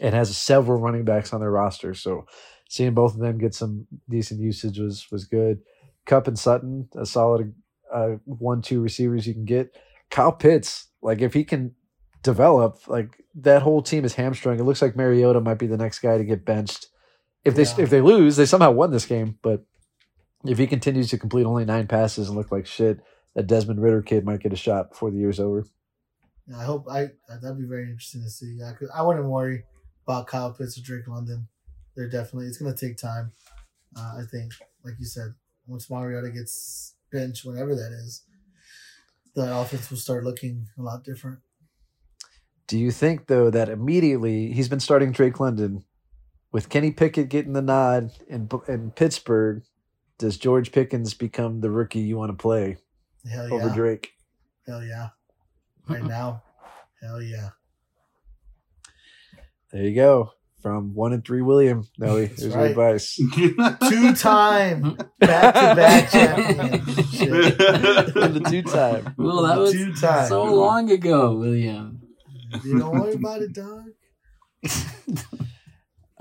and 0.00 0.14
has 0.14 0.36
several 0.36 0.78
running 0.78 1.04
backs 1.04 1.32
on 1.32 1.40
their 1.40 1.50
roster. 1.50 1.92
So 1.92 2.26
seeing 2.68 2.94
both 2.94 3.14
of 3.14 3.20
them 3.20 3.38
get 3.38 3.54
some 3.54 3.86
decent 4.08 4.40
usage 4.40 4.78
was 4.78 5.06
was 5.10 5.24
good. 5.24 5.60
Kupp 6.06 6.28
and 6.28 6.38
Sutton, 6.38 6.88
a 6.96 7.04
solid 7.04 7.54
uh, 7.92 8.16
one-two 8.24 8.80
receivers 8.80 9.26
you 9.26 9.34
can 9.34 9.44
get. 9.44 9.76
Kyle 10.10 10.32
Pitts, 10.32 10.86
like 11.02 11.20
if 11.20 11.34
he 11.34 11.44
can 11.44 11.74
develop, 12.22 12.86
like 12.88 13.24
that 13.36 13.62
whole 13.62 13.82
team 13.82 14.04
is 14.04 14.14
hamstrung. 14.14 14.58
It 14.58 14.64
looks 14.64 14.82
like 14.82 14.96
Mariota 14.96 15.40
might 15.40 15.58
be 15.58 15.66
the 15.66 15.76
next 15.76 16.00
guy 16.00 16.18
to 16.18 16.24
get 16.24 16.44
benched. 16.44 16.88
If 17.44 17.54
they 17.54 17.62
Yeah. 17.64 17.80
if 17.80 17.90
they 17.90 18.00
lose, 18.00 18.36
they 18.36 18.46
somehow 18.46 18.72
won 18.72 18.90
this 18.90 19.06
game. 19.06 19.38
But 19.42 19.64
if 20.44 20.58
he 20.58 20.66
continues 20.66 21.08
to 21.10 21.18
complete 21.18 21.44
only 21.44 21.64
nine 21.64 21.86
passes 21.86 22.28
and 22.28 22.36
look 22.36 22.50
like 22.52 22.66
shit, 22.66 23.00
that 23.34 23.46
Desmond 23.46 23.80
Ridder 23.82 24.02
kid 24.02 24.24
might 24.24 24.40
get 24.40 24.52
a 24.52 24.56
shot 24.56 24.90
before 24.90 25.10
the 25.10 25.18
year's 25.18 25.40
over. 25.40 25.64
I 26.56 26.64
hope 26.64 26.86
I 26.90 27.10
that'd 27.28 27.58
be 27.58 27.66
very 27.66 27.84
interesting 27.84 28.22
to 28.22 28.30
see. 28.30 28.56
Yeah, 28.58 28.72
'cause 28.72 28.88
I 28.94 29.02
wouldn't 29.02 29.26
worry 29.26 29.64
about 30.06 30.26
Kyle 30.26 30.52
Pitts 30.52 30.78
or 30.78 30.82
Drake 30.82 31.06
London. 31.06 31.48
They're 31.94 32.08
definitely 32.08 32.46
it's 32.48 32.58
gonna 32.58 32.74
take 32.74 32.96
time. 32.96 33.32
Uh, 33.96 34.18
I 34.18 34.22
think, 34.30 34.52
like 34.84 34.94
you 34.98 35.06
said, 35.06 35.34
once 35.66 35.90
Mariota 35.90 36.30
gets 36.30 36.94
benched, 37.12 37.44
whenever 37.44 37.74
that 37.74 37.92
is, 37.92 38.22
the 39.34 39.56
offense 39.58 39.90
will 39.90 39.98
start 39.98 40.24
looking 40.24 40.68
a 40.78 40.82
lot 40.82 41.04
different. 41.04 41.40
Do 42.68 42.78
you 42.78 42.90
think 42.90 43.26
though 43.26 43.50
that 43.50 43.68
immediately 43.68 44.52
he's 44.52 44.68
been 44.68 44.78
starting 44.80 45.10
Drake 45.10 45.40
London 45.40 45.84
with 46.52 46.68
Kenny 46.68 46.90
Pickett 46.92 47.28
getting 47.30 47.54
the 47.54 47.62
nod 47.62 48.10
in 48.28 48.48
in 48.68 48.90
Pittsburgh? 48.92 49.62
Does 50.18 50.36
George 50.36 50.70
Pickens 50.72 51.14
become 51.14 51.60
the 51.60 51.70
rookie 51.70 52.00
you 52.00 52.16
want 52.16 52.30
to 52.30 52.36
play 52.36 52.76
Hell 53.28 53.52
over 53.54 53.68
yeah! 53.68 53.74
Drake? 53.74 54.12
Hell 54.66 54.84
yeah! 54.84 55.08
Right 55.88 56.04
now, 56.16 56.42
hell 57.00 57.22
yeah! 57.22 57.50
There 59.72 59.82
you 59.82 59.94
go. 59.94 60.32
From 60.62 60.92
one 60.92 61.12
and 61.12 61.24
three, 61.24 61.40
William. 61.40 61.86
No, 61.98 62.20
That's 62.20 62.40
here's 62.42 62.54
right. 62.54 62.62
your 62.62 62.70
advice. 62.70 63.14
Two 63.88 64.14
time 64.14 64.98
back 65.20 65.54
to 65.54 65.74
back 65.76 66.10
champion. 66.10 66.84
Shit. 67.04 67.58
the 67.58 68.46
two 68.50 68.62
time. 68.62 69.14
Well, 69.16 69.42
that 69.44 69.56
was 69.58 69.72
Two 69.72 69.94
time. 69.94 70.28
so 70.28 70.42
long 70.44 70.90
ago, 70.90 71.34
William. 71.34 71.97
You 72.64 72.78
don't 72.78 72.98
worry 73.00 73.14
about 73.14 73.42
it, 73.42 73.52
dog. 73.52 73.84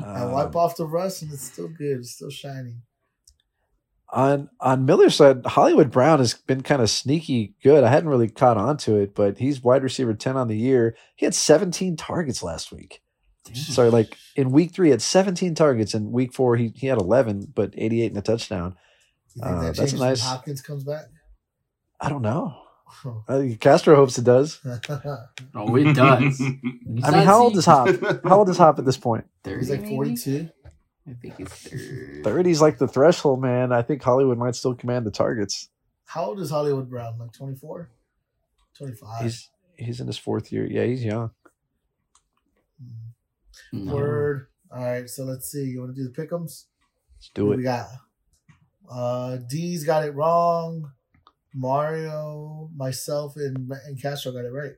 I 0.03 0.25
wipe 0.25 0.55
off 0.55 0.77
the 0.77 0.85
rust 0.85 1.21
and 1.21 1.31
it's 1.33 1.43
still 1.43 1.67
good. 1.67 1.97
It's 1.99 2.11
still 2.11 2.29
shiny. 2.29 2.75
on 4.13 4.49
on 4.59 4.85
Miller's 4.85 5.15
side, 5.15 5.45
Hollywood 5.45 5.91
Brown 5.91 6.19
has 6.19 6.33
been 6.35 6.61
kind 6.61 6.81
of 6.81 6.89
sneaky 6.89 7.55
good. 7.63 7.83
I 7.83 7.89
hadn't 7.89 8.09
really 8.09 8.29
caught 8.29 8.57
on 8.57 8.77
to 8.77 8.95
it, 8.95 9.15
but 9.15 9.37
he's 9.39 9.61
wide 9.63 9.83
receiver 9.83 10.13
10 10.13 10.37
on 10.37 10.47
the 10.47 10.57
year. 10.57 10.95
He 11.15 11.25
had 11.25 11.35
17 11.35 11.97
targets 11.97 12.41
last 12.43 12.71
week. 12.71 13.01
Sorry, 13.53 13.89
like 13.89 14.17
in 14.35 14.51
week 14.51 14.73
three, 14.73 14.87
he 14.87 14.91
had 14.91 15.01
17 15.01 15.55
targets. 15.55 15.93
In 15.93 16.11
week 16.11 16.33
four, 16.33 16.57
he, 16.57 16.73
he 16.75 16.87
had 16.87 16.97
11, 16.99 17.53
but 17.55 17.73
88 17.77 18.07
and 18.11 18.17
a 18.17 18.21
touchdown. 18.21 18.75
You 19.35 19.41
think 19.43 19.55
Uh, 19.55 19.61
that 19.61 19.75
that's 19.77 19.93
a 19.93 19.97
nice- 19.97 20.21
Hopkins 20.21 20.61
comes 20.61 20.83
back? 20.83 21.05
I 22.01 22.09
don't 22.09 22.21
know. 22.21 22.55
I 23.27 23.37
think 23.37 23.59
Castro 23.59 23.95
hopes 23.95 24.17
it 24.17 24.23
does. 24.23 24.59
Oh, 25.55 25.75
it 25.75 25.93
does. 25.95 26.41
I 27.03 27.11
mean, 27.11 27.25
how 27.25 27.43
old 27.43 27.57
is 27.57 27.65
Hop? 27.65 27.89
How 28.23 28.39
old 28.39 28.49
is 28.49 28.57
Hop 28.57 28.79
at 28.79 28.85
this 28.85 28.97
point? 28.97 29.25
He's 29.43 29.69
like 29.69 29.87
42. 29.87 30.49
I 31.07 31.13
think 31.21 31.37
he's 31.37 31.47
third. 31.47 32.23
30's 32.23 32.61
like 32.61 32.77
the 32.77 32.87
threshold, 32.87 33.41
man. 33.41 33.71
I 33.71 33.81
think 33.81 34.03
Hollywood 34.03 34.37
might 34.37 34.55
still 34.55 34.75
command 34.75 35.05
the 35.05 35.11
targets. 35.11 35.69
How 36.05 36.25
old 36.25 36.39
is 36.39 36.49
Hollywood 36.49 36.89
Brown? 36.89 37.17
Like 37.17 37.31
24? 37.33 37.89
25. 38.77 39.23
He's 39.23 39.49
he's 39.75 39.99
in 40.01 40.07
his 40.07 40.17
fourth 40.17 40.51
year. 40.51 40.65
Yeah, 40.65 40.83
he's 40.83 41.03
young. 41.03 41.31
Mm. 42.81 43.85
No. 43.85 43.95
Word. 43.95 44.47
All 44.71 44.83
right, 44.83 45.09
so 45.09 45.23
let's 45.23 45.49
see. 45.49 45.63
You 45.63 45.79
want 45.81 45.95
to 45.95 46.01
do 46.01 46.09
the 46.09 46.13
pickums? 46.13 46.65
Let's 47.15 47.31
do 47.33 47.45
What 47.45 47.53
it. 47.53 47.57
We 47.57 47.63
got 47.63 47.87
Uh, 48.89 49.37
D's 49.49 49.83
got 49.85 50.03
it 50.05 50.13
wrong. 50.13 50.91
Mario, 51.57 52.69
myself, 52.75 53.35
and 53.35 53.71
and 53.85 54.01
Castro 54.01 54.31
got 54.31 54.45
it 54.45 54.51
right. 54.53 54.73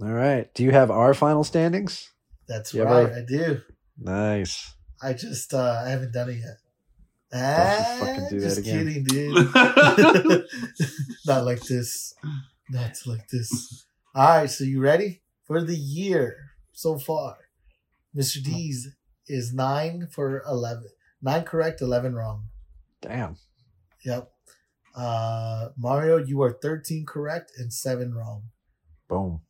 All 0.00 0.12
right. 0.12 0.52
Do 0.54 0.62
you 0.62 0.70
have 0.70 0.90
our 0.90 1.14
final 1.14 1.42
standings? 1.44 2.10
That's 2.46 2.72
Yeah, 2.72 2.82
right. 2.84 3.06
bro. 3.08 3.16
I 3.16 3.24
do. 3.26 3.60
Nice. 3.98 4.74
I 5.02 5.12
just 5.12 5.54
uh 5.54 5.82
I 5.84 5.88
haven't 5.90 6.12
done 6.12 6.30
it 6.30 6.36
yet. 6.38 6.58
Don't 7.30 7.98
fucking 8.06 8.24
Ah, 8.24 8.28
do 8.30 8.40
that 8.40 8.46
just 8.46 8.58
again. 8.58 8.86
kidding, 8.86 9.04
dude. 9.04 9.34
Not 11.26 11.44
like 11.44 11.60
this. 11.62 12.14
Not 12.70 12.96
like 13.06 13.28
this. 13.28 13.84
All 14.14 14.28
right, 14.38 14.50
so 14.50 14.64
you 14.64 14.80
ready 14.80 15.22
for 15.44 15.62
the 15.62 15.76
year 15.76 16.36
so 16.72 16.98
far? 16.98 17.36
Mr. 18.16 18.42
D's 18.42 18.88
is 19.26 19.52
nine 19.52 20.08
for 20.10 20.42
eleven. 20.48 20.88
Nine 21.20 21.42
correct, 21.44 21.80
eleven 21.82 22.14
wrong. 22.14 22.44
Damn. 23.02 23.36
Yep. 24.04 24.30
Uh 24.98 25.68
Mario, 25.76 26.16
you 26.18 26.42
are 26.42 26.52
thirteen 26.60 27.06
correct 27.06 27.52
and 27.56 27.72
seven 27.72 28.12
wrong. 28.14 28.42
Boom. 29.08 29.40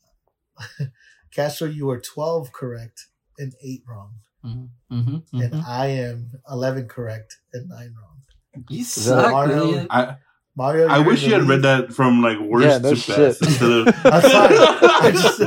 Castro, 1.34 1.66
you 1.68 1.88
are 1.90 2.00
twelve 2.00 2.52
correct 2.52 3.06
and 3.38 3.52
eight 3.64 3.82
wrong. 3.88 4.12
Mm-hmm, 4.44 4.94
mm-hmm, 4.98 5.40
And 5.40 5.54
I 5.66 5.86
am 5.86 6.32
eleven 6.50 6.86
correct 6.86 7.36
and 7.52 7.68
nine 7.68 7.94
wrong. 7.98 8.22
You 8.68 8.78
that 8.84 8.86
suck, 8.86 9.30
Mario? 9.32 9.56
William. 9.66 9.86
I 9.90 10.16
Mario, 10.56 10.88
I 10.88 10.98
wish 10.98 11.22
you 11.22 11.30
the 11.30 11.36
had 11.38 11.48
read 11.48 11.62
that 11.62 11.92
from 11.92 12.20
like 12.20 12.38
worst 12.40 12.66
Yeah, 12.66 12.78
no 12.78 12.90
to 12.90 12.96
shit. 12.96 13.16
best 13.16 13.42
instead 13.42 13.70
of. 13.70 13.86
I'm 14.04 14.22
sorry. 14.22 14.56
I 14.58 15.10
just- 15.12 15.38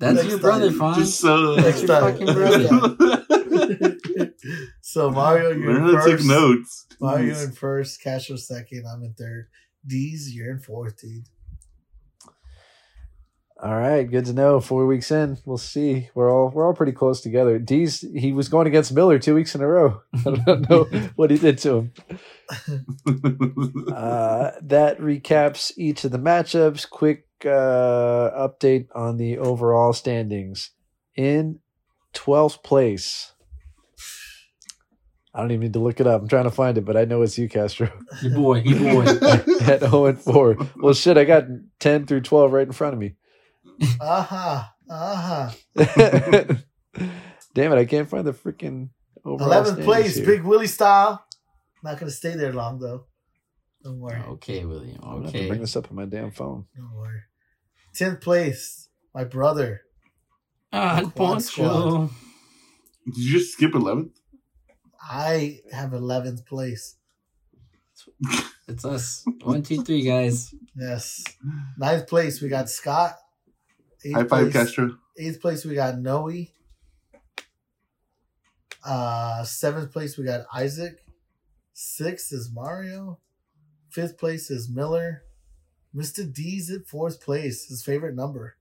Next 0.14 0.28
your 0.28 0.38
brother, 0.38 0.68
time. 0.68 0.78
Fawn. 0.78 0.94
Just 0.98 1.20
so. 1.20 1.56
That's 1.56 1.82
your 1.82 1.88
time. 1.88 2.12
fucking 2.18 2.34
brother. 2.34 3.24
So 4.80 5.10
Mario, 5.10 5.50
you're 5.50 5.72
Learn 5.72 5.88
in 5.88 5.94
how 5.96 6.04
to 6.04 6.16
take 6.16 6.26
notes. 6.26 6.86
Mario 7.00 7.38
in 7.38 7.52
first. 7.52 8.02
Castro 8.02 8.36
second. 8.36 8.84
I'm 8.86 9.02
in 9.02 9.14
third. 9.14 9.48
D's, 9.86 10.34
you're 10.34 10.50
in 10.50 10.58
fourth, 10.58 11.00
dude. 11.00 11.24
All 13.60 13.76
right, 13.76 14.08
good 14.08 14.24
to 14.26 14.32
know. 14.32 14.60
Four 14.60 14.86
weeks 14.86 15.10
in, 15.10 15.36
we'll 15.44 15.58
see. 15.58 16.10
We're 16.14 16.30
all 16.32 16.48
we're 16.48 16.64
all 16.64 16.74
pretty 16.74 16.92
close 16.92 17.20
together. 17.20 17.58
D's 17.58 18.04
he 18.14 18.32
was 18.32 18.48
going 18.48 18.68
against 18.68 18.94
Miller 18.94 19.18
two 19.18 19.34
weeks 19.34 19.52
in 19.56 19.60
a 19.62 19.66
row. 19.66 20.00
I 20.14 20.30
don't 20.46 20.70
know 20.70 20.84
what 21.16 21.32
he 21.32 21.38
did 21.38 21.58
to 21.58 21.76
him. 21.76 21.92
Uh, 23.92 24.52
that 24.62 24.98
recaps 25.00 25.72
each 25.76 26.04
of 26.04 26.12
the 26.12 26.18
matchups. 26.18 26.88
Quick 26.88 27.26
uh, 27.44 27.48
update 27.48 28.86
on 28.94 29.16
the 29.16 29.36
overall 29.38 29.92
standings. 29.92 30.70
In 31.16 31.58
twelfth 32.12 32.62
place, 32.62 33.32
I 35.38 35.42
don't 35.42 35.52
even 35.52 35.60
need 35.60 35.72
to 35.74 35.78
look 35.78 36.00
it 36.00 36.06
up. 36.08 36.20
I'm 36.20 36.26
trying 36.26 36.44
to 36.44 36.50
find 36.50 36.76
it, 36.78 36.84
but 36.84 36.96
I 36.96 37.04
know 37.04 37.22
it's 37.22 37.38
you, 37.38 37.48
Castro. 37.48 37.88
Your 38.22 38.32
boy, 38.32 38.58
your 38.58 38.80
boy. 38.80 39.04
At 39.60 39.82
0 39.82 40.06
and 40.06 40.20
4. 40.20 40.58
Well, 40.78 40.94
shit, 40.94 41.16
I 41.16 41.22
got 41.22 41.44
10 41.78 42.06
through 42.06 42.22
12 42.22 42.52
right 42.52 42.66
in 42.66 42.72
front 42.72 42.94
of 42.94 42.98
me. 42.98 43.14
Aha. 44.00 44.74
Uh-huh. 44.90 44.94
Aha. 44.94 45.54
Uh-huh. 45.76 46.44
Damn 47.54 47.72
it, 47.72 47.78
I 47.78 47.84
can't 47.84 48.08
find 48.10 48.26
the 48.26 48.32
freaking 48.32 48.88
overall 49.24 49.62
11th 49.62 49.84
place, 49.84 50.16
here. 50.16 50.26
Big 50.26 50.42
Willie 50.42 50.66
style. 50.66 51.24
Not 51.84 52.00
going 52.00 52.10
to 52.10 52.16
stay 52.16 52.34
there 52.34 52.52
long, 52.52 52.80
though. 52.80 53.04
Don't 53.84 54.00
worry. 54.00 54.20
Okay, 54.30 54.64
William. 54.64 54.98
I'm 55.04 55.18
gonna 55.18 55.28
Okay. 55.28 55.46
bring 55.46 55.60
this 55.60 55.76
up 55.76 55.88
on 55.88 55.94
my 55.96 56.04
damn 56.06 56.32
phone. 56.32 56.64
Don't 56.76 56.96
worry. 56.96 57.20
10th 57.94 58.20
place, 58.20 58.88
my 59.14 59.22
brother. 59.22 59.82
Ah, 60.72 60.98
Quad 61.02 61.14
Poncho. 61.14 62.10
Did 63.06 63.16
you 63.16 63.38
just 63.38 63.52
skip 63.52 63.70
11th? 63.70 64.10
I 65.08 65.60
have 65.72 65.90
11th 65.90 66.44
place. 66.46 66.96
It's 68.68 68.84
us. 68.84 69.24
One, 69.42 69.62
two, 69.62 69.82
three, 69.82 70.02
guys. 70.02 70.54
Yes. 70.76 71.24
Ninth 71.78 72.06
place, 72.08 72.40
we 72.40 72.48
got 72.48 72.68
Scott. 72.68 73.16
Eighth 74.04 74.14
High 74.14 74.24
five, 74.24 74.28
place, 74.28 74.52
Castro. 74.52 74.98
Eighth 75.18 75.40
place, 75.40 75.64
we 75.64 75.74
got 75.74 75.98
Noe. 75.98 76.30
Uh, 78.84 79.42
seventh 79.44 79.92
place, 79.92 80.16
we 80.16 80.24
got 80.24 80.46
Isaac. 80.54 81.04
Sixth 81.72 82.32
is 82.32 82.50
Mario. 82.52 83.18
Fifth 83.90 84.18
place 84.18 84.50
is 84.50 84.68
Miller. 84.68 85.22
Mr. 85.94 86.30
D's 86.32 86.70
at 86.70 86.86
fourth 86.86 87.20
place. 87.20 87.66
His 87.68 87.82
favorite 87.82 88.14
number. 88.14 88.56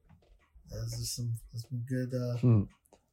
That's 0.71 0.97
just 0.97 1.15
some, 1.15 1.33
that's 1.53 1.67
some 1.69 1.83
good, 1.87 2.13
uh, 2.13 2.37
Hmm. 2.37 2.63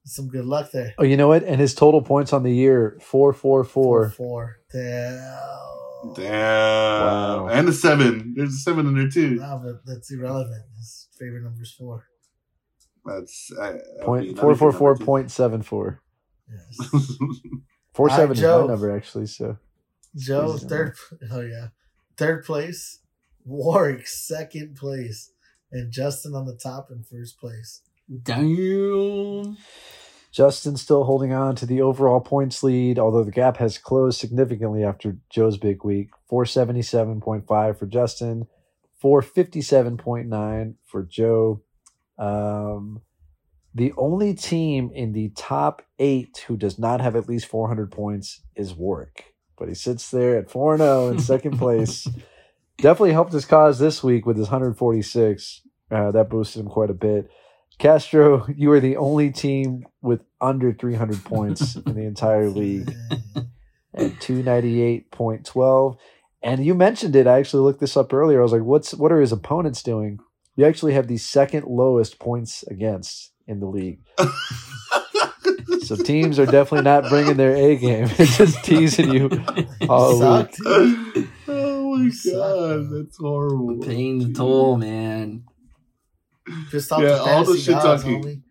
Some 0.05 0.29
good 0.29 0.45
luck 0.45 0.71
there. 0.71 0.95
Oh, 0.99 1.05
you 1.05 1.17
know 1.17 1.29
what? 1.29 1.43
And 1.45 1.61
his 1.61 1.75
total 1.75 2.03
points 2.03 2.33
on 2.33 2.43
the 2.43 2.53
year 2.53 2.99
four, 3.01 3.33
four, 3.33 3.65
four, 3.65 4.11
four. 4.11 4.11
four. 4.11 4.57
Damn. 4.73 6.15
Damn. 6.15 6.31
Wow. 6.33 7.49
And 7.49 7.69
a 7.69 7.73
7. 7.73 8.35
There's 8.37 8.51
a 8.55 8.59
7 8.59 8.87
in 8.87 8.95
there 8.95 9.09
too. 9.09 9.37
No, 9.37 9.61
but 9.65 9.87
that's 9.87 10.13
irrelevant. 10.13 10.63
His 10.77 11.09
favorite 11.19 11.43
number 11.43 11.63
is 11.63 11.73
four. 11.73 12.07
That's. 13.05 13.51
I, 13.61 13.75
I 14.07 14.21
mean, 14.21 14.37
four 14.37 14.55
four 14.55 14.73
four 14.73 14.93
that'd 14.93 15.01
be 15.01 15.05
point 15.05 15.31
seven 15.31 15.63
four. 15.63 16.01
Yes. 16.51 17.19
Four 17.95 18.11
All 18.11 18.17
seven 18.17 18.31
right, 18.31 18.37
is 18.37 18.41
Joe. 18.41 18.63
my 18.63 18.67
number 18.69 18.97
actually. 18.97 19.27
So 19.27 19.57
Joe, 20.17 20.55
Jesus. 20.55 20.69
third. 20.69 20.97
Oh 21.31 21.41
yeah, 21.41 21.69
third 22.17 22.45
place. 22.45 23.01
Warwick, 23.45 24.07
second 24.07 24.75
place, 24.77 25.31
and 25.71 25.93
Justin 25.93 26.35
on 26.35 26.47
the 26.47 26.57
top 26.57 26.89
in 26.91 27.05
first 27.05 27.39
place. 27.39 27.83
Damn. 28.23 29.57
Justin 30.33 30.77
still 30.77 31.05
holding 31.05 31.33
on 31.33 31.55
to 31.57 31.67
the 31.67 31.81
overall 31.81 32.21
points 32.21 32.63
lead, 32.63 32.99
although 32.99 33.23
the 33.23 33.31
gap 33.31 33.59
has 33.59 33.79
closed 33.79 34.19
significantly 34.19 34.83
after 34.83 35.17
Joe's 35.31 35.57
big 35.57 35.85
week. 35.85 36.11
Four 36.29 36.45
seventy 36.45 36.83
seven 36.83 37.21
point 37.21 37.47
five 37.47 37.79
for 37.79 37.87
Justin, 37.87 38.49
four 39.01 39.23
fifty 39.23 39.63
seven 39.63 39.97
point 39.97 40.29
nine 40.29 40.75
for 40.85 41.05
Joe. 41.05 41.63
Um, 42.19 43.03
the 43.75 43.93
only 43.97 44.35
team 44.35 44.91
in 44.95 45.13
the 45.13 45.31
top 45.31 45.83
eight 45.99 46.45
who 46.47 46.57
does 46.57 46.79
not 46.79 47.01
have 47.01 47.17
at 47.17 47.29
least 47.29 47.47
400 47.47 47.91
points 47.91 48.41
is 48.55 48.73
Warwick, 48.73 49.35
but 49.59 49.69
he 49.69 49.75
sits 49.75 50.11
there 50.13 50.39
at 50.39 50.49
4 50.49 50.79
0 50.79 51.09
in 51.09 51.19
second 51.19 51.59
place. 51.59 52.07
Definitely 52.79 53.13
helped 53.13 53.33
his 53.33 53.45
cause 53.45 53.81
this 53.81 54.03
week 54.03 54.27
with 54.27 54.37
his 54.37 54.47
146. 54.47 55.63
Uh, 55.91 56.13
that 56.13 56.31
boosted 56.31 56.61
him 56.61 56.69
quite 56.69 56.91
a 56.91 56.95
bit. 56.95 57.31
Castro, 57.79 58.47
you 58.55 58.71
are 58.73 58.81
the 58.81 58.97
only 58.97 59.31
team 59.31 59.85
with 60.01 60.21
under 60.41 60.73
300 60.73 61.25
points 61.25 61.77
in 61.87 61.95
the 61.95 62.03
entire 62.05 62.49
league 62.49 62.95
at 63.95 64.13
298.12. 64.21 65.97
And 66.43 66.65
you 66.65 66.75
mentioned 66.75 67.17
it. 67.17 67.27
I 67.27 67.39
actually 67.39 67.63
looked 67.63 67.81
this 67.81 67.97
up 67.97 68.13
earlier. 68.13 68.41
I 68.41 68.43
was 68.43 68.53
like, 68.53 68.63
what's 68.63 68.93
what 68.95 69.11
are 69.13 69.21
his 69.21 69.33
opponents 69.33 69.83
doing? 69.83 70.19
You 70.57 70.67
actually 70.67 70.93
have 70.93 71.09
the 71.09 71.17
second 71.17 71.65
lowest 71.67 72.19
points 72.19 72.63
against 72.65 73.33
in 73.47 73.61
the 73.61 73.67
league. 73.67 74.01
So 75.83 75.97
teams 75.97 76.39
are 76.39 76.47
definitely 76.47 76.83
not 76.85 77.11
bringing 77.11 77.37
their 77.37 77.55
A 77.55 77.77
game. 77.77 78.09
It's 78.19 78.39
just 78.39 78.65
teasing 78.65 79.13
you 79.13 79.29
all 79.87 80.19
Suck, 80.19 80.51
week. 80.65 81.29
oh 81.47 81.97
my 81.99 82.05
You 82.05 82.33
god, 82.33 82.89
bro. 82.89 83.03
that's 83.03 83.19
horrible. 83.19 83.85
Paying 83.85 84.19
the 84.21 84.33
toll, 84.33 84.79
man. 84.79 85.45
Pissed 86.71 86.93
off 86.93 87.03
Yeah, 87.03 87.09
the 87.09 87.21
all 87.23 87.45
the 87.45 87.57
shit 87.59 87.75
talking. 87.75 88.43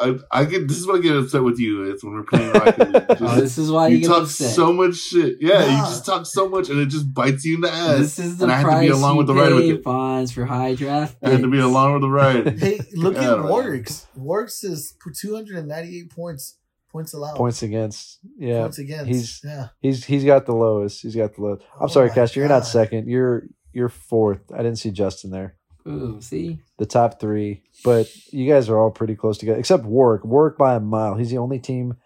I, 0.00 0.18
I 0.30 0.44
get 0.46 0.66
this 0.68 0.78
is 0.78 0.86
what 0.86 0.96
I 0.96 1.02
get 1.02 1.14
upset 1.14 1.42
with 1.42 1.58
you. 1.58 1.82
It's 1.90 2.02
when 2.02 2.14
we're 2.14 2.22
playing 2.22 2.50
Rocket 2.52 2.78
League. 2.78 3.04
Oh, 3.20 3.38
this 3.38 3.58
is 3.58 3.70
why 3.70 3.88
you, 3.88 3.96
you 3.96 4.00
get 4.02 4.08
talk 4.08 4.22
upset. 4.22 4.54
so 4.54 4.72
much 4.72 4.96
shit. 4.96 5.36
Yeah, 5.38 5.64
you 5.64 5.76
just 5.82 6.06
talk 6.06 6.24
so 6.24 6.48
much, 6.48 6.70
and 6.70 6.80
it 6.80 6.86
just 6.86 7.12
bites 7.12 7.44
you 7.44 7.56
in 7.56 7.60
the 7.60 7.70
ass. 7.70 7.98
this 7.98 8.18
is 8.18 8.38
the 8.38 8.44
and 8.44 8.52
I 8.52 8.56
had 8.56 8.62
to 8.62 8.68
price 8.70 8.80
be 8.80 8.88
along 8.88 9.12
you 9.12 9.18
with 9.18 9.26
the 9.26 9.34
ride 9.34 9.52
with 9.52 9.62
pay, 9.64 9.70
it. 9.72 9.84
Fonz, 9.84 10.32
for 10.32 10.46
high 10.46 10.74
draft 10.74 11.18
I 11.22 11.28
had 11.28 11.42
to 11.42 11.48
be 11.48 11.58
along 11.58 11.92
with 11.92 12.00
the 12.02 12.08
ride. 12.08 12.58
Hey, 12.58 12.80
look 12.94 13.16
Yeah, 13.16 13.32
at 13.32 13.38
right. 13.40 13.50
Warwick's. 13.50 14.06
Warwick's 14.16 14.64
is 14.64 14.94
two 15.20 15.34
hundred 15.34 15.58
and 15.58 15.68
ninety-eight 15.68 16.10
points. 16.10 16.56
Points 16.90 17.12
allowed. 17.12 17.36
Points 17.36 17.62
against. 17.62 18.18
Yeah. 18.38 18.62
Points 18.62 18.78
against. 18.78 19.06
he's- 19.08 19.40
yeah. 19.44 19.68
He's 19.80 20.04
he's 20.06 20.24
got 20.24 20.46
the 20.46 20.54
lowest. 20.54 21.02
He's 21.02 21.14
got 21.16 21.34
the 21.34 21.42
lowest. 21.42 21.64
I'm 21.76 21.84
Oh 21.84 21.86
sorry, 21.88 22.08
my 22.08 22.14
Castro. 22.14 22.40
You're 22.40 22.48
not 22.48 22.64
second. 22.66 23.08
You're 23.08 23.44
you're 23.74 23.88
fourth. 23.90 24.40
I 24.52 24.58
didn't 24.58 24.76
see 24.76 24.90
Justin 24.90 25.30
there. 25.30 25.56
Ooh, 25.86 26.20
see? 26.20 26.60
The 26.78 26.86
top 26.86 27.20
three, 27.20 27.62
but 27.84 28.08
you 28.32 28.48
guys 28.48 28.68
are 28.68 28.78
all 28.78 28.90
pretty 28.90 29.16
close 29.16 29.38
together, 29.38 29.58
except 29.58 29.84
Warwick. 29.84 30.24
Warwick 30.24 30.56
by 30.56 30.74
a 30.74 30.80
mile. 30.80 31.16
He's 31.16 31.30
the 31.30 31.38
only 31.38 31.58
team 31.58 31.96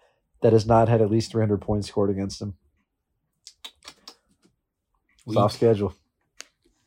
that 0.41 0.53
has 0.53 0.65
not 0.65 0.89
had 0.89 1.01
at 1.01 1.11
least 1.11 1.31
300 1.31 1.61
points 1.61 1.87
scored 1.87 2.09
against 2.09 2.41
him. 2.41 2.55
Soft 5.31 5.55
schedule. 5.55 5.93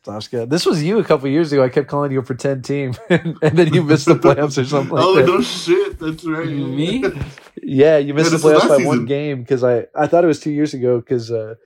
Soft 0.05 0.25
schedule. 0.25 0.47
This 0.47 0.65
was 0.65 0.83
you 0.83 0.99
a 0.99 1.05
couple 1.05 1.29
years 1.29 1.53
ago. 1.53 1.62
I 1.62 1.69
kept 1.69 1.89
calling 1.89 2.11
you 2.11 2.21
a 2.21 2.23
pretend 2.23 2.65
team, 2.65 2.95
and, 3.11 3.37
then 3.41 3.73
you 3.75 3.83
missed 3.83 4.07
the 4.07 4.15
playoffs 4.15 4.61
or 4.61 4.65
something 4.65 4.95
like 4.95 5.05
oh 5.05 5.17
that. 5.17 5.27
no 5.27 5.41
shit, 5.43 5.99
that's 5.99 6.25
right. 6.25 6.47
Me? 6.49 7.05
Yeah, 7.62 7.99
you 7.99 8.15
missed 8.15 8.33
Yeah, 8.33 8.39
the 8.39 8.49
playoffs 8.49 8.69
last 8.69 8.79
by 8.81 8.85
one 8.85 9.05
game 9.05 9.43
because 9.43 9.62
I 9.62 9.87
I 9.95 10.07
thought 10.07 10.25
it 10.25 10.27
was 10.27 10.41
two 10.41 10.51
years 10.51 10.73
ago 10.73 10.99
because 10.99 11.31
uh, 11.31 11.57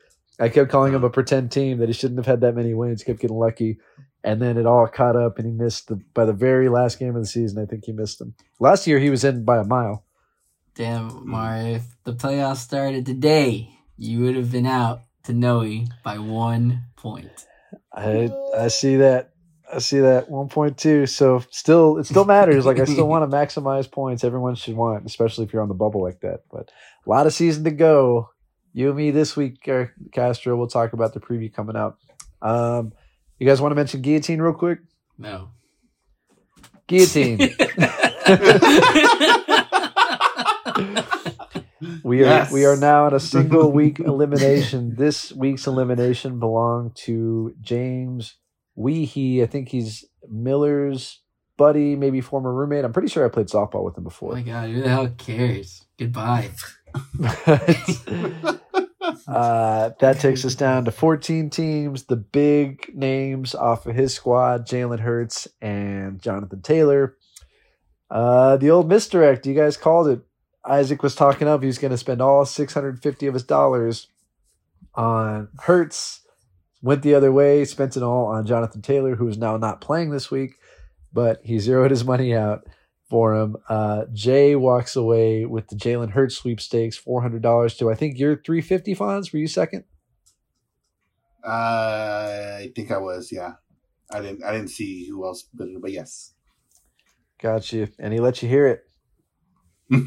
I 0.40 0.48
kept 0.48 0.68
calling 0.70 0.92
him 0.92 1.04
a 1.04 1.08
pretend 1.08 1.52
team 1.52 1.78
that 1.78 1.88
he 1.88 1.92
shouldn't 1.92 2.18
have 2.18 2.26
had 2.26 2.40
that 2.40 2.56
many 2.56 2.74
wins. 2.74 3.04
Kept 3.04 3.20
getting 3.20 3.36
lucky, 3.36 3.78
and 4.24 4.40
then 4.40 4.56
it 4.56 4.66
all 4.66 4.88
caught 4.88 5.16
up, 5.16 5.38
and 5.38 5.46
he 5.46 5.52
missed 5.52 5.88
the 5.88 6.00
by 6.14 6.24
the 6.24 6.32
very 6.32 6.68
last 6.68 6.98
game 6.98 7.14
of 7.14 7.22
the 7.22 7.28
season. 7.28 7.62
I 7.62 7.66
think 7.66 7.84
he 7.84 7.92
missed 7.92 8.18
them. 8.18 8.34
Last 8.58 8.86
year 8.86 8.98
he 8.98 9.10
was 9.10 9.22
in 9.22 9.44
by 9.44 9.58
a 9.58 9.64
mile. 9.64 10.04
Damn, 10.74 11.28
Mario, 11.28 11.76
if 11.76 11.84
the 12.02 12.14
playoffs 12.14 12.56
started 12.56 13.06
today, 13.06 13.78
you 13.96 14.20
would 14.22 14.34
have 14.34 14.50
been 14.50 14.66
out 14.66 15.02
to 15.24 15.32
Noe 15.32 15.84
by 16.02 16.18
one 16.18 16.86
point. 16.96 17.46
I 17.92 18.30
I 18.56 18.68
see 18.68 18.96
that. 18.96 19.30
I 19.72 19.78
see 19.78 20.00
that 20.00 20.28
1.2. 20.28 21.08
So 21.08 21.42
still, 21.50 21.96
it 21.98 22.04
still 22.04 22.26
matters. 22.26 22.66
Like 22.66 22.78
I 22.78 22.84
still 22.84 23.08
want 23.08 23.28
to 23.28 23.36
maximize 23.36 23.90
points. 23.90 24.22
Everyone 24.22 24.54
should 24.54 24.76
want, 24.76 25.06
especially 25.06 25.46
if 25.46 25.52
you're 25.52 25.62
on 25.62 25.68
the 25.68 25.74
bubble 25.74 26.02
like 26.02 26.20
that. 26.20 26.42
But 26.52 26.70
a 27.04 27.10
lot 27.10 27.26
of 27.26 27.32
season 27.32 27.64
to 27.64 27.70
go. 27.70 28.30
You 28.72 28.88
and 28.88 28.96
me 28.96 29.10
this 29.10 29.36
week, 29.36 29.66
Castro. 30.12 30.56
We'll 30.56 30.66
talk 30.66 30.92
about 30.92 31.14
the 31.14 31.20
preview 31.20 31.52
coming 31.52 31.76
out. 31.76 31.98
Um, 32.42 32.92
you 33.38 33.46
guys 33.46 33.60
want 33.60 33.72
to 33.72 33.76
mention 33.76 34.00
guillotine 34.02 34.40
real 34.40 34.52
quick? 34.54 34.78
No. 35.18 35.48
Guillotine. 36.86 37.38
We 42.02 42.20
are 42.22 42.26
Yes. 42.26 42.52
we 42.52 42.64
are 42.64 42.76
now 42.76 43.06
in 43.08 43.14
a 43.14 43.20
single 43.20 43.70
week 43.70 43.98
elimination. 44.00 44.94
This 44.96 45.32
week's 45.32 45.66
elimination 45.66 46.38
belonged 46.38 46.96
to 47.04 47.54
James 47.60 48.36
Weehee. 48.78 49.42
I 49.42 49.46
think 49.46 49.68
he's 49.68 50.04
Miller's 50.28 51.20
buddy, 51.56 51.94
maybe 51.96 52.20
former 52.22 52.52
roommate. 52.52 52.84
I'm 52.84 52.92
pretty 52.92 53.08
sure 53.08 53.24
I 53.24 53.28
played 53.28 53.46
softball 53.48 53.84
with 53.84 53.96
him 53.98 54.04
before. 54.04 54.32
Oh 54.32 54.36
my 54.36 54.42
god, 54.42 54.70
who 54.70 54.82
the 54.82 54.88
hell 54.88 55.08
cares? 55.08 55.86
Goodbye. 55.98 56.50
uh, 59.26 59.90
that 60.00 60.20
takes 60.20 60.44
us 60.44 60.54
down 60.54 60.84
to 60.84 60.90
14 60.90 61.50
teams. 61.50 62.04
The 62.04 62.16
big 62.16 62.90
names 62.94 63.54
off 63.54 63.86
of 63.86 63.94
his 63.94 64.14
squad: 64.14 64.66
Jalen 64.66 65.00
Hurts 65.00 65.48
and 65.60 66.20
Jonathan 66.20 66.62
Taylor. 66.62 67.16
Uh, 68.10 68.56
the 68.56 68.70
old 68.70 68.88
misdirect. 68.88 69.46
You 69.46 69.54
guys 69.54 69.76
called 69.76 70.08
it. 70.08 70.20
Isaac 70.64 71.02
was 71.02 71.14
talking 71.14 71.48
up. 71.48 71.60
He 71.60 71.66
was 71.66 71.78
going 71.78 71.90
to 71.90 71.98
spend 71.98 72.20
all 72.20 72.44
650 72.44 73.26
of 73.26 73.34
his 73.34 73.42
dollars 73.42 74.08
on 74.94 75.48
Hurts. 75.60 76.20
Went 76.82 77.02
the 77.02 77.14
other 77.14 77.32
way. 77.32 77.64
Spent 77.64 77.96
it 77.96 78.02
all 78.02 78.26
on 78.26 78.46
Jonathan 78.46 78.82
Taylor, 78.82 79.16
who 79.16 79.28
is 79.28 79.38
now 79.38 79.56
not 79.56 79.80
playing 79.80 80.10
this 80.10 80.30
week, 80.30 80.56
but 81.12 81.40
he 81.42 81.58
zeroed 81.58 81.90
his 81.90 82.04
money 82.04 82.34
out 82.34 82.66
for 83.14 83.32
him. 83.32 83.56
Uh, 83.68 84.06
Jay 84.12 84.56
walks 84.56 84.96
away 84.96 85.44
with 85.44 85.68
the 85.68 85.76
Jalen 85.76 86.10
Hurts 86.10 86.34
sweepstakes, 86.34 86.96
four 86.96 87.22
hundred 87.22 87.42
dollars 87.42 87.76
to 87.76 87.88
I 87.88 87.94
think 87.94 88.18
your 88.18 88.42
three 88.42 88.60
fifty 88.60 88.92
funds. 88.92 89.32
Were 89.32 89.38
you 89.38 89.46
second? 89.46 89.84
Uh, 91.46 92.58
I 92.58 92.72
think 92.74 92.90
I 92.90 92.98
was. 92.98 93.30
Yeah, 93.30 93.52
I 94.12 94.20
didn't. 94.20 94.42
I 94.42 94.50
didn't 94.50 94.70
see 94.70 95.08
who 95.08 95.24
else 95.24 95.44
it, 95.60 95.80
but 95.80 95.92
yes. 95.92 96.34
Got 97.40 97.72
you, 97.72 97.86
and 98.00 98.12
he 98.12 98.18
let 98.18 98.42
you 98.42 98.48
hear 98.48 98.66
it 98.66 98.82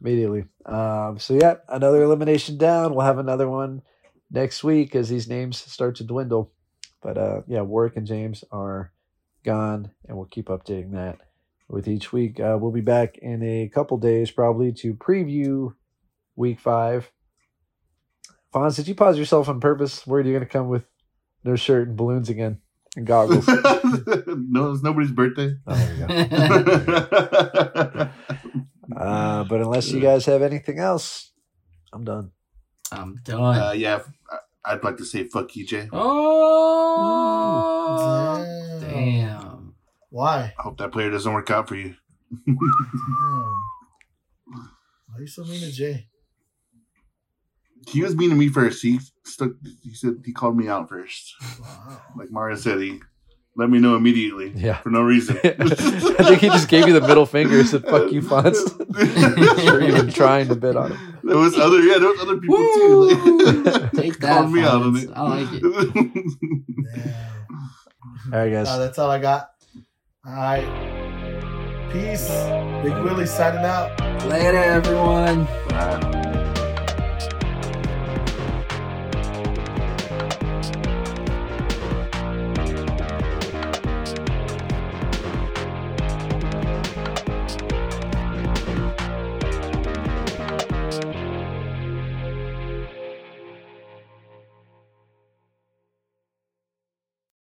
immediately. 0.00 0.46
Um, 0.64 1.20
so 1.20 1.34
yeah, 1.34 1.58
another 1.68 2.02
elimination 2.02 2.58
down. 2.58 2.92
We'll 2.92 3.06
have 3.06 3.18
another 3.18 3.48
one 3.48 3.82
next 4.32 4.64
week 4.64 4.96
as 4.96 5.08
these 5.08 5.28
names 5.28 5.58
start 5.58 5.94
to 5.98 6.04
dwindle. 6.04 6.50
But 7.00 7.16
uh, 7.16 7.42
yeah, 7.46 7.60
Warwick 7.60 7.96
and 7.96 8.04
James 8.04 8.42
are 8.50 8.90
gone, 9.46 9.90
and 10.06 10.16
we'll 10.16 10.26
keep 10.26 10.46
updating 10.48 10.92
that 10.92 11.18
with 11.68 11.88
each 11.88 12.12
week. 12.12 12.38
Uh, 12.38 12.58
we'll 12.60 12.72
be 12.72 12.80
back 12.82 13.16
in 13.18 13.42
a 13.42 13.68
couple 13.72 13.96
days 13.96 14.30
probably 14.30 14.72
to 14.72 14.94
preview 14.94 15.72
week 16.36 16.60
five. 16.60 17.10
Fonz, 18.54 18.76
did 18.76 18.86
you 18.88 18.94
pause 18.94 19.18
yourself 19.18 19.48
on 19.48 19.60
purpose? 19.60 20.06
Where 20.06 20.20
are 20.20 20.24
you 20.24 20.32
going 20.32 20.44
to 20.44 20.48
come 20.50 20.68
with 20.68 20.84
no 21.44 21.56
shirt 21.56 21.88
and 21.88 21.96
balloons 21.96 22.28
again 22.28 22.58
and 22.96 23.06
goggles? 23.06 23.46
no, 23.48 24.72
it's 24.72 24.82
nobody's 24.82 25.10
birthday. 25.12 25.54
Oh, 25.66 25.74
there 25.74 26.06
go. 26.06 26.14
Uh, 28.96 29.44
but 29.44 29.60
unless 29.60 29.90
you 29.90 30.00
guys 30.00 30.24
have 30.26 30.42
anything 30.42 30.78
else, 30.78 31.32
I'm 31.92 32.04
done. 32.04 32.30
I'm 32.92 33.16
done. 33.24 33.58
uh, 33.58 33.72
yeah, 33.72 34.00
I- 34.30 34.38
I'd 34.66 34.84
like 34.84 34.96
to 34.98 35.04
say 35.04 35.24
fuck 35.24 35.54
you, 35.56 35.66
Jay. 35.66 35.88
oh, 36.98 38.78
Damn. 38.80 38.90
damn. 38.90 39.74
Why? 40.10 40.54
I 40.58 40.62
hope 40.62 40.78
that 40.78 40.92
player 40.92 41.10
doesn't 41.10 41.32
work 41.32 41.50
out 41.50 41.68
for 41.68 41.76
you. 41.76 41.94
Damn. 42.46 42.56
Why 44.46 45.16
are 45.16 45.20
you 45.20 45.26
so 45.26 45.44
mean 45.44 45.60
to 45.60 45.70
Jay? 45.72 46.06
He 47.88 48.02
was 48.02 48.16
mean 48.16 48.30
to 48.30 48.36
me 48.36 48.48
first. 48.48 48.82
He 48.82 48.98
stuck. 49.24 49.50
He 49.82 49.94
said 49.94 50.16
he 50.24 50.32
called 50.32 50.56
me 50.56 50.68
out 50.68 50.88
first. 50.88 51.34
Wow. 51.60 52.00
Like 52.16 52.30
Mario 52.32 52.56
said, 52.56 52.80
he 52.80 53.00
let 53.56 53.70
me 53.70 53.78
know 53.78 53.96
immediately 53.96 54.52
Yeah. 54.54 54.76
for 54.78 54.90
no 54.90 55.00
reason. 55.02 55.38
I 55.44 55.50
think 56.24 56.40
he 56.40 56.48
just 56.48 56.68
gave 56.68 56.86
you 56.86 56.92
the 56.98 57.06
middle 57.06 57.26
finger 57.26 57.58
and 57.58 57.66
said, 57.68 57.84
fuck 57.84 58.12
you, 58.12 58.20
Fonz. 58.22 58.56
for 59.68 59.80
even 59.82 60.10
trying 60.10 60.48
to 60.48 60.54
bid 60.56 60.76
on 60.76 60.92
him. 60.92 61.18
There 61.24 61.38
was 61.38 61.56
other, 61.58 61.80
yeah, 61.80 61.98
there 61.98 62.08
was 62.10 62.20
other 62.20 62.36
people 62.38 62.56
Woo! 62.56 63.08
too. 63.64 63.64
Take 63.94 64.18
that, 64.20 64.38
Called 64.40 64.52
me 64.52 64.60
out 64.62 64.82
on 64.82 64.94
Fonz. 64.94 65.04
it. 65.04 65.10
I 65.14 65.22
like 65.22 65.48
it. 65.52 65.62
Damn. 66.94 67.14
All 68.32 68.38
right, 68.40 68.50
guys. 68.52 68.68
Uh, 68.68 68.78
that's 68.78 68.98
all 68.98 69.10
I 69.10 69.18
got. 69.18 69.50
All 70.26 70.32
right. 70.34 70.66
Peace. 71.92 72.28
Big 72.82 72.92
Willie 73.04 73.26
signing 73.26 73.64
out. 73.64 73.98
Later, 74.26 74.58
everyone. 74.58 75.40
Uh, 75.72 76.35